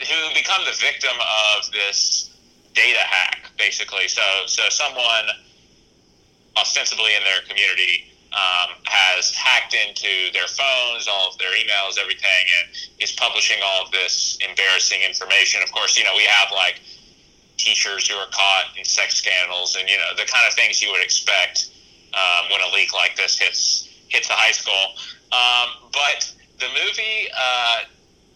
who 0.00 0.34
become 0.34 0.64
the 0.64 0.76
victim 0.80 1.16
of 1.56 1.70
this 1.72 2.30
data 2.74 3.00
hack, 3.00 3.50
basically. 3.58 4.08
So, 4.08 4.22
so 4.46 4.68
someone 4.68 5.26
ostensibly 6.56 7.14
in 7.16 7.24
their 7.24 7.42
community 7.48 8.04
um, 8.32 8.76
has 8.84 9.34
hacked 9.34 9.74
into 9.74 10.32
their 10.32 10.48
phones, 10.48 11.08
all 11.08 11.30
of 11.30 11.38
their 11.38 11.52
emails, 11.52 11.98
everything, 11.98 12.44
and 12.60 12.76
is 13.00 13.12
publishing 13.12 13.58
all 13.64 13.86
of 13.86 13.90
this 13.90 14.38
embarrassing 14.46 15.00
information. 15.02 15.62
Of 15.62 15.72
course, 15.72 15.96
you 15.96 16.04
know, 16.04 16.14
we 16.16 16.24
have 16.24 16.52
like 16.52 16.80
teachers 17.56 18.08
who 18.08 18.14
are 18.16 18.28
caught 18.30 18.76
in 18.76 18.84
sex 18.84 19.14
scandals 19.14 19.76
and, 19.76 19.88
you 19.88 19.96
know, 19.96 20.14
the 20.16 20.26
kind 20.30 20.46
of 20.46 20.54
things 20.54 20.82
you 20.82 20.90
would 20.90 21.02
expect 21.02 21.70
um, 22.14 22.50
when 22.50 22.60
a 22.60 22.74
leak 22.74 22.92
like 22.92 23.16
this 23.16 23.38
hits 23.38 23.88
hits 24.08 24.28
a 24.30 24.34
high 24.34 24.52
school. 24.52 24.94
Um, 25.32 25.90
but 25.92 26.32
the 26.58 26.68
movie 26.68 27.28
uh, 27.36 27.84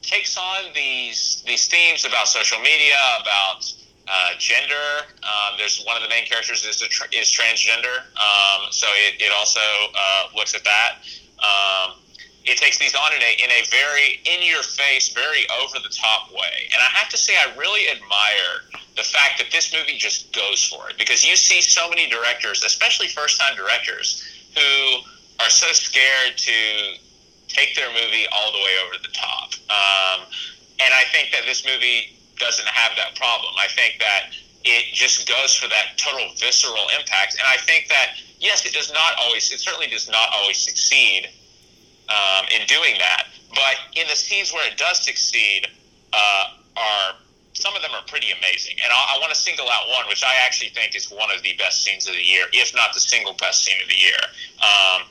takes 0.03 0.37
on 0.37 0.73
these 0.75 1.43
these 1.47 1.67
themes 1.69 2.05
about 2.05 2.29
social 2.29 2.59
media, 2.61 2.97
about 3.21 3.65
uh, 4.09 4.31
gender. 4.39 5.07
Um, 5.23 5.59
there's 5.59 5.83
one 5.85 5.97
of 5.97 6.03
the 6.03 6.09
main 6.09 6.27
characters 6.27 6.65
is 6.65 6.77
tra- 6.89 7.09
is 7.13 7.31
transgender, 7.31 8.03
um, 8.19 8.71
so 8.71 8.87
it, 9.07 9.21
it 9.21 9.33
also 9.33 9.61
uh, 9.61 10.29
looks 10.35 10.55
at 10.55 10.65
that. 10.65 10.99
Um, 11.39 11.99
it 12.45 12.59
takes 12.59 12.79
these 12.79 12.95
on 12.95 13.13
in 13.15 13.23
a 13.23 13.33
in 13.45 13.51
a 13.51 13.63
very 13.71 14.21
in 14.27 14.47
your 14.47 14.63
face, 14.63 15.13
very 15.13 15.47
over 15.63 15.79
the 15.79 15.95
top 15.95 16.33
way, 16.33 16.69
and 16.73 16.83
I 16.83 16.91
have 16.99 17.09
to 17.11 17.19
say 17.19 17.35
I 17.37 17.55
really 17.57 17.89
admire 17.89 18.67
the 18.97 19.03
fact 19.03 19.39
that 19.39 19.51
this 19.53 19.73
movie 19.73 19.97
just 19.97 20.33
goes 20.35 20.63
for 20.63 20.91
it 20.91 20.99
because 20.99 21.25
you 21.25 21.37
see 21.37 21.63
so 21.63 21.89
many 21.89 22.09
directors, 22.11 22.63
especially 22.65 23.09
first 23.09 23.41
time 23.41 23.57
directors, 23.57 24.23
who 24.55 25.01
are 25.41 25.49
so 25.49 25.73
scared 25.73 26.37
to 26.37 26.53
take 27.49 27.75
their 27.75 27.89
movie 27.89 28.27
all 28.33 28.53
the 28.53 28.59
way 28.59 28.75
over 28.87 28.97
the 29.03 29.13
top. 29.13 29.53
Um, 29.71 30.27
and 30.81 30.93
I 30.93 31.05
think 31.13 31.31
that 31.33 31.43
this 31.47 31.65
movie 31.65 32.17
doesn't 32.43 32.67
have 32.67 32.93
that 32.99 33.15
problem. 33.15 33.55
I 33.57 33.69
think 33.71 34.03
that 34.03 34.35
it 34.65 34.93
just 34.93 35.29
goes 35.29 35.55
for 35.55 35.69
that 35.69 35.97
total 35.97 36.35
visceral 36.39 36.91
impact. 36.99 37.35
And 37.35 37.47
I 37.47 37.57
think 37.63 37.89
that, 37.89 38.19
yes, 38.39 38.67
it 38.67 38.75
does 38.75 38.93
not 38.93 39.15
always, 39.19 39.51
it 39.53 39.61
certainly 39.61 39.87
does 39.87 40.11
not 40.11 40.29
always 40.35 40.59
succeed 40.59 41.31
um, 42.11 42.45
in 42.51 42.67
doing 42.67 42.99
that. 42.99 43.31
But 43.55 43.79
in 43.95 44.07
the 44.09 44.17
scenes 44.17 44.53
where 44.53 44.67
it 44.67 44.77
does 44.77 45.01
succeed, 45.01 45.69
uh, 46.13 46.45
are 46.77 47.15
some 47.55 47.77
of 47.77 47.83
them 47.83 47.93
are 47.93 48.03
pretty 48.09 48.33
amazing. 48.33 48.77
And 48.83 48.91
I, 48.91 49.17
I 49.17 49.19
want 49.21 49.33
to 49.33 49.39
single 49.39 49.69
out 49.69 49.89
one, 49.89 50.09
which 50.09 50.25
I 50.25 50.35
actually 50.45 50.71
think 50.71 50.97
is 50.97 51.11
one 51.11 51.31
of 51.31 51.43
the 51.43 51.53
best 51.59 51.85
scenes 51.85 52.09
of 52.09 52.15
the 52.15 52.23
year, 52.23 52.47
if 52.53 52.75
not 52.75 52.95
the 52.95 53.01
single 53.01 53.35
best 53.35 53.63
scene 53.63 53.77
of 53.83 53.89
the 53.89 53.95
year. 53.95 54.19
Um, 54.63 55.03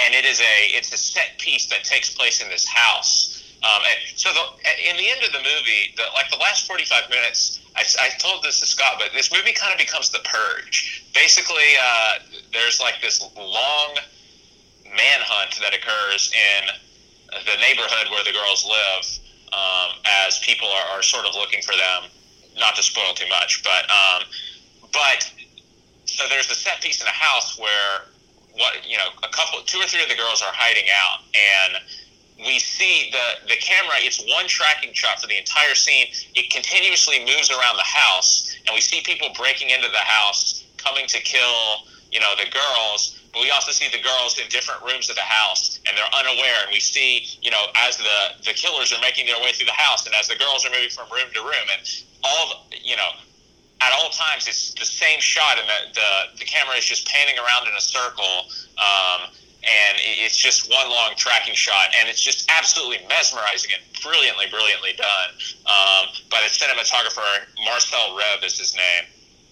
and 0.00 0.14
it 0.14 0.24
is 0.24 0.40
a 0.40 0.54
it's 0.72 0.92
a 0.92 0.96
set 0.96 1.38
piece 1.38 1.66
that 1.66 1.84
takes 1.84 2.08
place 2.14 2.42
in 2.42 2.48
this 2.48 2.66
house 2.66 3.41
um, 3.62 3.82
and 3.86 3.98
so 4.18 4.30
the, 4.32 4.42
in 4.90 4.96
the 4.96 5.08
end 5.08 5.22
of 5.22 5.30
the 5.30 5.38
movie, 5.38 5.94
the, 5.96 6.02
like 6.14 6.30
the 6.30 6.36
last 6.36 6.66
45 6.66 7.08
minutes, 7.10 7.60
I, 7.76 7.84
I 8.00 8.08
told 8.18 8.42
this 8.42 8.58
to 8.60 8.66
Scott, 8.66 8.94
but 8.98 9.10
this 9.14 9.30
movie 9.30 9.52
kind 9.52 9.72
of 9.72 9.78
becomes 9.78 10.10
the 10.10 10.18
purge. 10.24 11.04
Basically, 11.14 11.78
uh, 11.80 12.18
there's 12.52 12.80
like 12.80 13.00
this 13.00 13.22
long 13.36 13.96
manhunt 14.90 15.56
that 15.62 15.74
occurs 15.74 16.32
in 16.34 16.74
the 17.46 17.56
neighborhood 17.60 18.10
where 18.10 18.24
the 18.24 18.32
girls 18.32 18.66
live 18.66 19.04
um, 19.52 19.96
as 20.26 20.38
people 20.40 20.68
are, 20.68 20.98
are, 20.98 21.02
sort 21.02 21.24
of 21.24 21.34
looking 21.34 21.62
for 21.62 21.72
them. 21.76 22.10
Not 22.58 22.76
to 22.76 22.82
spoil 22.82 23.14
too 23.14 23.28
much, 23.28 23.62
but 23.62 23.88
um, 23.88 24.28
but 24.92 25.32
so 26.04 26.24
there's 26.28 26.50
a 26.50 26.54
set 26.54 26.82
piece 26.82 27.00
in 27.00 27.06
a 27.06 27.10
house 27.16 27.58
where 27.58 28.12
what 28.52 28.86
you 28.86 28.98
know 28.98 29.08
a 29.22 29.28
couple 29.28 29.60
two 29.64 29.78
or 29.78 29.86
three 29.86 30.02
of 30.02 30.08
the 30.10 30.14
girls 30.14 30.42
are 30.42 30.52
hiding 30.52 30.84
out 30.92 31.24
and 31.32 31.80
we 32.44 32.58
see 32.58 33.10
the 33.12 33.48
the 33.48 33.56
camera 33.60 33.94
it's 33.98 34.22
one 34.32 34.46
tracking 34.48 34.92
shot 34.92 35.20
for 35.20 35.26
the 35.26 35.38
entire 35.38 35.74
scene. 35.74 36.06
It 36.34 36.50
continuously 36.50 37.20
moves 37.20 37.50
around 37.50 37.76
the 37.76 37.86
house 37.86 38.50
and 38.66 38.74
we 38.74 38.80
see 38.80 39.02
people 39.02 39.28
breaking 39.36 39.70
into 39.70 39.88
the 39.88 40.04
house 40.04 40.64
coming 40.76 41.06
to 41.08 41.20
kill 41.20 41.86
you 42.10 42.20
know 42.20 42.34
the 42.36 42.50
girls 42.50 43.18
but 43.32 43.40
we 43.40 43.50
also 43.50 43.72
see 43.72 43.88
the 43.88 44.02
girls 44.02 44.38
in 44.38 44.46
different 44.48 44.82
rooms 44.82 45.08
of 45.08 45.16
the 45.16 45.24
house 45.24 45.80
and 45.88 45.96
they're 45.96 46.14
unaware 46.18 46.60
and 46.64 46.70
we 46.72 46.80
see 46.80 47.24
you 47.40 47.50
know 47.50 47.64
as 47.76 47.96
the 47.96 48.20
the 48.44 48.52
killers 48.52 48.92
are 48.92 49.00
making 49.00 49.26
their 49.26 49.40
way 49.40 49.52
through 49.52 49.66
the 49.66 49.80
house 49.80 50.06
and 50.06 50.14
as 50.14 50.28
the 50.28 50.36
girls 50.36 50.66
are 50.66 50.70
moving 50.70 50.90
from 50.90 51.08
room 51.10 51.28
to 51.32 51.40
room 51.40 51.66
and 51.72 51.80
all 52.24 52.68
you 52.84 52.96
know 52.96 53.10
at 53.80 53.90
all 53.92 54.10
times 54.10 54.46
it's 54.46 54.74
the 54.74 54.84
same 54.84 55.18
shot 55.20 55.58
and 55.58 55.66
the 55.68 56.00
the, 56.00 56.38
the 56.40 56.44
camera 56.44 56.76
is 56.76 56.84
just 56.84 57.08
panning 57.08 57.34
around 57.38 57.66
in 57.66 57.74
a 57.74 57.80
circle 57.80 58.46
um, 58.78 59.28
and 59.62 59.94
it's 59.98 60.36
just 60.36 60.68
one 60.68 60.90
long 60.90 61.14
tracking 61.16 61.54
shot, 61.54 61.94
and 61.98 62.08
it's 62.08 62.20
just 62.20 62.50
absolutely 62.50 62.98
mesmerizing 63.08 63.70
and 63.70 63.82
brilliantly, 64.02 64.46
brilliantly 64.50 64.92
done 64.98 65.30
um, 65.70 66.10
by 66.30 66.42
the 66.42 66.50
cinematographer 66.50 67.46
Marcell 67.64 68.18
Rév 68.18 68.44
is 68.44 68.58
his 68.58 68.74
name. 68.74 69.04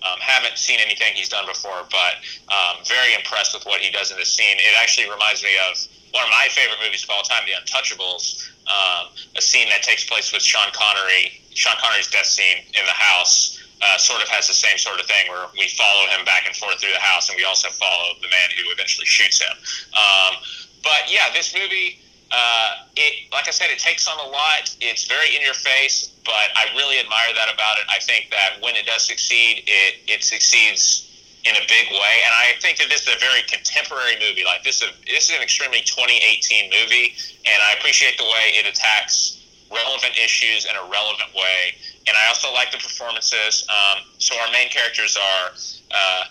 Um, 0.03 0.19
haven't 0.19 0.57
seen 0.57 0.81
anything 0.81 1.13
he's 1.15 1.29
done 1.29 1.45
before, 1.47 1.85
but 1.93 2.25
um, 2.49 2.83
very 2.89 3.15
impressed 3.15 3.55
with 3.55 3.67
what 3.67 3.83
he 3.83 3.91
does 3.91 4.11
in 4.11 4.17
this 4.17 4.33
scene. 4.33 4.57
It 4.57 4.75
actually 4.81 5.11
reminds 5.11 5.43
me 5.45 5.55
of 5.71 5.77
one 6.13 6.25
of 6.25 6.31
my 6.31 6.49
favorite 6.51 6.81
movies 6.83 7.05
of 7.05 7.11
all 7.11 7.23
time, 7.23 7.45
The 7.45 7.53
Untouchables, 7.61 8.49
um, 8.67 9.13
a 9.37 9.43
scene 9.43 9.69
that 9.69 9.83
takes 9.83 10.05
place 10.09 10.33
with 10.33 10.43
Sean 10.43 10.73
Connery, 10.73 11.45
Sean 11.53 11.77
Connery's 11.79 12.09
death 12.09 12.27
scene 12.27 12.65
in 12.73 12.85
the 12.87 12.97
house 12.97 13.60
uh, 13.83 13.97
sort 13.97 14.22
of 14.22 14.28
has 14.28 14.47
the 14.47 14.55
same 14.55 14.76
sort 14.76 15.01
of 15.01 15.07
thing 15.07 15.28
where 15.28 15.47
we 15.57 15.68
follow 15.68 16.07
him 16.12 16.24
back 16.24 16.47
and 16.47 16.55
forth 16.57 16.81
through 16.81 16.93
the 16.93 17.01
house, 17.01 17.28
and 17.28 17.37
we 17.37 17.45
also 17.45 17.68
follow 17.70 18.14
the 18.20 18.28
man 18.28 18.49
who 18.57 18.68
eventually 18.72 19.07
shoots 19.07 19.41
him. 19.41 19.57
Um, 19.97 20.37
but 20.83 21.09
yeah, 21.09 21.33
this 21.33 21.55
movie, 21.55 22.01
uh, 22.31 22.85
it 22.97 23.33
like 23.33 23.49
I 23.49 23.51
said, 23.51 23.70
it 23.70 23.78
takes 23.78 24.07
on 24.07 24.18
a 24.20 24.28
lot. 24.28 24.68
It's 24.81 25.05
very 25.09 25.35
in 25.35 25.43
your 25.43 25.57
face, 25.57 26.12
but 26.24 26.53
I 26.57 26.68
really 26.76 27.01
admire 27.01 27.33
that 27.35 27.53
about 27.53 27.78
it. 27.81 27.87
I 27.89 27.99
think 27.99 28.28
that 28.31 28.61
when 28.61 28.76
it 28.76 28.85
does 28.85 29.03
succeed, 29.03 29.64
it 29.66 29.97
it 30.07 30.24
succeeds 30.24 31.09
in 31.45 31.57
a 31.57 31.64
big 31.64 31.89
way, 31.89 32.14
and 32.24 32.33
I 32.37 32.53
think 32.61 32.76
that 32.78 32.93
this 32.93 33.09
is 33.09 33.16
a 33.16 33.18
very 33.18 33.41
contemporary 33.49 34.20
movie. 34.20 34.45
Like 34.45 34.62
this 34.62 34.83
is 34.83 34.89
a, 34.89 34.93
this 35.09 35.31
is 35.31 35.37
an 35.37 35.43
extremely 35.43 35.81
2018 35.81 36.68
movie, 36.68 37.16
and 37.49 37.59
I 37.64 37.81
appreciate 37.81 38.18
the 38.18 38.28
way 38.28 38.61
it 38.61 38.68
attacks 38.68 39.41
relevant 39.72 40.18
issues 40.18 40.66
in 40.66 40.76
a 40.76 40.85
relevant 40.91 41.33
way 41.33 41.78
and 42.11 42.19
I 42.19 42.27
also 42.27 42.51
like 42.53 42.75
the 42.75 42.83
performances. 42.83 43.63
Um, 43.71 44.03
so 44.19 44.35
our 44.43 44.51
main 44.51 44.69
characters 44.69 45.17
are. 45.17 45.55
Uh, 45.95 46.25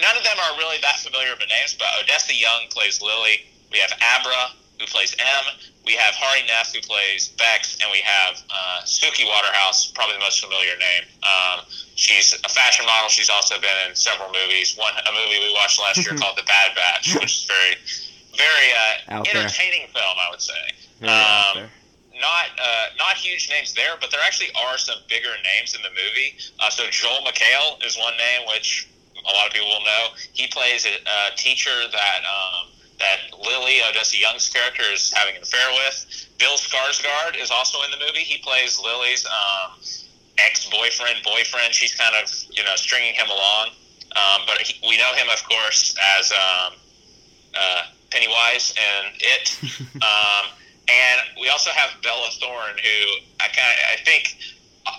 none 0.00 0.16
of 0.16 0.22
them 0.22 0.38
are 0.38 0.58
really 0.58 0.78
that 0.82 1.02
familiar 1.02 1.34
with 1.34 1.50
names, 1.50 1.74
but 1.74 1.90
Odessa 2.02 2.34
Young 2.34 2.70
plays 2.70 3.02
Lily. 3.02 3.50
We 3.70 3.78
have 3.82 3.90
Abra, 3.98 4.54
who 4.78 4.86
plays 4.86 5.14
M. 5.18 5.44
We 5.84 5.94
have 5.94 6.14
Hari 6.14 6.46
Nef, 6.46 6.74
who 6.74 6.80
plays 6.82 7.34
Bex, 7.34 7.78
and 7.82 7.90
we 7.90 7.98
have 8.02 8.42
uh, 8.50 8.82
Suki 8.86 9.26
Waterhouse, 9.26 9.90
probably 9.90 10.14
the 10.14 10.24
most 10.26 10.42
familiar 10.42 10.78
name. 10.78 11.04
Um, 11.22 11.66
she's 11.94 12.34
a 12.34 12.48
fashion 12.48 12.86
model. 12.86 13.08
She's 13.08 13.30
also 13.30 13.58
been 13.58 13.90
in 13.90 13.94
several 13.94 14.30
movies. 14.30 14.74
One 14.78 14.94
a 14.94 15.12
movie 15.12 15.42
we 15.42 15.52
watched 15.54 15.82
last 15.82 15.98
year 15.98 16.14
called 16.18 16.38
The 16.38 16.46
Bad 16.46 16.74
Batch, 16.74 17.14
which 17.14 17.42
is 17.42 17.44
very, 17.46 17.74
very 18.38 18.68
uh, 18.70 19.22
entertaining 19.26 19.90
there. 19.94 20.02
film, 20.02 20.16
I 20.18 20.30
would 20.30 20.42
say. 20.42 20.62
Um, 21.06 21.70
not 22.20 22.46
uh, 22.58 22.86
not 22.98 23.16
huge 23.16 23.48
names 23.50 23.74
there, 23.74 23.96
but 24.00 24.10
there 24.10 24.20
actually 24.24 24.50
are 24.56 24.78
some 24.78 24.98
bigger 25.08 25.32
names 25.44 25.74
in 25.74 25.82
the 25.82 25.90
movie. 25.90 26.36
Uh, 26.60 26.70
so 26.70 26.84
Joel 26.90 27.20
McHale 27.24 27.84
is 27.84 27.96
one 27.96 28.16
name 28.16 28.46
which 28.48 28.88
a 29.16 29.32
lot 29.32 29.46
of 29.46 29.52
people 29.52 29.68
will 29.68 29.84
know. 29.84 30.14
He 30.32 30.46
plays 30.46 30.86
a, 30.86 30.94
a 30.96 31.36
teacher 31.36 31.74
that 31.92 32.20
um, 32.24 32.72
that 32.98 33.36
Lily 33.38 33.80
Odessa 33.88 34.16
Young's 34.16 34.48
character 34.48 34.84
is 34.92 35.12
having 35.12 35.36
an 35.36 35.42
affair 35.42 35.68
with. 35.72 36.28
Bill 36.38 36.56
Skarsgård 36.56 37.40
is 37.40 37.50
also 37.50 37.78
in 37.82 37.90
the 37.90 37.98
movie. 37.98 38.20
He 38.20 38.38
plays 38.38 38.78
Lily's 38.78 39.26
um, 39.26 39.78
ex 40.38 40.68
boyfriend, 40.70 41.22
boyfriend. 41.24 41.74
She's 41.74 41.94
kind 41.94 42.14
of 42.22 42.32
you 42.50 42.64
know 42.64 42.76
stringing 42.76 43.14
him 43.14 43.28
along. 43.28 43.70
Um, 44.16 44.42
but 44.46 44.58
he, 44.62 44.80
we 44.88 44.96
know 44.96 45.12
him, 45.14 45.28
of 45.28 45.42
course, 45.44 45.94
as 46.18 46.32
um, 46.32 46.72
uh, 47.54 47.82
Pennywise 48.10 48.74
and 48.78 49.14
It. 49.20 49.60
and 50.88 51.20
we 51.40 51.48
also 51.48 51.70
have 51.70 51.90
Bella 52.02 52.28
Thorne, 52.40 52.78
who 52.78 52.98
I 53.40 53.48
kind 53.48 53.70
of 53.74 53.78
I 53.92 53.96
think 54.04 54.38
uh, 54.86 54.90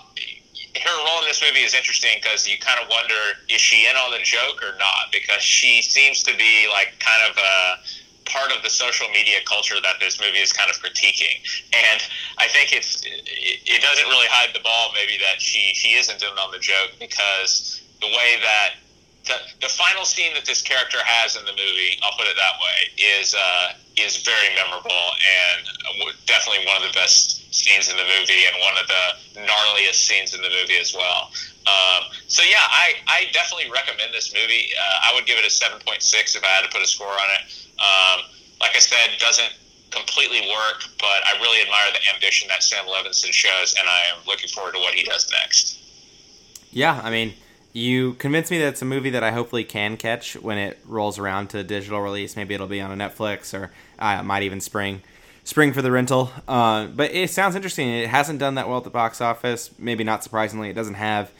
her 0.84 0.96
role 1.04 1.20
in 1.20 1.26
this 1.26 1.42
movie 1.42 1.64
is 1.64 1.74
interesting 1.74 2.20
because 2.20 2.46
you 2.46 2.58
kind 2.58 2.80
of 2.80 2.88
wonder 2.88 3.40
is 3.48 3.60
she 3.60 3.86
in 3.86 3.96
on 3.96 4.10
the 4.12 4.22
joke 4.22 4.62
or 4.62 4.76
not? 4.78 5.10
Because 5.12 5.42
she 5.42 5.82
seems 5.82 6.22
to 6.24 6.36
be 6.36 6.68
like 6.70 6.98
kind 7.00 7.24
of 7.30 7.36
a 7.36 7.78
part 8.28 8.52
of 8.52 8.62
the 8.62 8.68
social 8.68 9.08
media 9.08 9.40
culture 9.48 9.80
that 9.80 9.96
this 10.00 10.20
movie 10.20 10.38
is 10.38 10.52
kind 10.52 10.70
of 10.70 10.76
critiquing. 10.76 11.40
And 11.72 12.00
I 12.36 12.46
think 12.48 12.72
it's 12.72 13.00
it, 13.04 13.64
it 13.64 13.82
doesn't 13.82 14.06
really 14.06 14.28
hide 14.28 14.54
the 14.54 14.60
ball 14.60 14.92
maybe 14.94 15.16
that 15.24 15.40
she 15.40 15.72
she 15.74 15.96
isn't 15.96 16.22
in 16.22 16.28
on 16.28 16.50
the 16.52 16.58
joke 16.60 16.92
because 17.00 17.80
the 18.00 18.08
way 18.08 18.36
that 18.42 18.76
the, 19.26 19.36
the 19.60 19.68
final 19.68 20.04
scene 20.04 20.32
that 20.34 20.44
this 20.44 20.62
character 20.62 20.98
has 21.02 21.36
in 21.36 21.44
the 21.44 21.52
movie, 21.52 21.98
I'll 22.02 22.16
put 22.16 22.26
it 22.26 22.36
that 22.36 22.56
way, 22.60 22.78
is 23.18 23.34
uh, 23.34 23.74
is 23.96 24.22
very 24.22 24.54
memorable 24.54 25.06
and 25.20 26.14
definitely 26.26 26.64
one 26.66 26.76
of 26.78 26.86
the 26.86 26.94
best 26.94 27.52
scenes 27.52 27.90
in 27.90 27.96
the 27.96 28.06
movie 28.06 28.46
and 28.46 28.54
one 28.62 28.76
of 28.78 28.86
the 28.86 29.42
gnarliest 29.42 30.06
scenes 30.06 30.34
in 30.34 30.40
the 30.40 30.48
movie 30.48 30.78
as 30.78 30.94
well. 30.94 31.30
Um, 31.66 32.08
so 32.28 32.42
yeah, 32.42 32.62
I, 32.62 32.94
I 33.08 33.26
definitely 33.32 33.70
recommend 33.70 34.14
this 34.14 34.32
movie. 34.32 34.70
Uh, 34.72 35.10
I 35.10 35.14
would 35.14 35.26
give 35.26 35.36
it 35.36 35.44
a 35.44 35.52
7.6 35.52 36.00
if 36.00 36.44
I 36.44 36.46
had 36.46 36.62
to 36.62 36.70
put 36.70 36.80
a 36.80 36.86
score 36.86 37.12
on 37.12 37.28
it. 37.34 37.42
Um, 37.76 38.18
like 38.60 38.74
I 38.74 38.80
said, 38.80 39.18
doesn't 39.18 39.52
completely 39.90 40.40
work, 40.48 40.84
but 40.98 41.20
I 41.26 41.36
really 41.40 41.60
admire 41.60 41.92
the 41.92 42.14
ambition 42.14 42.48
that 42.48 42.62
Sam 42.62 42.86
Levinson 42.86 43.32
shows, 43.32 43.74
and 43.78 43.88
I 43.88 44.00
am 44.14 44.24
looking 44.26 44.48
forward 44.48 44.74
to 44.74 44.80
what 44.80 44.94
he 44.94 45.02
does 45.02 45.30
next. 45.30 45.78
Yeah, 46.70 47.00
I 47.02 47.10
mean, 47.10 47.34
you 47.78 48.14
convinced 48.14 48.50
me 48.50 48.58
that 48.58 48.68
it's 48.68 48.82
a 48.82 48.84
movie 48.84 49.10
that 49.10 49.22
I 49.22 49.30
hopefully 49.30 49.64
can 49.64 49.96
catch 49.96 50.34
when 50.34 50.58
it 50.58 50.78
rolls 50.84 51.18
around 51.18 51.50
to 51.50 51.62
digital 51.62 52.00
release. 52.00 52.36
Maybe 52.36 52.54
it'll 52.54 52.66
be 52.66 52.80
on 52.80 52.90
a 52.90 53.08
Netflix, 53.08 53.58
or 53.58 53.70
uh, 53.98 54.22
might 54.22 54.42
even 54.42 54.60
spring 54.60 55.02
spring 55.44 55.72
for 55.72 55.80
the 55.80 55.90
rental. 55.90 56.30
Uh, 56.46 56.86
but 56.86 57.10
it 57.12 57.30
sounds 57.30 57.54
interesting. 57.54 57.88
It 57.88 58.08
hasn't 58.08 58.38
done 58.38 58.56
that 58.56 58.68
well 58.68 58.78
at 58.78 58.84
the 58.84 58.90
box 58.90 59.22
office. 59.22 59.70
Maybe 59.78 60.04
not 60.04 60.22
surprisingly, 60.22 60.68
it 60.68 60.74
doesn't 60.74 60.94
have 60.94 61.30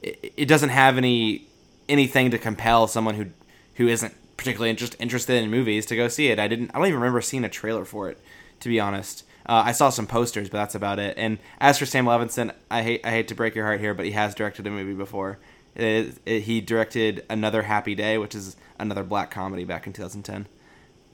it, 0.00 0.32
it 0.36 0.46
doesn't 0.46 0.70
have 0.70 0.96
any 0.96 1.46
anything 1.88 2.30
to 2.30 2.38
compel 2.38 2.86
someone 2.86 3.16
who 3.16 3.26
who 3.74 3.88
isn't 3.88 4.14
particularly 4.36 4.70
interest, 4.70 4.96
interested 4.98 5.42
in 5.42 5.50
movies 5.50 5.86
to 5.86 5.96
go 5.96 6.08
see 6.08 6.28
it. 6.28 6.38
I 6.38 6.48
didn't. 6.48 6.70
I 6.70 6.78
don't 6.78 6.86
even 6.86 7.00
remember 7.00 7.20
seeing 7.20 7.44
a 7.44 7.48
trailer 7.48 7.84
for 7.84 8.08
it, 8.08 8.18
to 8.60 8.68
be 8.68 8.80
honest. 8.80 9.24
Uh, 9.44 9.62
I 9.66 9.72
saw 9.72 9.90
some 9.90 10.06
posters, 10.06 10.48
but 10.48 10.58
that's 10.58 10.76
about 10.76 11.00
it. 11.00 11.14
And 11.18 11.38
as 11.60 11.76
for 11.78 11.86
Sam 11.86 12.06
Levinson, 12.06 12.54
I 12.70 12.82
hate 12.82 13.04
I 13.04 13.10
hate 13.10 13.28
to 13.28 13.34
break 13.34 13.54
your 13.54 13.66
heart 13.66 13.80
here, 13.80 13.94
but 13.94 14.06
he 14.06 14.12
has 14.12 14.34
directed 14.34 14.66
a 14.66 14.70
movie 14.70 14.94
before. 14.94 15.38
It, 15.74 16.18
it, 16.26 16.40
he 16.40 16.60
directed 16.60 17.24
Another 17.30 17.62
Happy 17.62 17.94
Day, 17.94 18.18
which 18.18 18.34
is 18.34 18.56
another 18.78 19.02
black 19.02 19.30
comedy 19.30 19.64
back 19.64 19.86
in 19.86 19.92
2010. 19.92 20.46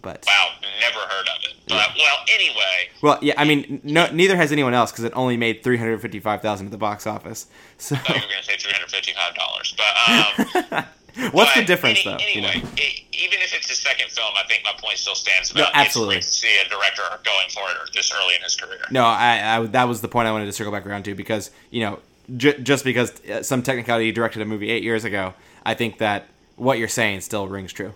But 0.02 0.24
wow, 0.26 0.48
never 0.80 0.98
heard 0.98 1.28
of 1.28 1.42
it. 1.42 1.54
But 1.68 1.74
yeah. 1.74 1.92
well, 1.98 2.24
anyway. 2.32 2.88
Well, 3.02 3.18
yeah, 3.20 3.34
I 3.36 3.44
mean, 3.44 3.80
no, 3.82 4.11
neither 4.12 4.36
has 4.36 4.52
anyone 4.52 4.74
else 4.74 4.92
because 4.92 5.04
it 5.04 5.12
only 5.14 5.36
made 5.36 5.62
three 5.62 5.76
hundred 5.76 6.00
fifty-five 6.00 6.40
thousand 6.40 6.66
at 6.66 6.70
the 6.72 6.78
box 6.78 7.06
office. 7.06 7.46
So 7.78 7.94
I 7.94 7.98
thought 7.98 8.09
you 8.16 8.22
were 8.22 8.28
going 8.28 8.38
to 8.40 8.44
say 8.44 8.56
three 8.56 8.72
hundred 8.72 8.90
fifty-five 8.90 9.34
dollars, 9.34 9.74
but 9.76 10.74
um, 10.74 10.84
What's 11.32 11.54
the 11.54 11.64
difference, 11.64 12.00
any, 12.06 12.11
though? 12.11 12.22
Anyway, 12.22 12.54
you 12.54 12.62
know? 12.62 12.70
it, 12.76 13.02
even 13.12 13.40
if 13.40 13.54
it's 13.54 13.68
his 13.68 13.78
second 13.78 14.11
film, 14.11 14.32
I 14.36 14.46
think 14.46 14.62
my 14.64 14.72
point 14.78 14.98
still 14.98 15.14
stands. 15.14 15.50
About 15.50 15.61
no, 15.61 15.68
absolutely. 15.74 16.16
It's 16.16 16.40
great 16.40 16.48
to 16.48 16.62
see 16.62 16.66
a 16.66 16.68
director 16.68 17.02
going 17.24 17.48
for 17.50 17.68
it 17.70 17.92
this 17.92 18.12
early 18.12 18.36
in 18.36 18.42
his 18.42 18.54
career. 18.54 18.80
No, 18.90 19.04
I, 19.04 19.56
I, 19.56 19.66
that 19.66 19.88
was 19.88 20.00
the 20.00 20.09
point 20.09 20.28
I 20.28 20.32
wanted 20.32 20.46
to 20.46 20.52
circle 20.52 20.72
back 20.72 20.86
around 20.86 21.04
to 21.04 21.14
because 21.14 21.50
you 21.70 21.80
know 21.80 21.98
j- 22.37 22.61
just 22.61 22.85
because 22.85 23.20
uh, 23.24 23.43
some 23.43 23.62
technicality 23.62 24.12
directed 24.12 24.43
a 24.43 24.45
movie 24.45 24.70
eight 24.70 24.83
years 24.83 25.05
ago, 25.05 25.35
I 25.64 25.74
think 25.74 25.99
that 25.99 26.26
what 26.57 26.79
you're 26.79 26.89
saying 26.89 27.20
still 27.22 27.49
rings 27.49 27.72
true. 27.72 27.95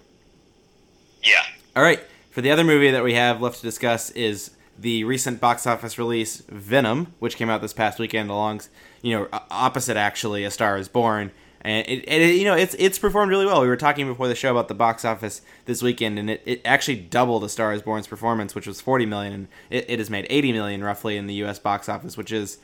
Yeah. 1.22 1.42
All 1.76 1.82
right. 1.82 2.00
For 2.30 2.40
the 2.40 2.50
other 2.50 2.64
movie 2.64 2.90
that 2.90 3.04
we 3.04 3.14
have 3.14 3.42
left 3.42 3.56
to 3.56 3.62
discuss 3.62 4.10
is 4.10 4.52
the 4.78 5.04
recent 5.04 5.40
box 5.40 5.66
office 5.66 5.98
release 5.98 6.38
Venom, 6.48 7.14
which 7.18 7.36
came 7.36 7.50
out 7.50 7.60
this 7.60 7.72
past 7.72 7.98
weekend, 7.98 8.30
along 8.30 8.62
you 9.02 9.18
know 9.18 9.28
opposite 9.50 9.96
actually 9.96 10.44
A 10.44 10.50
Star 10.50 10.76
Is 10.78 10.88
Born 10.88 11.30
and 11.64 11.86
it, 11.88 12.04
it, 12.08 12.34
you 12.34 12.44
know 12.44 12.54
it's 12.54 12.74
it's 12.78 12.98
performed 12.98 13.30
really 13.30 13.46
well. 13.46 13.60
We 13.60 13.68
were 13.68 13.76
talking 13.76 14.06
before 14.06 14.28
the 14.28 14.34
show 14.34 14.50
about 14.50 14.68
the 14.68 14.74
box 14.74 15.04
office 15.04 15.42
this 15.64 15.82
weekend, 15.82 16.18
and 16.18 16.28
it, 16.28 16.42
it 16.44 16.60
actually 16.64 16.96
doubled 16.96 17.44
A 17.44 17.48
Star 17.48 17.72
Is 17.72 17.82
Born's 17.82 18.06
performance, 18.06 18.54
which 18.54 18.66
was 18.66 18.80
40 18.80 19.06
million, 19.06 19.32
and 19.32 19.48
it, 19.70 19.88
it 19.88 19.98
has 19.98 20.10
made 20.10 20.26
80 20.28 20.52
million 20.52 20.82
roughly 20.82 21.16
in 21.16 21.28
the 21.28 21.34
U.S. 21.34 21.58
box 21.58 21.88
office, 21.88 22.16
which 22.16 22.32
is 22.32 22.58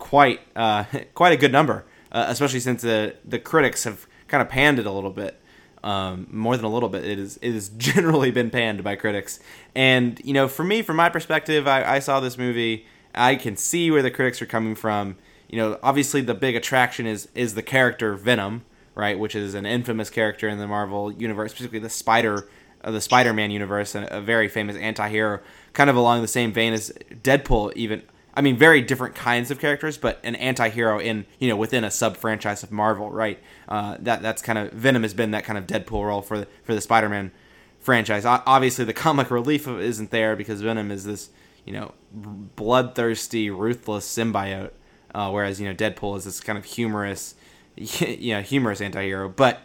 quite 0.00 0.40
uh, 0.56 0.84
quite 1.14 1.32
a 1.32 1.36
good 1.36 1.52
number, 1.52 1.84
uh, 2.10 2.24
especially 2.26 2.60
since 2.60 2.82
the 2.82 3.14
the 3.24 3.38
critics 3.38 3.84
have 3.84 4.08
kind 4.26 4.42
of 4.42 4.48
panned 4.48 4.80
it 4.80 4.86
a 4.86 4.92
little 4.92 5.12
bit. 5.12 5.36
Um, 5.82 6.26
more 6.30 6.56
than 6.56 6.66
a 6.66 6.70
little 6.70 6.90
bit, 6.90 7.06
it 7.06 7.18
is 7.18 7.38
it 7.40 7.52
has 7.52 7.68
generally 7.76 8.32
been 8.32 8.50
panned 8.50 8.82
by 8.82 8.96
critics, 8.96 9.38
and 9.74 10.20
you 10.24 10.34
know, 10.34 10.48
for 10.48 10.64
me, 10.64 10.82
from 10.82 10.96
my 10.96 11.08
perspective, 11.08 11.68
I, 11.68 11.84
I 11.84 11.98
saw 12.00 12.18
this 12.18 12.36
movie. 12.36 12.86
I 13.14 13.34
can 13.34 13.56
see 13.56 13.90
where 13.90 14.02
the 14.02 14.10
critics 14.10 14.40
are 14.40 14.46
coming 14.46 14.74
from 14.74 15.16
you 15.50 15.56
know, 15.56 15.78
obviously 15.82 16.20
the 16.20 16.34
big 16.34 16.54
attraction 16.54 17.06
is 17.06 17.28
is 17.34 17.54
the 17.54 17.62
character 17.62 18.14
Venom, 18.14 18.64
right, 18.94 19.18
which 19.18 19.34
is 19.34 19.54
an 19.54 19.66
infamous 19.66 20.08
character 20.08 20.48
in 20.48 20.58
the 20.58 20.66
Marvel 20.66 21.12
universe, 21.12 21.50
specifically 21.50 21.80
the 21.80 21.90
Spider, 21.90 22.48
uh, 22.84 22.92
the 22.92 23.00
Spider-Man 23.00 23.50
universe, 23.50 23.96
a, 23.96 24.04
a 24.12 24.20
very 24.20 24.46
famous 24.46 24.76
anti-hero, 24.76 25.40
kind 25.72 25.90
of 25.90 25.96
along 25.96 26.22
the 26.22 26.28
same 26.28 26.52
vein 26.52 26.72
as 26.72 26.92
Deadpool. 27.10 27.72
Even, 27.74 28.02
I 28.34 28.42
mean, 28.42 28.56
very 28.56 28.80
different 28.80 29.14
kinds 29.14 29.50
of 29.50 29.58
characters, 29.58 29.98
but 29.98 30.20
an 30.22 30.36
anti-hero 30.36 30.98
in 31.00 31.26
you 31.38 31.48
know 31.48 31.56
within 31.56 31.84
a 31.84 31.90
sub-franchise 31.90 32.62
of 32.62 32.70
Marvel, 32.70 33.10
right? 33.10 33.38
Uh, 33.68 33.96
that 34.00 34.22
that's 34.22 34.42
kind 34.42 34.58
of 34.58 34.72
Venom 34.72 35.02
has 35.02 35.14
been 35.14 35.32
that 35.32 35.44
kind 35.44 35.58
of 35.58 35.66
Deadpool 35.66 36.06
role 36.06 36.22
for 36.22 36.38
the, 36.40 36.48
for 36.62 36.74
the 36.74 36.80
Spider-Man 36.80 37.32
franchise. 37.78 38.24
Obviously, 38.24 38.84
the 38.84 38.92
comic 38.92 39.30
relief 39.30 39.66
isn't 39.66 40.10
there 40.10 40.36
because 40.36 40.60
Venom 40.60 40.90
is 40.90 41.04
this 41.04 41.30
you 41.64 41.72
know 41.72 41.94
bloodthirsty, 42.12 43.50
ruthless 43.50 44.06
symbiote 44.06 44.70
uh, 45.14 45.30
whereas 45.30 45.60
you 45.60 45.68
know 45.68 45.74
Deadpool 45.74 46.16
is 46.16 46.24
this 46.24 46.40
kind 46.40 46.58
of 46.58 46.64
humorous, 46.64 47.34
you 47.76 48.34
know, 48.34 48.42
humorous 48.42 48.80
anti-hero. 48.80 49.28
But 49.28 49.60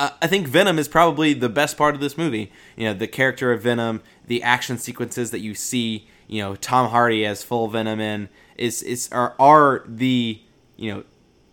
uh, 0.00 0.10
I 0.20 0.26
think 0.26 0.48
Venom 0.48 0.78
is 0.78 0.88
probably 0.88 1.34
the 1.34 1.48
best 1.48 1.76
part 1.76 1.94
of 1.94 2.00
this 2.00 2.16
movie. 2.16 2.52
You 2.76 2.86
know, 2.88 2.94
the 2.94 3.08
character 3.08 3.52
of 3.52 3.62
Venom, 3.62 4.02
the 4.26 4.42
action 4.42 4.78
sequences 4.78 5.30
that 5.30 5.40
you 5.40 5.54
see, 5.54 6.08
you 6.26 6.42
know, 6.42 6.54
Tom 6.56 6.90
Hardy 6.90 7.24
as 7.24 7.42
full 7.42 7.68
Venom 7.68 8.00
in 8.00 8.28
is 8.56 8.82
is 8.82 9.08
are 9.12 9.34
are 9.38 9.84
the 9.86 10.40
you 10.76 10.92
know 10.92 11.04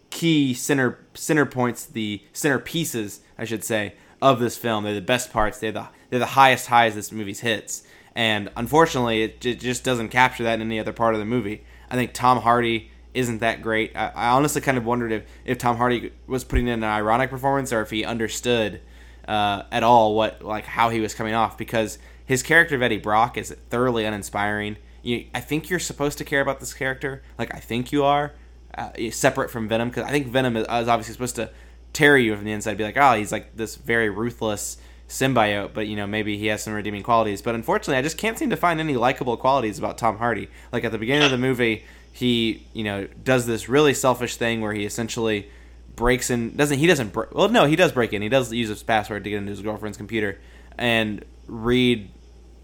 key 0.10 0.54
center 0.54 1.00
center 1.14 1.46
points, 1.46 1.86
the 1.86 2.22
center 2.34 2.60
pieces, 2.60 3.22
I 3.38 3.46
should 3.46 3.64
say, 3.64 3.96
of 4.22 4.40
this 4.40 4.58
film. 4.58 4.84
They're 4.84 4.94
the 4.94 5.02
best 5.02 5.32
parts. 5.32 5.60
They're 5.60 5.72
the 5.72 5.88
they're 6.10 6.20
the 6.20 6.26
highest 6.26 6.68
highs 6.68 6.96
this 6.96 7.12
movie's 7.12 7.42
hits. 7.42 7.84
And 8.16 8.50
unfortunately, 8.56 9.24
it, 9.24 9.46
it 9.46 9.60
just 9.60 9.84
doesn't 9.84 10.10
capture 10.10 10.44
that 10.44 10.56
in 10.56 10.62
any 10.62 10.80
other 10.80 10.94
part 10.94 11.14
of 11.14 11.20
the 11.20 11.26
movie. 11.26 11.64
I 11.90 11.96
think 11.96 12.14
Tom 12.14 12.42
Hardy 12.42 12.92
isn't 13.14 13.40
that 13.40 13.62
great. 13.62 13.96
I, 13.96 14.12
I 14.16 14.30
honestly 14.30 14.62
kind 14.62 14.78
of 14.78 14.86
wondered 14.86 15.12
if, 15.12 15.24
if 15.46 15.58
Tom 15.58 15.78
Hardy 15.78 16.12
was 16.28 16.44
putting 16.44 16.68
in 16.68 16.84
an 16.84 16.84
ironic 16.84 17.30
performance 17.30 17.72
or 17.72 17.82
if 17.82 17.90
he 17.90 18.04
understood 18.04 18.82
uh, 19.28 19.64
at 19.72 19.84
all 19.84 20.16
what 20.16 20.42
like 20.42 20.66
how 20.66 20.90
he 20.90 21.00
was 21.00 21.14
coming 21.14 21.36
off 21.36 21.58
because 21.58 22.00
his 22.30 22.44
character 22.44 22.76
of 22.76 22.84
Eddie 22.84 23.00
Brock 23.00 23.40
is 23.40 23.50
thoroughly 23.72 24.06
uninspiring. 24.06 24.78
You, 25.02 25.26
I 25.34 25.40
think 25.40 25.68
you're 25.68 25.80
supposed 25.80 26.20
to 26.20 26.24
care 26.24 26.42
about 26.42 26.60
this 26.60 26.76
character, 26.76 27.24
like 27.40 27.56
I 27.56 27.58
think 27.58 27.92
you 27.92 28.04
are, 28.04 28.34
uh, 28.78 28.92
separate 29.10 29.50
from 29.50 29.68
Venom 29.68 29.90
because 29.90 30.04
I 30.04 30.12
think 30.12 30.28
Venom 30.28 30.56
is, 30.56 30.62
is 30.62 30.88
obviously 30.88 31.14
supposed 31.14 31.38
to 31.38 31.50
tear 31.92 32.20
you 32.20 32.36
from 32.36 32.46
the 32.46 32.52
inside, 32.52 32.78
be 32.78 32.84
like, 32.84 32.98
oh, 32.98 33.16
he's 33.16 33.32
like 33.32 33.56
this 33.56 33.78
very 33.78 34.12
ruthless 34.12 34.78
symbiote, 35.08 35.74
but 35.74 35.88
you 35.88 35.96
know 35.96 36.06
maybe 36.06 36.38
he 36.38 36.46
has 36.48 36.62
some 36.62 36.74
redeeming 36.74 37.02
qualities. 37.02 37.42
But 37.42 37.56
unfortunately, 37.56 37.96
I 37.96 38.04
just 38.04 38.20
can't 38.20 38.38
seem 38.38 38.52
to 38.52 38.58
find 38.58 38.80
any 38.80 38.96
likable 38.96 39.36
qualities 39.36 39.80
about 39.80 39.98
Tom 39.98 40.20
Hardy. 40.20 40.50
Like 40.72 40.84
at 40.84 40.92
the 40.92 41.00
beginning 41.00 41.24
of 41.24 41.32
the 41.32 41.38
movie, 41.40 41.84
he 42.14 42.68
you 42.74 42.84
know 42.84 43.08
does 43.24 43.48
this 43.48 43.68
really 43.68 43.96
selfish 43.96 44.36
thing 44.36 44.62
where 44.62 44.74
he 44.74 44.86
essentially 44.86 45.50
breaks 45.96 46.30
in. 46.30 46.56
Doesn't 46.56 46.78
he 46.78 46.86
doesn't? 46.86 47.16
Well, 47.34 47.50
no, 47.50 47.66
he 47.66 47.76
does 47.76 47.92
break 47.92 48.14
in. 48.14 48.22
He 48.22 48.30
does 48.30 48.54
use 48.54 48.70
his 48.70 48.84
password 48.84 49.24
to 49.24 49.32
get 49.32 49.38
into 49.38 49.50
his 49.50 49.64
girlfriend's 49.64 49.98
computer 49.98 50.40
and 50.78 51.26
read 51.48 52.12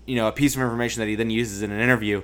you 0.05 0.15
know 0.15 0.27
a 0.27 0.31
piece 0.31 0.55
of 0.55 0.61
information 0.61 0.99
that 1.01 1.07
he 1.07 1.15
then 1.15 1.29
uses 1.29 1.61
in 1.61 1.71
an 1.71 1.79
interview 1.79 2.21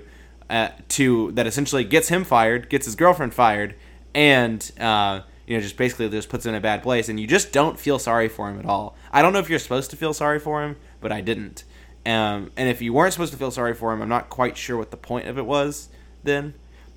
uh, 0.50 0.70
to 0.90 1.32
that 1.34 1.48
essentially 1.48 1.84
gets 1.84 2.10
him 2.10 2.24
fired, 2.24 2.70
gets 2.70 2.86
his 2.86 2.96
girlfriend 2.96 3.34
fired, 3.34 3.76
and 4.14 4.72
uh, 4.80 5.22
you 5.48 5.56
know, 5.56 5.62
just 5.62 5.78
basically 5.78 6.10
just 6.10 6.30
puts 6.30 6.46
him 6.46 6.50
in 6.50 6.56
a 6.56 6.62
bad 6.62 6.84
place, 6.84 7.10
and 7.10 7.20
you 7.20 7.28
just 7.28 7.52
don't 7.52 7.80
feel 7.80 8.00
sorry 8.00 8.30
for 8.30 8.50
him 8.50 8.60
at 8.60 8.66
all. 8.66 8.96
I 9.12 9.22
don't 9.22 9.34
know 9.34 9.40
if 9.40 9.50
you're 9.50 9.60
supposed 9.60 9.90
to 9.92 9.98
feel 9.98 10.14
sorry 10.14 10.40
for 10.40 10.64
him, 10.64 10.78
but 11.00 11.12
I 11.12 11.22
didn't. 11.22 11.64
Um, 12.06 12.52
and 12.58 12.68
if 12.68 12.82
you 12.82 12.94
weren't 12.94 13.14
supposed 13.14 13.32
to 13.34 13.38
feel 13.38 13.52
sorry 13.52 13.74
for 13.74 13.94
him, 13.94 14.02
I'm 14.02 14.10
not 14.10 14.30
quite 14.30 14.58
sure 14.58 14.78
what 14.78 14.92
the 14.92 14.98
point 14.98 15.28
of 15.28 15.38
it 15.38 15.46
was 15.46 15.90
then. 16.24 16.54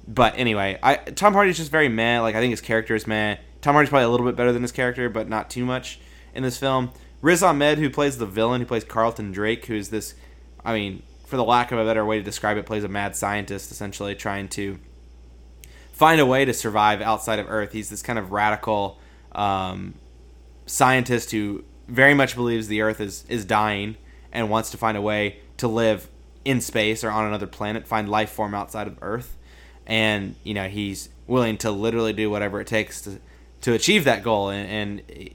But 0.06 0.35
anyway, 0.36 0.78
I 0.82 0.97
Tom 0.97 1.32
Hardy's 1.32 1.56
just 1.56 1.70
very 1.70 1.89
meh. 1.89 2.20
Like 2.20 2.35
I 2.35 2.40
think 2.40 2.51
his 2.51 2.61
character 2.61 2.94
is 2.94 3.06
meh. 3.06 3.36
Tom 3.61 3.74
Hardy's 3.74 3.90
probably 3.90 4.05
a 4.05 4.11
little 4.11 4.27
bit 4.27 4.36
better 4.36 4.52
than 4.52 4.62
his 4.62 4.73
character, 4.73 5.09
but 5.09 5.28
not 5.28 5.48
too 5.48 5.65
much 5.65 5.98
in 6.35 6.43
this 6.43 6.59
film. 6.59 6.90
Riz 7.23 7.43
Ahmed, 7.43 7.78
who 7.78 7.89
plays 7.89 8.19
the 8.19 8.27
villain, 8.27 8.61
who 8.61 8.66
plays 8.66 8.85
Carlton 8.85 9.32
Drake, 9.32 9.65
who's 9.65 9.89
this, 9.89 10.15
I 10.64 10.74
mean, 10.74 11.02
for 11.26 11.36
the 11.36 11.44
lack 11.44 11.72
of 11.72 11.78
a 11.78 11.84
better 11.84 12.04
way 12.04 12.18
to 12.18 12.22
describe 12.22 12.56
it, 12.56 12.66
plays 12.66 12.84
a 12.84 12.88
mad 12.88 13.16
scientist 13.16 13.70
essentially 13.70 14.14
trying 14.14 14.48
to 14.48 14.78
find 15.92 16.20
a 16.20 16.26
way 16.26 16.44
to 16.44 16.52
survive 16.52 17.00
outside 17.00 17.38
of 17.38 17.46
Earth. 17.48 17.72
He's 17.72 17.90
this 17.90 18.02
kind 18.02 18.18
of 18.18 18.32
radical 18.32 18.98
um, 19.32 19.94
scientist 20.66 21.30
who 21.30 21.64
very 21.88 22.14
much 22.14 22.34
believes 22.34 22.68
the 22.68 22.80
Earth 22.80 23.00
is 23.00 23.24
is 23.28 23.44
dying 23.44 23.96
and 24.32 24.50
wants 24.50 24.70
to 24.70 24.76
find 24.76 24.96
a 24.96 25.02
way 25.02 25.38
to 25.58 25.68
live 25.68 26.08
in 26.44 26.60
space 26.60 27.04
or 27.04 27.10
on 27.10 27.26
another 27.26 27.46
planet, 27.46 27.86
find 27.86 28.08
life 28.08 28.30
form 28.30 28.54
outside 28.54 28.86
of 28.86 28.98
Earth, 29.02 29.36
and 29.86 30.34
you 30.42 30.54
know 30.54 30.68
he's 30.68 31.08
willing 31.26 31.56
to 31.58 31.70
literally 31.70 32.12
do 32.12 32.30
whatever 32.30 32.60
it 32.60 32.66
takes 32.66 33.00
to 33.02 33.20
to 33.62 33.72
achieve 33.72 34.04
that 34.04 34.22
goal. 34.22 34.50
And, 34.50 34.68
and 35.08 35.30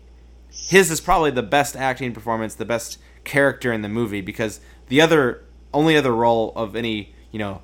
his 0.52 0.92
is 0.92 1.02
probably 1.02 1.32
the 1.32 1.44
best 1.44 1.76
acting 1.76 2.14
performance, 2.14 2.56
the 2.56 2.66
best 2.66 3.00
character 3.24 3.72
in 3.72 3.82
the 3.82 3.90
movie 3.90 4.22
because 4.22 4.60
the 4.90 5.02
other 5.02 5.44
only 5.74 5.96
other 5.96 6.14
role 6.14 6.52
of 6.56 6.76
any 6.76 7.14
you 7.32 7.40
know 7.40 7.62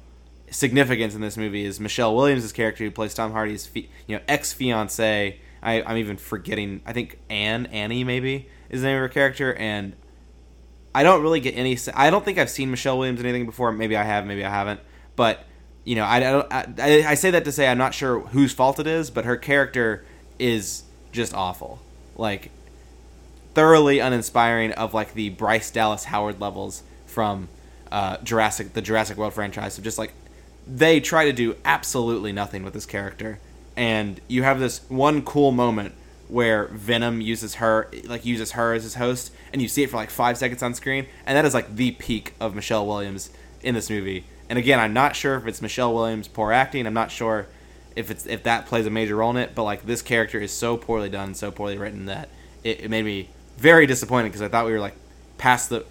significance 0.50 1.14
in 1.14 1.22
this 1.22 1.36
movie 1.36 1.66
is 1.66 1.80
Michelle 1.80 2.16
Williams' 2.16 2.52
character 2.52 2.84
who 2.84 2.92
plays 2.92 3.14
Tom 3.14 3.34
Hardy's 3.34 3.70
you 3.74 3.88
know 4.16 4.22
ex 4.28 4.54
fiance. 4.54 5.40
I'm 5.62 5.98
even 5.98 6.18
forgetting. 6.18 6.82
I 6.86 6.94
think 6.94 7.18
Anne 7.28 7.66
Annie 7.68 8.04
maybe 8.04 8.48
is 8.70 8.82
the 8.82 8.88
name 8.88 8.98
of 8.98 9.02
her 9.02 9.10
character, 9.10 9.54
and 9.56 9.96
I 10.94 11.02
don't 11.02 11.24
really 11.24 11.40
get 11.40 11.58
any. 11.58 11.78
I 11.94 12.10
don't 12.12 12.24
think 12.24 12.38
I've 12.38 12.52
seen 12.52 12.70
Michelle 12.70 13.00
Williams 13.00 13.20
anything 13.20 13.48
before. 13.48 13.72
Maybe 13.72 13.98
I 13.98 14.04
have, 14.04 14.28
maybe 14.28 14.46
I 14.46 14.50
haven't. 14.50 14.80
But 15.16 15.44
you 15.84 15.96
know, 15.96 16.04
I, 16.04 16.40
I, 16.40 16.66
I, 16.80 17.06
I 17.08 17.14
say 17.16 17.32
that 17.32 17.46
to 17.46 17.52
say 17.52 17.68
I'm 17.68 17.80
not 17.80 17.96
sure 17.96 18.20
whose 18.20 18.54
fault 18.54 18.80
it 18.80 18.86
is, 18.86 19.10
but 19.10 19.26
her 19.26 19.38
character 19.38 20.06
is 20.38 20.84
just 21.12 21.34
awful. 21.34 21.80
Like 22.16 22.52
thoroughly 23.56 24.00
uninspiring 24.00 24.74
of 24.74 24.94
like 24.94 25.16
the 25.16 25.30
Bryce 25.30 25.72
Dallas 25.72 26.06
Howard 26.06 26.40
levels 26.40 26.84
from 27.16 27.48
uh, 27.92 28.18
Jurassic 28.18 28.74
the 28.74 28.82
Jurassic 28.82 29.18
World 29.18 29.34
franchise. 29.34 29.74
So 29.76 29.82
just 29.82 29.98
like 29.98 30.14
they 30.68 31.00
try 31.00 31.26
to 31.26 31.34
do 31.34 31.56
absolutely 31.64 32.34
nothing 32.34 32.64
with 32.64 32.74
this 32.74 32.86
character, 32.86 33.40
and 33.78 34.20
you 34.28 34.44
have 34.44 34.60
this 34.60 34.82
one 34.90 35.22
cool 35.24 35.52
moment 35.52 35.96
where 36.28 36.68
Venom 36.68 37.22
uses 37.22 37.56
her 37.56 37.90
like 38.04 38.26
uses 38.26 38.52
her 38.52 38.74
as 38.74 38.84
his 38.84 38.96
host, 38.96 39.32
and 39.54 39.62
you 39.62 39.70
see 39.70 39.84
it 39.84 39.90
for 39.90 39.98
like 39.98 40.10
five 40.10 40.38
seconds 40.38 40.62
on 40.62 40.74
screen, 40.74 41.08
and 41.26 41.38
that 41.38 41.46
is 41.46 41.54
like 41.54 41.76
the 41.76 41.92
peak 41.92 42.34
of 42.40 42.54
Michelle 42.54 42.86
Williams 42.86 43.30
in 43.62 43.74
this 43.76 43.90
movie. 43.90 44.26
And 44.50 44.60
again, 44.60 44.80
I'm 44.80 44.94
not 44.94 45.16
sure 45.16 45.38
if 45.38 45.48
it's 45.48 45.62
Michelle 45.62 45.94
Williams' 45.94 46.28
poor 46.28 46.52
acting. 46.52 46.86
I'm 46.86 46.94
not 46.94 47.12
sure 47.12 47.48
if 47.96 48.12
it's 48.12 48.26
if 48.26 48.44
that 48.44 48.66
plays 48.66 48.86
a 48.86 48.90
major 48.90 49.16
role 49.16 49.32
in 49.32 49.38
it. 49.38 49.56
But 49.56 49.64
like 49.64 49.86
this 49.86 50.02
character 50.02 50.40
is 50.40 50.52
so 50.52 50.78
poorly 50.78 51.10
done, 51.10 51.34
so 51.34 51.50
poorly 51.50 51.78
written 51.78 52.06
that 52.08 52.30
it, 52.64 52.82
it 52.82 52.90
made 52.90 53.06
me 53.06 53.30
very 53.58 53.88
disappointed 53.88 54.30
because 54.30 54.42
I 54.42 54.50
thought 54.50 54.66
we 54.66 54.74
were 54.74 54.80
like 54.80 54.96
past 55.38 55.70
the. 55.70 55.86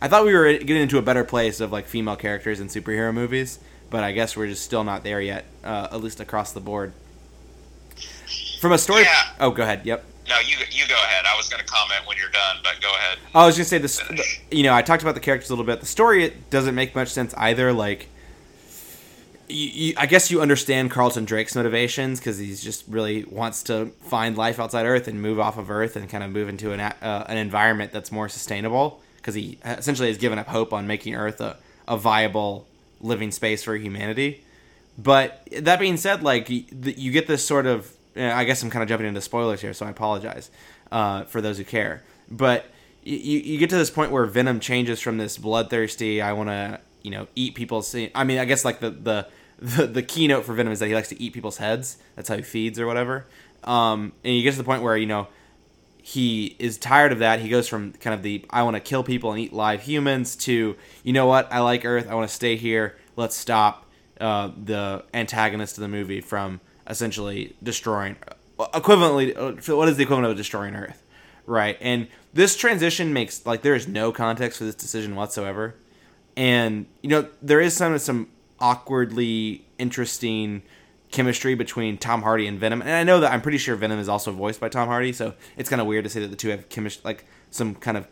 I 0.00 0.08
thought 0.08 0.24
we 0.24 0.34
were 0.34 0.52
getting 0.52 0.82
into 0.82 0.98
a 0.98 1.02
better 1.02 1.24
place 1.24 1.60
of 1.60 1.72
like 1.72 1.86
female 1.86 2.16
characters 2.16 2.60
in 2.60 2.68
superhero 2.68 3.12
movies, 3.12 3.58
but 3.90 4.04
I 4.04 4.12
guess 4.12 4.36
we're 4.36 4.46
just 4.46 4.62
still 4.62 4.84
not 4.84 5.02
there 5.02 5.20
yet, 5.20 5.44
uh, 5.64 5.88
at 5.90 6.00
least 6.00 6.20
across 6.20 6.52
the 6.52 6.60
board. 6.60 6.92
From 8.60 8.72
a 8.72 8.78
story. 8.78 9.02
Yeah. 9.02 9.30
Oh, 9.40 9.50
go 9.50 9.62
ahead. 9.62 9.84
Yep. 9.84 10.04
No, 10.28 10.36
you 10.40 10.56
you 10.70 10.86
go 10.86 10.94
ahead. 10.94 11.24
I 11.26 11.36
was 11.36 11.48
going 11.48 11.64
to 11.64 11.66
comment 11.66 12.06
when 12.06 12.16
you're 12.18 12.30
done, 12.30 12.56
but 12.62 12.80
go 12.80 12.90
ahead. 12.90 13.18
I 13.34 13.46
was 13.46 13.56
going 13.56 13.64
to 13.64 13.68
say 13.68 13.78
this. 13.78 14.00
You 14.50 14.62
know, 14.62 14.74
I 14.74 14.82
talked 14.82 15.02
about 15.02 15.14
the 15.14 15.20
characters 15.20 15.50
a 15.50 15.52
little 15.52 15.64
bit. 15.64 15.80
The 15.80 15.86
story 15.86 16.24
it 16.24 16.50
doesn't 16.50 16.74
make 16.74 16.94
much 16.94 17.08
sense 17.08 17.34
either. 17.36 17.72
Like 17.72 18.08
you, 19.48 19.68
you, 19.68 19.94
I 19.96 20.06
guess 20.06 20.30
you 20.30 20.42
understand 20.42 20.90
Carlton 20.90 21.24
Drake's 21.24 21.56
motivations 21.56 22.20
because 22.20 22.38
he's 22.38 22.62
just 22.62 22.84
really 22.88 23.24
wants 23.24 23.62
to 23.64 23.86
find 24.02 24.36
life 24.36 24.60
outside 24.60 24.84
Earth 24.84 25.08
and 25.08 25.22
move 25.22 25.40
off 25.40 25.56
of 25.56 25.70
Earth 25.70 25.96
and 25.96 26.08
kind 26.08 26.22
of 26.22 26.30
move 26.30 26.48
into 26.48 26.72
an 26.72 26.80
uh, 26.80 27.24
an 27.28 27.38
environment 27.38 27.90
that's 27.92 28.12
more 28.12 28.28
sustainable 28.28 29.00
because 29.18 29.34
he 29.34 29.58
essentially 29.64 30.08
has 30.08 30.16
given 30.16 30.38
up 30.38 30.46
hope 30.46 30.72
on 30.72 30.86
making 30.86 31.14
Earth 31.14 31.40
a, 31.40 31.56
a 31.86 31.96
viable 31.96 32.66
living 33.00 33.30
space 33.30 33.62
for 33.62 33.76
humanity. 33.76 34.42
But 34.96 35.46
that 35.52 35.78
being 35.78 35.96
said, 35.96 36.22
like 36.22 36.48
you 36.48 37.12
get 37.12 37.26
this 37.26 37.44
sort 37.44 37.66
of, 37.66 37.92
I 38.16 38.44
guess 38.44 38.62
I'm 38.62 38.70
kind 38.70 38.82
of 38.82 38.88
jumping 38.88 39.06
into 39.06 39.20
spoilers 39.20 39.60
here, 39.60 39.72
so 39.72 39.86
I 39.86 39.90
apologize 39.90 40.50
uh, 40.90 41.24
for 41.24 41.40
those 41.40 41.58
who 41.58 41.64
care. 41.64 42.02
But 42.30 42.66
you, 43.04 43.38
you 43.38 43.58
get 43.58 43.70
to 43.70 43.76
this 43.76 43.90
point 43.90 44.10
where 44.10 44.26
Venom 44.26 44.60
changes 44.60 45.00
from 45.00 45.18
this 45.18 45.38
bloodthirsty, 45.38 46.20
I 46.20 46.32
want 46.32 46.48
to, 46.48 46.80
you 47.02 47.10
know, 47.10 47.28
eat 47.36 47.54
people's. 47.54 47.94
I 47.94 48.24
mean, 48.24 48.38
I 48.38 48.44
guess 48.44 48.64
like 48.64 48.80
the 48.80 48.90
the 48.90 49.28
the, 49.60 49.86
the 49.86 50.02
keynote 50.02 50.44
for 50.44 50.54
Venom 50.54 50.72
is 50.72 50.78
that 50.80 50.86
he 50.86 50.94
likes 50.94 51.08
to 51.08 51.20
eat 51.20 51.32
people's 51.32 51.58
heads. 51.58 51.96
That's 52.16 52.28
how 52.28 52.36
he 52.36 52.42
feeds 52.42 52.78
or 52.78 52.86
whatever. 52.86 53.26
Um, 53.64 54.12
and 54.24 54.34
you 54.34 54.42
get 54.42 54.52
to 54.52 54.58
the 54.58 54.64
point 54.64 54.82
where 54.82 54.96
you 54.96 55.06
know 55.06 55.28
he 56.08 56.56
is 56.58 56.78
tired 56.78 57.12
of 57.12 57.18
that. 57.18 57.38
He 57.38 57.50
goes 57.50 57.68
from 57.68 57.92
kind 57.92 58.14
of 58.14 58.22
the 58.22 58.42
I 58.48 58.62
want 58.62 58.76
to 58.76 58.80
kill 58.80 59.02
people 59.02 59.30
and 59.30 59.38
eat 59.38 59.52
live 59.52 59.82
humans 59.82 60.36
to 60.36 60.74
you 61.02 61.12
know 61.12 61.26
what 61.26 61.52
I 61.52 61.58
like 61.58 61.84
Earth. 61.84 62.08
I 62.08 62.14
want 62.14 62.26
to 62.26 62.34
stay 62.34 62.56
here. 62.56 62.96
Let's 63.16 63.36
stop 63.36 63.84
uh, 64.18 64.50
the 64.64 65.04
antagonist 65.12 65.76
of 65.76 65.82
the 65.82 65.88
movie 65.88 66.22
from 66.22 66.62
essentially 66.86 67.54
destroying. 67.62 68.16
Equivalently, 68.58 69.36
uh, 69.36 69.76
what 69.76 69.86
is 69.90 69.98
the 69.98 70.04
equivalent 70.04 70.30
of 70.30 70.36
destroying 70.38 70.74
Earth? 70.74 71.02
Right. 71.44 71.76
And 71.78 72.08
this 72.32 72.56
transition 72.56 73.12
makes 73.12 73.44
like 73.44 73.60
there 73.60 73.74
is 73.74 73.86
no 73.86 74.10
context 74.10 74.56
for 74.56 74.64
this 74.64 74.76
decision 74.76 75.14
whatsoever. 75.14 75.74
And 76.38 76.86
you 77.02 77.10
know 77.10 77.28
there 77.42 77.60
is 77.60 77.76
some 77.76 77.98
some 77.98 78.28
awkwardly 78.60 79.66
interesting 79.76 80.62
chemistry 81.10 81.54
between 81.54 81.98
Tom 81.98 82.22
Hardy 82.22 82.46
and 82.46 82.58
Venom. 82.58 82.82
And 82.82 82.90
I 82.90 83.02
know 83.04 83.20
that 83.20 83.32
I'm 83.32 83.40
pretty 83.40 83.58
sure 83.58 83.76
Venom 83.76 83.98
is 83.98 84.08
also 84.08 84.32
voiced 84.32 84.60
by 84.60 84.68
Tom 84.68 84.88
Hardy, 84.88 85.12
so 85.12 85.34
it's 85.56 85.68
kind 85.68 85.80
of 85.80 85.86
weird 85.86 86.04
to 86.04 86.10
say 86.10 86.20
that 86.20 86.28
the 86.28 86.36
two 86.36 86.48
have 86.50 86.68
chemistry, 86.68 87.02
like 87.04 87.24
some 87.50 87.74
kind 87.74 87.96
of 87.96 88.06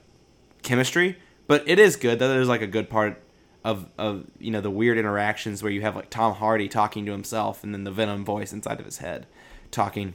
chemistry. 0.63 1.19
But 1.47 1.69
it 1.69 1.79
is 1.79 1.97
good 1.97 2.19
that 2.19 2.29
there's 2.29 2.49
like 2.49 2.63
a 2.63 2.67
good 2.67 2.91
part 2.91 3.23
of 3.65 3.89
of 3.99 4.25
you 4.39 4.51
know 4.51 4.61
the 4.61 4.71
weird 4.71 4.97
interactions 4.97 5.63
where 5.63 5.73
you 5.73 5.83
have 5.83 5.97
like 5.97 6.11
Tom 6.11 6.35
Hardy 6.35 6.69
talking 6.69 7.05
to 7.07 7.13
himself 7.13 7.65
and 7.65 7.75
then 7.75 7.85
the 7.85 7.91
Venom 7.91 8.25
voice 8.25 8.53
inside 8.53 8.79
of 8.79 8.87
his 8.87 8.99
head 8.99 9.27
talking. 9.71 10.15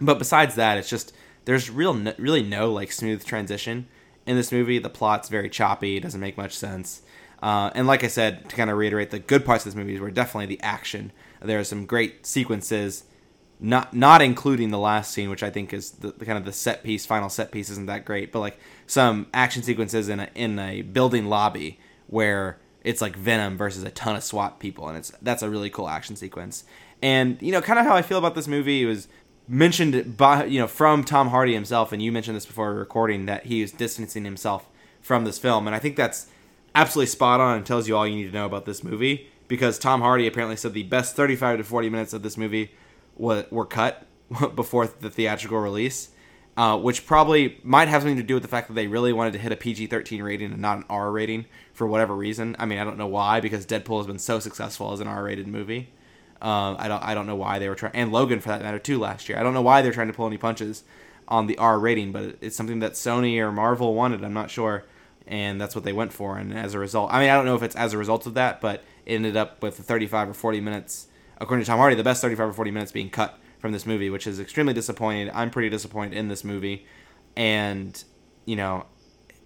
But 0.00 0.18
besides 0.18 0.56
that, 0.56 0.76
it's 0.76 0.90
just 0.90 1.12
there's 1.44 1.70
real 1.70 1.94
no, 1.94 2.12
really 2.18 2.42
no 2.42 2.72
like 2.72 2.92
smooth 2.92 3.24
transition 3.24 3.86
in 4.26 4.36
this 4.36 4.52
movie. 4.52 4.78
The 4.78 4.90
plot's 4.90 5.28
very 5.28 5.48
choppy. 5.48 5.96
It 5.96 6.02
doesn't 6.02 6.20
make 6.20 6.36
much 6.36 6.56
sense. 6.56 7.02
Uh, 7.42 7.70
and 7.74 7.86
like 7.86 8.02
I 8.02 8.08
said, 8.08 8.48
to 8.48 8.56
kind 8.56 8.70
of 8.70 8.76
reiterate, 8.76 9.10
the 9.10 9.18
good 9.18 9.44
parts 9.44 9.64
of 9.64 9.72
this 9.72 9.76
movie 9.76 9.98
were 10.00 10.10
definitely 10.10 10.46
the 10.46 10.62
action. 10.62 11.12
There 11.46 11.60
are 11.60 11.64
some 11.64 11.86
great 11.86 12.26
sequences, 12.26 13.04
not 13.60 13.94
not 13.94 14.22
including 14.22 14.70
the 14.70 14.78
last 14.78 15.12
scene, 15.12 15.30
which 15.30 15.42
I 15.42 15.50
think 15.50 15.72
is 15.72 15.92
the, 15.92 16.12
the, 16.12 16.26
kind 16.26 16.38
of 16.38 16.44
the 16.44 16.52
set 16.52 16.82
piece, 16.82 17.06
final 17.06 17.28
set 17.28 17.50
piece 17.50 17.70
isn't 17.70 17.86
that 17.86 18.04
great, 18.04 18.32
but 18.32 18.40
like 18.40 18.58
some 18.86 19.26
action 19.32 19.62
sequences 19.62 20.08
in 20.08 20.20
a 20.20 20.28
in 20.34 20.58
a 20.58 20.82
building 20.82 21.26
lobby 21.26 21.78
where 22.08 22.58
it's 22.84 23.00
like 23.00 23.16
Venom 23.16 23.56
versus 23.56 23.82
a 23.82 23.90
ton 23.90 24.16
of 24.16 24.22
SWAT 24.22 24.60
people, 24.60 24.88
and 24.88 24.96
it's 24.96 25.12
that's 25.22 25.42
a 25.42 25.50
really 25.50 25.70
cool 25.70 25.88
action 25.88 26.16
sequence. 26.16 26.64
And 27.02 27.40
you 27.40 27.52
know, 27.52 27.60
kind 27.60 27.78
of 27.78 27.86
how 27.86 27.96
I 27.96 28.02
feel 28.02 28.18
about 28.18 28.34
this 28.34 28.48
movie 28.48 28.82
it 28.82 28.86
was 28.86 29.08
mentioned 29.48 30.16
by 30.16 30.44
you 30.44 30.60
know 30.60 30.66
from 30.66 31.04
Tom 31.04 31.28
Hardy 31.28 31.54
himself, 31.54 31.92
and 31.92 32.02
you 32.02 32.12
mentioned 32.12 32.36
this 32.36 32.46
before 32.46 32.74
recording 32.74 33.26
that 33.26 33.46
he 33.46 33.62
was 33.62 33.72
distancing 33.72 34.24
himself 34.24 34.68
from 35.00 35.24
this 35.24 35.38
film, 35.38 35.66
and 35.66 35.74
I 35.74 35.78
think 35.78 35.96
that's 35.96 36.26
absolutely 36.74 37.06
spot 37.06 37.40
on 37.40 37.56
and 37.56 37.66
tells 37.66 37.88
you 37.88 37.96
all 37.96 38.06
you 38.06 38.14
need 38.14 38.26
to 38.26 38.32
know 38.32 38.46
about 38.46 38.66
this 38.66 38.84
movie 38.84 39.30
because 39.48 39.78
Tom 39.78 40.00
Hardy 40.00 40.26
apparently 40.26 40.56
said 40.56 40.74
the 40.74 40.82
best 40.82 41.16
35 41.16 41.58
to 41.58 41.64
40 41.64 41.90
minutes 41.90 42.12
of 42.12 42.22
this 42.22 42.36
movie 42.36 42.72
were, 43.16 43.46
were 43.50 43.66
cut 43.66 44.06
before 44.54 44.86
the 44.86 45.10
theatrical 45.10 45.58
release, 45.58 46.10
uh, 46.56 46.76
which 46.78 47.06
probably 47.06 47.60
might 47.62 47.88
have 47.88 48.02
something 48.02 48.16
to 48.16 48.22
do 48.22 48.34
with 48.34 48.42
the 48.42 48.48
fact 48.48 48.68
that 48.68 48.74
they 48.74 48.86
really 48.86 49.12
wanted 49.12 49.32
to 49.34 49.38
hit 49.38 49.52
a 49.52 49.56
PG 49.56 49.86
13 49.88 50.22
rating 50.22 50.52
and 50.52 50.60
not 50.60 50.78
an 50.78 50.84
R 50.88 51.10
rating 51.10 51.46
for 51.72 51.86
whatever 51.86 52.14
reason. 52.14 52.56
I 52.58 52.66
mean, 52.66 52.78
I 52.78 52.84
don't 52.84 52.98
know 52.98 53.06
why 53.06 53.40
because 53.40 53.66
Deadpool 53.66 53.98
has 53.98 54.06
been 54.06 54.18
so 54.18 54.40
successful 54.40 54.92
as 54.92 55.00
an 55.00 55.08
R 55.08 55.22
rated 55.22 55.46
movie. 55.46 55.90
Uh, 56.40 56.76
I 56.78 56.88
don't 56.88 57.02
I 57.02 57.14
don't 57.14 57.26
know 57.26 57.36
why 57.36 57.58
they 57.58 57.68
were 57.68 57.74
trying 57.74 57.94
and 57.94 58.12
Logan 58.12 58.40
for 58.40 58.50
that 58.50 58.60
matter 58.62 58.78
too 58.78 58.98
last 58.98 59.28
year. 59.28 59.38
I 59.38 59.42
don't 59.42 59.54
know 59.54 59.62
why 59.62 59.80
they're 59.80 59.92
trying 59.92 60.08
to 60.08 60.12
pull 60.12 60.26
any 60.26 60.36
punches 60.36 60.84
on 61.28 61.46
the 61.46 61.56
R 61.56 61.78
rating, 61.78 62.12
but 62.12 62.36
it's 62.42 62.56
something 62.56 62.80
that 62.80 62.92
Sony 62.92 63.38
or 63.38 63.50
Marvel 63.52 63.94
wanted. 63.94 64.22
I'm 64.22 64.34
not 64.34 64.50
sure 64.50 64.84
and 65.26 65.60
that's 65.60 65.74
what 65.74 65.84
they 65.84 65.92
went 65.92 66.12
for. 66.12 66.38
And 66.38 66.54
as 66.54 66.74
a 66.74 66.78
result, 66.78 67.12
I 67.12 67.20
mean, 67.20 67.30
I 67.30 67.34
don't 67.34 67.46
know 67.46 67.56
if 67.56 67.62
it's 67.62 67.76
as 67.76 67.92
a 67.92 67.98
result 67.98 68.26
of 68.26 68.34
that, 68.34 68.60
but 68.60 68.84
ended 69.06 69.36
up 69.36 69.62
with 69.62 69.76
35 69.76 70.30
or 70.30 70.34
40 70.34 70.60
minutes, 70.60 71.08
according 71.38 71.64
to 71.64 71.70
Tom 71.70 71.78
Hardy, 71.78 71.96
the 71.96 72.04
best 72.04 72.22
35 72.22 72.48
or 72.48 72.52
40 72.52 72.70
minutes 72.70 72.92
being 72.92 73.10
cut 73.10 73.38
from 73.58 73.72
this 73.72 73.86
movie, 73.86 74.10
which 74.10 74.26
is 74.26 74.40
extremely 74.40 74.72
disappointing. 74.72 75.30
I'm 75.34 75.50
pretty 75.50 75.68
disappointed 75.68 76.16
in 76.16 76.28
this 76.28 76.44
movie, 76.44 76.86
and 77.36 78.02
you 78.44 78.56
know, 78.56 78.86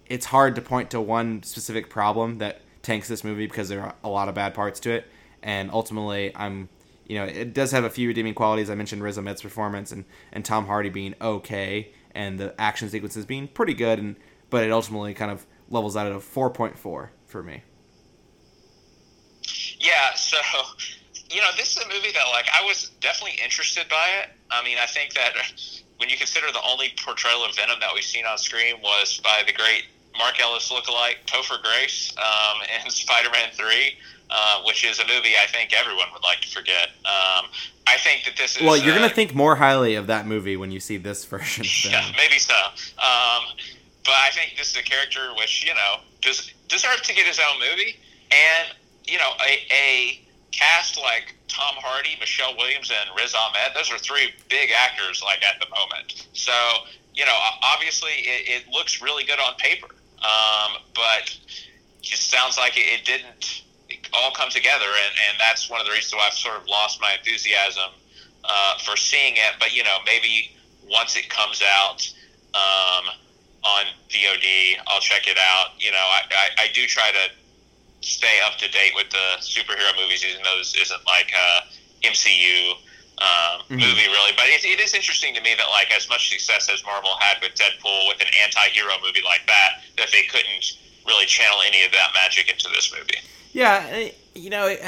it's 0.07 0.27
hard 0.27 0.55
to 0.55 0.61
point 0.61 0.91
to 0.91 1.01
one 1.01 1.43
specific 1.43 1.89
problem 1.89 2.39
that 2.39 2.61
tanks 2.81 3.07
this 3.07 3.23
movie 3.23 3.47
because 3.47 3.69
there 3.69 3.81
are 3.81 3.95
a 4.03 4.09
lot 4.09 4.27
of 4.27 4.35
bad 4.35 4.53
parts 4.53 4.79
to 4.81 4.91
it, 4.91 5.07
and 5.41 5.71
ultimately, 5.71 6.31
I'm. 6.35 6.69
You 7.07 7.17
know, 7.17 7.25
it 7.25 7.53
does 7.53 7.71
have 7.71 7.83
a 7.83 7.89
few 7.89 8.07
redeeming 8.07 8.33
qualities. 8.33 8.69
I 8.69 8.75
mentioned 8.75 9.03
Riz 9.03 9.17
Ahmed's 9.17 9.41
performance 9.41 9.91
and, 9.91 10.05
and 10.31 10.45
Tom 10.45 10.67
Hardy 10.67 10.87
being 10.87 11.13
okay, 11.19 11.91
and 12.15 12.39
the 12.39 12.55
action 12.57 12.87
sequences 12.87 13.25
being 13.25 13.49
pretty 13.49 13.73
good, 13.73 13.99
and 13.99 14.15
but 14.49 14.63
it 14.63 14.71
ultimately 14.71 15.13
kind 15.13 15.29
of 15.29 15.45
levels 15.69 15.97
out 15.97 16.05
at 16.05 16.13
a 16.13 16.19
4.4 16.19 17.09
for 17.25 17.43
me. 17.43 17.63
Yeah, 19.81 20.13
so 20.15 20.37
you 21.29 21.41
know, 21.41 21.49
this 21.57 21.75
is 21.75 21.83
a 21.83 21.87
movie 21.87 22.11
that 22.11 22.25
like 22.29 22.47
I 22.53 22.63
was 22.63 22.91
definitely 23.01 23.39
interested 23.43 23.89
by 23.89 24.07
it. 24.21 24.29
I 24.51 24.63
mean, 24.63 24.77
I 24.77 24.85
think 24.85 25.13
that 25.13 25.33
when 25.97 26.09
you 26.09 26.17
consider 26.17 26.51
the 26.51 26.61
only 26.63 26.93
portrayal 27.03 27.43
of 27.45 27.55
Venom 27.55 27.79
that 27.79 27.89
we've 27.93 28.03
seen 28.03 28.25
on 28.25 28.37
screen 28.37 28.75
was 28.81 29.19
by 29.23 29.43
the 29.45 29.53
great 29.53 29.85
Mark 30.17 30.39
Ellis 30.39 30.71
lookalike 30.71 31.25
Topher 31.25 31.61
Grace 31.63 32.13
um, 32.17 32.61
in 32.85 32.89
Spider-Man 32.89 33.49
Three. 33.53 33.97
uh, 34.31 34.61
which 34.65 34.85
is 34.85 34.99
a 34.99 35.07
movie 35.07 35.33
I 35.41 35.45
think 35.47 35.73
everyone 35.73 36.07
would 36.13 36.23
like 36.23 36.41
to 36.41 36.47
forget. 36.47 36.89
Um, 37.05 37.47
I 37.85 37.97
think 37.97 38.23
that 38.23 38.37
this 38.37 38.55
is. 38.55 38.63
Well, 38.63 38.77
you're 38.77 38.93
uh, 38.93 38.99
gonna 38.99 39.09
think 39.09 39.35
more 39.35 39.55
highly 39.55 39.95
of 39.95 40.07
that 40.07 40.25
movie 40.25 40.55
when 40.55 40.71
you 40.71 40.79
see 40.79 40.97
this 40.97 41.25
version. 41.31 41.65
of 41.65 41.91
Yeah, 41.91 42.11
maybe 42.15 42.39
so. 42.39 42.55
Um, 42.97 43.43
but 44.03 44.15
I 44.15 44.29
think 44.31 44.55
this 44.57 44.71
is 44.71 44.77
a 44.77 44.83
character 44.83 45.19
which 45.37 45.65
you 45.65 45.73
know 45.73 46.01
does 46.21 46.51
deserve 46.67 47.01
to 47.01 47.13
get 47.13 47.27
his 47.27 47.39
own 47.39 47.59
movie, 47.59 47.97
and 48.31 48.69
you 49.05 49.17
know 49.17 49.31
a, 49.45 49.73
a 49.73 50.21
cast 50.51 50.97
like 50.97 51.35
Tom 51.47 51.75
Hardy, 51.77 52.15
Michelle 52.19 52.55
Williams, 52.57 52.91
and 52.91 53.09
Riz 53.17 53.33
Ahmed. 53.33 53.75
Those 53.75 53.91
are 53.91 53.97
three 53.97 54.33
big 54.49 54.71
actors 54.71 55.21
like 55.23 55.43
at 55.43 55.59
the 55.59 55.67
moment. 55.69 56.27
So 56.33 56.53
you 57.13 57.25
know 57.25 57.35
obviously 57.63 58.11
it, 58.11 58.63
it 58.63 58.71
looks 58.71 59.01
really 59.01 59.23
good 59.23 59.39
on 59.39 59.55
paper, 59.55 59.89
um, 60.23 60.81
but 60.93 61.35
just 62.01 62.29
sounds 62.29 62.57
like 62.57 62.77
it, 62.77 62.99
it 62.99 63.05
didn't 63.05 63.63
all 64.13 64.31
come 64.31 64.49
together, 64.49 64.85
and, 64.85 65.13
and 65.29 65.39
that's 65.39 65.69
one 65.69 65.79
of 65.79 65.85
the 65.85 65.91
reasons 65.91 66.15
why 66.15 66.27
I've 66.27 66.33
sort 66.33 66.57
of 66.57 66.67
lost 66.67 66.99
my 67.01 67.13
enthusiasm 67.17 67.91
uh, 68.43 68.77
for 68.79 68.97
seeing 68.97 69.35
it. 69.35 69.53
But 69.59 69.75
you 69.75 69.83
know, 69.83 69.97
maybe 70.05 70.51
once 70.89 71.15
it 71.15 71.29
comes 71.29 71.61
out 71.61 72.01
um, 72.53 73.05
on 73.63 73.85
VOD, 74.09 74.77
I'll 74.87 75.01
check 75.01 75.27
it 75.27 75.37
out. 75.37 75.71
You 75.79 75.91
know, 75.91 75.97
I, 75.97 76.21
I, 76.31 76.63
I 76.63 76.67
do 76.73 76.85
try 76.85 77.11
to 77.11 77.40
stay 78.01 78.39
up 78.45 78.57
to 78.57 78.67
date 78.69 78.93
with 78.95 79.09
the 79.09 79.37
superhero 79.39 79.95
movies, 80.01 80.25
even 80.25 80.41
though 80.43 80.57
this 80.57 80.75
isn't 80.75 81.05
like 81.05 81.31
a 81.33 82.07
MCU 82.07 82.73
um, 83.21 83.61
Mhm. 83.69 83.77
movie, 83.77 84.07
really. 84.07 84.31
But 84.35 84.47
it, 84.47 84.65
it 84.65 84.79
is 84.79 84.93
interesting 84.95 85.35
to 85.35 85.41
me 85.41 85.53
that 85.55 85.69
like 85.69 85.93
as 85.95 86.09
much 86.09 86.29
success 86.29 86.67
as 86.73 86.83
Marvel 86.83 87.11
had 87.19 87.37
with 87.41 87.53
Deadpool 87.53 88.07
with 88.07 88.19
an 88.21 88.27
anti-hero 88.43 88.93
movie 89.05 89.21
like 89.23 89.45
that, 89.47 89.83
that 89.97 90.11
they 90.11 90.23
couldn't 90.23 90.73
really 91.05 91.25
channel 91.27 91.59
any 91.67 91.83
of 91.85 91.91
that 91.91 92.11
magic 92.15 92.49
into 92.49 92.67
this 92.73 92.91
movie. 92.91 93.19
Yeah, 93.53 94.09
you 94.33 94.49
know, 94.49 94.65
it- 94.67 94.81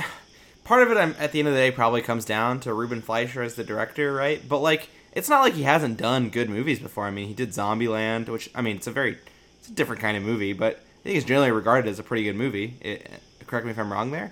part 0.64 0.81
of 0.81 0.90
it 0.91 0.98
I'm, 0.98 1.15
at 1.19 1.31
the 1.31 1.40
end 1.40 1.48
of 1.48 1.53
the 1.53 1.60
day 1.60 1.69
probably 1.69 2.02
comes 2.02 2.26
down 2.26 2.60
to 2.61 2.73
Ruben 2.73 3.02
Fleischer 3.03 3.44
as 3.44 3.53
the 3.56 3.64
director, 3.64 4.14
right? 4.14 4.41
But 4.48 4.60
like, 4.60 4.90
it's 5.11 5.30
not 5.30 5.41
like 5.41 5.53
he 5.53 5.64
hasn't 5.64 5.98
done 5.98 6.30
good 6.30 6.49
movies 6.49 6.80
before. 6.80 7.06
I 7.06 7.11
mean, 7.11 7.27
he 7.27 7.35
did 7.35 7.49
Zombieland, 7.49 8.30
which 8.30 8.49
I 8.56 8.61
mean, 8.61 8.77
it's 8.77 8.88
a 8.88 8.91
very 8.91 9.19
it's 9.60 9.69
a 9.69 9.73
different 9.73 10.02
kind 10.02 10.18
of 10.18 10.23
movie, 10.23 10.53
but 10.53 10.82
I 11.04 11.08
think 11.08 11.18
it's 11.18 11.26
generally 11.26 11.52
regarded 11.52 11.90
as 11.90 12.00
a 12.00 12.04
pretty 12.04 12.24
good 12.24 12.38
movie. 12.38 12.76
It, 12.80 13.10
correct 13.46 13.66
me 13.66 13.72
if 13.72 13.78
I'm 13.78 13.92
wrong 13.92 14.12
there. 14.12 14.32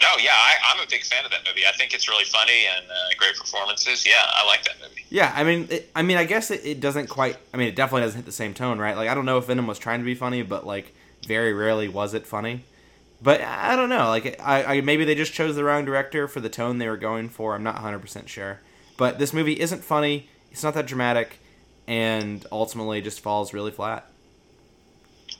No, 0.00 0.08
yeah, 0.22 0.30
I, 0.32 0.54
I'm 0.72 0.80
a 0.80 0.88
big 0.88 1.02
fan 1.02 1.24
of 1.24 1.32
that 1.32 1.40
movie. 1.46 1.66
I 1.66 1.72
think 1.72 1.92
it's 1.92 2.08
really 2.08 2.24
funny 2.24 2.64
and 2.76 2.86
uh, 2.86 2.94
great 3.18 3.36
performances. 3.36 4.06
Yeah, 4.06 4.14
I 4.24 4.46
like 4.46 4.62
that 4.64 4.76
movie. 4.80 5.04
Yeah, 5.10 5.32
I 5.34 5.42
mean, 5.42 5.66
it, 5.68 5.90
I 5.96 6.02
mean, 6.02 6.16
I 6.16 6.24
guess 6.24 6.50
it, 6.50 6.64
it 6.64 6.80
doesn't 6.80 7.08
quite. 7.08 7.36
I 7.52 7.56
mean, 7.56 7.68
it 7.68 7.74
definitely 7.74 8.02
doesn't 8.02 8.18
hit 8.18 8.26
the 8.26 8.32
same 8.32 8.54
tone, 8.54 8.78
right? 8.78 8.96
Like, 8.96 9.08
I 9.08 9.14
don't 9.14 9.26
know 9.26 9.38
if 9.38 9.46
Venom 9.46 9.66
was 9.66 9.78
trying 9.78 9.98
to 9.98 10.04
be 10.04 10.14
funny, 10.14 10.42
but 10.42 10.64
like, 10.64 10.94
very 11.26 11.52
rarely 11.52 11.88
was 11.88 12.14
it 12.14 12.26
funny. 12.26 12.64
But 13.20 13.42
I 13.42 13.76
don't 13.76 13.88
know. 13.90 14.08
Like, 14.08 14.40
I, 14.40 14.76
I 14.76 14.80
maybe 14.80 15.04
they 15.04 15.14
just 15.14 15.32
chose 15.32 15.56
the 15.56 15.64
wrong 15.64 15.84
director 15.84 16.28
for 16.28 16.40
the 16.40 16.48
tone 16.48 16.78
they 16.78 16.88
were 16.88 16.96
going 16.96 17.28
for. 17.28 17.54
I'm 17.54 17.62
not 17.62 17.74
100 17.74 17.98
percent 17.98 18.28
sure. 18.28 18.60
But 18.96 19.18
this 19.18 19.32
movie 19.32 19.60
isn't 19.60 19.84
funny. 19.84 20.28
It's 20.50 20.62
not 20.62 20.74
that 20.74 20.86
dramatic, 20.86 21.40
and 21.86 22.46
ultimately 22.50 23.00
just 23.02 23.20
falls 23.20 23.52
really 23.52 23.70
flat, 23.70 24.09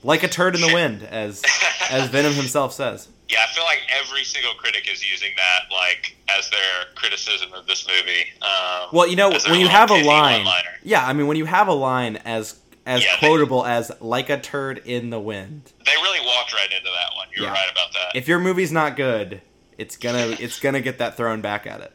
like 0.03 0.23
a 0.23 0.29
turd 0.29 0.55
in 0.55 0.61
the 0.61 0.73
wind, 0.73 1.03
as 1.03 1.43
as 1.91 2.09
Venom 2.09 2.33
himself 2.35 2.73
says. 2.73 3.09
Yeah, 3.31 3.45
I 3.49 3.55
feel 3.55 3.63
like 3.63 3.79
every 3.97 4.25
single 4.25 4.55
critic 4.55 4.89
is 4.93 5.09
using 5.09 5.31
that 5.37 5.73
like 5.73 6.17
as 6.37 6.51
their 6.51 6.93
criticism 6.97 7.53
of 7.53 7.65
this 7.69 7.87
movie. 7.87 8.25
Um, 8.43 8.89
Well, 8.93 9.07
you 9.07 9.15
know, 9.15 9.31
when 9.49 9.61
you 9.61 9.69
have 9.69 9.89
a 9.93 10.03
line, 10.03 10.39
one-liner. 10.45 10.71
yeah, 10.83 11.07
I 11.07 11.13
mean, 11.13 11.29
when 11.29 11.37
you 11.37 11.45
have 11.45 11.69
a 11.69 11.73
line 11.73 12.17
as 12.25 12.57
as 12.87 13.05
Yeah, 13.05 13.13
they- 13.21 13.29
quotable 13.29 13.65
as 13.65 13.93
"like 14.01 14.31
a 14.31 14.41
turd 14.41 14.79
in 14.85 15.11
the 15.11 15.21
wind," 15.21 15.63
they 15.87 15.93
really 16.03 16.27
walked 16.27 16.53
right 16.53 16.73
into 16.73 16.91
that 16.91 17.15
one. 17.15 17.29
You're 17.37 17.45
Yeah. 17.47 17.53
right 17.53 17.71
about 17.71 17.93
that. 17.93 18.17
if 18.17 18.27
your 18.27 18.41
movie's 18.41 18.73
not 18.73 18.97
good, 18.97 19.43
it's 19.79 19.97
gonna 19.97 20.37
it's 20.41 20.59
gonna 20.59 20.81
get 20.81 20.99
that 20.99 21.17
thrown 21.17 21.41
back 21.41 21.69
at 21.69 21.81
it. 21.83 21.93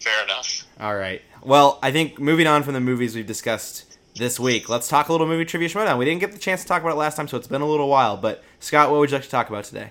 Fair 0.00 0.24
enough. 0.24 0.62
All 0.80 0.94
right. 0.96 1.20
Well, 1.42 1.78
I 1.82 1.92
think 1.92 2.18
moving 2.18 2.46
on 2.46 2.62
from 2.62 2.72
the 2.72 2.80
movies 2.80 3.14
we've 3.14 3.26
discussed 3.26 3.93
this 4.16 4.38
week, 4.38 4.68
let's 4.68 4.88
talk 4.88 5.08
a 5.08 5.12
little 5.12 5.26
movie 5.26 5.44
trivia 5.44 5.68
showdown. 5.68 5.98
We 5.98 6.04
didn't 6.04 6.20
get 6.20 6.32
the 6.32 6.38
chance 6.38 6.62
to 6.62 6.68
talk 6.68 6.82
about 6.82 6.92
it 6.92 6.98
last 6.98 7.16
time, 7.16 7.28
so 7.28 7.36
it's 7.36 7.48
been 7.48 7.62
a 7.62 7.66
little 7.66 7.88
while. 7.88 8.16
But 8.16 8.42
Scott, 8.60 8.90
what 8.90 9.00
would 9.00 9.10
you 9.10 9.16
like 9.16 9.24
to 9.24 9.30
talk 9.30 9.48
about 9.48 9.64
today? 9.64 9.90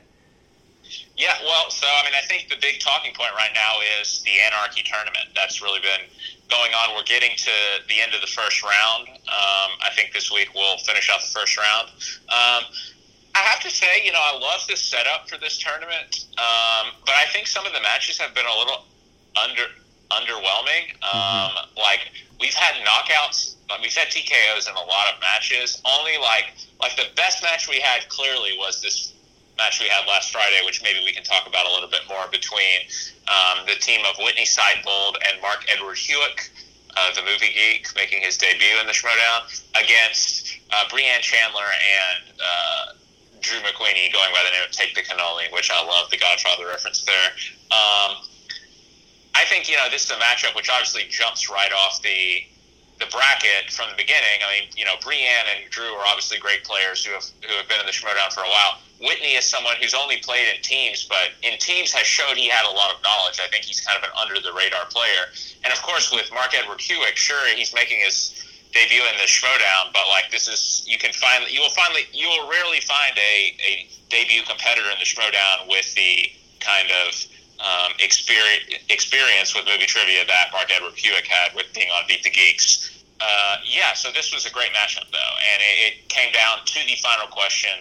Yeah, 1.15 1.35
well, 1.43 1.69
so 1.69 1.85
I 1.87 2.03
mean, 2.05 2.13
I 2.17 2.25
think 2.25 2.49
the 2.49 2.55
big 2.61 2.79
talking 2.79 3.13
point 3.13 3.31
right 3.35 3.51
now 3.53 3.73
is 4.01 4.21
the 4.23 4.31
Anarchy 4.47 4.83
tournament. 4.83 5.29
That's 5.35 5.61
really 5.61 5.79
been 5.81 6.09
going 6.49 6.71
on. 6.73 6.95
We're 6.95 7.03
getting 7.03 7.35
to 7.37 7.51
the 7.87 8.01
end 8.01 8.13
of 8.13 8.21
the 8.21 8.27
first 8.27 8.63
round. 8.63 9.09
Um, 9.09 9.69
I 9.81 9.89
think 9.95 10.13
this 10.13 10.31
week 10.31 10.49
we'll 10.55 10.77
finish 10.79 11.09
out 11.09 11.21
the 11.21 11.31
first 11.33 11.57
round. 11.57 11.89
Um, 12.29 12.63
I 13.35 13.39
have 13.39 13.59
to 13.61 13.69
say, 13.69 14.05
you 14.05 14.11
know, 14.11 14.21
I 14.21 14.37
love 14.37 14.61
this 14.67 14.81
setup 14.81 15.27
for 15.27 15.37
this 15.37 15.57
tournament, 15.57 16.25
um, 16.37 16.93
but 17.05 17.15
I 17.15 17.25
think 17.33 17.47
some 17.47 17.65
of 17.65 17.73
the 17.73 17.81
matches 17.81 18.19
have 18.19 18.33
been 18.35 18.45
a 18.45 18.57
little 18.57 18.85
under 19.35 19.63
underwhelming. 20.19 20.93
Um, 21.03 21.51
Like 21.77 22.11
we've 22.39 22.53
had 22.53 22.75
knockouts, 22.85 23.55
like, 23.69 23.81
we've 23.81 23.93
had 23.95 24.07
TKOs 24.09 24.69
in 24.69 24.75
a 24.75 24.85
lot 24.85 25.13
of 25.13 25.19
matches. 25.21 25.81
Only 25.85 26.17
like 26.17 26.53
like 26.79 26.95
the 26.95 27.07
best 27.15 27.41
match 27.43 27.67
we 27.69 27.79
had 27.79 28.07
clearly 28.09 28.51
was 28.57 28.81
this 28.81 29.13
match 29.57 29.79
we 29.79 29.87
had 29.87 30.07
last 30.07 30.31
Friday, 30.31 30.59
which 30.65 30.81
maybe 30.81 30.99
we 31.05 31.13
can 31.13 31.23
talk 31.23 31.47
about 31.47 31.65
a 31.65 31.71
little 31.71 31.89
bit 31.89 32.01
more 32.09 32.25
between 32.31 32.79
um, 33.29 33.65
the 33.67 33.75
team 33.75 34.01
of 34.09 34.15
Witney 34.17 34.45
Seibold 34.45 35.15
and 35.29 35.41
Mark 35.41 35.65
Edward 35.73 35.97
Hewitt. 35.97 36.49
uh, 36.95 37.13
the 37.15 37.21
movie 37.23 37.53
geek, 37.53 37.87
making 37.95 38.21
his 38.21 38.37
debut 38.37 38.77
in 38.79 38.85
the 38.87 38.93
Schmoedown, 38.93 39.63
against 39.81 40.59
uh, 40.71 40.85
Breanne 40.89 41.21
Chandler 41.21 41.65
and 41.65 42.33
uh, 42.39 42.93
Drew 43.41 43.59
McWeeny, 43.59 44.11
going 44.13 44.31
by 44.31 44.41
the 44.45 44.51
name 44.51 44.63
of 44.65 44.71
Take 44.71 44.93
the 44.95 45.01
Cannoli, 45.01 45.51
which 45.53 45.69
I 45.71 45.83
love 45.85 46.09
the 46.09 46.17
Godfather 46.17 46.67
reference 46.67 47.03
there. 47.05 47.29
Um, 47.71 48.17
I 49.35 49.45
think 49.45 49.69
you 49.69 49.75
know 49.75 49.89
this 49.89 50.05
is 50.05 50.11
a 50.11 50.19
matchup 50.21 50.55
which 50.55 50.69
obviously 50.69 51.03
jumps 51.09 51.49
right 51.49 51.71
off 51.71 52.01
the 52.01 52.45
the 52.99 53.09
bracket 53.09 53.73
from 53.73 53.89
the 53.89 53.97
beginning. 53.97 54.39
I 54.45 54.47
mean, 54.53 54.69
you 54.77 54.85
know, 54.85 54.95
Breanne 55.01 55.49
and 55.49 55.69
Drew 55.69 55.89
are 55.97 56.05
obviously 56.05 56.37
great 56.37 56.63
players 56.63 57.03
who 57.03 57.13
have 57.13 57.25
who 57.41 57.53
have 57.57 57.67
been 57.67 57.79
in 57.79 57.85
the 57.85 57.91
Schmoedown 57.91 58.31
for 58.31 58.41
a 58.41 58.49
while. 58.49 58.79
Whitney 59.01 59.35
is 59.35 59.43
someone 59.43 59.75
who's 59.81 59.93
only 59.93 60.17
played 60.17 60.47
in 60.53 60.61
teams, 60.61 61.03
but 61.09 61.33
in 61.41 61.57
teams 61.59 61.91
has 61.91 62.07
showed 62.07 62.37
he 62.37 62.47
had 62.47 62.63
a 62.65 62.71
lot 62.71 62.93
of 62.95 63.01
knowledge. 63.03 63.41
I 63.43 63.49
think 63.49 63.65
he's 63.65 63.81
kind 63.81 63.97
of 63.97 64.03
an 64.03 64.13
under 64.15 64.39
the 64.39 64.53
radar 64.53 64.85
player. 64.85 65.33
And 65.65 65.73
of 65.73 65.81
course, 65.81 66.13
with 66.13 66.31
Mark 66.31 66.53
Edward 66.55 66.79
Hewitt, 66.79 67.17
sure, 67.17 67.43
he's 67.55 67.73
making 67.73 67.99
his 67.99 68.31
debut 68.71 69.01
in 69.01 69.17
the 69.17 69.29
Schmoedown, 69.29 69.93
but 69.93 70.07
like 70.09 70.31
this 70.31 70.47
is 70.47 70.83
you 70.87 70.97
can 70.97 71.13
find 71.13 71.45
you 71.49 71.61
will 71.61 71.73
finally 71.73 72.05
you 72.13 72.29
will 72.29 72.49
rarely 72.49 72.79
find 72.81 73.17
a, 73.17 73.53
a 73.61 73.87
debut 74.09 74.41
competitor 74.43 74.89
in 74.89 74.97
the 74.99 75.05
Schmoedown 75.05 75.67
with 75.67 75.93
the 75.95 76.29
kind 76.59 76.89
of 77.05 77.13
um, 77.63 77.95
experience 77.99 78.83
experience 78.89 79.55
with 79.55 79.65
movie 79.65 79.87
trivia 79.87 80.27
that 80.27 80.51
Mark 80.51 80.67
Edward 80.69 80.93
Hewitt 80.95 81.25
had 81.25 81.55
with 81.55 81.71
being 81.73 81.89
on 81.89 82.03
Beat 82.07 82.23
the 82.23 82.29
Geeks. 82.29 83.03
Uh, 83.23 83.55
yeah, 83.63 83.93
so 83.93 84.11
this 84.11 84.33
was 84.33 84.45
a 84.45 84.51
great 84.51 84.71
matchup 84.75 85.07
though, 85.11 85.33
and 85.39 85.63
it, 85.63 85.75
it 85.87 86.09
came 86.09 86.31
down 86.33 86.59
to 86.65 86.79
the 86.85 86.95
final 86.99 87.27
question. 87.27 87.71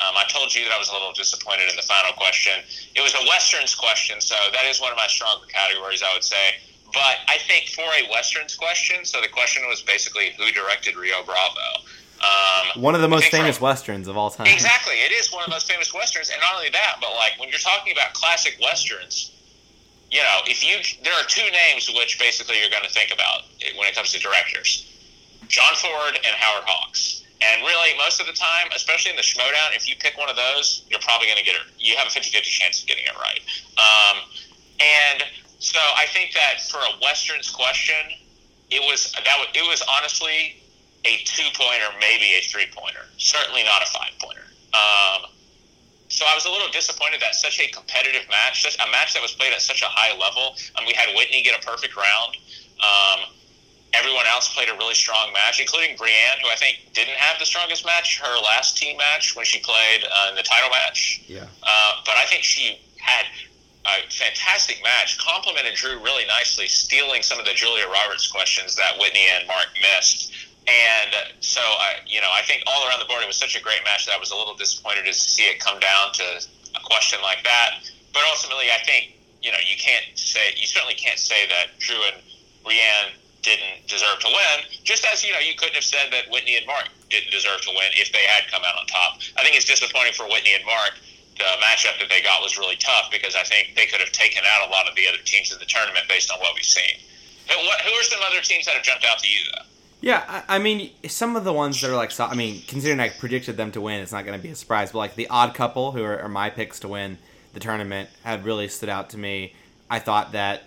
Um, 0.00 0.16
I 0.16 0.24
told 0.28 0.54
you 0.54 0.64
that 0.64 0.72
I 0.72 0.78
was 0.78 0.88
a 0.88 0.92
little 0.92 1.12
disappointed 1.12 1.68
in 1.68 1.76
the 1.76 1.84
final 1.84 2.12
question. 2.12 2.52
It 2.96 3.00
was 3.00 3.12
a 3.12 3.24
westerns 3.28 3.74
question, 3.74 4.20
so 4.20 4.34
that 4.52 4.64
is 4.64 4.80
one 4.80 4.92
of 4.92 4.96
my 4.96 5.06
stronger 5.08 5.44
categories, 5.48 6.02
I 6.02 6.12
would 6.12 6.24
say. 6.24 6.56
But 6.92 7.20
I 7.28 7.38
think 7.46 7.68
for 7.68 7.84
a 7.84 8.08
westerns 8.10 8.56
question, 8.56 9.04
so 9.04 9.20
the 9.20 9.28
question 9.28 9.62
was 9.68 9.82
basically 9.82 10.32
who 10.36 10.50
directed 10.52 10.96
Rio 10.96 11.22
Bravo. 11.22 11.84
Um, 12.20 12.82
One 12.82 12.94
of 12.94 13.00
the 13.00 13.08
most 13.08 13.30
famous 13.30 13.56
from- 13.56 13.64
westerns 13.64 14.08
of 14.08 14.16
all 14.16 14.30
time. 14.30 14.46
Exactly, 14.46 14.94
it 14.94 15.12
is 15.12 15.32
one 15.32 15.42
of 15.42 15.46
the 15.48 15.54
most 15.54 15.70
famous 15.70 15.92
westerns, 15.94 16.28
and 16.30 16.40
not 16.40 16.54
only 16.54 16.68
that, 16.70 16.96
but 17.00 17.14
like 17.14 17.38
when 17.38 17.48
you're 17.48 17.58
talking 17.58 17.92
about 17.92 18.12
classic 18.12 18.58
westerns, 18.60 19.32
you 20.10 20.18
know, 20.20 20.38
if 20.46 20.62
you 20.64 20.76
there 21.02 21.14
are 21.14 21.24
two 21.24 21.48
names 21.50 21.88
which 21.96 22.18
basically 22.18 22.58
you're 22.60 22.70
going 22.70 22.82
to 22.82 22.90
think 22.90 23.12
about 23.12 23.42
when 23.78 23.88
it 23.88 23.94
comes 23.94 24.12
to 24.12 24.18
directors: 24.18 24.86
John 25.48 25.74
Ford 25.76 26.14
and 26.16 26.34
Howard 26.36 26.64
Hawks. 26.66 27.16
And 27.42 27.62
really, 27.62 27.96
most 27.96 28.20
of 28.20 28.26
the 28.26 28.34
time, 28.34 28.68
especially 28.76 29.12
in 29.12 29.16
the 29.16 29.22
Schmoedown, 29.22 29.74
if 29.74 29.88
you 29.88 29.96
pick 29.96 30.18
one 30.18 30.28
of 30.28 30.36
those, 30.36 30.82
you're 30.90 31.00
probably 31.00 31.26
going 31.26 31.38
to 31.38 31.42
get 31.44 31.54
it. 31.54 31.62
You 31.78 31.96
have 31.96 32.06
a 32.06 32.10
50-50 32.10 32.42
chance 32.44 32.82
of 32.82 32.86
getting 32.86 33.04
it 33.04 33.16
right. 33.16 33.40
Um, 33.80 34.18
and 34.78 35.24
so 35.58 35.78
I 35.96 36.04
think 36.04 36.34
that 36.34 36.60
for 36.68 36.76
a 36.76 37.00
westerns 37.00 37.48
question, 37.48 37.96
it 38.70 38.82
was 38.82 39.12
that 39.12 39.36
was, 39.38 39.48
it 39.54 39.66
was 39.66 39.82
honestly 39.88 40.59
a 41.04 41.16
two 41.24 41.48
pointer, 41.54 41.86
maybe 42.00 42.36
a 42.36 42.40
three 42.42 42.66
pointer. 42.74 43.06
Certainly 43.16 43.64
not 43.64 43.82
a 43.82 43.86
five 43.86 44.12
pointer. 44.18 44.44
Um, 44.74 45.30
so 46.08 46.26
I 46.26 46.34
was 46.34 46.44
a 46.44 46.50
little 46.50 46.68
disappointed 46.70 47.20
that 47.22 47.34
such 47.34 47.60
a 47.60 47.68
competitive 47.68 48.28
match, 48.28 48.62
such 48.62 48.76
a 48.76 48.90
match 48.90 49.14
that 49.14 49.22
was 49.22 49.32
played 49.32 49.52
at 49.52 49.62
such 49.62 49.82
a 49.82 49.88
high 49.88 50.16
level, 50.18 50.56
and 50.76 50.86
we 50.86 50.92
had 50.92 51.14
Whitney 51.16 51.42
get 51.42 51.54
a 51.56 51.64
perfect 51.64 51.96
round. 51.96 52.36
Um, 52.82 53.30
everyone 53.92 54.26
else 54.26 54.52
played 54.52 54.68
a 54.68 54.74
really 54.74 54.94
strong 54.94 55.32
match, 55.32 55.60
including 55.60 55.96
Brienne, 55.96 56.38
who 56.42 56.48
I 56.50 56.56
think 56.56 56.78
didn't 56.94 57.16
have 57.16 57.38
the 57.38 57.46
strongest 57.46 57.86
match, 57.86 58.20
her 58.20 58.38
last 58.42 58.76
team 58.76 58.96
match 58.96 59.36
when 59.36 59.44
she 59.44 59.60
played 59.60 60.04
uh, 60.04 60.30
in 60.30 60.34
the 60.34 60.42
title 60.42 60.70
match. 60.70 61.22
Yeah. 61.26 61.46
Uh, 61.62 61.92
but 62.04 62.16
I 62.16 62.26
think 62.26 62.42
she 62.42 62.80
had 62.98 63.26
a 63.86 64.10
fantastic 64.10 64.82
match, 64.82 65.18
complimented 65.18 65.74
Drew 65.74 65.98
really 66.02 66.26
nicely, 66.26 66.66
stealing 66.68 67.22
some 67.22 67.38
of 67.38 67.46
the 67.46 67.54
Julia 67.54 67.86
Roberts 67.88 68.26
questions 68.26 68.76
that 68.76 68.98
Whitney 68.98 69.26
and 69.34 69.46
Mark 69.46 69.68
missed. 69.80 70.32
And 70.68 71.12
so, 71.40 71.60
I, 71.60 72.04
you 72.06 72.20
know, 72.20 72.30
I 72.30 72.42
think 72.42 72.62
all 72.66 72.86
around 72.86 73.00
the 73.00 73.06
board, 73.06 73.22
it 73.22 73.26
was 73.26 73.36
such 73.36 73.56
a 73.56 73.62
great 73.62 73.82
match 73.84 74.06
that 74.06 74.14
I 74.14 74.18
was 74.18 74.30
a 74.30 74.36
little 74.36 74.54
disappointed 74.54 75.06
to 75.06 75.14
see 75.14 75.44
it 75.44 75.58
come 75.58 75.80
down 75.80 76.12
to 76.14 76.24
a 76.76 76.80
question 76.84 77.18
like 77.22 77.42
that. 77.44 77.82
But 78.12 78.22
ultimately, 78.30 78.70
I 78.70 78.78
think 78.84 79.16
you 79.42 79.50
know 79.50 79.58
you 79.64 79.76
can't 79.78 80.04
say 80.14 80.52
you 80.56 80.66
certainly 80.66 80.94
can't 80.94 81.18
say 81.18 81.46
that 81.48 81.78
Drew 81.78 81.98
and 82.12 82.22
Rianne 82.64 83.16
didn't 83.42 83.88
deserve 83.88 84.20
to 84.20 84.28
win. 84.28 84.56
Just 84.84 85.04
as 85.08 85.24
you 85.24 85.32
know, 85.32 85.40
you 85.40 85.56
couldn't 85.56 85.74
have 85.74 85.86
said 85.86 86.12
that 86.12 86.28
Whitney 86.28 86.56
and 86.56 86.66
Mark 86.66 86.88
didn't 87.08 87.32
deserve 87.32 87.62
to 87.62 87.72
win 87.72 87.88
if 87.96 88.12
they 88.12 88.24
had 88.28 88.50
come 88.52 88.62
out 88.64 88.76
on 88.76 88.86
top. 88.86 89.18
I 89.36 89.42
think 89.42 89.56
it's 89.56 89.64
disappointing 89.64 90.12
for 90.12 90.28
Whitney 90.28 90.54
and 90.54 90.64
Mark. 90.64 91.00
The 91.40 91.48
matchup 91.64 91.96
that 92.04 92.12
they 92.12 92.20
got 92.20 92.44
was 92.44 92.58
really 92.58 92.76
tough 92.76 93.08
because 93.08 93.34
I 93.34 93.44
think 93.44 93.72
they 93.74 93.86
could 93.86 94.00
have 94.00 94.12
taken 94.12 94.44
out 94.44 94.68
a 94.68 94.70
lot 94.70 94.84
of 94.88 94.94
the 94.94 95.08
other 95.08 95.24
teams 95.24 95.50
in 95.52 95.58
the 95.58 95.64
tournament 95.64 96.04
based 96.06 96.30
on 96.30 96.38
what 96.38 96.52
we've 96.54 96.68
seen. 96.68 97.00
But 97.48 97.56
what, 97.64 97.80
who 97.80 97.92
are 97.96 98.04
some 98.04 98.20
other 98.28 98.44
teams 98.44 98.66
that 98.66 98.76
have 98.76 98.84
jumped 98.84 99.08
out 99.08 99.18
to 99.24 99.28
you 99.28 99.40
though? 99.56 99.69
Yeah, 100.00 100.24
I, 100.26 100.56
I 100.56 100.58
mean, 100.58 100.90
some 101.08 101.36
of 101.36 101.44
the 101.44 101.52
ones 101.52 101.80
that 101.80 101.90
are 101.90 101.96
like, 101.96 102.10
so- 102.10 102.24
I 102.24 102.34
mean, 102.34 102.62
considering 102.66 103.00
I 103.00 103.10
predicted 103.10 103.56
them 103.56 103.70
to 103.72 103.80
win, 103.80 104.00
it's 104.00 104.12
not 104.12 104.24
going 104.24 104.38
to 104.38 104.42
be 104.42 104.50
a 104.50 104.54
surprise. 104.54 104.92
But 104.92 104.98
like 104.98 105.14
the 105.14 105.28
odd 105.28 105.54
couple, 105.54 105.92
who 105.92 106.02
are, 106.02 106.18
are 106.20 106.28
my 106.28 106.50
picks 106.50 106.80
to 106.80 106.88
win 106.88 107.18
the 107.52 107.60
tournament, 107.60 108.08
have 108.24 108.44
really 108.44 108.68
stood 108.68 108.88
out 108.88 109.10
to 109.10 109.18
me. 109.18 109.54
I 109.90 109.98
thought 109.98 110.32
that, 110.32 110.62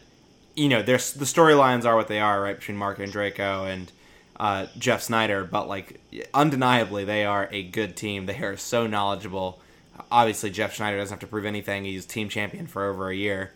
you 0.55 0.69
know, 0.69 0.81
there's 0.81 1.13
the 1.13 1.25
storylines 1.25 1.85
are 1.85 1.95
what 1.95 2.07
they 2.07 2.19
are, 2.19 2.41
right, 2.41 2.57
between 2.57 2.77
Marc 2.77 2.99
Andreyko 2.99 3.71
and 3.71 3.91
uh, 4.39 4.67
Jeff 4.77 5.01
Sneider, 5.01 5.43
but 5.49 5.67
like 5.67 5.99
undeniably, 6.33 7.05
they 7.05 7.25
are 7.25 7.47
a 7.51 7.63
good 7.63 7.95
team. 7.95 8.25
They 8.25 8.37
are 8.37 8.57
so 8.57 8.85
knowledgeable. 8.85 9.61
Obviously, 10.11 10.49
Jeff 10.49 10.75
Sneider 10.75 10.97
doesn't 10.97 11.13
have 11.13 11.19
to 11.21 11.27
prove 11.27 11.45
anything. 11.45 11.85
He's 11.85 12.05
team 12.05 12.29
champion 12.29 12.67
for 12.67 12.85
over 12.85 13.09
a 13.09 13.15
year. 13.15 13.51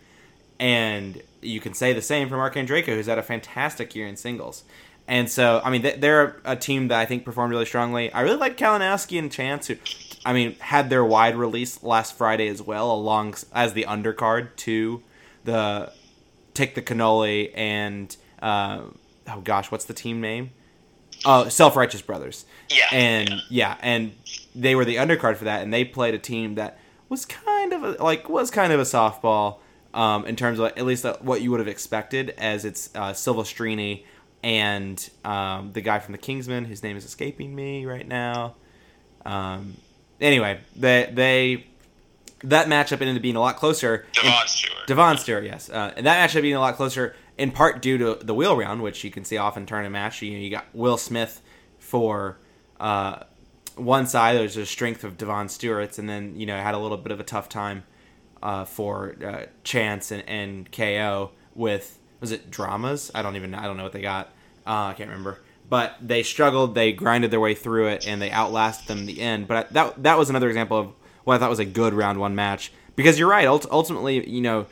And 0.59 1.21
you 1.41 1.59
can 1.59 1.73
say 1.73 1.93
the 1.93 2.01
same 2.01 2.29
for 2.29 2.37
Marc 2.37 2.55
Andreyko, 2.55 2.87
who's 2.87 3.05
had 3.07 3.19
a 3.19 3.23
fantastic 3.23 3.95
year 3.95 4.07
in 4.07 4.15
singles. 4.15 4.63
And 5.07 5.29
so, 5.29 5.61
I 5.63 5.69
mean, 5.69 5.81
they- 5.83 5.95
they're 5.95 6.37
a 6.43 6.55
team 6.55 6.89
that 6.89 6.99
I 6.99 7.05
think 7.05 7.23
performed 7.23 7.51
really 7.51 7.65
strongly. 7.65 8.11
I 8.11 8.21
really 8.21 8.35
like 8.37 8.57
Kalinowski 8.57 9.17
and 9.17 9.31
Chance, 9.31 9.67
who, 9.67 9.77
I 10.25 10.33
mean, 10.33 10.55
had 10.59 10.89
their 10.89 11.05
wide 11.05 11.35
release 11.37 11.81
last 11.81 12.17
Friday 12.17 12.47
as 12.49 12.61
well, 12.61 12.91
along 12.91 13.35
as 13.53 13.73
the 13.73 13.85
undercard 13.87 14.55
to 14.57 15.01
the 15.45 15.91
Take 16.53 16.75
the 16.75 16.81
Cannoli 16.81 17.51
and, 17.55 18.15
uh, 18.41 18.81
oh 19.29 19.41
gosh, 19.41 19.71
what's 19.71 19.85
the 19.85 19.93
team 19.93 20.19
name? 20.19 20.51
Oh, 21.25 21.47
Self 21.49 21.75
Righteous 21.75 22.01
Brothers. 22.01 22.45
Yeah, 22.69 22.85
And 22.91 23.29
yeah. 23.29 23.37
yeah, 23.49 23.75
and 23.81 24.11
they 24.53 24.75
were 24.75 24.83
the 24.85 24.95
undercard 24.97 25.37
for 25.37 25.45
that, 25.45 25.61
and 25.63 25.73
they 25.73 25.85
played 25.85 26.13
a 26.15 26.19
team 26.19 26.55
that 26.55 26.77
was 27.09 27.25
kind 27.25 27.71
of 27.73 27.83
a, 27.83 28.03
like 28.03 28.27
was 28.27 28.51
kind 28.51 28.73
of 28.73 28.79
a 28.79 28.83
softball 28.83 29.57
um, 29.93 30.25
in 30.25 30.35
terms 30.35 30.59
of 30.59 30.65
at 30.65 30.85
least 30.85 31.05
uh, 31.05 31.15
what 31.21 31.41
you 31.41 31.49
would 31.51 31.59
have 31.59 31.67
expected, 31.67 32.31
as 32.37 32.65
it's 32.65 32.89
uh, 32.93 33.13
Silvestrini 33.13 34.03
and 34.43 35.09
um, 35.25 35.71
the 35.73 35.81
guy 35.81 35.99
from 35.99 36.11
the 36.11 36.17
Kingsmen, 36.17 36.65
whose 36.65 36.83
name 36.83 36.97
is 36.97 37.05
escaping 37.05 37.55
me 37.55 37.85
right 37.85 38.07
now. 38.07 38.55
Um, 39.25 39.75
anyway, 40.21 40.61
they 40.75 41.09
they 41.11 41.65
that 42.43 42.67
matchup 42.67 43.01
ended 43.01 43.15
up 43.15 43.21
being 43.21 43.35
a 43.35 43.41
lot 43.41 43.57
closer. 43.57 44.05
Devon 44.13 44.47
Stewart. 44.47 44.87
Devon 44.87 45.17
Stewart, 45.17 45.43
yes. 45.43 45.69
Uh, 45.69 45.93
and 45.95 46.05
that 46.05 46.29
matchup 46.29 46.41
being 46.41 46.55
a 46.55 46.59
lot 46.59 46.75
closer, 46.75 47.15
in 47.37 47.51
part 47.51 47.81
due 47.81 47.97
to 47.97 48.15
the 48.21 48.33
wheel 48.33 48.55
round, 48.55 48.81
which 48.83 49.03
you 49.03 49.11
can 49.11 49.25
see 49.25 49.37
often 49.37 49.65
turn 49.65 49.85
a 49.85 49.89
match. 49.89 50.21
You, 50.21 50.33
know, 50.33 50.37
you 50.37 50.49
got 50.49 50.65
Will 50.73 50.97
Smith 50.97 51.41
for 51.79 52.37
uh, 52.79 53.23
one 53.75 54.05
side. 54.05 54.37
There's 54.37 54.57
a 54.57 54.65
strength 54.65 55.03
of 55.03 55.17
Devon 55.17 55.49
Stewart's, 55.49 55.97
and 55.99 56.07
then 56.07 56.39
you 56.39 56.45
know 56.45 56.57
had 56.57 56.75
a 56.75 56.79
little 56.79 56.97
bit 56.97 57.11
of 57.11 57.19
a 57.19 57.23
tough 57.23 57.49
time 57.49 57.83
uh, 58.41 58.65
for 58.65 59.15
uh, 59.25 59.45
Chance 59.63 60.11
and, 60.11 60.23
and 60.27 60.71
KO 60.71 61.31
with 61.55 61.97
was 62.19 62.31
it 62.31 62.49
dramas? 62.51 63.11
I 63.13 63.21
don't 63.21 63.35
even 63.35 63.51
know. 63.51 63.59
I 63.59 63.63
don't 63.63 63.77
know 63.77 63.83
what 63.83 63.93
they 63.93 64.01
got. 64.01 64.27
Uh, 64.65 64.91
I 64.91 64.93
can't 64.97 65.09
remember. 65.09 65.39
But 65.69 65.95
they 66.01 66.23
struggled. 66.23 66.75
They 66.75 66.91
grinded 66.93 67.31
their 67.31 67.39
way 67.39 67.53
through 67.53 67.87
it, 67.87 68.07
and 68.07 68.21
they 68.21 68.31
outlasted 68.31 68.87
them 68.87 68.99
in 68.99 69.05
the 69.05 69.19
end. 69.21 69.47
But 69.47 69.73
that 69.73 70.01
that 70.03 70.17
was 70.17 70.29
another 70.29 70.47
example 70.47 70.77
of 70.77 70.91
what 71.25 71.35
I 71.35 71.39
thought 71.39 71.49
was 71.49 71.59
a 71.59 71.65
good 71.65 71.93
round 71.93 72.19
one 72.19 72.35
match. 72.35 72.71
Because 72.95 73.19
you're 73.19 73.29
right. 73.29 73.45
Ultimately, 73.47 74.27
you 74.29 74.41
know, 74.41 74.65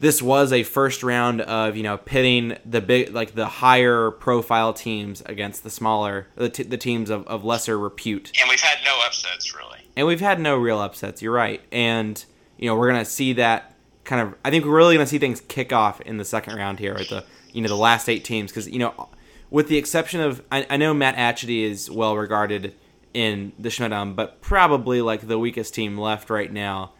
this 0.00 0.22
was 0.22 0.52
a 0.52 0.62
first 0.62 1.02
round 1.02 1.40
of 1.40 1.76
you 1.76 1.82
know 1.82 1.96
pitting 1.96 2.56
the 2.64 2.80
big 2.80 3.12
like 3.12 3.34
the 3.34 3.46
higher 3.46 4.10
profile 4.12 4.72
teams 4.72 5.20
against 5.26 5.64
the 5.64 5.70
smaller 5.70 6.28
the, 6.36 6.48
t- 6.48 6.62
the 6.62 6.76
teams 6.76 7.10
of, 7.10 7.26
of 7.26 7.44
lesser 7.44 7.76
repute 7.78 8.30
And 8.40 8.48
we've 8.48 8.60
had 8.60 8.78
no 8.84 9.00
upsets 9.04 9.54
really. 9.56 9.80
and 9.96 10.06
we've 10.06 10.20
had 10.20 10.38
no 10.38 10.56
real 10.56 10.78
upsets 10.78 11.20
you're 11.20 11.32
right 11.32 11.60
and 11.72 12.24
you 12.56 12.68
know 12.68 12.76
we're 12.76 12.86
gonna 12.88 13.04
see 13.04 13.32
that 13.34 13.74
kind 14.08 14.22
of 14.26 14.34
i 14.44 14.50
think 14.50 14.64
we're 14.64 14.76
really 14.76 14.94
gonna 14.94 15.06
see 15.06 15.18
things 15.18 15.40
kick 15.42 15.72
off 15.72 16.00
in 16.00 16.16
the 16.16 16.24
second 16.24 16.56
round 16.56 16.78
here 16.78 16.94
at 16.94 17.08
the 17.08 17.24
you 17.52 17.60
know 17.62 17.68
the 17.68 17.76
last 17.76 18.08
eight 18.08 18.24
teams 18.24 18.50
because 18.50 18.68
you 18.68 18.78
know 18.78 19.08
with 19.50 19.68
the 19.68 19.76
exception 19.76 20.20
of 20.20 20.42
I, 20.50 20.66
I 20.70 20.76
know 20.76 20.92
matt 20.94 21.16
atchity 21.16 21.62
is 21.62 21.90
well 21.90 22.16
regarded 22.16 22.74
in 23.14 23.52
the 23.58 23.68
Schmoedown, 23.68 24.14
but 24.14 24.40
probably 24.40 25.00
like 25.00 25.26
the 25.26 25.38
weakest 25.38 25.74
team 25.74 25.96
left 25.96 26.30
right 26.30 26.52
now 26.52 26.92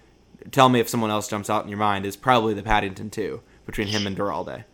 tell 0.51 0.69
me 0.69 0.81
if 0.81 0.89
someone 0.89 1.11
else 1.11 1.29
jumps 1.29 1.51
out 1.51 1.65
in 1.65 1.69
your 1.69 1.79
mind 1.79 2.07
is 2.07 2.17
probably 2.17 2.55
the 2.55 2.63
paddington 2.63 3.11
2 3.11 3.41
between 3.67 3.89
him 3.89 4.07
and 4.07 4.17
duralde 4.17 4.65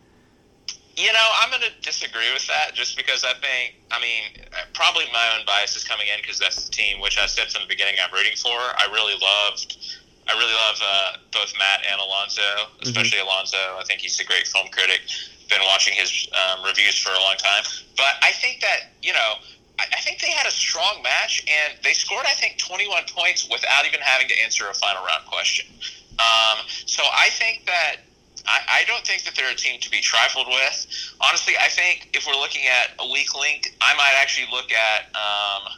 You 0.95 1.11
know, 1.11 1.27
I'm 1.41 1.49
going 1.49 1.61
to 1.61 1.81
disagree 1.81 2.31
with 2.33 2.47
that 2.47 2.73
just 2.73 2.95
because 2.95 3.23
I 3.23 3.33
think, 3.33 3.75
I 3.91 3.99
mean, 3.99 4.45
probably 4.73 5.05
my 5.11 5.37
own 5.37 5.45
bias 5.45 5.75
is 5.75 5.83
coming 5.83 6.07
in 6.07 6.21
because 6.21 6.39
that's 6.39 6.65
the 6.65 6.71
team 6.71 7.01
which 7.01 7.17
I 7.17 7.25
said 7.25 7.51
from 7.51 7.63
the 7.63 7.67
beginning 7.67 7.95
I'm 8.03 8.13
rooting 8.13 8.37
for. 8.37 8.49
I 8.49 8.87
really 8.91 9.15
loved, 9.21 9.77
I 10.27 10.33
really 10.33 10.53
love 10.53 10.79
uh, 10.81 11.17
both 11.31 11.53
Matt 11.57 11.81
and 11.89 11.99
Alonso, 12.01 12.41
especially 12.81 13.19
Alonso. 13.19 13.57
I 13.77 13.83
think 13.85 14.01
he's 14.01 14.19
a 14.19 14.25
great 14.25 14.47
film 14.47 14.67
critic. 14.69 15.01
Been 15.49 15.61
watching 15.69 15.93
his 15.93 16.27
um, 16.33 16.65
reviews 16.65 16.97
for 16.97 17.09
a 17.09 17.19
long 17.21 17.35
time, 17.37 17.63
but 17.95 18.17
I 18.23 18.31
think 18.31 18.61
that 18.61 18.89
you 19.03 19.13
know, 19.13 19.37
I, 19.77 19.85
I 19.93 20.01
think 20.01 20.19
they 20.19 20.31
had 20.31 20.47
a 20.47 20.51
strong 20.51 21.01
match 21.03 21.45
and 21.45 21.77
they 21.83 21.93
scored, 21.93 22.25
I 22.27 22.33
think, 22.33 22.57
21 22.57 23.03
points 23.15 23.47
without 23.49 23.85
even 23.85 23.99
having 24.01 24.27
to 24.27 24.43
answer 24.43 24.67
a 24.67 24.73
final 24.73 25.05
round 25.05 25.25
question. 25.25 25.67
Um, 26.17 26.65
so 26.85 27.03
I 27.03 27.29
think 27.29 27.65
that 27.67 27.97
I, 28.47 28.81
I 28.81 28.83
don't 28.85 29.05
think 29.05 29.23
that 29.23 29.35
they're 29.35 29.51
a 29.51 29.55
team 29.55 29.79
to 29.81 29.89
be 29.89 30.01
trifled 30.01 30.47
with. 30.47 30.87
Honestly, 31.21 31.53
I 31.59 31.67
think 31.69 32.09
if 32.13 32.25
we're 32.25 32.39
looking 32.39 32.65
at 32.67 32.91
a 32.99 33.11
weak 33.11 33.35
link, 33.35 33.75
I 33.81 33.93
might 33.95 34.13
actually 34.19 34.47
look 34.51 34.71
at 34.71 35.13
um, 35.15 35.73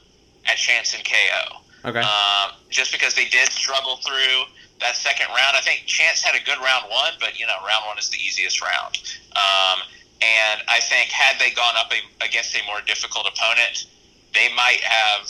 at 0.46 0.58
Chance 0.58 0.96
and 0.96 1.04
KO. 1.04 1.60
Okay 1.86 2.02
Um, 2.02 2.52
just 2.70 2.92
because 2.92 3.14
they 3.14 3.26
did 3.26 3.50
struggle 3.52 3.98
through 3.98 4.46
that 4.80 4.96
second 4.96 5.28
round. 5.30 5.58
I 5.58 5.62
think 5.62 5.86
Chance 5.86 6.22
had 6.22 6.36
a 6.36 6.44
good 6.44 6.58
round 6.60 6.86
one, 6.90 7.14
but 7.20 7.40
you 7.40 7.48
know, 7.48 7.58
round 7.66 7.86
one 7.88 7.98
is 7.98 8.10
the 8.10 8.18
easiest 8.18 8.62
round. 8.62 8.98
Um, 9.34 9.82
and 10.22 10.62
I 10.68 10.80
think 10.82 11.10
had 11.10 11.40
they 11.40 11.52
gone 11.52 11.76
up 11.78 11.92
a, 11.92 12.26
against 12.26 12.56
a 12.56 12.66
more 12.66 12.82
difficult 12.86 13.28
opponent, 13.28 13.86
they 14.34 14.50
might 14.56 14.82
have 14.82 15.30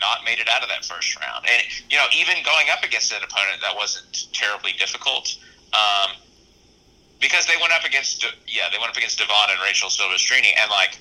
not 0.00 0.24
made 0.24 0.38
it 0.38 0.48
out 0.48 0.62
of 0.62 0.68
that 0.68 0.84
first 0.84 1.16
round. 1.20 1.44
And 1.48 1.62
you 1.90 1.96
know, 1.96 2.06
even 2.16 2.36
going 2.44 2.68
up 2.70 2.84
against 2.84 3.12
an 3.12 3.22
opponent 3.22 3.60
that 3.62 3.74
wasn't 3.74 4.32
terribly 4.32 4.72
difficult. 4.78 5.36
Um, 5.72 6.16
because 7.20 7.46
they 7.46 7.56
went 7.60 7.72
up 7.72 7.84
against 7.84 8.24
yeah 8.46 8.68
they 8.70 8.78
went 8.78 8.90
up 8.90 8.96
against 8.96 9.18
Devon 9.18 9.50
and 9.50 9.60
Rachel 9.64 9.88
Silvestrini 9.88 10.52
and 10.60 10.70
like 10.70 10.98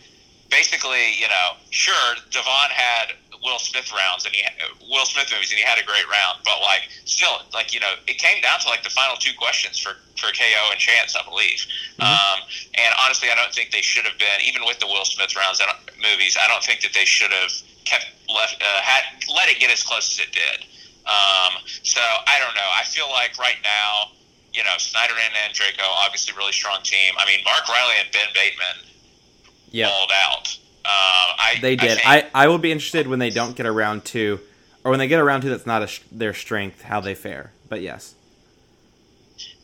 basically 0.49 1.13
you 1.19 1.27
know 1.27 1.59
sure 1.69 2.15
Devon 2.31 2.71
had 2.71 3.13
Will 3.45 3.59
Smith 3.61 3.93
rounds 3.93 4.25
and 4.25 4.33
he 4.33 4.41
Will 4.89 5.05
Smith 5.05 5.29
movies 5.31 5.53
and 5.53 5.61
he 5.61 5.65
had 5.65 5.77
a 5.77 5.85
great 5.85 6.09
round 6.09 6.41
but 6.43 6.59
like 6.65 6.89
still 7.05 7.45
like 7.53 7.73
you 7.73 7.79
know 7.79 7.93
it 8.09 8.17
came 8.17 8.41
down 8.41 8.59
to 8.59 8.67
like 8.67 8.81
the 8.81 8.89
final 8.89 9.15
two 9.15 9.31
questions 9.37 9.77
for 9.77 9.93
for 10.17 10.33
KO 10.33 10.63
and 10.73 10.79
Chance 10.81 11.15
I 11.15 11.23
believe. 11.23 11.61
Um, 12.01 12.43
and 12.75 12.91
honestly 12.99 13.29
I 13.29 13.35
don't 13.35 13.53
think 13.53 13.71
they 13.71 13.85
should 13.85 14.03
have 14.03 14.17
been 14.17 14.41
even 14.43 14.65
with 14.65 14.79
the 14.81 14.87
Will 14.87 15.05
Smith 15.05 15.35
rounds 15.37 15.61
I 15.61 15.69
movies 16.01 16.35
I 16.35 16.49
don't 16.49 16.63
think 16.65 16.81
that 16.81 16.93
they 16.97 17.05
should 17.05 17.31
have 17.31 17.53
kept 17.85 18.09
left 18.27 18.57
uh, 18.59 18.81
had 18.81 19.05
let 19.29 19.47
it 19.47 19.61
get 19.61 19.69
as 19.69 19.83
close 19.83 20.17
as 20.17 20.25
it 20.25 20.33
did. 20.33 20.65
Um, 21.05 21.61
so 21.85 22.01
I 22.01 22.41
don't 22.41 22.57
know. 22.57 22.65
I 22.73 22.81
feel 22.83 23.05
like 23.13 23.37
right 23.37 23.61
now 23.61 24.09
you 24.55 24.63
know, 24.63 24.77
Sneider 24.79 25.13
and 25.13 25.53
Draco, 25.53 25.83
obviously 25.83 26.33
really 26.35 26.53
strong 26.53 26.79
team. 26.81 27.13
I 27.17 27.25
mean, 27.25 27.43
Mark 27.43 27.67
Reilly 27.67 27.95
and 27.99 28.09
Ben 28.11 28.27
Bateman 28.33 28.87
yeah. 29.69 29.87
balled 29.87 30.11
out. 30.15 30.57
Um, 30.85 31.35
I, 31.39 31.55
They 31.61 31.75
did. 31.75 31.97
think- 31.97 32.07
I, 32.07 32.27
I, 32.33 32.47
will 32.47 32.59
be 32.59 32.71
interested 32.71 33.07
when 33.07 33.17
they 33.19 33.31
don't 33.31 33.55
get 33.55 33.65
around 33.65 34.05
to, 34.05 34.39
or 34.83 34.91
when 34.91 34.99
they 34.99 35.07
get 35.07 35.19
around 35.19 35.41
to 35.41 35.49
that's 35.49 35.65
not 35.65 35.81
a, 35.81 35.89
their 36.11 36.33
strength, 36.35 36.83
how 36.83 37.01
they 37.01 37.15
fare. 37.15 37.51
But 37.69 37.81
yes, 37.81 38.13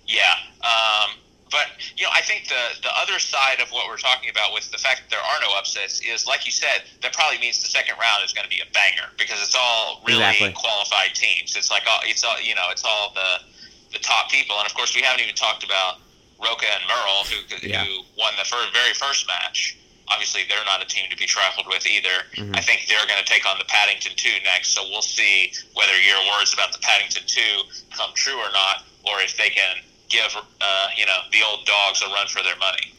yeah. 0.08 0.34
Um, 0.64 1.12
but 1.52 1.66
you 1.98 2.04
know, 2.06 2.10
I 2.14 2.22
think 2.22 2.48
the 2.48 2.82
the 2.82 2.90
other 2.98 3.20
side 3.20 3.60
of 3.62 3.70
what 3.70 3.88
we're 3.88 3.98
talking 3.98 4.30
about 4.30 4.54
with 4.54 4.72
the 4.72 4.78
fact 4.78 5.02
that 5.04 5.10
there 5.10 5.20
are 5.22 5.40
no 5.42 5.54
upsets 5.58 6.02
is, 6.02 6.26
like 6.26 6.46
you 6.46 6.52
said, 6.52 6.84
that 7.04 7.14
probably 7.14 7.38
means 7.40 7.62
the 7.62 7.68
second 7.70 7.96
round 8.00 8.24
is 8.26 8.34
going 8.34 8.44
to 8.46 8.50
be 8.50 8.62
a 8.62 8.72
banger 8.74 9.10
because 9.20 9.42
it's 9.42 9.56
all 9.56 10.02
really 10.08 10.20
Exactly. 10.24 10.54
qualified 10.54 11.14
teams. 11.14 11.56
It's 11.56 11.70
like 11.70 11.84
all, 11.90 12.00
it's 12.04 12.24
all 12.24 12.40
you 12.42 12.56
know, 12.56 12.68
it's 12.72 12.84
all 12.84 13.14
the 13.14 13.46
the 13.94 14.00
top 14.00 14.32
people, 14.32 14.56
and 14.58 14.66
of 14.66 14.74
course, 14.74 14.96
we 14.96 15.02
haven't 15.02 15.22
even 15.22 15.36
talked 15.36 15.64
about 15.64 15.98
Roca 16.42 16.66
and 16.66 16.82
Murrell, 16.88 17.24
who 17.30 17.68
Yeah. 17.68 17.84
who 17.86 18.02
won 18.18 18.34
the 18.40 18.46
fir- 18.46 18.72
very 18.74 18.94
first 18.94 19.28
match. 19.28 19.78
Obviously, 20.08 20.42
they're 20.50 20.66
not 20.66 20.82
a 20.82 20.86
team 20.86 21.06
to 21.10 21.16
be 21.18 21.26
trifled 21.26 21.68
with 21.68 21.86
either. 21.88 22.26
Mhm. 22.36 22.56
I 22.56 22.62
think 22.62 22.86
they're 22.88 23.06
going 23.08 23.24
to 23.24 23.30
take 23.30 23.46
on 23.46 23.58
the 23.58 23.66
Paddington 23.66 24.14
2 24.16 24.30
next, 24.44 24.70
so 24.74 24.84
we'll 24.90 25.02
see 25.02 25.54
whether 25.74 26.00
your 26.02 26.20
words 26.38 26.54
about 26.54 26.72
the 26.74 26.80
Paddington 26.80 27.24
2 27.28 27.64
come 27.96 28.12
true 28.16 28.38
or 28.38 28.52
not, 28.52 28.84
or 29.04 29.22
if 29.22 29.38
they 29.38 29.50
can 29.50 29.78
give 30.10 30.36
uh, 30.36 30.88
you 30.98 31.06
know 31.06 31.20
the 31.32 31.42
old 31.44 31.66
dogs 31.66 32.02
a 32.02 32.08
run 32.08 32.28
for 32.28 32.44
their 32.44 32.58
money. 32.58 32.94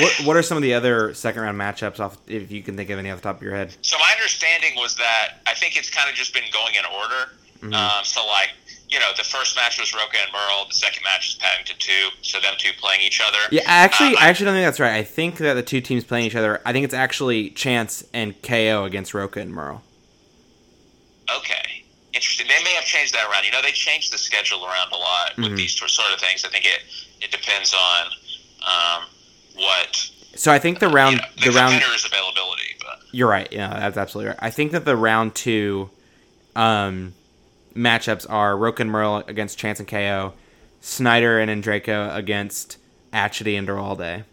what 0.00 0.12
what 0.26 0.36
are 0.36 0.42
some 0.42 0.56
of 0.56 0.62
the 0.62 0.72
other 0.74 1.12
second 1.14 1.42
round 1.42 1.58
matchups 1.58 1.98
off 2.00 2.16
if 2.28 2.50
you 2.52 2.62
can 2.62 2.76
think 2.76 2.90
of 2.90 2.98
any 2.98 3.10
off 3.10 3.18
the 3.18 3.22
top 3.22 3.36
of 3.36 3.42
your 3.42 3.54
head? 3.54 3.74
So 3.82 3.98
my 3.98 4.12
understanding 4.12 4.74
was 4.76 4.94
that 4.96 5.40
I 5.46 5.54
think 5.54 5.76
it's 5.76 5.90
kind 5.90 6.08
of 6.08 6.14
just 6.14 6.32
been 6.32 6.44
going 6.52 6.74
in 6.76 6.84
order. 6.84 7.32
Mhm. 7.62 7.74
Um, 7.74 8.04
so 8.04 8.24
like 8.26 8.50
you 8.94 9.00
know, 9.00 9.10
the 9.16 9.24
first 9.24 9.56
match 9.56 9.78
was 9.80 9.92
Roca 9.92 10.16
and 10.22 10.32
Murrell. 10.32 10.66
The 10.68 10.74
second 10.74 11.02
match 11.02 11.28
is 11.30 11.34
Paddington 11.34 11.76
two. 11.80 12.08
So 12.22 12.38
them 12.40 12.54
two 12.58 12.70
playing 12.78 13.00
each 13.02 13.20
other. 13.20 13.38
Yeah, 13.50 13.62
actually, 13.66 14.10
Um, 14.10 14.16
I 14.20 14.28
actually 14.28 14.46
don't 14.46 14.54
think 14.54 14.66
that's 14.66 14.78
right. 14.80 14.92
I 14.94 15.02
think 15.02 15.38
that 15.38 15.54
the 15.54 15.62
two 15.64 15.80
teams 15.80 16.04
playing 16.04 16.26
each 16.26 16.36
other. 16.36 16.62
I 16.64 16.72
think 16.72 16.84
it's 16.84 16.94
actually 16.94 17.50
Chance 17.50 18.04
and 18.14 18.40
KO 18.42 18.84
against 18.84 19.12
Roca 19.12 19.40
and 19.40 19.52
Murrell. 19.52 19.82
Okay, 21.34 21.84
interesting. 22.12 22.46
They 22.46 22.62
may 22.62 22.74
have 22.74 22.84
changed 22.84 23.14
that 23.14 23.28
around. 23.30 23.44
You 23.44 23.50
know, 23.52 23.62
they 23.62 23.72
changed 23.72 24.12
the 24.12 24.18
schedule 24.18 24.64
around 24.64 24.92
a 24.92 24.96
lot 24.96 25.36
with 25.36 25.46
Mhm. 25.52 25.56
these 25.56 25.74
sort 25.76 26.12
of 26.12 26.20
things. 26.20 26.44
I 26.44 26.48
think 26.48 26.64
it 26.66 26.80
it 27.20 27.30
depends 27.30 27.72
on 27.74 28.06
um, 28.66 29.02
what 29.56 30.10
So 30.36 30.52
I 30.52 30.58
think 30.58 30.78
the 30.78 30.88
round, 30.88 31.16
you 31.16 31.20
know, 31.22 31.28
the, 31.36 31.50
the 31.50 31.56
round. 31.56 31.74
availability. 31.82 32.76
But 32.80 33.00
You're 33.12 33.28
right. 33.28 33.48
Yeah, 33.50 33.68
that's 33.68 33.96
absolutely 33.96 34.28
right. 34.30 34.38
I 34.40 34.50
think 34.50 34.72
that 34.72 34.84
the 34.84 34.96
round 34.96 35.34
two 35.34 35.90
um, 36.56 37.14
matchups 37.74 38.26
are 38.28 38.56
Roke 38.56 38.80
and 38.80 38.90
Murrell 38.90 39.18
against 39.26 39.58
Chance 39.58 39.80
and 39.80 39.88
KO, 39.88 40.34
Sneider 40.80 41.38
and 41.38 41.50
Andreyko 41.50 42.14
against 42.14 42.78
Atchity 43.12 43.58
and 43.58 43.66
Duralde, 43.66 44.24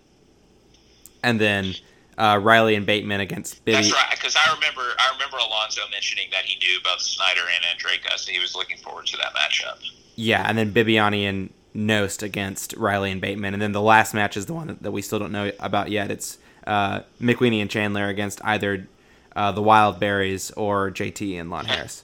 and 1.23 1.39
then 1.39 1.75
uh, 2.17 2.39
Reilly 2.41 2.75
and 2.75 2.85
Bateman 2.85 3.19
against 3.19 3.63
Bibby. 3.65 3.77
that's 3.77 3.91
right. 3.91 4.11
Because 4.11 4.35
I 4.35 4.53
remember 4.53 4.81
I 4.99 5.11
remember 5.13 5.37
Alonso 5.37 5.81
mentioning 5.91 6.27
that 6.31 6.45
he 6.45 6.57
knew 6.59 6.79
both 6.83 7.01
Sneider 7.01 7.41
and 7.41 7.79
Andreyko, 7.79 8.17
so 8.17 8.31
he 8.31 8.39
was 8.39 8.55
looking 8.55 8.77
forward 8.77 9.07
to 9.07 9.17
that 9.17 9.33
matchup. 9.33 9.77
Yeah, 10.15 10.43
and 10.47 10.57
then 10.57 10.73
Bibbiani 10.73 11.23
and 11.23 11.51
Knost 11.75 12.21
against 12.21 12.73
Reilly 12.73 13.11
and 13.11 13.21
Bateman, 13.21 13.53
and 13.53 13.61
then 13.61 13.71
the 13.71 13.81
last 13.81 14.13
match 14.13 14.35
is 14.35 14.45
the 14.45 14.53
one 14.53 14.67
that, 14.67 14.83
that 14.83 14.91
we 14.91 15.01
still 15.01 15.19
don't 15.19 15.31
know 15.31 15.51
about 15.59 15.89
yet. 15.89 16.11
It's 16.11 16.37
uh, 16.67 17.01
McWeeny 17.21 17.61
and 17.61 17.69
Chandler 17.69 18.07
against 18.07 18.43
either 18.43 18.87
uh, 19.35 19.51
the 19.51 19.61
Wild 19.61 19.99
Berries 19.99 20.51
or 20.51 20.91
JT 20.91 21.39
and 21.39 21.49
Lon 21.49 21.65
Harris. 21.65 22.03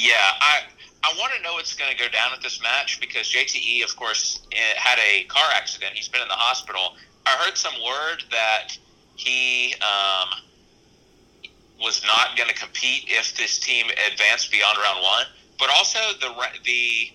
Yeah, 0.00 0.14
I 0.16 0.62
I 1.04 1.14
want 1.18 1.34
to 1.36 1.42
know 1.42 1.54
what's 1.54 1.74
going 1.74 1.90
to 1.90 1.96
go 1.96 2.08
down 2.08 2.32
at 2.32 2.42
this 2.42 2.62
match 2.62 3.00
because 3.00 3.30
JTE, 3.30 3.84
of 3.84 3.94
course, 3.96 4.40
eh, 4.52 4.56
had 4.76 4.98
a 4.98 5.24
car 5.24 5.44
accident. 5.54 5.92
He's 5.94 6.08
been 6.08 6.22
in 6.22 6.28
the 6.28 6.40
hospital. 6.40 6.94
I 7.26 7.30
heard 7.44 7.58
some 7.58 7.74
word 7.84 8.24
that 8.30 8.76
he 9.16 9.74
um, 9.80 10.40
was 11.78 12.02
not 12.06 12.34
going 12.36 12.48
to 12.48 12.54
compete 12.54 13.04
if 13.08 13.36
this 13.36 13.58
team 13.58 13.86
advanced 14.10 14.50
beyond 14.50 14.78
round 14.78 15.02
one. 15.02 15.26
But 15.58 15.68
also 15.76 15.98
the 16.18 16.32
the 16.64 17.12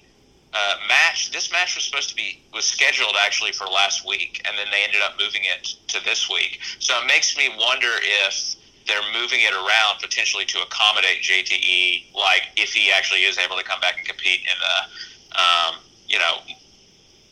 uh, 0.53 0.75
match. 0.87 1.31
This 1.31 1.51
match 1.51 1.73
was 1.73 1.85
supposed 1.85 2.09
to 2.09 2.15
be 2.15 2.39
was 2.53 2.65
scheduled 2.65 3.15
actually 3.19 3.51
for 3.51 3.65
last 3.65 4.07
week, 4.07 4.45
and 4.45 4.55
then 4.57 4.67
they 4.71 4.83
ended 4.83 5.01
up 5.01 5.17
moving 5.19 5.41
it 5.43 5.73
to 5.87 6.03
this 6.05 6.29
week. 6.29 6.59
So 6.77 6.93
it 7.01 7.07
makes 7.07 7.35
me 7.35 7.49
wonder 7.57 7.89
if 8.27 8.55
they're 8.87 9.01
moving 9.19 9.41
it 9.41 9.53
around 9.53 9.99
potentially 10.01 10.45
to 10.45 10.61
accommodate 10.61 11.21
JTE, 11.23 12.13
like 12.13 12.43
if 12.55 12.73
he 12.73 12.91
actually 12.91 13.21
is 13.23 13.37
able 13.37 13.57
to 13.57 13.63
come 13.63 13.79
back 13.81 13.97
and 13.97 14.07
compete 14.07 14.41
in 14.41 14.57
the, 14.59 15.39
um, 15.39 15.75
you 16.07 16.19
know, 16.19 16.37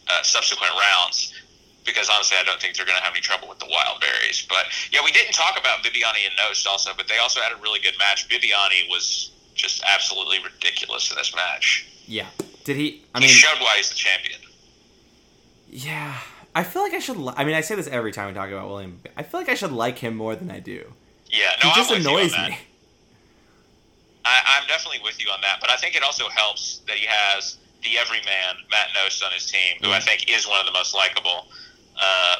uh, 0.09 0.23
subsequent 0.23 0.73
rounds. 0.73 1.33
Because 1.85 2.09
honestly, 2.09 2.37
I 2.39 2.43
don't 2.43 2.61
think 2.61 2.77
they're 2.77 2.85
going 2.85 2.97
to 2.97 3.03
have 3.03 3.11
any 3.13 3.19
trouble 3.21 3.49
with 3.49 3.59
the 3.59 3.67
wild 3.69 3.99
berries. 3.99 4.45
But 4.47 4.67
yeah, 4.91 5.01
we 5.03 5.11
didn't 5.11 5.33
talk 5.33 5.59
about 5.59 5.83
Bibbiani 5.83 6.25
and 6.25 6.33
Knost 6.39 6.65
also, 6.65 6.91
but 6.95 7.09
they 7.09 7.17
also 7.17 7.41
had 7.41 7.51
a 7.51 7.57
really 7.61 7.81
good 7.81 7.95
match. 7.99 8.27
Bibbiani 8.29 8.89
was 8.89 9.31
just 9.53 9.83
absolutely 9.85 10.37
ridiculous 10.41 11.11
in 11.11 11.17
this 11.17 11.35
match. 11.35 11.85
Yeah. 12.07 12.27
Did 12.63 12.77
he? 12.77 13.01
I 13.13 13.19
he 13.19 13.25
mean, 13.25 13.33
showed 13.35 13.59
why 13.59 13.75
he's 13.77 13.89
the 13.89 13.95
champion. 13.95 14.39
yeah. 15.69 16.17
I 16.55 16.63
feel 16.63 16.83
like 16.83 16.93
I 16.93 16.99
should. 16.99 17.17
Li- 17.17 17.33
I 17.35 17.45
mean, 17.45 17.55
I 17.55 17.61
say 17.61 17.73
this 17.75 17.87
every 17.87 18.11
time 18.11 18.27
we 18.27 18.33
talk 18.35 18.49
about 18.49 18.67
William. 18.69 19.01
I 19.17 19.23
feel 19.23 19.39
like 19.39 19.49
I 19.49 19.55
should 19.55 19.71
like 19.71 19.97
him 19.97 20.15
more 20.15 20.35
than 20.35 20.51
I 20.51 20.59
do. 20.59 20.93
Yeah, 21.33 21.49
no, 21.63 21.69
he 21.69 21.75
just 21.75 21.89
annoys 21.91 22.31
you 22.31 22.37
on 22.37 22.43
that. 22.45 22.49
me. 22.51 22.57
I, 24.25 24.39
I'm 24.61 24.67
definitely 24.67 25.01
with 25.03 25.19
you 25.19 25.29
on 25.31 25.41
that, 25.41 25.57
but 25.59 25.69
I 25.69 25.75
think 25.75 25.95
it 25.95 26.03
also 26.03 26.29
helps 26.29 26.79
that 26.87 26.95
he 26.95 27.05
has 27.09 27.57
the 27.83 27.97
everyman 27.97 28.55
Matt 28.71 28.87
Knost 28.95 29.25
on 29.25 29.31
his 29.33 29.49
team, 29.51 29.75
who 29.83 29.91
I 29.91 29.99
think 29.99 30.29
is 30.31 30.47
one 30.47 30.59
of 30.61 30.65
the 30.65 30.71
most 30.71 30.95
likable 30.95 31.47
uh, 31.99 32.35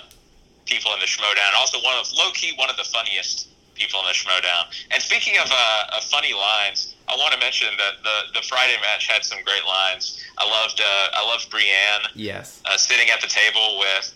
people 0.65 0.94
in 0.94 0.99
the 1.02 1.06
Schmoedown. 1.10 1.52
Also, 1.57 1.80
one 1.84 1.95
of 1.99 2.07
low 2.14 2.32
key 2.32 2.53
one 2.56 2.70
of 2.70 2.78
the 2.78 2.86
funniest 2.86 3.49
people 3.76 3.99
in 3.99 4.06
the 4.06 4.14
Schmoedown. 4.14 4.72
And 4.91 5.02
speaking 5.03 5.36
of, 5.44 5.49
uh, 5.52 5.98
of 5.98 6.03
funny 6.03 6.32
lines, 6.34 6.95
I 7.10 7.18
want 7.18 7.34
to 7.34 7.40
mention 7.40 7.68
that 7.78 7.99
the 8.03 8.40
the 8.40 8.45
Friday 8.48 8.78
match 8.80 9.07
had 9.07 9.26
some 9.26 9.44
great 9.44 9.65
lines. 9.68 10.24
I 10.38 10.48
loved 10.48 10.80
uh, 10.80 11.07
I 11.20 11.28
loved 11.28 11.49
Brienne 11.49 12.07
Yes. 12.15 12.61
uh, 12.65 12.78
sitting 12.78 13.10
at 13.10 13.20
the 13.20 13.28
table 13.28 13.80
with, 13.80 14.14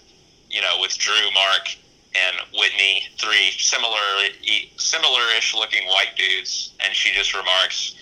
you 0.50 0.62
know, 0.62 0.78
with 0.80 0.98
Drew, 0.98 1.30
Mark, 1.34 1.76
and 2.16 2.36
Whitney, 2.54 3.08
three 3.20 3.52
similar, 3.58 4.00
similar-ish 4.78 5.56
looking 5.56 5.88
white 5.88 6.16
dudes, 6.16 6.72
and 6.80 6.94
she 6.94 7.12
just 7.14 7.34
remarks, 7.36 7.96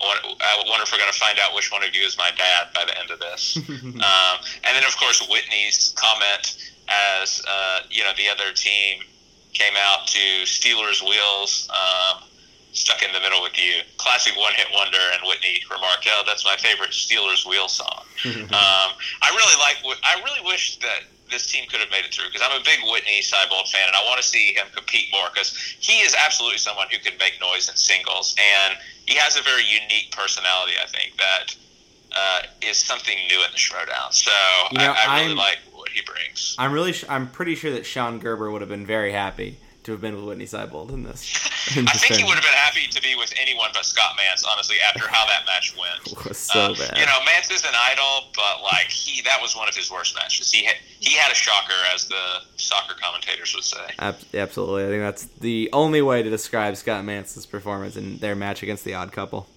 "I 0.00 0.64
wonder, 0.66 0.82
if 0.82 0.92
we're 0.92 0.98
going 0.98 1.12
to 1.12 1.18
find 1.18 1.38
out 1.38 1.54
which 1.54 1.70
one 1.70 1.82
of 1.82 1.94
you 1.94 2.02
is 2.02 2.18
my 2.18 2.30
dad 2.36 2.68
by 2.74 2.84
the 2.84 2.98
end 2.98 3.10
of 3.10 3.20
this." 3.20 3.56
um, 3.68 4.36
and 4.64 4.76
then, 4.76 4.84
of 4.84 4.96
course, 4.96 5.26
Whitney's 5.28 5.94
comment 5.96 6.72
as 6.88 7.42
uh, 7.48 7.80
you 7.90 8.02
know 8.04 8.12
the 8.16 8.28
other 8.28 8.52
team 8.52 9.02
came 9.52 9.74
out 9.78 10.06
to 10.08 10.46
Stealers 10.46 11.02
Wheels. 11.02 11.68
Um, 11.70 12.24
Stuck 12.74 13.02
in 13.02 13.12
the 13.12 13.20
middle 13.20 13.42
with 13.42 13.58
you, 13.58 13.82
classic 13.98 14.34
one-hit 14.34 14.66
wonder, 14.72 14.96
and 15.12 15.20
Whitney 15.28 15.62
remarked, 15.70 16.08
"Oh, 16.10 16.22
that's 16.26 16.42
my 16.42 16.56
favorite 16.56 16.94
Stealers 16.94 17.44
Wheel 17.44 17.68
song." 17.68 18.04
Um, 18.24 18.90
I 19.20 19.28
really 19.30 19.58
like. 19.58 19.98
I 20.04 20.22
really 20.24 20.40
wish 20.46 20.78
that 20.78 21.02
this 21.32 21.46
team 21.46 21.64
could 21.68 21.80
have 21.80 21.90
made 21.90 22.04
it 22.04 22.14
through 22.14 22.26
because 22.28 22.42
I'm 22.44 22.60
a 22.60 22.62
big 22.62 22.78
Whitney 22.84 23.20
Seibold 23.20 23.68
fan, 23.72 23.88
and 23.88 23.96
I 23.96 24.04
want 24.04 24.20
to 24.20 24.26
see 24.28 24.52
him 24.54 24.66
compete 24.74 25.06
more 25.12 25.28
because 25.32 25.50
he 25.80 25.94
is 26.04 26.14
absolutely 26.14 26.58
someone 26.58 26.86
who 26.92 26.98
can 26.98 27.16
make 27.18 27.40
noise 27.40 27.68
in 27.68 27.74
singles, 27.76 28.36
and 28.38 28.78
he 29.06 29.16
has 29.16 29.36
a 29.36 29.42
very 29.42 29.64
unique 29.64 30.12
personality. 30.12 30.74
I 30.80 30.86
think 30.86 31.16
that 31.16 31.56
uh, 32.14 32.40
is 32.60 32.76
something 32.76 33.16
new 33.28 33.38
in 33.42 33.50
the 33.50 33.58
Showdown. 33.58 34.12
So 34.12 34.30
You 34.72 34.78
know, 34.78 34.92
I, 34.96 35.06
I 35.08 35.20
really 35.20 35.28
I'm- 35.30 35.36
like 35.38 35.58
what 35.72 35.88
he 35.88 36.02
brings. 36.02 36.54
I'm 36.58 36.72
really. 36.72 36.92
Sh- 36.92 37.06
I'm 37.08 37.30
pretty 37.30 37.54
sure 37.54 37.72
that 37.72 37.86
Sean 37.86 38.18
Gerber 38.18 38.50
would 38.50 38.60
have 38.60 38.68
been 38.70 38.86
very 38.86 39.12
happy 39.12 39.58
to 39.84 39.92
have 39.92 40.00
been 40.00 40.14
with 40.14 40.24
Whitney 40.24 40.44
Seibold 40.46 40.90
in 40.92 41.02
this. 41.02 41.22
in 41.76 41.86
I 41.88 41.92
this 41.92 42.02
think 42.02 42.14
he 42.14 42.24
would 42.24 42.34
have 42.34 42.42
been 42.44 42.52
happy 42.52 42.86
to 42.88 43.02
be 43.02 43.16
with 43.16 43.32
anyone 43.40 43.70
but 43.74 43.84
Scott 43.84 44.16
Mantz, 44.16 44.44
honestly, 44.46 44.76
after 44.86 45.08
how 45.08 45.26
that 45.26 45.44
match 45.46 45.74
went. 45.76 46.16
It 46.22 46.28
was 46.28 46.38
so 46.38 46.60
Uh, 46.60 46.74
bad. 46.74 46.96
You 46.98 47.04
know, 47.06 47.18
Mantz 47.26 47.50
is 47.52 47.64
an 47.64 47.74
idol, 47.74 48.28
but 48.34 48.62
like 48.62 48.88
he, 48.88 49.22
that 49.22 49.40
was 49.42 49.56
one 49.56 49.68
of 49.68 49.74
his 49.74 49.90
worst 49.90 50.14
matches. 50.14 50.52
He 50.52 50.64
had, 50.64 50.76
he 51.00 51.14
had 51.16 51.32
a 51.32 51.34
shocker, 51.34 51.74
as 51.94 52.06
the 52.06 52.14
soccer 52.56 52.94
commentators 53.00 53.54
would 53.54 53.64
say. 53.64 53.84
Ab- 53.98 54.16
absolutely. 54.34 54.84
I 54.84 54.88
think 54.88 55.02
that's 55.02 55.24
the 55.40 55.68
only 55.72 56.00
way 56.02 56.22
to 56.22 56.30
describe 56.30 56.76
Scott 56.76 57.04
Mantz's 57.04 57.44
performance 57.46 57.96
in 57.96 58.18
their 58.18 58.34
match 58.36 58.62
against 58.62 58.84
the 58.84 58.94
Odd 58.94 59.10
Couple. 59.12 59.48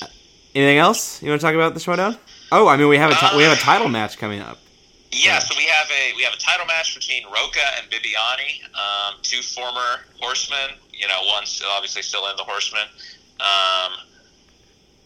Uh, 0.00 0.06
Anything 0.54 0.78
else 0.78 1.22
you 1.22 1.28
want 1.28 1.40
to 1.40 1.46
talk 1.46 1.54
about 1.54 1.74
the 1.74 1.80
showdown? 1.80 2.16
Oh, 2.50 2.66
I 2.68 2.76
mean, 2.76 2.88
we 2.88 2.96
have 2.96 3.10
a 3.10 3.14
ti- 3.14 3.36
we 3.36 3.42
have 3.42 3.56
a 3.56 3.60
title 3.60 3.88
match 3.88 4.16
coming 4.18 4.40
up. 4.40 4.58
Yeah, 5.14 5.38
so 5.38 5.54
we 5.56 5.64
have 5.64 5.88
a 5.90 6.16
we 6.16 6.22
have 6.22 6.34
a 6.34 6.38
title 6.38 6.66
match 6.66 6.94
between 6.94 7.24
Roca 7.26 7.62
and 7.78 7.90
Bibbiani, 7.90 8.64
um, 8.74 9.14
two 9.22 9.42
former 9.42 10.02
horsemen. 10.20 10.76
You 10.92 11.06
know, 11.08 11.20
one's 11.26 11.62
obviously 11.64 12.02
still 12.02 12.28
in 12.28 12.36
the 12.36 12.42
horsemen, 12.42 12.86
um, 13.40 13.92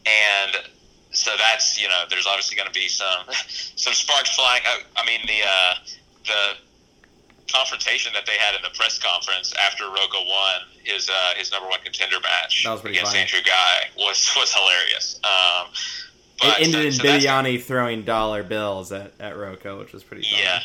and 0.06 0.70
so 1.10 1.30
that's 1.36 1.80
you 1.80 1.88
know, 1.88 2.04
there's 2.08 2.26
obviously 2.26 2.56
going 2.56 2.68
to 2.68 2.74
be 2.74 2.88
some 2.88 3.26
some 3.76 3.92
sparks 3.92 4.34
flying. 4.34 4.62
I, 4.64 4.80
I 4.96 5.06
mean, 5.06 5.20
the 5.26 5.40
uh, 5.44 5.74
the 6.24 6.56
confrontation 7.52 8.12
that 8.12 8.26
they 8.26 8.36
had 8.36 8.54
in 8.54 8.62
the 8.62 8.76
press 8.76 8.98
conference 8.98 9.54
after 9.54 9.84
Roca 9.84 10.20
won 10.20 10.60
his 10.84 11.08
uh, 11.08 11.34
his 11.36 11.50
number 11.50 11.68
one 11.68 11.80
contender 11.80 12.20
match 12.20 12.64
That 12.64 12.72
was 12.72 12.80
pretty 12.80 12.96
against 12.96 13.12
funny. 13.12 13.22
Andrew 13.22 13.40
Guy 13.44 13.88
was 13.96 14.30
was 14.36 14.52
hilarious. 14.52 15.20
Um, 15.24 15.68
but, 16.40 16.60
it 16.60 16.66
ended 16.66 16.84
in 16.86 16.92
so 16.92 17.02
that's- 17.02 17.24
Bibbiani 17.24 17.62
throwing 17.62 18.02
dollar 18.04 18.42
bills 18.42 18.92
at, 18.92 19.12
at 19.20 19.34
Roko, 19.34 19.78
which 19.78 19.92
was 19.92 20.02
pretty 20.04 20.22
funny. 20.28 20.42
Yeah. 20.42 20.60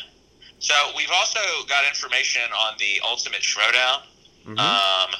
So 0.58 0.74
we've 0.96 1.10
also 1.12 1.40
got 1.68 1.84
information 1.86 2.42
on 2.56 2.74
the 2.78 3.00
Ultimate 3.06 3.42
Showdown 3.42 4.02
Mhm. 4.46 4.58
um, 4.58 5.14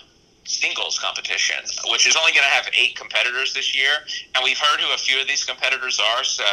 singles 0.45 0.99
competition, 0.99 1.57
which 1.91 2.07
is 2.07 2.17
only 2.17 2.33
going 2.33 2.45
to 2.45 2.51
have 2.51 2.69
eight 2.75 2.95
competitors 2.97 3.53
this 3.55 3.75
year, 3.75 3.91
and 4.35 4.45
we've 4.45 4.59
heard 4.59 4.81
who 4.81 4.93
a 4.93 4.99
few 4.99 5.21
of 5.21 5.27
these 5.27 5.45
competitors 5.45 5.99
are. 5.99 6.25
So 6.25 6.45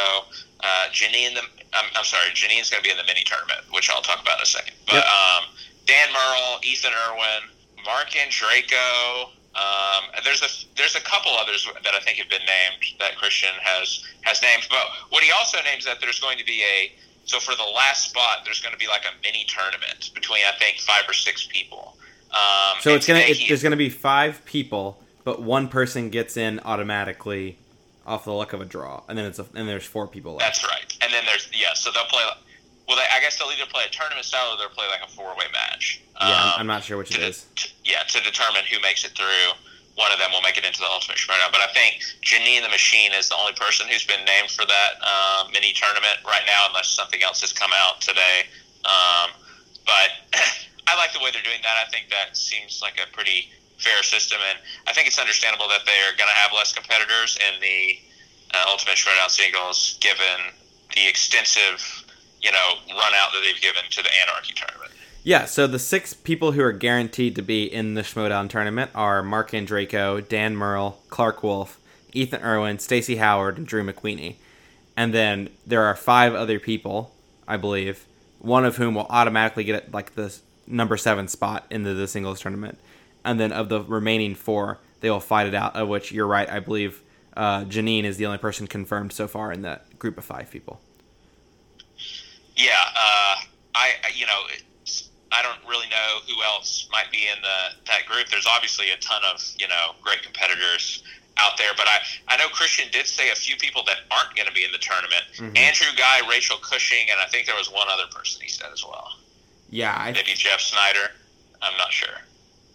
uh, 0.60 0.88
Janine, 0.92 1.34
the 1.34 1.42
I'm, 1.74 1.84
I'm 1.96 2.04
sorry, 2.04 2.30
Janine's 2.34 2.70
going 2.70 2.82
to 2.82 2.86
be 2.86 2.90
in 2.90 2.96
the 2.98 3.04
mini 3.04 3.24
tournament, 3.24 3.60
which 3.70 3.88
I'll 3.90 4.02
talk 4.02 4.20
about 4.22 4.36
in 4.38 4.42
a 4.42 4.46
second. 4.46 4.74
But 4.86 4.96
Yep. 4.96 5.04
um, 5.06 5.44
Dan 5.86 6.12
Murrell, 6.12 6.60
Ethan 6.62 6.92
Irwin, 7.08 7.50
Marc 7.84 8.10
Andreyko. 8.10 9.30
Um, 9.54 10.04
and 10.16 10.24
there's 10.24 10.40
a 10.42 10.48
there's 10.76 10.94
a 10.96 11.00
couple 11.00 11.32
others 11.32 11.68
that 11.84 11.94
I 11.94 12.00
think 12.00 12.16
have 12.18 12.28
been 12.30 12.40
named 12.40 12.82
that 13.00 13.16
Christian 13.16 13.50
has 13.62 14.02
has 14.22 14.40
named. 14.42 14.66
But 14.70 14.84
what 15.10 15.22
he 15.22 15.30
also 15.32 15.58
names 15.64 15.84
that 15.84 16.00
there's 16.00 16.20
going 16.20 16.38
to 16.38 16.44
be 16.44 16.62
a 16.62 16.92
so 17.24 17.38
for 17.38 17.54
the 17.54 17.62
last 17.74 18.08
spot 18.10 18.38
there's 18.44 18.60
going 18.60 18.72
to 18.72 18.78
be 18.78 18.86
like 18.88 19.02
a 19.04 19.12
mini 19.22 19.44
tournament 19.46 20.10
between 20.14 20.40
I 20.46 20.56
think 20.58 20.78
five 20.78 21.04
or 21.08 21.12
six 21.12 21.46
people. 21.46 21.96
Um, 22.30 22.80
So 22.80 22.94
it's 22.94 23.06
gonna 23.06 23.20
it, 23.20 23.36
he- 23.36 23.48
there's 23.48 23.62
gonna 23.62 23.76
be 23.76 23.90
five 23.90 24.42
people, 24.46 24.98
but 25.22 25.42
one 25.42 25.68
person 25.68 26.08
gets 26.08 26.36
in 26.38 26.58
automatically 26.64 27.58
off 28.06 28.24
the 28.24 28.32
luck 28.32 28.52
of 28.54 28.60
a 28.60 28.64
draw, 28.64 29.02
and 29.08 29.16
then 29.18 29.26
it's 29.26 29.38
a, 29.38 29.46
and 29.54 29.68
there's 29.68 29.84
four 29.84 30.08
people 30.08 30.32
left. 30.36 30.44
That's 30.62 30.64
right. 30.64 30.96
And 31.02 31.12
then 31.12 31.24
there's 31.26 31.48
yeah, 31.52 31.74
so 31.74 31.90
they'll 31.92 32.04
play. 32.06 32.22
Well, 32.88 32.96
they, 32.96 33.04
I 33.14 33.20
guess 33.20 33.38
they'll 33.38 33.48
either 33.52 33.70
play 33.70 33.84
a 33.86 33.90
tournament 33.90 34.24
style 34.26 34.52
or 34.54 34.56
they'll 34.58 34.68
play 34.70 34.86
like 34.88 35.02
a 35.06 35.12
four 35.12 35.36
way 35.36 35.44
match. 35.52 36.00
Yeah, 36.28 36.42
I'm, 36.42 36.46
Um, 36.48 36.54
I'm 36.60 36.66
not 36.66 36.84
sure 36.84 36.96
which 36.98 37.14
it 37.14 37.22
is. 37.22 37.46
to- 37.56 37.68
yeah, 37.84 38.02
to 38.04 38.20
determine 38.20 38.64
who 38.70 38.78
makes 38.80 39.04
it 39.04 39.12
through. 39.16 39.52
one 39.94 40.10
of 40.10 40.18
them 40.18 40.32
will 40.32 40.40
make 40.40 40.56
it 40.56 40.64
into 40.64 40.80
the 40.80 40.88
Ultimate 40.88 41.18
Showdown. 41.18 41.52
But 41.52 41.60
I 41.60 41.66
think 41.74 42.00
Janine 42.24 42.62
the 42.62 42.70
Machine 42.70 43.12
is 43.12 43.28
the 43.28 43.36
only 43.36 43.52
person 43.52 43.86
who's 43.88 44.06
been 44.06 44.24
named 44.24 44.50
for 44.50 44.64
that 44.64 44.92
uh, 45.04 45.44
mini 45.52 45.74
tournament 45.74 46.16
right 46.24 46.40
now, 46.46 46.64
unless 46.72 46.88
something 46.88 47.22
else 47.22 47.42
has 47.42 47.52
come 47.52 47.70
out 47.76 48.00
today. 48.00 48.46
Um, 48.86 49.30
but 49.84 50.08
I 50.88 50.96
like 50.96 51.12
the 51.12 51.20
way 51.20 51.30
they're 51.30 51.42
doing 51.44 51.60
that. 51.62 51.76
I 51.76 51.90
think 51.90 52.08
that 52.08 52.38
seems 52.38 52.80
like 52.80 52.96
a 53.04 53.06
pretty 53.12 53.52
fair 53.76 54.02
system, 54.02 54.38
and 54.48 54.58
I 54.88 54.94
think 54.94 55.08
it's 55.08 55.18
understandable 55.18 55.68
that 55.68 55.84
they 55.84 56.00
are 56.08 56.16
going 56.16 56.30
to 56.32 56.38
have 56.40 56.52
less 56.56 56.72
competitors 56.72 57.36
in 57.52 57.60
the 57.60 57.98
uh, 58.56 58.64
Ultimate 58.72 58.96
Showdown 58.96 59.28
singles, 59.28 59.98
given 60.00 60.56
the 60.96 61.06
extensive, 61.06 61.84
you 62.40 62.50
know, 62.50 62.80
run 62.96 63.12
out 63.20 63.28
that 63.36 63.42
they've 63.44 63.60
given 63.60 63.82
to 63.90 64.02
the 64.02 64.10
Anarchy 64.24 64.54
tournament. 64.54 64.92
Yeah, 65.24 65.44
so 65.44 65.68
the 65.68 65.78
six 65.78 66.14
people 66.14 66.52
who 66.52 66.62
are 66.62 66.72
guaranteed 66.72 67.36
to 67.36 67.42
be 67.42 67.62
in 67.62 67.94
the 67.94 68.02
Schmoedown 68.02 68.48
tournament 68.48 68.90
are 68.92 69.22
Marc 69.22 69.52
Andreyko, 69.52 70.26
Dan 70.26 70.56
Murrell, 70.56 70.98
Clark 71.10 71.44
Wolf, 71.44 71.78
Ethan 72.12 72.42
Irwin, 72.42 72.80
Stacy 72.80 73.16
Howard, 73.16 73.56
and 73.56 73.66
Drew 73.66 73.84
McWeeny. 73.84 74.36
And 74.96 75.14
then 75.14 75.50
there 75.64 75.84
are 75.84 75.94
five 75.94 76.34
other 76.34 76.58
people, 76.58 77.14
I 77.46 77.56
believe, 77.56 78.04
one 78.40 78.64
of 78.64 78.76
whom 78.76 78.96
will 78.96 79.06
automatically 79.08 79.62
get 79.62 79.92
like 79.92 80.16
the 80.16 80.36
number 80.66 80.96
seven 80.96 81.28
spot 81.28 81.66
into 81.70 81.94
the 81.94 82.08
singles 82.08 82.40
tournament. 82.40 82.78
And 83.24 83.38
then 83.38 83.52
of 83.52 83.68
the 83.68 83.80
remaining 83.80 84.34
four, 84.34 84.78
they 85.00 85.10
will 85.10 85.20
fight 85.20 85.46
it 85.46 85.54
out. 85.54 85.76
Of 85.76 85.86
which 85.86 86.10
you're 86.10 86.26
right, 86.26 86.50
I 86.50 86.58
believe 86.58 87.00
uh, 87.36 87.62
Janine 87.64 88.04
is 88.04 88.16
the 88.16 88.26
only 88.26 88.38
person 88.38 88.66
confirmed 88.66 89.12
so 89.12 89.28
far 89.28 89.52
in 89.52 89.62
that 89.62 90.00
group 90.00 90.18
of 90.18 90.24
five 90.24 90.50
people. 90.50 90.80
Yeah, 92.56 92.72
uh, 92.96 93.36
I 93.76 93.92
you 94.14 94.26
know 94.26 94.40
I 95.32 95.42
don't 95.42 95.58
really 95.68 95.88
know 95.88 96.20
who 96.28 96.42
else 96.42 96.88
might 96.92 97.10
be 97.10 97.26
in 97.26 97.40
the 97.42 97.90
that 97.90 98.06
group. 98.06 98.28
There's 98.28 98.46
obviously 98.46 98.90
a 98.90 98.96
ton 98.98 99.22
of 99.32 99.42
you 99.58 99.68
know 99.68 99.94
great 100.02 100.22
competitors 100.22 101.02
out 101.38 101.56
there, 101.58 101.72
but 101.76 101.86
I 101.88 101.98
I 102.28 102.36
know 102.36 102.48
Christian 102.48 102.86
did 102.92 103.06
say 103.06 103.30
a 103.30 103.34
few 103.34 103.56
people 103.56 103.82
that 103.86 103.98
aren't 104.10 104.36
going 104.36 104.46
to 104.46 104.54
be 104.54 104.64
in 104.64 104.72
the 104.72 104.78
tournament. 104.78 105.24
Mm-hmm. 105.36 105.56
Andrew 105.56 105.88
Guy, 105.96 106.28
Rachel 106.28 106.58
Cushing, 106.58 107.10
and 107.10 107.18
I 107.20 107.26
think 107.26 107.46
there 107.46 107.56
was 107.56 107.70
one 107.70 107.86
other 107.90 108.06
person 108.14 108.42
he 108.42 108.48
said 108.48 108.68
as 108.72 108.84
well. 108.84 109.16
Yeah, 109.70 109.94
I, 109.96 110.12
maybe 110.12 110.34
Jeff 110.34 110.60
Sneider. 110.60 111.10
I'm 111.62 111.76
not 111.78 111.92
sure. 111.92 112.14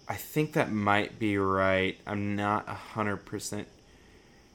I 0.07 0.15
think 0.15 0.53
that 0.53 0.71
might 0.71 1.19
be 1.19 1.38
right. 1.38 1.97
I'm 2.07 2.35
not 2.35 2.67
hundred 2.67 3.17
percent 3.17 3.67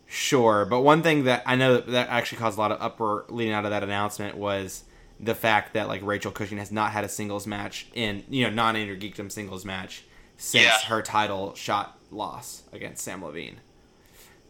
sure, 0.09 0.65
but 0.65 0.81
one 0.81 1.03
thing 1.03 1.24
that 1.24 1.43
I 1.47 1.57
know 1.57 1.74
that, 1.74 1.87
that 1.89 2.09
actually 2.09 2.39
caused 2.39 2.59
a 2.59 2.61
lot 2.61 2.73
of 2.73 2.81
uproar 2.81 3.24
leading 3.29 3.53
out 3.53 3.65
of 3.65 3.70
that 3.70 3.83
announcement 3.83 4.37
was 4.37 4.85
the 5.23 5.35
fact 5.35 5.74
that 5.74 5.89
like 5.89 6.03
Rachel 6.03 6.32
Cushing 6.32 6.59
has 6.59 6.73
not 6.73 6.90
had 6.90 7.05
a 7.05 7.09
singles 7.09 7.47
match 7.47 7.86
in 7.94 8.24
you 8.28 8.44
know 8.44 8.51
non 8.51 8.77
Inner 8.77 8.97
Geekdom 8.97 9.31
singles 9.31 9.65
match 9.65 10.03
since 10.36 10.65
yeah. 10.65 10.78
her 10.86 11.01
title 11.01 11.55
shot 11.55 11.99
loss 12.11 12.65
against 12.73 13.05
Sam 13.05 13.24
Levine. 13.24 13.61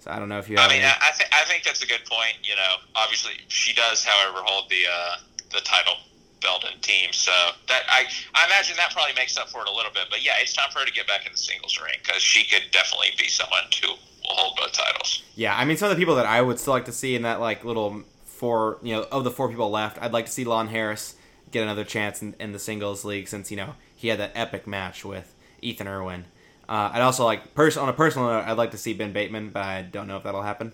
So 0.01 0.11
I 0.11 0.19
don't 0.19 0.29
know 0.29 0.39
if 0.39 0.49
you. 0.49 0.57
I 0.57 0.67
mean, 0.69 0.83
any... 0.83 0.87
I, 0.87 1.11
th- 1.17 1.31
I 1.33 1.45
think 1.45 1.63
that's 1.63 1.83
a 1.83 1.87
good 1.87 2.05
point. 2.11 2.35
You 2.43 2.57
know, 2.57 2.75
obviously 2.97 3.33
she 3.49 3.75
does, 3.75 4.05
however, 4.05 4.39
hold 4.43 4.69
the 4.71 4.83
uh, 4.91 5.17
the 5.53 5.61
title 5.61 5.95
belt 6.41 6.65
and 6.71 6.83
team. 6.83 7.13
So 7.13 7.31
that 7.69 7.83
I 7.89 8.07
I 8.35 8.47
imagine 8.47 8.77
that 8.79 8.93
probably 8.93 9.15
makes 9.15 9.37
up 9.37 9.51
for 9.51 9.61
it 9.61 9.69
a 9.69 9.73
little 9.73 9.93
bit. 9.93 10.05
But 10.11 10.25
yeah, 10.25 10.33
it's 10.41 10.55
time 10.55 10.71
for 10.73 10.81
her 10.81 10.87
to 10.87 10.93
get 10.93 11.07
back 11.07 11.27
in 11.27 11.33
the 11.33 11.39
singles 11.39 11.79
ring 11.81 11.95
because 12.03 12.23
she 12.23 12.45
could 12.45 12.71
definitely 12.73 13.11
be 13.17 13.29
someone 13.29 13.63
who 13.81 13.89
will 13.89 14.35
hold 14.35 14.57
both 14.57 14.73
titles. 14.73 15.23
Yeah, 15.37 15.57
I 15.57 15.65
mean, 15.65 15.77
some 15.77 15.91
of 15.91 15.97
the 15.97 16.01
people 16.01 16.17
that 16.17 16.27
I 16.27 16.41
would 16.41 16.59
still 16.59 16.73
like 16.73 16.87
to 16.87 16.93
see 16.93 17.15
in 17.15 17.23
that 17.23 17.41
like 17.41 17.65
little 17.65 18.03
four, 18.43 18.79
you 18.83 18.93
know, 18.93 19.07
of 19.13 19.23
the 19.23 19.31
four 19.31 19.49
people 19.49 19.71
left, 19.71 20.03
I'd 20.03 20.13
like 20.13 20.27
to 20.27 20.33
see 20.33 20.43
Lon 20.43 20.67
Harris 20.67 21.15
get 21.53 21.63
another 21.63 21.85
chance 21.85 22.21
in, 22.21 22.35
in 22.41 22.51
the 22.51 22.59
singles 22.59 23.05
league 23.05 23.29
since 23.29 23.53
you 23.53 23.57
know 23.57 23.77
he 23.95 24.09
had 24.09 24.19
that 24.19 24.33
epic 24.35 24.67
match 24.67 25.05
with 25.05 25.33
Ethan 25.61 25.87
Irwin. 25.87 26.25
Uh, 26.69 26.91
I'd 26.93 27.03
also 27.03 27.25
like, 27.25 27.55
pers- 27.55 27.77
on 27.77 27.89
a 27.89 27.93
personal 27.93 28.27
note, 28.27 28.45
I'd 28.45 28.57
like 28.57 28.73
to 28.73 28.79
see 28.79 28.95
Ben 28.95 29.13
Bateman, 29.13 29.51
but 29.51 29.63
I 29.63 29.83
don't 29.83 30.09
know 30.09 30.17
if 30.17 30.25
that'll 30.25 30.43
happen. 30.43 30.73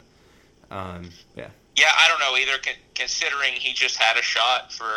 Um, 0.71 1.11
yeah. 1.37 1.49
Yeah, 1.77 1.93
I 1.95 2.09
don't 2.09 2.21
know 2.21 2.39
either. 2.39 2.57
Con- 2.63 2.81
considering 2.95 3.53
he 3.53 3.75
just 3.75 3.99
had 3.99 4.17
a 4.17 4.23
shot 4.23 4.73
for 4.73 4.89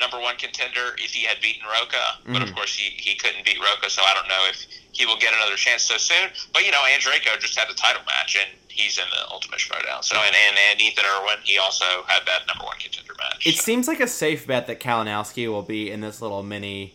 number 0.00 0.18
one 0.18 0.36
contender 0.36 0.96
if 0.96 1.12
he 1.12 1.26
had 1.26 1.36
beaten 1.42 1.68
Roca, 1.68 1.96
mm-hmm. 1.96 2.32
but 2.32 2.40
of 2.40 2.48
mm-hmm. 2.48 2.56
course 2.56 2.74
he, 2.74 2.96
he 2.96 3.14
couldn't 3.16 3.44
beat 3.44 3.58
Roca, 3.60 3.90
so 3.90 4.00
I 4.00 4.14
don't 4.14 4.28
know 4.28 4.44
if 4.48 4.64
he 4.92 5.04
will 5.04 5.18
get 5.18 5.34
another 5.34 5.56
chance 5.56 5.82
so 5.82 5.98
soon. 5.98 6.30
But 6.54 6.64
you 6.64 6.70
know, 6.70 6.80
Andreyko 6.80 7.38
just 7.40 7.58
had 7.58 7.68
the 7.68 7.74
title 7.74 8.02
match, 8.06 8.38
and 8.40 8.56
he's 8.76 8.98
in 8.98 9.04
the 9.10 9.30
Ultimate 9.30 9.60
Showdown. 9.60 10.02
So 10.02 10.16
and, 10.16 10.34
and, 10.48 10.56
and 10.70 10.80
Ethan 10.80 11.04
Irwin, 11.04 11.38
he 11.42 11.58
also 11.58 11.84
had 12.06 12.26
that 12.26 12.46
number 12.46 12.64
one 12.64 12.76
contender 12.78 13.14
match. 13.18 13.46
It 13.46 13.56
so. 13.56 13.62
seems 13.62 13.88
like 13.88 14.00
a 14.00 14.08
safe 14.08 14.46
bet 14.46 14.66
that 14.66 14.80
Kalinowski 14.80 15.48
will 15.48 15.62
be 15.62 15.90
in 15.90 16.00
this 16.00 16.20
little 16.20 16.42
mini 16.42 16.94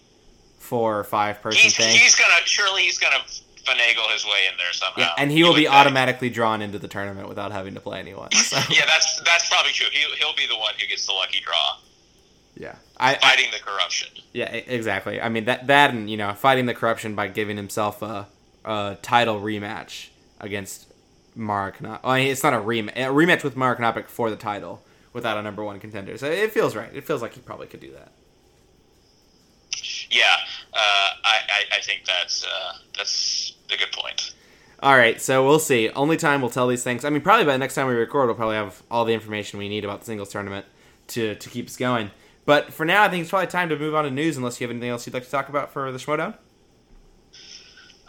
four 0.60 1.00
or 1.00 1.04
five 1.04 1.42
person 1.42 1.62
he's, 1.62 1.76
thing. 1.76 1.98
He's 1.98 2.16
gonna 2.16 2.46
surely 2.46 2.84
he's 2.84 2.98
gonna 2.98 3.24
finagle 3.64 4.12
his 4.14 4.26
way 4.26 4.48
in 4.50 4.58
there 4.58 4.72
somehow. 4.74 5.02
Yeah, 5.02 5.14
and 5.18 5.32
he 5.32 5.44
will 5.44 5.54
be 5.54 5.64
think. 5.64 5.74
automatically 5.74 6.30
drawn 6.30 6.62
into 6.62 6.80
the 6.80 6.88
tournament 6.88 7.28
without 7.28 7.52
having 7.52 7.74
to 7.74 7.80
play 7.80 8.00
anyone. 8.00 8.32
So. 8.32 8.58
yeah, 8.70 8.86
that's 8.86 9.22
that's 9.26 9.50
probably 9.50 9.72
true. 9.72 9.88
He, 9.92 10.00
he'll 10.20 10.36
be 10.36 10.48
the 10.48 10.58
one 10.58 10.74
who 10.80 10.88
gets 10.88 11.06
the 11.06 11.14
lucky 11.14 11.42
draw. 11.42 11.78
Yeah, 12.56 12.76
I, 12.98 13.16
fighting 13.16 13.48
I, 13.50 13.58
the 13.58 13.64
corruption. 13.64 14.10
Yeah, 14.34 14.52
exactly. 14.52 15.22
I 15.22 15.30
mean 15.30 15.46
that 15.46 15.68
that 15.68 15.92
and 15.92 16.10
you 16.10 16.18
know 16.18 16.34
fighting 16.34 16.66
the 16.66 16.74
corruption 16.74 17.16
by 17.16 17.28
giving 17.28 17.58
himself 17.58 18.02
a, 18.02 18.28
a 18.64 18.98
title 19.02 19.40
rematch 19.40 20.10
against 20.40 20.91
Mark. 21.36 21.82
Not, 21.82 22.04
well, 22.04 22.16
it's 22.16 22.44
not 22.44 22.54
a 22.54 22.58
rematch. 22.58 22.96
A 22.96 23.10
rematch 23.10 23.44
with 23.44 23.56
Mark 23.56 23.80
Knopick 23.80 24.08
for 24.08 24.30
the 24.30 24.36
title 24.36 24.84
without 25.14 25.38
a 25.38 25.42
number 25.42 25.64
one 25.64 25.80
contender. 25.80 26.18
So 26.18 26.28
it 26.28 26.52
feels 26.52 26.76
right. 26.76 26.90
It 26.94 27.06
feels 27.06 27.22
like 27.22 27.34
he 27.34 27.42
probably 27.42 27.68
could 27.68 27.80
do 27.80 27.92
that. 27.94 28.12
Yeah, 30.10 30.36
uh, 30.74 31.10
I, 31.24 31.38
I, 31.50 31.78
I 31.78 31.82
think 31.82 32.02
that's 32.06 32.44
uh, 32.46 32.74
that's 32.98 33.54
a 33.72 33.78
good 33.78 33.92
point. 33.94 34.34
All 34.84 34.98
right, 34.98 35.22
so 35.22 35.46
we'll 35.46 35.60
see. 35.60 35.90
Only 35.90 36.18
time 36.18 36.42
will 36.42 36.50
tell 36.50 36.68
these 36.68 36.84
things. 36.84 37.06
I 37.06 37.10
mean, 37.10 37.22
probably 37.22 37.46
by 37.46 37.54
the 37.54 37.60
next 37.60 37.76
time 37.76 37.88
we 37.88 37.94
record, 37.94 38.28
we'll 38.28 38.36
probably 38.36 38.56
have 38.56 38.82
all 38.90 39.06
the 39.06 39.14
information 39.14 39.60
we 39.60 39.70
need 39.70 39.86
about 39.86 40.00
the 40.00 40.06
singles 40.06 40.30
tournament 40.30 40.66
to 41.08 41.36
to 41.36 41.50
keep 41.50 41.68
us 41.68 41.78
going. 41.78 42.12
But 42.46 42.74
for 42.74 42.86
now, 42.86 43.04
I 43.04 43.10
think 43.10 43.22
it's 43.22 43.30
probably 43.30 43.48
time 43.48 43.70
to 43.70 43.78
move 43.78 43.96
on 43.96 44.04
to 44.04 44.12
news. 44.12 44.38
Unless 44.38 44.60
you 44.60 44.68
have 44.68 44.72
anything 44.72 44.90
else 44.90 45.06
you'd 45.06 45.14
like 45.14 45.24
to 45.24 45.32
talk 45.32 45.50
about 45.50 45.72
for 45.72 45.92
the 45.92 45.98
Schmoedown. 45.98 46.36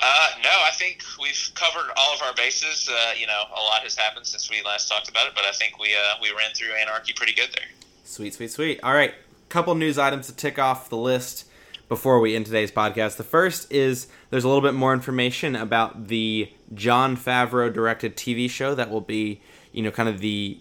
Uh, 0.04 0.26
no, 0.42 0.50
I 0.50 0.70
think 0.72 1.02
we've 1.20 1.50
covered 1.54 1.92
all 1.96 2.14
of 2.14 2.22
our 2.22 2.34
bases. 2.34 2.88
Uh, 2.88 3.12
you 3.16 3.26
know, 3.26 3.44
a 3.56 3.62
lot 3.62 3.82
has 3.82 3.94
happened 3.94 4.26
since 4.26 4.50
we 4.50 4.60
last 4.62 4.88
talked 4.88 5.08
about 5.08 5.28
it, 5.28 5.32
but 5.34 5.44
I 5.44 5.52
think 5.52 5.78
we 5.78 5.94
uh, 5.94 6.18
we 6.20 6.30
ran 6.36 6.52
through 6.54 6.74
Anarchy 6.74 7.12
pretty 7.12 7.34
good 7.34 7.50
there. 7.56 7.66
Sweet, 8.02 8.34
sweet, 8.34 8.50
sweet. 8.50 8.80
All 8.82 8.92
right, 8.92 9.14
couple 9.48 9.74
news 9.76 9.98
items 9.98 10.26
to 10.26 10.34
tick 10.34 10.58
off 10.58 10.88
the 10.88 10.96
list 10.96 11.46
before 11.88 12.18
we 12.18 12.34
end 12.34 12.46
today's 12.46 12.72
podcast. 12.72 13.16
The 13.16 13.22
first 13.22 13.70
is 13.70 14.08
there's 14.30 14.42
a 14.42 14.48
little 14.48 14.62
bit 14.62 14.74
more 14.74 14.92
information 14.92 15.54
about 15.54 16.08
the 16.08 16.50
Jon 16.74 17.16
Favreau 17.16 17.72
directed 17.72 18.16
TV 18.16 18.50
show 18.50 18.74
that 18.74 18.90
will 18.90 19.02
be, 19.02 19.40
you 19.70 19.82
know, 19.82 19.92
kind 19.92 20.08
of 20.08 20.18
the 20.18 20.58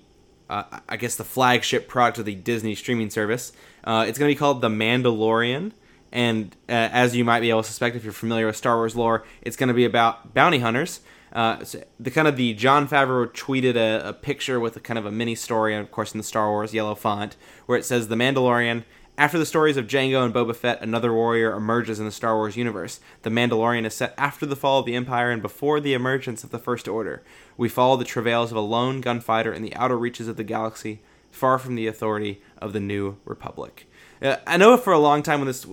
uh, 0.52 0.64
I 0.88 0.98
guess 0.98 1.16
the 1.16 1.24
flagship 1.24 1.88
product 1.88 2.20
of 2.20 2.26
the 2.26 2.36
Disney 2.36 2.76
streaming 2.76 3.10
service. 3.10 3.54
Uh, 3.84 4.06
it's 4.08 4.20
going 4.20 4.30
to 4.30 4.36
be 4.36 4.38
called 4.38 4.62
The 4.62 4.70
Mandalorian. 4.70 5.72
And 6.12 6.56
uh, 6.68 6.90
as 6.92 7.16
you 7.16 7.24
might 7.24 7.40
be 7.40 7.50
able 7.50 7.64
to 7.64 7.68
suspect 7.68 7.96
if 7.96 8.04
you're 8.04 8.14
familiar 8.14 8.46
with 8.46 8.58
Star 8.58 8.76
Wars 8.76 8.96
lore, 8.96 9.24
it's 9.42 9.56
going 9.56 9.70
to 9.70 9.74
be 9.74 9.86
about 9.86 10.34
bounty 10.34 10.60
hunters. 10.60 11.00
Uh, 11.32 11.64
so 11.64 11.82
the 12.00 12.12
kind 12.12 12.28
of 12.28 12.36
the 12.36 12.54
Jon 12.54 12.88
Favreau 12.88 13.28
tweeted 13.28 13.76
a, 13.76 14.10
a, 14.10 14.14
picture 14.14 14.60
with 14.60 14.76
a 14.76 14.82
kind 14.82 15.00
of 15.00 15.06
a 15.06 15.12
mini 15.12 15.36
story, 15.36 15.74
and 15.74 15.82
of 15.82 15.90
course 15.90 16.14
in 16.14 16.18
the 16.18 16.24
Star 16.24 16.50
Wars 16.50 16.74
yellow 16.74 16.94
font, 16.94 17.38
where 17.66 17.78
it 17.78 17.86
says 17.86 18.10
The 18.10 18.16
Mandalorian. 18.16 18.84
After 19.18 19.38
the 19.38 19.46
stories 19.46 19.78
of 19.78 19.88
Jango 19.88 20.26
and 20.26 20.34
Boba 20.34 20.56
Fett, 20.56 20.82
another 20.82 21.14
warrior 21.14 21.54
emerges 21.54 22.00
in 22.00 22.06
the 22.06 22.12
Star 22.12 22.36
Wars 22.36 22.58
universe. 22.58 23.00
The 23.22 23.30
Mandalorian 23.30 23.86
is 23.86 23.94
set 23.94 24.16
after 24.18 24.46
the 24.46 24.56
fall 24.56 24.80
of 24.80 24.86
the 24.86 24.96
Empire 24.96 25.32
and 25.32 25.42
before 25.42 25.80
the 25.80 25.94
emergence 25.94 26.44
of 26.44 26.50
the 26.50 26.60
First 26.60 26.88
Order. 26.88 27.22
We 27.56 27.70
follow 27.70 27.98
the 27.98 28.06
travails 28.06 28.52
of 28.52 28.58
a 28.58 28.62
lone 28.62 29.00
gunfighter 29.00 29.54
in 29.54 29.62
the 29.62 29.76
outer 29.76 29.98
reaches 29.98 30.28
of 30.28 30.38
the 30.38 30.44
galaxy, 30.44 31.02
far 31.30 31.60
from 31.60 31.76
the 31.76 31.88
authority 31.88 32.42
of 32.58 32.74
the 32.74 32.80
New 32.80 33.18
Republic. 33.24 33.86
Uh, 34.22 34.38
I 34.48 34.58
know 34.58 34.76
for 34.76 34.92
a 34.92 35.00
long 35.00 35.24
time 35.24 35.40
when 35.40 35.48
this 35.48 35.68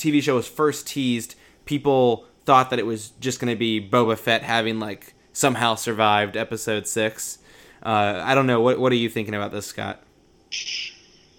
TV 0.00 0.22
show 0.22 0.34
was 0.34 0.48
first 0.48 0.86
teased, 0.86 1.34
people 1.64 2.24
thought 2.44 2.70
that 2.70 2.78
it 2.78 2.86
was 2.86 3.10
just 3.20 3.38
going 3.38 3.52
to 3.52 3.58
be 3.58 3.80
Boba 3.80 4.18
Fett 4.18 4.42
having 4.42 4.80
like 4.80 5.14
somehow 5.32 5.74
survived 5.74 6.36
Episode 6.36 6.86
Six. 6.86 7.38
Uh, 7.82 8.20
I 8.24 8.34
don't 8.34 8.46
know. 8.46 8.60
What 8.60 8.78
What 8.78 8.92
are 8.92 8.96
you 8.96 9.08
thinking 9.08 9.34
about 9.34 9.52
this, 9.52 9.66
Scott? 9.66 10.02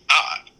Uh, 0.09 0.13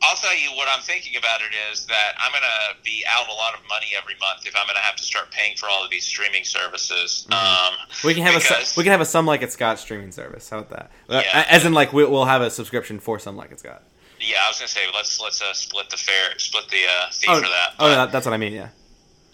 I'll 0.04 0.16
tell 0.16 0.36
you 0.36 0.50
what 0.56 0.68
I'm 0.68 0.82
thinking 0.82 1.16
about 1.16 1.42
it 1.42 1.54
is 1.72 1.86
that 1.86 2.14
I'm 2.18 2.32
going 2.32 2.42
to 2.42 2.84
be 2.84 3.04
out 3.08 3.28
a 3.30 3.34
lot 3.34 3.54
of 3.54 3.62
money 3.70 3.88
every 3.98 4.16
month 4.20 4.46
if 4.46 4.56
I'm 4.56 4.66
going 4.66 4.76
to 4.76 4.82
have 4.82 4.96
to 4.96 5.04
start 5.04 5.32
paying 5.32 5.56
for 5.56 5.70
all 5.70 5.84
of 5.84 5.92
these 5.92 6.06
streaming 6.06 6.44
services. 6.44 7.28
Mm-hmm. 7.30 7.74
Um, 7.74 7.88
we 8.04 8.14
can 8.14 8.24
have 8.24 8.42
because, 8.42 8.76
a 8.76 8.80
we 8.80 8.84
can 8.84 8.92
have 8.92 9.02
a 9.02 9.06
some 9.06 9.26
like 9.26 9.42
it 9.42 9.52
Scott 9.52 9.80
streaming 9.80 10.12
service. 10.12 10.50
How 10.50 10.60
about 10.60 10.70
that? 10.70 10.92
Uh, 11.08 11.22
yeah, 11.24 11.46
As 11.50 11.66
in, 11.66 11.74
like 11.74 11.94
we'll 11.94 12.26
have 12.26 12.42
a 12.42 12.50
subscription 12.50 13.00
for 13.00 13.20
some 13.20 13.38
like 13.38 13.52
it 13.52 13.60
Scott. 13.60 13.84
Yeah, 14.22 14.38
I 14.46 14.50
was 14.50 14.60
gonna 14.60 14.68
say 14.68 14.82
let's 14.94 15.20
let's 15.20 15.42
uh, 15.42 15.54
split 15.54 15.90
the 15.90 15.98
fair 15.98 16.38
split 16.38 16.70
the 16.70 16.86
uh, 16.86 17.12
fee 17.12 17.28
oh, 17.30 17.42
for 17.42 17.48
that. 17.48 17.74
But, 17.78 18.08
oh, 18.08 18.12
that's 18.12 18.26
what 18.26 18.34
I 18.34 18.38
mean. 18.38 18.54
Yeah. 18.54 18.70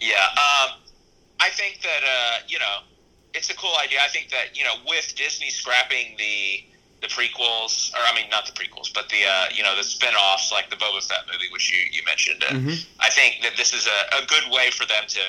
Yeah, 0.00 0.14
um, 0.14 0.78
I 1.40 1.50
think 1.50 1.82
that 1.82 2.02
uh, 2.06 2.38
you 2.46 2.58
know 2.58 2.86
it's 3.34 3.50
a 3.50 3.54
cool 3.54 3.74
idea. 3.82 3.98
I 4.02 4.08
think 4.08 4.30
that 4.30 4.56
you 4.56 4.64
know 4.64 4.74
with 4.86 5.14
Disney 5.16 5.50
scrapping 5.50 6.16
the 6.16 6.64
the 7.00 7.06
prequels, 7.06 7.94
or 7.94 8.00
I 8.02 8.14
mean 8.14 8.30
not 8.30 8.46
the 8.46 8.52
prequels, 8.52 8.92
but 8.92 9.08
the 9.08 9.24
uh, 9.26 9.46
you 9.54 9.62
know 9.62 9.76
the 9.76 9.84
spin-offs 9.84 10.50
like 10.52 10.70
the 10.70 10.76
Boba 10.76 11.02
Fett 11.02 11.26
movie, 11.30 11.46
which 11.52 11.70
you, 11.72 11.78
you 11.90 12.02
mentioned. 12.04 12.42
And 12.48 12.58
mm-hmm. 12.58 13.00
I 13.00 13.10
think 13.10 13.42
that 13.42 13.56
this 13.56 13.72
is 13.72 13.86
a, 13.86 14.22
a 14.22 14.26
good 14.26 14.50
way 14.50 14.70
for 14.70 14.86
them 14.86 15.04
to 15.08 15.20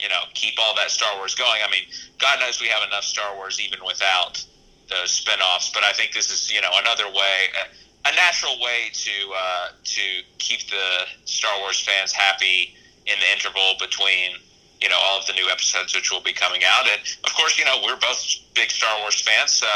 you 0.00 0.08
know 0.08 0.20
keep 0.34 0.54
all 0.58 0.74
that 0.76 0.90
Star 0.90 1.16
Wars 1.16 1.34
going. 1.34 1.60
I 1.66 1.70
mean, 1.70 1.84
God 2.18 2.40
knows 2.40 2.60
we 2.60 2.68
have 2.68 2.86
enough 2.86 3.04
Star 3.04 3.34
Wars 3.36 3.60
even 3.60 3.80
without 3.86 4.44
those 4.90 5.10
spin-offs, 5.10 5.70
but 5.72 5.82
I 5.82 5.92
think 5.92 6.12
this 6.12 6.30
is 6.30 6.52
you 6.52 6.60
know 6.60 6.72
another 6.74 7.06
way. 7.08 7.52
A, 7.60 7.83
a 8.06 8.12
natural 8.14 8.60
way 8.60 8.90
to 8.92 9.10
uh, 9.34 9.68
to 9.84 10.02
keep 10.38 10.68
the 10.68 11.06
Star 11.24 11.58
Wars 11.60 11.80
fans 11.80 12.12
happy 12.12 12.74
in 13.06 13.18
the 13.18 13.32
interval 13.32 13.74
between 13.80 14.32
you 14.80 14.88
know 14.88 14.98
all 15.02 15.18
of 15.18 15.26
the 15.26 15.32
new 15.32 15.48
episodes 15.50 15.94
which 15.94 16.10
will 16.10 16.22
be 16.22 16.32
coming 16.32 16.62
out, 16.64 16.86
and 16.86 17.00
of 17.24 17.34
course 17.34 17.58
you 17.58 17.64
know 17.64 17.80
we're 17.84 17.96
both 17.96 18.22
big 18.54 18.70
Star 18.70 18.98
Wars 19.00 19.20
fans, 19.20 19.52
so 19.52 19.66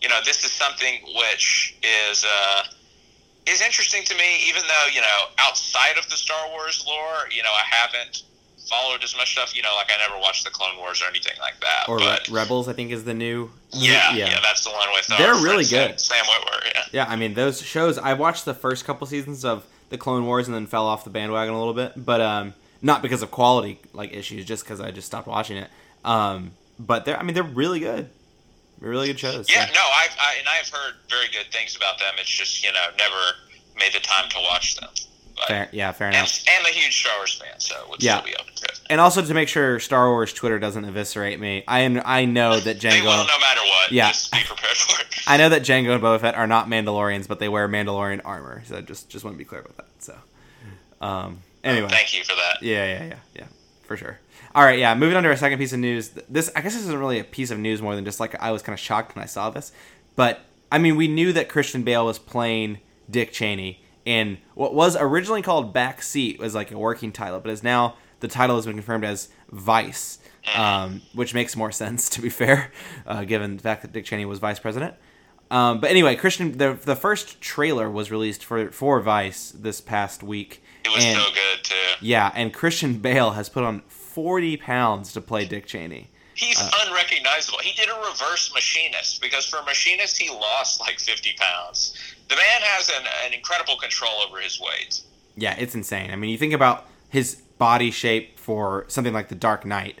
you 0.00 0.08
know 0.08 0.18
this 0.24 0.44
is 0.44 0.50
something 0.50 1.00
which 1.14 1.76
is 1.82 2.24
uh, 2.24 2.62
is 3.46 3.62
interesting 3.62 4.02
to 4.04 4.14
me, 4.16 4.48
even 4.48 4.62
though 4.62 4.86
you 4.92 5.00
know 5.00 5.18
outside 5.38 5.96
of 5.98 6.08
the 6.10 6.16
Star 6.16 6.48
Wars 6.50 6.84
lore, 6.86 7.28
you 7.30 7.42
know 7.42 7.52
I 7.52 7.64
haven't 7.64 8.22
followed 8.72 9.04
as 9.04 9.14
much 9.16 9.32
stuff. 9.32 9.54
You 9.54 9.62
know, 9.62 9.74
like 9.76 9.90
I 9.94 9.98
never 9.98 10.18
watched 10.20 10.44
the 10.44 10.50
Clone 10.50 10.76
Wars 10.78 11.02
or 11.02 11.06
anything 11.08 11.34
like 11.40 11.60
that. 11.60 11.88
Or 11.88 11.98
but 11.98 12.26
Re- 12.28 12.34
Rebels, 12.34 12.68
I 12.68 12.72
think, 12.72 12.90
is 12.90 13.04
the 13.04 13.14
new. 13.14 13.50
yeah, 13.70 14.14
yeah, 14.14 14.38
that's 14.42 14.64
the 14.64 14.70
one 14.70 14.88
with. 14.94 15.10
Uh, 15.12 15.18
They're 15.18 15.34
really 15.34 15.64
good. 15.64 16.00
Sam, 16.00 16.24
Sam 16.24 16.24
Witwer. 16.24 16.64
Yeah. 16.74 16.82
Yeah, 16.92 17.06
I 17.08 17.16
mean 17.16 17.34
those 17.34 17.60
shows. 17.62 17.98
I 17.98 18.14
watched 18.14 18.44
the 18.44 18.54
first 18.54 18.84
couple 18.84 19.06
seasons 19.06 19.44
of 19.44 19.64
the 19.90 19.98
Clone 19.98 20.24
Wars 20.26 20.48
and 20.48 20.54
then 20.54 20.66
fell 20.66 20.86
off 20.86 21.04
the 21.04 21.10
bandwagon 21.10 21.52
a 21.54 21.58
little 21.58 21.74
bit, 21.74 21.92
but 21.96 22.20
um, 22.20 22.54
not 22.80 23.02
because 23.02 23.22
of 23.22 23.30
quality 23.30 23.78
like 23.92 24.12
issues, 24.14 24.44
just 24.46 24.64
because 24.64 24.80
I 24.80 24.90
just 24.90 25.06
stopped 25.06 25.26
watching 25.28 25.58
it. 25.58 25.68
Um, 26.04 26.52
but 26.78 27.04
they're, 27.04 27.18
I 27.18 27.22
mean, 27.22 27.34
they're 27.34 27.42
really 27.44 27.78
good. 27.80 28.08
They're 28.80 28.90
really 28.90 29.06
good 29.08 29.20
shows. 29.20 29.48
Yeah, 29.48 29.66
so- 29.66 29.72
no, 29.74 29.80
I, 29.80 30.08
I 30.18 30.34
and 30.40 30.48
I've 30.48 30.68
heard 30.68 30.94
very 31.08 31.28
good 31.28 31.52
things 31.52 31.76
about 31.76 31.98
them. 31.98 32.14
It's 32.18 32.28
just 32.30 32.64
you 32.64 32.72
know 32.72 32.86
never 32.98 33.36
made 33.78 33.92
the 33.92 34.00
time 34.00 34.28
to 34.30 34.38
watch 34.50 34.76
them. 34.76 34.88
Fair, 35.48 35.68
yeah, 35.72 35.92
fair 35.92 36.08
enough. 36.08 36.42
and 36.48 36.66
a 36.66 36.70
huge 36.70 37.00
Star 37.00 37.16
Wars 37.18 37.34
fan, 37.40 37.58
so 37.58 37.86
would 37.90 38.02
Yeah. 38.02 38.18
still 38.20 38.26
be 38.32 38.36
open 38.36 38.54
to 38.54 38.64
it. 38.64 38.80
And 38.90 39.00
also 39.00 39.22
to 39.24 39.34
make 39.34 39.48
sure 39.48 39.78
Star 39.80 40.08
Wars 40.10 40.32
Twitter 40.32 40.58
doesn't 40.58 40.84
eviscerate 40.84 41.40
me, 41.40 41.64
I 41.68 41.80
am 41.80 42.00
I 42.04 42.24
know 42.24 42.58
that 42.60 42.80
They 42.80 43.00
will 43.00 43.10
Jango. 43.12 43.26
no 43.26 43.38
matter 43.40 43.60
what. 43.60 43.92
Yeah. 43.92 44.08
Just 44.08 44.32
be 44.32 44.38
prepared 44.44 44.76
for 44.76 45.00
it. 45.00 45.06
I 45.26 45.36
know 45.36 45.48
that 45.48 45.62
Jango 45.62 45.94
and 45.94 46.02
Boba 46.02 46.20
Fett 46.20 46.34
are 46.34 46.46
not 46.46 46.68
Mandalorians, 46.68 47.26
but 47.28 47.38
they 47.38 47.48
wear 47.48 47.68
Mandalorian 47.68 48.20
armor. 48.24 48.62
So 48.66 48.80
just 48.80 49.08
just 49.08 49.24
want 49.24 49.34
to 49.34 49.38
be 49.38 49.44
clear 49.44 49.60
about 49.60 49.76
that. 49.76 49.86
So, 49.98 50.16
um, 51.00 51.40
anyway, 51.64 51.88
Thank 51.88 52.16
you 52.16 52.24
for 52.24 52.34
that. 52.34 52.58
Yeah, 52.62 52.84
yeah, 52.86 53.04
yeah, 53.04 53.14
yeah, 53.34 53.44
for 53.84 53.96
sure. 53.96 54.18
All 54.54 54.64
right, 54.64 54.78
yeah. 54.78 54.94
Moving 54.94 55.16
on 55.16 55.22
to 55.22 55.28
our 55.30 55.36
second 55.36 55.58
piece 55.58 55.72
of 55.72 55.78
news. 55.78 56.10
This, 56.28 56.50
I 56.54 56.60
guess, 56.60 56.74
this 56.74 56.82
isn't 56.82 56.98
really 56.98 57.18
a 57.18 57.24
piece 57.24 57.50
of 57.50 57.58
news 57.58 57.80
more 57.80 57.94
than 57.94 58.04
just 58.04 58.20
like 58.20 58.40
I 58.42 58.50
was 58.50 58.60
kind 58.62 58.74
of 58.74 58.80
shocked 58.80 59.14
when 59.16 59.22
I 59.22 59.26
saw 59.26 59.48
this. 59.50 59.72
But 60.14 60.40
I 60.70 60.78
mean, 60.78 60.96
we 60.96 61.08
knew 61.08 61.32
that 61.32 61.48
Christian 61.48 61.82
Bale 61.84 62.04
was 62.04 62.18
playing 62.18 62.78
Dick 63.10 63.32
Cheney 63.32 63.81
in 64.04 64.38
what 64.54 64.74
was 64.74 64.96
originally 64.96 65.42
called 65.42 65.74
Backseat, 65.74 66.38
was 66.38 66.54
like 66.54 66.70
a 66.70 66.78
working 66.78 67.12
title, 67.12 67.40
but 67.40 67.50
is 67.50 67.62
now 67.62 67.96
the 68.20 68.28
title 68.28 68.56
has 68.56 68.66
been 68.66 68.76
confirmed 68.76 69.04
as 69.04 69.28
Vice, 69.50 70.18
um, 70.56 71.02
which 71.14 71.34
makes 71.34 71.56
more 71.56 71.70
sense 71.82 72.08
to 72.10 72.20
be 72.22 72.28
fair, 72.30 72.70
uh, 73.06 73.24
given 73.24 73.56
the 73.56 73.62
fact 73.62 73.82
that 73.82 73.92
Dick 73.92 74.04
Cheney 74.04 74.24
was 74.24 74.38
vice 74.38 74.58
president. 74.58 74.94
Um, 75.50 75.80
but 75.80 75.90
anyway, 75.90 76.16
Christian, 76.16 76.56
the 76.56 76.72
the 76.82 76.96
first 76.96 77.40
trailer 77.40 77.90
was 77.90 78.10
released 78.10 78.44
for 78.44 78.70
for 78.72 79.00
Vice 79.00 79.50
this 79.50 79.80
past 79.82 80.22
week. 80.22 80.62
It 80.84 80.92
was 80.94 81.04
and- 81.04 81.16
so 81.18 81.24
good 81.32 81.62
too. 81.64 81.74
yeah, 82.00 82.32
and 82.34 82.52
Christian 82.54 82.98
Bale 82.98 83.32
has 83.32 83.48
put 83.50 83.62
on 83.62 83.82
40 83.88 84.56
pounds 84.56 85.12
to 85.12 85.20
play 85.20 85.44
Dick 85.44 85.66
Cheney. 85.66 86.08
He's 86.34 86.58
Uh, 86.58 86.70
unrecognizable. 86.86 87.58
He 87.58 87.72
did 87.72 87.88
a 87.90 87.94
reverse 88.00 88.50
machinist 88.54 89.20
because 89.20 89.44
for 89.44 89.62
machinist 89.64 90.16
he 90.16 90.30
lost 90.30 90.80
like 90.80 90.98
50 90.98 91.34
pounds. 91.38 91.94
The 92.28 92.36
man 92.36 92.62
has 92.62 92.88
an, 92.88 93.06
an 93.26 93.32
incredible 93.32 93.76
control 93.76 94.12
over 94.26 94.38
his 94.38 94.60
weight. 94.60 95.02
Yeah, 95.36 95.54
it's 95.58 95.74
insane. 95.74 96.10
I 96.10 96.16
mean, 96.16 96.30
you 96.30 96.38
think 96.38 96.52
about 96.52 96.86
his 97.08 97.36
body 97.58 97.90
shape 97.90 98.38
for 98.38 98.84
something 98.88 99.12
like 99.12 99.28
The 99.28 99.34
Dark 99.34 99.64
Knight, 99.64 100.00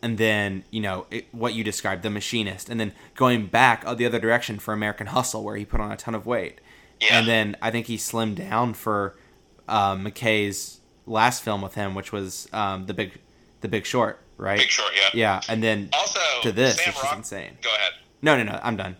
and 0.00 0.18
then, 0.18 0.64
you 0.70 0.80
know, 0.80 1.06
it, 1.10 1.26
what 1.32 1.54
you 1.54 1.62
described, 1.62 2.02
The 2.02 2.10
Machinist, 2.10 2.68
and 2.68 2.80
then 2.80 2.92
going 3.14 3.46
back 3.46 3.84
uh, 3.86 3.94
the 3.94 4.06
other 4.06 4.18
direction 4.18 4.58
for 4.58 4.74
American 4.74 5.08
Hustle, 5.08 5.44
where 5.44 5.56
he 5.56 5.64
put 5.64 5.80
on 5.80 5.92
a 5.92 5.96
ton 5.96 6.14
of 6.14 6.26
weight. 6.26 6.60
Yeah. 7.00 7.18
And 7.18 7.28
then 7.28 7.56
I 7.60 7.70
think 7.70 7.86
he 7.86 7.96
slimmed 7.96 8.36
down 8.36 8.74
for 8.74 9.16
uh, 9.68 9.94
McKay's 9.96 10.80
last 11.06 11.42
film 11.42 11.62
with 11.62 11.74
him, 11.74 11.94
which 11.94 12.12
was 12.12 12.48
um, 12.52 12.86
the 12.86 12.94
big, 12.94 13.18
the 13.60 13.68
Big 13.68 13.86
Short, 13.86 14.20
right? 14.36 14.58
Big 14.58 14.68
Short, 14.70 14.92
yeah. 14.94 15.10
Yeah, 15.14 15.40
and 15.48 15.62
then 15.62 15.90
Also, 15.92 16.20
to 16.42 16.52
this, 16.52 16.76
Sam 16.76 16.94
which 16.94 17.04
is 17.04 17.12
insane. 17.16 17.58
Go 17.62 17.70
ahead. 17.70 17.92
No, 18.22 18.36
no, 18.36 18.44
no, 18.44 18.60
I'm 18.62 18.76
done. 18.76 18.96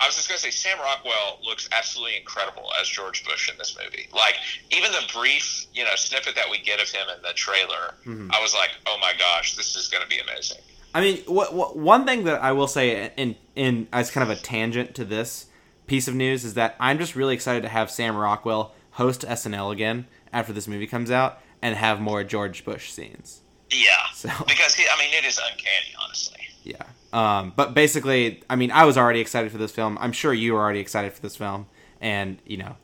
I 0.00 0.06
was 0.06 0.14
just 0.16 0.28
going 0.28 0.36
to 0.38 0.42
say, 0.42 0.50
Sam 0.50 0.78
Rockwell 0.78 1.38
looks 1.44 1.68
absolutely 1.72 2.16
incredible 2.16 2.70
as 2.80 2.88
George 2.88 3.24
Bush 3.24 3.50
in 3.50 3.58
this 3.58 3.76
movie. 3.82 4.08
Like, 4.12 4.34
even 4.70 4.92
the 4.92 5.02
brief, 5.12 5.66
you 5.74 5.84
know, 5.84 5.90
snippet 5.96 6.34
that 6.36 6.46
we 6.50 6.58
get 6.60 6.80
of 6.80 6.88
him 6.88 7.06
in 7.14 7.20
the 7.22 7.32
trailer, 7.34 7.94
Mm-hmm. 8.06 8.30
I 8.32 8.40
was 8.40 8.54
like, 8.54 8.70
oh 8.86 8.96
my 9.00 9.12
gosh, 9.18 9.56
this 9.56 9.74
is 9.76 9.88
going 9.88 10.02
to 10.02 10.08
be 10.08 10.18
amazing. 10.18 10.58
I 10.94 11.00
mean, 11.02 11.18
what, 11.26 11.52
what, 11.54 11.76
one 11.76 12.06
thing 12.06 12.24
that 12.24 12.42
I 12.42 12.52
will 12.52 12.66
say 12.68 13.12
in 13.16 13.36
in 13.54 13.88
as 13.92 14.10
kind 14.10 14.30
of 14.30 14.36
a 14.36 14.40
tangent 14.40 14.94
to 14.94 15.04
this 15.04 15.46
piece 15.86 16.08
of 16.08 16.14
news 16.14 16.44
is 16.44 16.54
that 16.54 16.76
I'm 16.80 16.98
just 16.98 17.14
really 17.16 17.34
excited 17.34 17.62
to 17.64 17.68
have 17.68 17.90
Sam 17.90 18.16
Rockwell 18.16 18.72
host 18.92 19.22
SNL 19.22 19.72
again 19.72 20.06
after 20.32 20.52
this 20.52 20.66
movie 20.68 20.86
comes 20.86 21.10
out 21.10 21.40
and 21.60 21.76
have 21.76 22.00
more 22.00 22.24
George 22.24 22.64
Bush 22.64 22.90
scenes. 22.90 23.40
Yeah. 23.70 23.90
So- 24.14 24.30
Because, 24.46 24.74
he, 24.74 24.84
I 24.88 24.98
mean, 24.98 25.10
it 25.12 25.24
is 25.26 25.38
uncanny, 25.38 25.94
honestly. 26.02 26.40
Yeah. 26.64 26.82
Um, 27.12 27.52
but 27.56 27.74
basically, 27.74 28.42
I 28.50 28.56
mean, 28.56 28.70
I 28.70 28.84
was 28.84 28.98
already 28.98 29.20
excited 29.20 29.50
for 29.50 29.58
this 29.58 29.72
film. 29.72 29.96
I'm 30.00 30.12
sure 30.12 30.32
you 30.34 30.52
were 30.52 30.60
already 30.60 30.80
excited 30.80 31.12
for 31.12 31.22
this 31.22 31.36
film, 31.36 31.66
and 32.00 32.38
you 32.46 32.58
know, 32.58 32.76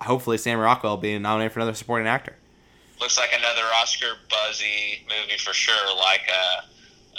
hopefully 0.00 0.38
Sam 0.38 0.58
Rockwell 0.58 0.96
being 0.96 1.22
nominated 1.22 1.52
for 1.52 1.60
another 1.60 1.74
supporting 1.74 2.06
actor. 2.06 2.36
looks 3.00 3.18
like 3.18 3.30
another 3.36 3.62
Oscar 3.80 4.14
buzzy 4.30 5.06
movie 5.08 5.38
for 5.38 5.52
sure, 5.52 5.94
like 5.96 6.22
uh, 6.32 6.60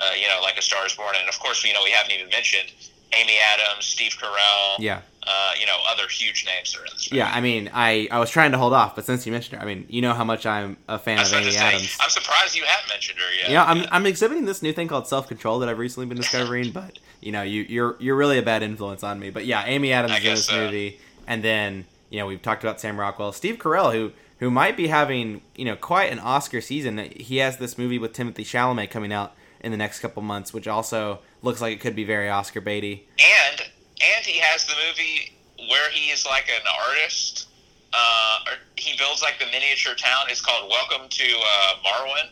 uh, 0.02 0.14
you 0.20 0.28
know, 0.28 0.40
like 0.42 0.58
A 0.58 0.62
Star 0.62 0.86
Is 0.86 0.94
Born, 0.94 1.16
and 1.20 1.30
of 1.30 1.40
course, 1.40 1.64
you 1.64 1.74
know, 1.74 1.82
we 1.84 1.92
haven't 1.92 2.12
even 2.14 2.30
mentioned 2.30 2.72
Amy 3.14 3.38
Adams, 3.54 3.86
Steve 3.86 4.16
Carell, 4.20 4.76
Yeah. 4.80 5.02
Uh, 5.22 5.52
you 5.60 5.66
know, 5.66 5.76
other 5.88 6.08
huge 6.08 6.46
names 6.46 6.72
that 6.72 6.80
are 6.80 6.86
in 6.86 6.92
this 6.94 7.12
movie. 7.12 7.20
Yeah. 7.20 7.32
I 7.32 7.42
mean, 7.42 7.70
I 7.74 8.08
I 8.10 8.20
was 8.20 8.30
trying 8.30 8.52
to 8.54 8.58
hold 8.58 8.74
off, 8.74 8.96
but 8.96 9.06
since 9.06 9.26
you 9.26 9.32
mentioned 9.32 9.60
her, 9.60 9.64
I 9.64 9.68
mean, 9.68 9.86
you 9.90 10.02
know 10.02 10.14
how 10.14 10.24
much 10.24 10.46
I'm 10.46 10.78
a 10.88 10.98
fan 10.98 11.20
of 11.20 11.32
Amy 11.34 11.52
say, 11.52 11.60
Adams. 11.60 11.98
I'm 12.00 12.10
surprised 12.10 12.56
you 12.56 12.64
haven't 12.64 12.90
mentioned 12.90 13.20
her 13.20 13.36
yet. 13.42 13.50
You 13.50 13.56
know, 13.56 13.64
I'm, 13.64 13.88
I'm 13.92 14.06
exhibiting 14.06 14.46
this 14.46 14.64
new 14.64 14.72
thing 14.72 14.88
called 14.88 15.08
self 15.08 15.28
control 15.28 15.60
that 15.60 15.70
I've 15.70 15.78
recently 15.78 16.08
been 16.08 16.18
discovering, 16.18 16.72
but 16.74 17.00
you 17.22 17.32
know, 17.32 17.42
you 17.42 17.64
you're 17.64 17.96
you're 18.00 18.16
really 18.16 18.38
a 18.38 18.42
bad 18.42 18.64
influence 18.64 19.04
on 19.04 19.20
me. 19.20 19.30
But 19.30 19.46
yeah, 19.46 19.66
Amy 19.66 19.92
Adams 19.92 20.18
is 20.20 20.24
in 20.26 20.32
this 20.32 20.46
so. 20.46 20.56
movie, 20.56 21.00
and 21.28 21.44
then 21.44 21.86
you 22.10 22.20
know 22.20 22.26
we've 22.26 22.42
talked 22.42 22.64
about 22.64 22.80
Sam 22.80 23.00
Rockwell, 23.00 23.34
Steve 23.34 23.58
Carell, 23.58 23.92
who 23.94 24.12
who 24.40 24.50
might 24.50 24.78
be 24.78 24.88
having 24.88 25.42
you 25.56 25.66
know 25.66 25.76
quite 25.76 26.12
an 26.12 26.20
Oscar 26.20 26.62
season. 26.62 26.98
He 26.98 27.38
has 27.38 27.58
this 27.58 27.78
movie 27.78 28.00
with 28.00 28.14
Timothée 28.14 28.46
Chalamet 28.46 28.90
coming 28.90 29.12
out 29.12 29.36
in 29.62 29.72
the 29.72 29.78
next 29.78 30.00
couple 30.00 30.24
months, 30.24 30.54
which 30.54 30.68
also 30.68 31.20
looks 31.42 31.62
like 31.62 31.74
it 31.74 31.82
could 31.82 31.96
be 31.96 32.04
very 32.04 32.30
Oscar 32.30 32.62
baity. 32.62 33.02
and 33.20 33.70
and 34.02 34.26
he 34.26 34.40
has 34.40 34.66
the 34.66 34.74
movie 34.88 35.34
where 35.70 35.90
he 35.92 36.10
is 36.12 36.26
like 36.26 36.48
an 36.50 36.66
artist. 36.88 37.48
Uh, 37.92 38.40
or 38.48 38.54
he 38.76 38.96
builds 38.98 39.22
like 39.22 39.40
the 39.40 39.48
miniature 39.48 39.96
town. 39.96 40.30
It's 40.30 40.42
called 40.42 40.70
Welcome 40.70 41.10
to 41.10 41.24
uh, 41.24 41.74
Marwen, 41.84 42.30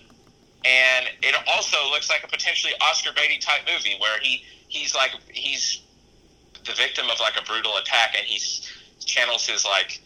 and 0.64 1.08
it 1.24 1.36
also 1.48 1.78
looks 1.90 2.10
like 2.10 2.24
a 2.24 2.28
potentially 2.28 2.74
Oscar 2.80 3.10
Beatty 3.16 3.40
type 3.40 3.62
movie 3.66 3.96
where 4.00 4.20
he 4.22 4.44
he's 4.68 4.94
like 4.94 5.12
he's 5.30 5.82
the 6.64 6.74
victim 6.74 7.10
of 7.10 7.20
like 7.20 7.42
a 7.42 7.44
brutal 7.44 7.78
attack, 7.78 8.14
and 8.16 8.24
he 8.24 8.40
channels 9.04 9.48
his 9.48 9.66
like 9.66 10.00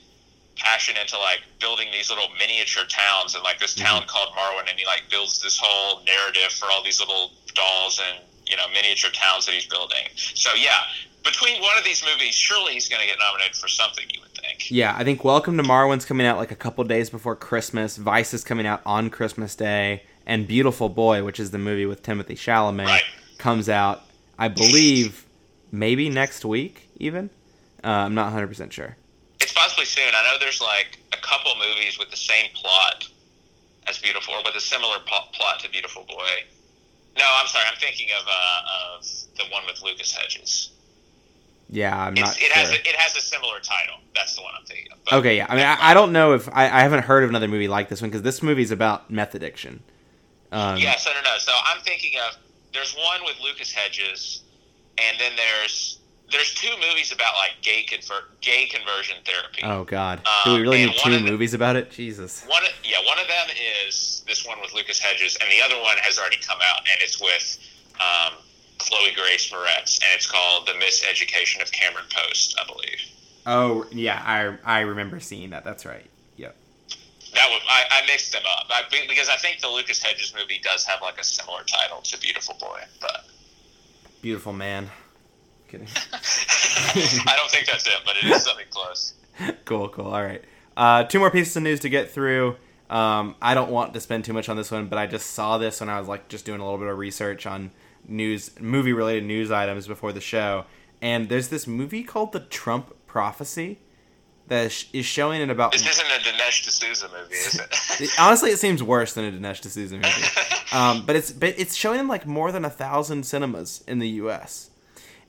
passion 0.56 0.96
into 0.96 1.18
like 1.18 1.40
building 1.60 1.88
these 1.92 2.10
little 2.10 2.30
miniature 2.40 2.86
towns 2.88 3.36
and 3.36 3.44
like 3.44 3.60
this 3.60 3.76
town 3.76 4.04
called 4.08 4.30
Marwen, 4.34 4.70
and 4.70 4.80
he 4.80 4.86
like 4.86 5.04
builds 5.10 5.42
this 5.42 5.60
whole 5.62 6.02
narrative 6.06 6.52
for 6.52 6.72
all 6.72 6.82
these 6.82 7.00
little 7.00 7.32
dolls 7.56 8.00
and 8.00 8.24
you 8.48 8.56
know 8.56 8.68
miniature 8.74 9.12
towns 9.12 9.46
that 9.46 9.54
he's 9.54 9.68
building. 9.68 10.08
So 10.16 10.52
yeah, 10.56 10.80
between 11.24 11.62
one 11.62 11.78
of 11.78 11.84
these 11.84 12.04
movies, 12.04 12.34
surely 12.36 12.74
he's 12.74 12.90
going 12.90 13.02
to 13.02 13.08
get 13.08 13.18
nominated 13.20 13.56
for 13.56 13.68
something. 13.68 14.06
You 14.14 14.22
would 14.22 14.32
think. 14.32 14.72
Yeah, 14.72 14.96
I 14.98 15.04
think 15.04 15.24
Welcome 15.24 15.58
to 15.58 15.64
Marwen's 15.64 16.06
coming 16.06 16.26
out 16.26 16.38
like 16.38 16.52
a 16.52 16.56
couple 16.56 16.84
days 16.84 17.10
before 17.10 17.36
Christmas. 17.36 17.98
Vice 17.98 18.34
is 18.34 18.44
coming 18.44 18.66
out 18.66 18.82
on 18.86 19.10
Christmas 19.10 19.56
Day, 19.56 20.04
and 20.26 20.48
Beautiful 20.48 20.90
Boy, 20.90 21.24
which 21.24 21.40
is 21.40 21.52
the 21.52 21.58
movie 21.58 21.86
with 21.86 22.04
Timothée 22.04 22.32
Chalamet, 22.38 22.86
Right. 22.86 23.04
comes 23.38 23.70
out. 23.70 24.04
I 24.40 24.48
believe 24.48 25.26
maybe 25.72 26.10
next 26.10 26.44
week, 26.46 26.90
even. 26.98 27.30
Uh, 27.84 27.88
I'm 27.90 28.16
not 28.16 28.26
100 28.26 28.48
percent 28.48 28.74
sure. 28.74 28.98
It's 29.40 29.54
possibly 29.54 29.86
soon. 29.86 30.14
I 30.16 30.24
know 30.24 30.38
there's 30.40 30.62
like 30.62 31.00
a 31.14 31.18
couple 31.18 31.52
movies 31.56 31.98
with 32.00 32.10
the 32.12 32.18
same 32.18 32.50
plot 32.54 33.08
as 33.88 33.98
Beautiful, 33.98 34.36
or 34.36 34.44
with 34.46 34.56
a 34.56 34.62
similar 34.62 34.98
plot 35.06 35.60
to 35.62 35.70
Beautiful 35.70 36.04
Boy. 36.04 36.46
No, 37.18 37.26
I'm 37.28 37.48
sorry. 37.48 37.66
I'm 37.72 37.78
thinking 37.80 38.08
of 38.20 38.26
uh, 38.28 38.98
of 39.00 39.06
the 39.38 39.44
one 39.52 39.64
with 39.68 39.82
Lucas 39.84 40.12
Hedges. 40.16 40.72
Yeah, 41.72 41.98
I'm 41.98 42.14
It's, 42.14 42.22
not 42.22 42.38
it 42.42 42.52
has 42.52 42.70
a, 42.70 42.76
it 42.76 42.96
has 42.98 43.16
a 43.16 43.22
similar 43.22 43.60
title. 43.62 43.96
That's 44.14 44.36
the 44.36 44.42
one 44.42 44.52
I'm 44.60 44.66
thinking 44.66 44.88
of. 44.92 45.20
Okay, 45.20 45.38
yeah. 45.38 45.46
I 45.50 45.56
mean, 45.56 45.66
I, 45.66 45.78
I 45.92 45.94
don't 45.94 46.12
know 46.12 46.34
if 46.34 46.50
I, 46.50 46.66
I 46.66 46.82
haven't 46.82 47.04
heard 47.04 47.24
of 47.24 47.30
another 47.30 47.48
movie 47.48 47.68
like 47.70 47.88
this 47.88 48.02
one 48.02 48.10
because 48.10 48.24
this 48.24 48.44
movie's 48.44 48.72
about 48.72 49.10
meth 49.10 49.34
addiction. 49.36 49.82
Um, 50.52 50.78
Yes, 50.78 51.08
I 51.10 51.14
don't 51.14 51.24
know. 51.24 51.38
So 51.40 51.54
I'm 51.66 51.82
thinking 51.82 52.14
of 52.28 52.38
there's 52.74 52.94
one 52.96 53.22
with 53.24 53.36
Lucas 53.42 53.72
Hedges, 53.72 54.42
and 54.98 55.18
then 55.20 55.32
there's 55.38 56.00
there's 56.30 56.54
two 56.54 56.72
movies 56.90 57.12
about 57.14 57.34
like 57.36 57.52
gay 57.62 57.84
convert 57.84 58.40
gay 58.42 58.66
conversion 58.66 59.16
therapy. 59.26 59.62
Oh 59.64 59.86
God, 59.86 60.20
Um, 60.20 60.32
do 60.44 60.54
we 60.56 60.62
really 60.62 60.86
need 60.86 60.96
two 61.02 61.14
of 61.14 61.24
the- 61.24 61.32
movies 61.32 61.54
about 61.54 61.78
it? 61.78 61.90
Jesus. 61.92 62.44
One, 62.48 62.64
yeah, 62.84 62.98
one 63.06 63.18
of 63.20 63.28
them 63.28 63.48
is 63.88 64.24
this 64.28 64.40
this 64.40 64.46
one 64.48 64.60
with 64.62 64.74
Lucas 64.74 65.00
Hedges, 65.00 65.38
and 65.42 65.50
the 65.50 65.62
other 65.64 65.82
one 65.82 65.98
has 66.00 66.20
already 66.20 66.38
come 66.38 66.60
out, 66.62 66.80
and 66.80 67.02
it's 67.02 67.20
with 67.22 67.60
um, 68.02 68.34
Chloe 68.82 69.14
Grace 69.16 69.52
Moretz, 69.52 70.02
and 70.02 70.10
it's 70.16 70.30
called 70.30 70.68
The 70.68 70.74
Miseducation 70.74 71.62
of 71.62 71.72
Cameron 71.72 72.06
Post, 72.10 72.60
I 72.60 72.66
believe. 72.66 73.00
Oh 73.46 73.86
yeah, 73.92 74.22
I 74.26 74.80
I 74.80 74.82
remember 74.82 75.20
seeing 75.20 75.52
that. 75.52 75.64
That's 75.64 75.86
right. 75.86 76.06
Yep. 76.38 76.56
That 77.34 77.50
was 77.50 77.62
I, 77.68 77.86
I 77.92 78.06
mixed 78.06 78.32
them 78.32 78.44
up 78.58 78.68
I, 78.70 78.84
because 79.08 79.30
I 79.30 79.38
think 79.38 79.62
the 79.62 79.68
Lucas 79.68 80.02
Hedges 80.02 80.34
movie 80.38 80.60
does 80.64 80.86
have 80.86 81.02
like 81.02 81.20
a 81.20 81.24
similar 81.24 81.64
title 81.64 82.02
to 82.02 82.20
Beautiful 82.20 82.56
Boy, 82.60 82.82
but 83.00 83.26
Beautiful 84.22 84.54
man. 84.54 84.90
Kidding. 85.68 85.88
I 86.14 87.34
don't 87.36 87.50
think 87.50 87.66
that's 87.66 87.88
it, 87.88 87.94
but 88.06 88.16
it 88.18 88.26
is 88.26 88.44
something 88.44 88.68
close. 88.70 89.14
cool, 89.66 89.90
cool. 89.90 90.08
All 90.08 90.24
right. 90.24 90.44
Uh, 90.78 91.04
two 91.04 91.20
more 91.20 91.32
pieces 91.32 91.56
of 91.56 91.64
news 91.64 91.80
to 91.82 91.90
get 91.90 92.12
through. 92.12 92.56
Um, 92.90 93.36
I 93.42 93.54
don't 93.54 93.72
want 93.72 93.94
to 93.94 94.02
spend 94.02 94.26
too 94.26 94.34
much 94.34 94.50
on 94.50 94.58
this 94.58 94.70
one, 94.70 94.88
but 94.88 95.00
I 95.00 95.08
just 95.08 95.32
saw 95.32 95.58
this 95.58 95.80
when 95.80 95.90
I 95.90 95.98
was 95.98 96.08
like 96.08 96.28
just 96.28 96.46
doing 96.46 96.60
a 96.60 96.64
little 96.64 96.78
bit 96.78 96.88
of 96.88 96.98
research 96.98 97.46
on 97.46 97.72
news, 98.08 98.52
movie 98.60 98.94
related 98.94 99.24
news 99.26 99.52
items 99.52 99.88
before 99.88 100.12
the 100.12 100.22
show. 100.22 100.66
And 101.02 101.30
there's 101.30 101.48
this 101.50 101.66
movie 101.68 102.04
called 102.04 102.32
The 102.32 102.42
Trump 102.42 102.94
Prophecy 103.08 103.80
that 104.48 104.66
is- 104.94 105.06
showing 105.06 105.42
in 105.42 105.50
about. 105.50 105.72
This 105.72 105.88
isn't 105.88 106.06
a 106.06 106.20
Dinesh 106.20 106.64
D'Souza 106.68 107.08
movie, 107.10 107.34
is 107.36 107.60
it? 108.00 108.10
Honestly, 108.20 108.52
it 108.52 108.60
seems 108.60 108.84
worse 108.84 109.14
than 109.14 109.26
a 109.26 109.32
Dinesh 109.32 109.62
D'Souza 109.62 109.96
movie. 109.96 110.08
Um, 110.74 111.06
but 111.06 111.18
it's 111.18 111.34
but 111.34 111.54
it's 111.60 111.76
showing 111.76 112.00
in 112.00 112.08
like 112.08 112.26
more 112.26 112.50
than 112.54 112.64
a 112.64 112.70
thousand 112.70 113.26
cinemas 113.26 113.84
in 113.90 114.00
the 114.00 114.08
U.S. 114.08 114.70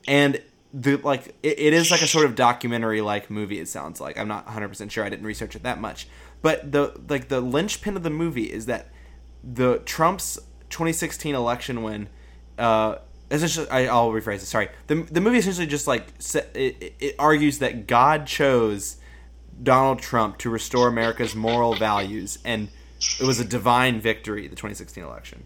And 0.07 0.41
the 0.73 0.95
like 0.99 1.35
it, 1.43 1.59
it 1.59 1.73
is 1.73 1.91
like 1.91 2.01
a 2.01 2.07
sort 2.07 2.27
of 2.27 2.37
documentary 2.37 3.01
like 3.01 3.29
movie. 3.29 3.59
It 3.59 3.67
sounds 3.67 4.01
like 4.01 4.17
I'm 4.17 4.29
not 4.29 4.45
100 4.45 4.69
percent 4.69 4.93
sure. 4.93 5.03
I 5.05 5.09
didn't 5.09 5.27
research 5.27 5.57
it 5.57 5.65
that 5.65 5.81
much. 5.81 6.07
But 6.43 6.71
the 6.71 6.97
like 7.09 7.27
the 7.27 7.41
linchpin 7.41 7.97
of 7.97 8.05
the 8.05 8.11
movie 8.11 8.53
is 8.53 8.67
that 8.67 8.91
the 9.43 9.79
Trump's 9.81 10.39
2016 10.71 11.35
election 11.35 11.83
win. 11.83 12.09
Uh, 12.59 12.97
essentially, 13.31 13.69
I, 13.71 13.87
I'll 13.87 14.11
rephrase 14.11 14.37
it. 14.37 14.47
Sorry, 14.47 14.69
the 14.87 14.97
the 14.97 15.21
movie 15.21 15.39
essentially 15.39 15.67
just 15.67 15.87
like 15.87 16.07
it, 16.55 16.95
it- 17.01 17.15
argues 17.19 17.59
that 17.59 17.87
God 17.87 18.27
chose 18.27 18.97
Donald 19.63 20.01
Trump 20.01 20.39
to 20.39 20.51
restore 20.51 20.89
America's 20.89 21.35
moral 21.35 21.75
values, 21.75 22.39
and 22.45 22.69
it 23.21 23.25
was 23.27 23.41
a 23.41 23.45
divine 23.45 24.01
victory. 24.01 24.43
The 24.49 24.57
2016 24.57 25.03
election, 25.03 25.45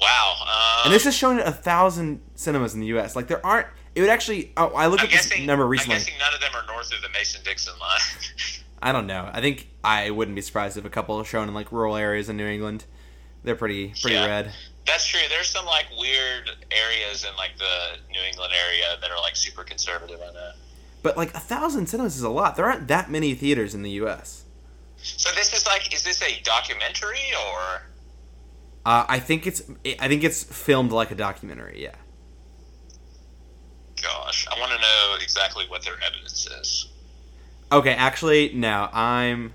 wow. 0.00 0.34
Um, 0.42 0.80
and 0.86 0.94
this 0.94 1.06
is 1.06 1.14
shown 1.14 1.38
at 1.38 1.46
a 1.46 1.52
thousand 1.52 2.20
cinemas 2.34 2.74
in 2.74 2.80
the 2.80 2.86
U.S. 2.88 3.14
Like 3.16 3.26
there 3.28 3.44
aren't. 3.44 3.66
It 3.94 4.00
would 4.02 4.10
actually. 4.10 4.52
Oh, 4.56 4.68
I 4.68 4.86
looked 4.86 5.00
I'm 5.02 5.06
at 5.06 5.12
this 5.12 5.28
guessing, 5.28 5.46
number 5.46 5.64
I'm 5.64 5.70
recently. 5.70 5.96
guessing 5.96 6.14
none 6.18 6.32
of 6.34 6.40
them 6.40 6.50
are 6.54 6.66
north 6.72 6.92
of 6.94 7.02
the 7.02 7.08
Mason 7.10 7.40
Dixon 7.44 7.74
line. 7.80 8.22
I 8.82 8.92
don't 8.92 9.06
know. 9.06 9.28
I 9.30 9.40
think 9.42 9.68
I 9.84 10.10
wouldn't 10.10 10.34
be 10.34 10.40
surprised 10.40 10.76
if 10.78 10.84
a 10.86 10.90
couple 10.90 11.16
are 11.20 11.24
shown 11.24 11.48
in 11.48 11.54
like 11.54 11.70
rural 11.70 11.96
areas 11.96 12.28
in 12.28 12.36
New 12.36 12.46
England. 12.46 12.84
They're 13.42 13.56
pretty 13.56 13.88
pretty 14.00 14.16
Yeah. 14.16 14.26
red. 14.26 14.52
That's 14.86 15.06
true. 15.06 15.20
There's 15.28 15.48
some 15.48 15.66
like 15.66 15.86
weird 15.98 16.50
areas 16.70 17.24
in 17.24 17.36
like 17.36 17.56
the 17.58 17.98
New 18.10 18.20
England 18.26 18.52
area 18.66 18.96
that 19.00 19.10
are 19.10 19.20
like 19.20 19.36
super 19.36 19.62
conservative. 19.62 20.20
on 20.20 20.34
that. 20.34 20.54
But 21.02 21.16
like 21.16 21.34
a 21.34 21.40
thousand 21.40 21.86
cinemas 21.86 22.16
is 22.16 22.22
a 22.22 22.28
lot. 22.28 22.56
There 22.56 22.66
aren't 22.66 22.88
that 22.88 23.10
many 23.10 23.34
theaters 23.34 23.74
in 23.74 23.82
the 23.82 23.90
U.S. 23.92 24.44
So 24.96 25.30
this 25.34 25.54
is 25.54 25.66
like, 25.66 25.94
is 25.94 26.02
this 26.04 26.22
a 26.22 26.40
documentary 26.42 27.32
or? 27.46 27.82
Uh, 28.84 29.04
I 29.08 29.18
think 29.18 29.46
it's 29.46 29.62
I 30.00 30.08
think 30.08 30.24
it's 30.24 30.42
filmed 30.42 30.92
like 30.92 31.10
a 31.10 31.14
documentary. 31.14 31.82
Yeah. 31.82 31.94
Gosh, 34.02 34.46
I 34.50 34.58
want 34.58 34.72
to 34.72 34.78
know 34.78 35.16
exactly 35.22 35.64
what 35.68 35.82
their 35.84 35.96
evidence 36.06 36.46
is. 36.46 36.88
Okay, 37.70 37.92
actually, 37.92 38.52
no. 38.54 38.88
I'm 38.92 39.52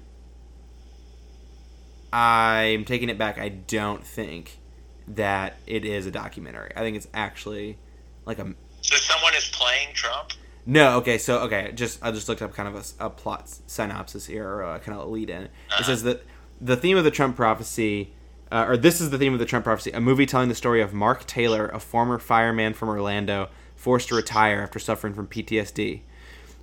I'm 2.14 2.85
taking 2.85 3.10
it 3.10 3.18
back. 3.18 3.39
I 3.39 3.49
don't 3.49 4.06
think 4.06 4.60
that 5.07 5.57
it 5.68 5.86
is 5.86 6.06
a 6.06 6.11
documentary. 6.11 6.72
I 6.76 6.80
think 6.80 6.98
it's 6.98 7.07
actually 7.14 7.77
like 8.26 8.40
a 8.40 8.53
So 8.82 8.95
someone 8.98 9.34
is 9.36 9.49
playing 9.49 9.90
Trump. 9.94 10.32
no. 10.65 10.98
Okay, 10.98 11.18
so 11.18 11.40
okay, 11.40 11.72
just 11.76 12.03
I 12.03 12.11
just 12.11 12.27
looked 12.30 12.41
up 12.41 12.53
kind 12.53 12.68
of 12.73 12.94
a 12.99 13.10
plot 13.10 13.49
synopsis 13.68 14.26
here, 14.26 14.48
or 14.48 14.64
a 14.64 14.80
kind 14.80 14.98
of 14.98 15.07
a 15.07 15.10
lead 15.10 15.30
in. 15.30 15.44
It 15.80 15.86
says 15.86 16.03
that 16.03 16.23
the 16.60 16.77
theme 16.77 16.98
of 16.98 17.03
the 17.03 17.11
Trump 17.11 17.36
prophecy. 17.36 18.11
Uh, 18.52 18.65
or 18.68 18.77
this 18.77 19.02
is 19.02 19.10
the 19.10 19.18
theme 19.18 19.34
of 19.34 19.40
the 19.40 19.45
Trump 19.45 19.65
prophecy: 19.65 19.91
a 19.91 19.99
movie 19.99 20.27
telling 20.27 20.49
the 20.49 20.56
story 20.56 20.80
of 20.82 20.94
Mark 20.94 21.26
Taylor, 21.26 21.68
a 21.68 21.80
former 21.80 22.19
fireman 22.19 22.73
from 22.76 22.90
Orlando, 22.90 23.49
forced 23.76 24.10
to 24.10 24.15
retire 24.15 24.61
after 24.61 24.77
suffering 24.77 25.14
from 25.15 25.27
PTSD. 25.27 26.02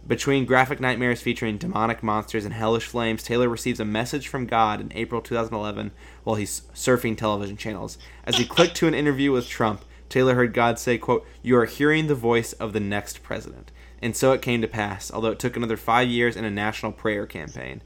Between 0.06 0.46
graphic 0.46 0.80
nightmares 0.80 1.20
featuring 1.20 1.58
demonic 1.58 2.02
monsters 2.02 2.44
and 2.44 2.54
hellish 2.54 2.86
flames, 2.86 3.22
Taylor 3.22 3.48
receives 3.48 3.78
a 3.78 3.84
message 3.84 4.26
from 4.26 4.46
God 4.46 4.80
in 4.80 4.92
April 4.94 5.20
2011 5.20 5.92
while 6.24 6.36
he's 6.36 6.62
surfing 6.74 7.16
television 7.16 7.56
channels. 7.56 7.98
As 8.24 8.36
he 8.36 8.44
clicked 8.44 8.76
to 8.76 8.86
an 8.86 8.94
interview 8.94 9.32
with 9.32 9.48
Trump, 9.48 9.84
Taylor 10.08 10.34
heard 10.34 10.52
God 10.52 10.78
say, 10.78 10.98
quote, 10.98 11.26
You 11.42 11.56
are 11.56 11.64
hearing 11.64 12.06
the 12.06 12.14
voice 12.14 12.52
of 12.54 12.72
the 12.72 12.80
next 12.80 13.22
president. 13.22 13.72
And 14.00 14.16
so 14.16 14.32
it 14.32 14.42
came 14.42 14.60
to 14.60 14.68
pass, 14.68 15.12
although 15.12 15.30
it 15.30 15.38
took 15.38 15.56
another 15.56 15.76
five 15.76 16.08
years 16.08 16.36
and 16.36 16.44
a 16.44 16.50
national 16.50 16.92
prayer 16.92 17.26
campaign. 17.26 17.82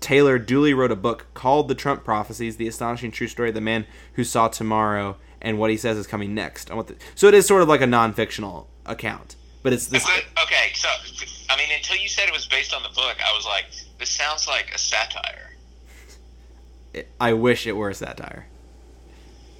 Taylor 0.00 0.38
duly 0.38 0.74
wrote 0.74 0.92
a 0.92 0.96
book 0.96 1.26
called 1.34 1.68
The 1.68 1.74
Trump 1.74 2.04
Prophecies, 2.04 2.56
the 2.56 2.68
astonishing 2.68 3.10
true 3.10 3.28
story 3.28 3.48
of 3.48 3.54
the 3.54 3.60
man 3.60 3.86
who 4.14 4.24
saw 4.24 4.48
tomorrow 4.48 5.16
and 5.40 5.58
what 5.58 5.70
he 5.70 5.76
says 5.76 5.96
is 5.96 6.06
coming 6.06 6.34
next. 6.34 6.70
So 7.14 7.28
it 7.28 7.34
is 7.34 7.46
sort 7.46 7.62
of 7.62 7.68
like 7.68 7.80
a 7.80 7.86
non-fictional 7.86 8.68
account. 8.86 9.36
But 9.62 9.72
it's 9.72 9.86
this 9.86 10.04
okay, 10.04 10.72
so 10.74 10.88
I 11.50 11.56
mean, 11.56 11.68
until 11.76 11.96
you 11.96 12.08
said 12.08 12.28
it 12.28 12.32
was 12.32 12.46
based 12.46 12.74
on 12.74 12.82
the 12.82 12.90
book, 12.90 13.16
I 13.24 13.34
was 13.34 13.44
like, 13.44 13.66
this 13.98 14.10
sounds 14.10 14.46
like 14.46 14.72
a 14.74 14.78
satire. 14.78 15.47
I 17.20 17.32
wish 17.32 17.66
it 17.66 17.72
were 17.72 17.90
a 17.90 17.94
satire. 17.94 18.46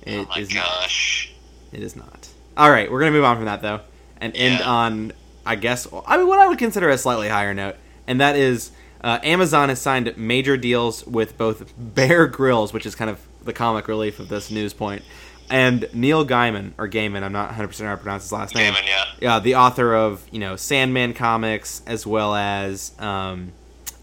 It 0.02 0.18
oh 0.18 0.26
my 0.28 0.40
is 0.40 0.54
not. 0.54 0.64
gosh. 0.64 1.32
It 1.72 1.82
is 1.82 1.96
not. 1.96 2.28
All 2.56 2.70
right, 2.70 2.90
we're 2.90 3.00
gonna 3.00 3.12
move 3.12 3.24
on 3.24 3.36
from 3.36 3.44
that 3.44 3.62
though, 3.62 3.80
and 4.20 4.34
end 4.34 4.62
on, 4.62 5.12
I 5.46 5.56
guess, 5.56 5.86
I 6.06 6.16
mean, 6.16 6.26
what 6.26 6.38
I 6.40 6.48
would 6.48 6.58
consider 6.58 6.88
a 6.88 6.98
slightly 6.98 7.28
higher 7.28 7.54
note, 7.54 7.76
and 8.06 8.20
that 8.20 8.36
is 8.36 8.72
uh, 9.02 9.18
Amazon 9.22 9.68
has 9.68 9.80
signed 9.80 10.16
major 10.16 10.56
deals 10.56 11.06
with 11.06 11.38
both 11.38 11.72
Bear 11.78 12.26
Grylls, 12.26 12.72
which 12.72 12.86
is 12.86 12.94
kind 12.94 13.10
of 13.10 13.20
the 13.44 13.52
comic 13.52 13.86
relief 13.86 14.18
of 14.18 14.28
this 14.28 14.50
news 14.50 14.72
point, 14.72 15.02
and 15.50 15.88
Neil 15.92 16.26
Gaiman 16.26 16.72
or 16.78 16.88
Gaiman. 16.88 17.22
I'm 17.22 17.32
not 17.32 17.46
100 17.48 17.68
percent 17.68 17.84
sure 17.84 17.88
how 17.88 17.94
to 17.96 18.02
pronounce 18.02 18.24
his 18.24 18.32
last 18.32 18.54
name. 18.54 18.72
Gaiman, 18.72 18.86
yeah. 18.86 19.04
Yeah, 19.20 19.38
the 19.38 19.54
author 19.56 19.94
of 19.94 20.26
you 20.32 20.40
know 20.40 20.56
Sandman 20.56 21.14
comics 21.14 21.82
as 21.86 22.06
well 22.06 22.34
as 22.34 22.92
um, 22.98 23.52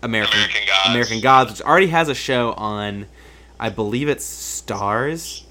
American 0.01 0.39
American 0.39 0.61
Gods. 0.67 0.89
American 0.89 1.19
Gods, 1.21 1.51
which 1.51 1.61
already 1.61 1.87
has 1.87 2.07
a 2.09 2.15
show 2.15 2.53
on, 2.53 3.07
I 3.59 3.69
believe 3.69 4.07
it's 4.09 4.25
Starz. 4.61 5.43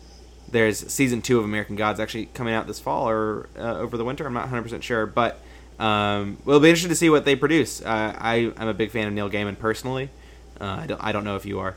There's 0.51 0.79
season 0.93 1.23
two 1.23 1.39
of 1.39 1.45
American 1.45 1.75
Gods 1.77 1.99
actually 1.99 2.27
coming 2.27 2.55
out 2.55 2.67
this 2.67 2.79
fall 2.79 3.09
or 3.09 3.49
uh, 3.59 3.79
over 3.79 3.97
the 3.97 4.05
winter. 4.05 4.27
I'm 4.27 4.35
not 4.35 4.43
100 4.45 4.63
percent 4.63 4.85
sure, 4.85 5.07
but 5.07 5.41
um, 5.79 6.39
we'll 6.45 6.61
be 6.61 6.69
interested 6.69 6.89
to 6.91 6.95
see 6.97 7.11
what 7.11 7.25
they 7.25 7.35
produce. 7.35 7.81
Uh, 7.83 8.15
I 8.17 8.53
I'm 8.57 8.69
a 8.69 8.75
big 8.75 8.91
fan 8.91 9.09
of 9.09 9.13
Neil 9.15 9.29
Gaiman 9.31 9.59
personally. 9.59 10.11
Uh, 10.61 10.81
I 10.83 10.87
don't 10.87 11.03
I 11.03 11.13
don't 11.13 11.25
know 11.25 11.37
if 11.37 11.45
you 11.47 11.59
are. 11.59 11.75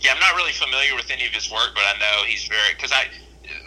Yeah, 0.00 0.12
I'm 0.12 0.20
not 0.20 0.34
really 0.34 0.52
familiar 0.52 0.94
with 0.96 1.10
any 1.10 1.24
of 1.26 1.32
his 1.32 1.50
work, 1.50 1.70
but 1.74 1.84
I 1.84 1.98
know 1.98 2.24
he's 2.26 2.44
very 2.46 2.74
because 2.76 2.90
I 2.92 3.06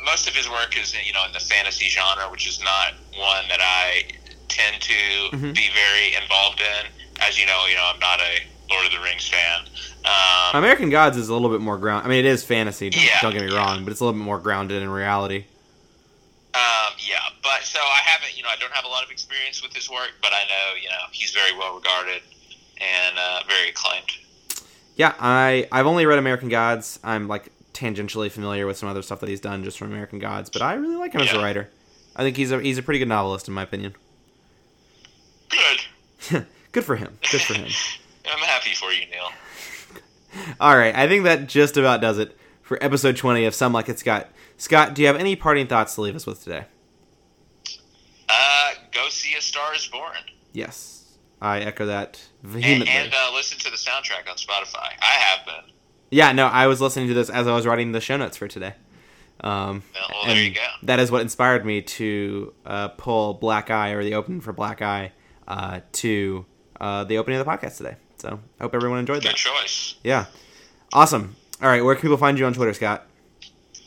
most 0.05 0.27
of 0.27 0.35
his 0.35 0.49
work 0.49 0.75
is 0.77 0.93
you 1.05 1.13
know 1.13 1.23
in 1.25 1.31
the 1.31 1.39
fantasy 1.39 1.87
genre, 1.87 2.29
which 2.29 2.47
is 2.47 2.59
not 2.61 2.93
one 3.17 3.47
that 3.49 3.59
I 3.61 4.03
tend 4.49 4.81
to 4.81 4.93
Mhm. 5.37 5.55
be 5.55 5.69
very 5.73 6.15
involved 6.21 6.59
in. 6.59 6.87
As 7.21 7.39
you 7.39 7.45
know, 7.45 7.65
you 7.69 7.75
know 7.75 7.89
I'm 7.93 7.99
not 7.99 8.19
a 8.19 8.41
Lord 8.69 8.85
of 8.85 8.91
the 8.91 8.99
Rings 8.99 9.27
fan. 9.27 9.61
Um, 10.05 10.59
American 10.63 10.89
Gods 10.89 11.17
is 11.17 11.29
a 11.29 11.33
little 11.33 11.49
bit 11.49 11.61
more 11.61 11.77
ground. 11.77 12.05
I 12.05 12.09
mean, 12.09 12.19
it 12.19 12.25
is 12.25 12.43
fantasy. 12.43 12.89
Don't, 12.89 13.03
Yeah, 13.03 13.21
don't 13.21 13.33
get 13.33 13.43
me 13.43 13.51
yeah. 13.51 13.57
wrong, 13.57 13.83
but 13.83 13.91
it's 13.91 13.99
a 13.99 14.05
little 14.05 14.19
bit 14.19 14.23
more 14.25 14.39
grounded 14.39 14.81
in 14.81 14.89
reality. 14.89 15.45
Um, 16.53 16.93
yeah, 16.97 17.17
but 17.43 17.63
so 17.63 17.79
I 17.79 18.01
haven't, 18.03 18.35
you 18.35 18.43
know, 18.43 18.49
I 18.49 18.55
don't 18.55 18.71
have 18.71 18.85
a 18.85 18.87
lot 18.87 19.03
of 19.03 19.11
experience 19.11 19.61
with 19.61 19.73
his 19.73 19.89
work, 19.89 20.13
but 20.21 20.31
I 20.33 20.43
know, 20.47 20.81
you 20.81 20.89
know, 20.89 20.95
he's 21.11 21.31
very 21.31 21.55
well 21.57 21.75
regarded 21.75 22.21
and 22.79 23.17
uh, 23.17 23.41
very 23.47 23.69
acclaimed. 23.69 24.11
Yeah, 24.95 25.13
I 25.19 25.67
I've 25.71 25.85
only 25.85 26.05
read 26.05 26.17
American 26.17 26.49
Gods. 26.49 26.99
I'm 27.03 27.27
like 27.27 27.51
tangentially 27.73 28.31
familiar 28.31 28.65
with 28.65 28.77
some 28.77 28.89
other 28.89 29.03
stuff 29.03 29.19
that 29.19 29.29
he's 29.29 29.39
done 29.41 29.63
just 29.63 29.77
from 29.77 29.91
American 29.91 30.17
Gods, 30.17 30.49
but 30.49 30.63
I 30.63 30.73
really 30.73 30.95
like 30.95 31.13
him 31.13 31.21
as 31.21 31.31
a 31.31 31.37
writer. 31.37 31.69
I 32.15 32.23
think 32.23 32.35
he's 32.35 32.51
a 32.51 32.59
he's 32.59 32.79
a 32.79 32.83
pretty 32.83 32.97
good 32.99 33.07
novelist 33.07 33.47
in 33.47 33.53
my 33.53 33.61
opinion. 33.61 33.93
Good. 35.49 36.45
good 36.71 36.83
for 36.83 36.95
him. 36.95 37.19
Good 37.31 37.41
for 37.41 37.53
him. 37.53 37.69
I'm 38.31 38.39
happy 38.39 38.73
for 38.75 38.91
you, 38.91 39.05
Neil. 39.09 39.31
All 40.59 40.77
right, 40.77 40.93
I 40.95 41.07
think 41.07 41.23
that 41.23 41.47
just 41.47 41.77
about 41.77 42.01
does 42.01 42.17
it 42.19 42.37
for 42.61 42.81
episode 42.83 43.15
20 43.17 43.45
of 43.45 43.55
Some 43.55 43.73
Like 43.73 43.89
It 43.89 43.97
Scott. 43.99 44.29
Scott, 44.57 44.93
do 44.93 45.01
you 45.01 45.07
have 45.07 45.15
any 45.17 45.35
parting 45.35 45.67
thoughts 45.67 45.95
to 45.95 46.01
leave 46.01 46.15
us 46.15 46.25
with 46.27 46.43
today? 46.43 46.65
Uh, 48.29 48.71
go 48.91 49.07
see 49.09 49.35
A 49.37 49.41
Star 49.41 49.73
Is 49.75 49.87
Born 49.87 50.11
Yes, 50.53 51.17
I 51.41 51.59
echo 51.59 51.85
that 51.85 52.21
vehemently. 52.43 52.89
and 52.89 53.13
uh, 53.13 53.31
listen 53.33 53.57
to 53.59 53.69
the 53.71 53.77
soundtrack 53.77 54.29
on 54.29 54.35
Spotify. 54.37 54.91
I 55.01 55.05
have 55.05 55.45
been. 55.45 55.71
yeah, 56.09 56.31
no, 56.31 56.47
I 56.47 56.67
was 56.67 56.81
listening 56.81 57.07
to 57.09 57.13
this 57.13 57.29
as 57.29 57.47
I 57.47 57.53
was 57.53 57.65
writing 57.65 57.91
the 57.91 58.01
show 58.01 58.17
notes 58.17 58.35
for 58.37 58.47
today. 58.47 58.73
Um, 59.41 59.83
Well, 59.93 60.21
and 60.23 60.31
there 60.31 60.43
you 60.43 60.53
go. 60.55 60.65
That 60.83 60.99
is 60.99 61.11
what 61.11 61.21
inspired 61.21 61.63
me 61.65 61.83
to 61.83 62.53
uh, 62.65 62.87
pull 62.89 63.35
Black 63.35 63.69
Eye 63.69 63.91
or 63.91 64.03
the 64.03 64.15
opening 64.15 64.41
for 64.41 64.51
Black 64.51 64.81
Eye 64.81 65.11
uh, 65.47 65.81
to 65.93 66.45
uh, 66.81 67.03
the 67.03 67.19
opening 67.19 67.39
of 67.39 67.45
the 67.45 67.51
podcast 67.51 67.77
today. 67.77 67.95
So 68.17 68.39
I 68.59 68.63
hope 68.63 68.73
everyone 68.73 68.99
enjoyed 68.99 69.21
Good 69.21 69.29
that. 69.31 69.35
choice. 69.35 69.95
Yeah, 70.03 70.25
awesome. 70.93 71.35
All 71.61 71.69
right, 71.69 71.83
where 71.83 71.95
can 71.95 72.01
people 72.01 72.17
find 72.17 72.37
you 72.37 72.45
on 72.45 72.53
Twitter, 72.53 72.73
Scott? 72.73 73.05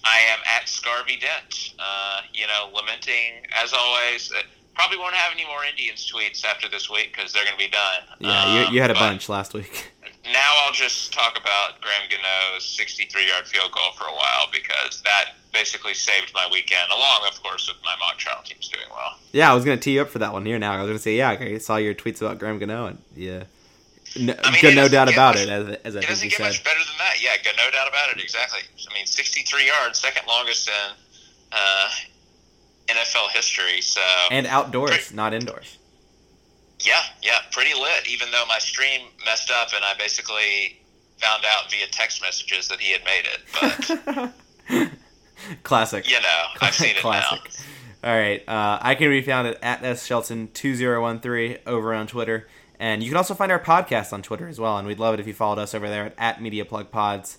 I 0.05 0.19
am 0.33 0.39
at 0.47 0.67
Scarvy 0.67 1.21
Dent. 1.21 1.75
Uh, 1.79 2.21
you 2.33 2.47
know, 2.47 2.71
lamenting 2.75 3.47
as 3.57 3.73
always. 3.73 4.33
Uh, 4.33 4.43
probably 4.75 4.97
won't 4.99 5.15
have 5.15 5.33
any 5.35 5.45
more 5.45 5.59
Indians 5.69 6.11
tweets 6.11 6.45
after 6.45 6.69
this 6.69 6.89
week 6.89 7.13
because 7.15 7.33
they're 7.33 7.45
going 7.45 7.57
to 7.59 7.65
be 7.65 7.71
done. 7.71 8.03
Yeah, 8.19 8.55
you, 8.61 8.67
Um, 8.69 8.75
you 8.75 8.81
had 8.81 8.91
a 8.91 8.95
bunch 8.95 9.29
last 9.29 9.53
week. 9.55 9.93
Now 10.33 10.53
I'll 10.67 10.73
just 10.73 11.13
talk 11.15 11.33
about 11.41 11.81
Graham 11.81 12.09
Gano's 12.11 12.63
63-yard 12.79 13.47
field 13.49 13.73
goal 13.73 13.91
for 13.97 14.05
a 14.05 14.13
while 14.13 14.47
because 14.53 15.01
that 15.03 15.31
basically 15.53 15.95
saved 15.95 16.31
my 16.35 16.47
weekend, 16.53 16.89
along, 16.93 17.23
of 17.27 17.43
course, 17.43 17.67
with 17.67 17.79
my 17.83 17.95
mock 17.99 18.19
trial 18.19 18.41
teams 18.45 18.69
doing 18.69 18.85
well. 18.91 19.17
Yeah, 19.33 19.51
I 19.51 19.55
was 19.55 19.65
gonna 19.65 19.79
tee 19.79 19.95
you 19.95 20.03
up 20.03 20.11
for 20.11 20.19
that 20.19 20.33
one 20.35 20.45
here. 20.45 20.59
Now 20.59 20.75
I 20.75 20.83
was 20.83 20.89
gonna 20.89 20.99
say, 20.99 21.17
yeah, 21.17 21.31
I 21.31 21.57
saw 21.59 21.77
your 21.79 21.95
tweets 21.95 22.21
about 22.21 22.39
Graham 22.39 22.59
Gano, 22.59 22.87
and 22.87 22.99
yeah, 23.17 23.45
no, 24.17 24.35
I 24.43 24.63
mean, 24.63 24.75
no 24.75 24.89
doubt 24.89 25.13
about 25.13 25.35
much- 25.37 25.45
it. 25.45 25.49
As, 25.49 25.69
as 25.85 25.97
I 25.97 25.99
It 26.01 26.03
think 26.03 26.07
doesn't 26.09 26.29
get 26.31 26.37
said. 26.39 26.45
much 26.45 26.65
better 26.65 26.79
than 26.81 26.99
that. 26.99 27.23
Yeah, 27.23 27.31
no 27.57 27.71
doubt 27.71 27.89
about 27.89 28.11
it. 28.17 28.23
Exactly. 28.23 28.61
I 28.91 28.95
mean, 28.95 29.07
63 29.07 29.67
yards, 29.67 29.99
second 30.01 30.27
longest 30.27 30.69
in 30.69 30.75
uh, 31.53 31.89
NFL 32.89 33.31
history. 33.31 33.81
So 33.81 34.01
And 34.31 34.47
outdoors, 34.47 34.91
Pretty- 34.91 35.15
not 35.15 35.33
indoors. 35.35 35.77
yeah, 36.81 37.01
yeah, 37.23 37.39
pretty 37.53 37.75
lit. 37.75 38.09
Even 38.09 38.31
though 38.33 38.45
my 38.49 38.59
stream 38.59 39.09
messed 39.25 39.51
up 39.51 39.69
and 39.75 39.85
I 39.85 39.95
basically 39.99 40.81
found 41.19 41.45
out 41.45 41.71
via 41.71 41.87
text 41.91 42.23
messages 42.23 42.67
that 42.69 42.81
he 42.81 42.93
had 42.93 43.05
made 43.05 43.27
it. 43.27 44.33
But 44.69 44.91
Classic. 45.63 46.09
you 46.09 46.21
know, 46.21 46.45
I've 46.61 46.75
seen 46.83 46.91
it 46.91 46.97
now. 46.97 47.01
Classic. 47.03 47.51
All 48.03 48.15
right. 48.17 48.43
Uh, 48.49 48.79
I 48.81 48.95
can 48.95 49.11
be 49.11 49.21
found 49.23 49.47
at, 49.49 49.63
at 49.63 49.83
shelton2013 49.83 51.59
over 51.67 51.93
on 51.95 52.07
Twitter. 52.07 52.49
And 52.81 53.03
you 53.03 53.11
can 53.11 53.19
also 53.19 53.35
find 53.35 53.53
our 53.53 53.61
podcast 53.61 54.11
on 54.13 54.23
Twitter 54.23 54.49
as 54.49 54.59
well. 54.59 54.79
And 54.79 54.89
we'd 54.89 54.99
love 54.99 55.13
it 55.13 55.21
if 55.21 55.27
you 55.27 55.35
followed 55.35 55.59
us 55.59 55.75
over 55.75 55.89
there 55.89 56.07
at, 56.07 56.15
at 56.19 56.39
MediaPlugPods. 56.39 57.37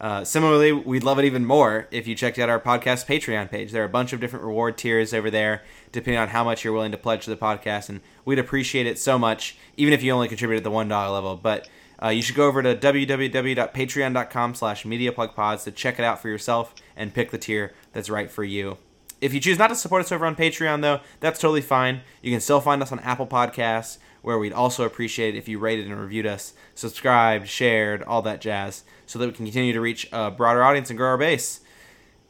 Uh, 0.00 0.22
similarly, 0.22 0.72
we'd 0.72 1.02
love 1.02 1.18
it 1.18 1.24
even 1.24 1.44
more 1.44 1.88
if 1.90 2.06
you 2.06 2.14
checked 2.14 2.38
out 2.38 2.48
our 2.48 2.60
podcast 2.60 3.06
Patreon 3.06 3.50
page. 3.50 3.72
There 3.72 3.82
are 3.82 3.86
a 3.86 3.90
bunch 3.90 4.12
of 4.12 4.20
different 4.20 4.44
reward 4.44 4.78
tiers 4.78 5.12
over 5.12 5.28
there, 5.28 5.64
depending 5.90 6.20
on 6.20 6.28
how 6.28 6.44
much 6.44 6.62
you're 6.62 6.72
willing 6.72 6.92
to 6.92 6.98
pledge 6.98 7.24
to 7.24 7.30
the 7.30 7.36
podcast. 7.36 7.88
And 7.88 8.00
we'd 8.24 8.38
appreciate 8.38 8.86
it 8.86 8.98
so 8.98 9.18
much, 9.18 9.56
even 9.76 9.92
if 9.92 10.04
you 10.04 10.12
only 10.12 10.28
contribute 10.28 10.58
at 10.58 10.64
the 10.64 10.70
$1 10.70 10.88
level. 10.88 11.34
But 11.34 11.68
uh, 12.00 12.08
you 12.10 12.22
should 12.22 12.36
go 12.36 12.46
over 12.46 12.62
to 12.62 12.76
www.patreon.com 12.76 14.54
slash 14.54 14.84
mediaplugpods 14.84 15.64
to 15.64 15.72
check 15.72 15.98
it 15.98 16.04
out 16.04 16.20
for 16.20 16.28
yourself 16.28 16.74
and 16.94 17.12
pick 17.12 17.32
the 17.32 17.38
tier 17.38 17.72
that's 17.92 18.10
right 18.10 18.30
for 18.30 18.44
you. 18.44 18.78
If 19.20 19.32
you 19.32 19.40
choose 19.40 19.58
not 19.58 19.68
to 19.68 19.74
support 19.74 20.02
us 20.02 20.12
over 20.12 20.26
on 20.26 20.36
Patreon, 20.36 20.82
though, 20.82 21.00
that's 21.20 21.40
totally 21.40 21.62
fine. 21.62 22.02
You 22.22 22.30
can 22.30 22.40
still 22.40 22.60
find 22.60 22.82
us 22.82 22.92
on 22.92 23.00
Apple 23.00 23.26
Podcasts, 23.26 23.96
where 24.26 24.40
we'd 24.40 24.52
also 24.52 24.82
appreciate 24.82 25.36
it 25.36 25.38
if 25.38 25.46
you 25.46 25.56
rated 25.56 25.86
and 25.86 26.00
reviewed 26.00 26.26
us, 26.26 26.52
subscribed, 26.74 27.46
shared, 27.46 28.02
all 28.02 28.22
that 28.22 28.40
jazz, 28.40 28.82
so 29.06 29.20
that 29.20 29.26
we 29.26 29.32
can 29.32 29.44
continue 29.46 29.72
to 29.72 29.80
reach 29.80 30.08
a 30.10 30.32
broader 30.32 30.64
audience 30.64 30.90
and 30.90 30.98
grow 30.98 31.10
our 31.10 31.16
base. 31.16 31.60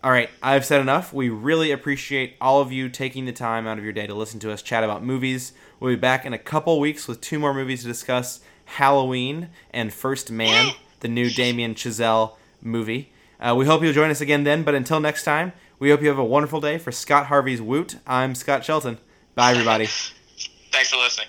All 0.05 0.10
right, 0.10 0.28
I've 0.43 0.66
said 0.66 0.82
enough. 0.82 1.14
We 1.14 1.31
really 1.31 1.70
appreciate 1.70 2.36
all 2.39 2.60
of 2.60 2.70
you 2.70 2.90
taking 2.90 3.24
the 3.24 3.32
time 3.32 3.66
out 3.66 3.78
of 3.78 3.85
your 3.85 3.94
day 3.94 4.06
to 4.06 4.12
listen 4.12 4.39
to 4.40 4.52
us 4.52 4.60
chat 4.60 4.85
about 4.85 5.02
movies. 5.02 5.55
We'll 5.81 5.94
be 5.94 5.97
back 5.97 6.27
in 6.27 6.35
a 6.35 6.39
couple 6.39 6.78
weeks 6.81 7.09
with 7.09 7.23
two 7.23 7.39
more 7.39 7.55
movies 7.55 7.81
to 7.81 7.89
discuss 7.89 8.40
Halloween 8.66 9.48
and 9.70 9.90
First 9.90 10.31
Man, 10.31 10.73
the 11.01 11.09
new 11.09 11.31
Damien 11.31 11.74
Chazelle 11.74 12.35
movie. 12.60 13.10
Uh, 13.40 13.55
we 13.56 13.64
hope 13.64 13.82
you'll 13.82 13.94
join 13.94 14.10
us 14.10 14.20
again 14.20 14.44
then, 14.44 14.64
but 14.64 14.74
until 14.74 15.01
next 15.01 15.24
time, 15.24 15.55
we 15.78 15.89
hope 15.89 16.02
you 16.02 16.09
have 16.09 16.18
a 16.18 16.24
wonderful 16.24 16.60
day. 16.60 16.77
For 16.77 16.93
Scott 16.93 17.28
Harvey's 17.28 17.62
Woot, 17.62 17.97
I'm 18.06 18.35
Scott 18.35 18.66
Shelton. 18.66 18.98
Bye, 19.35 19.52
everybody. 19.52 19.86
Thanks 20.73 20.90
for 20.90 20.98
listening. 20.98 21.28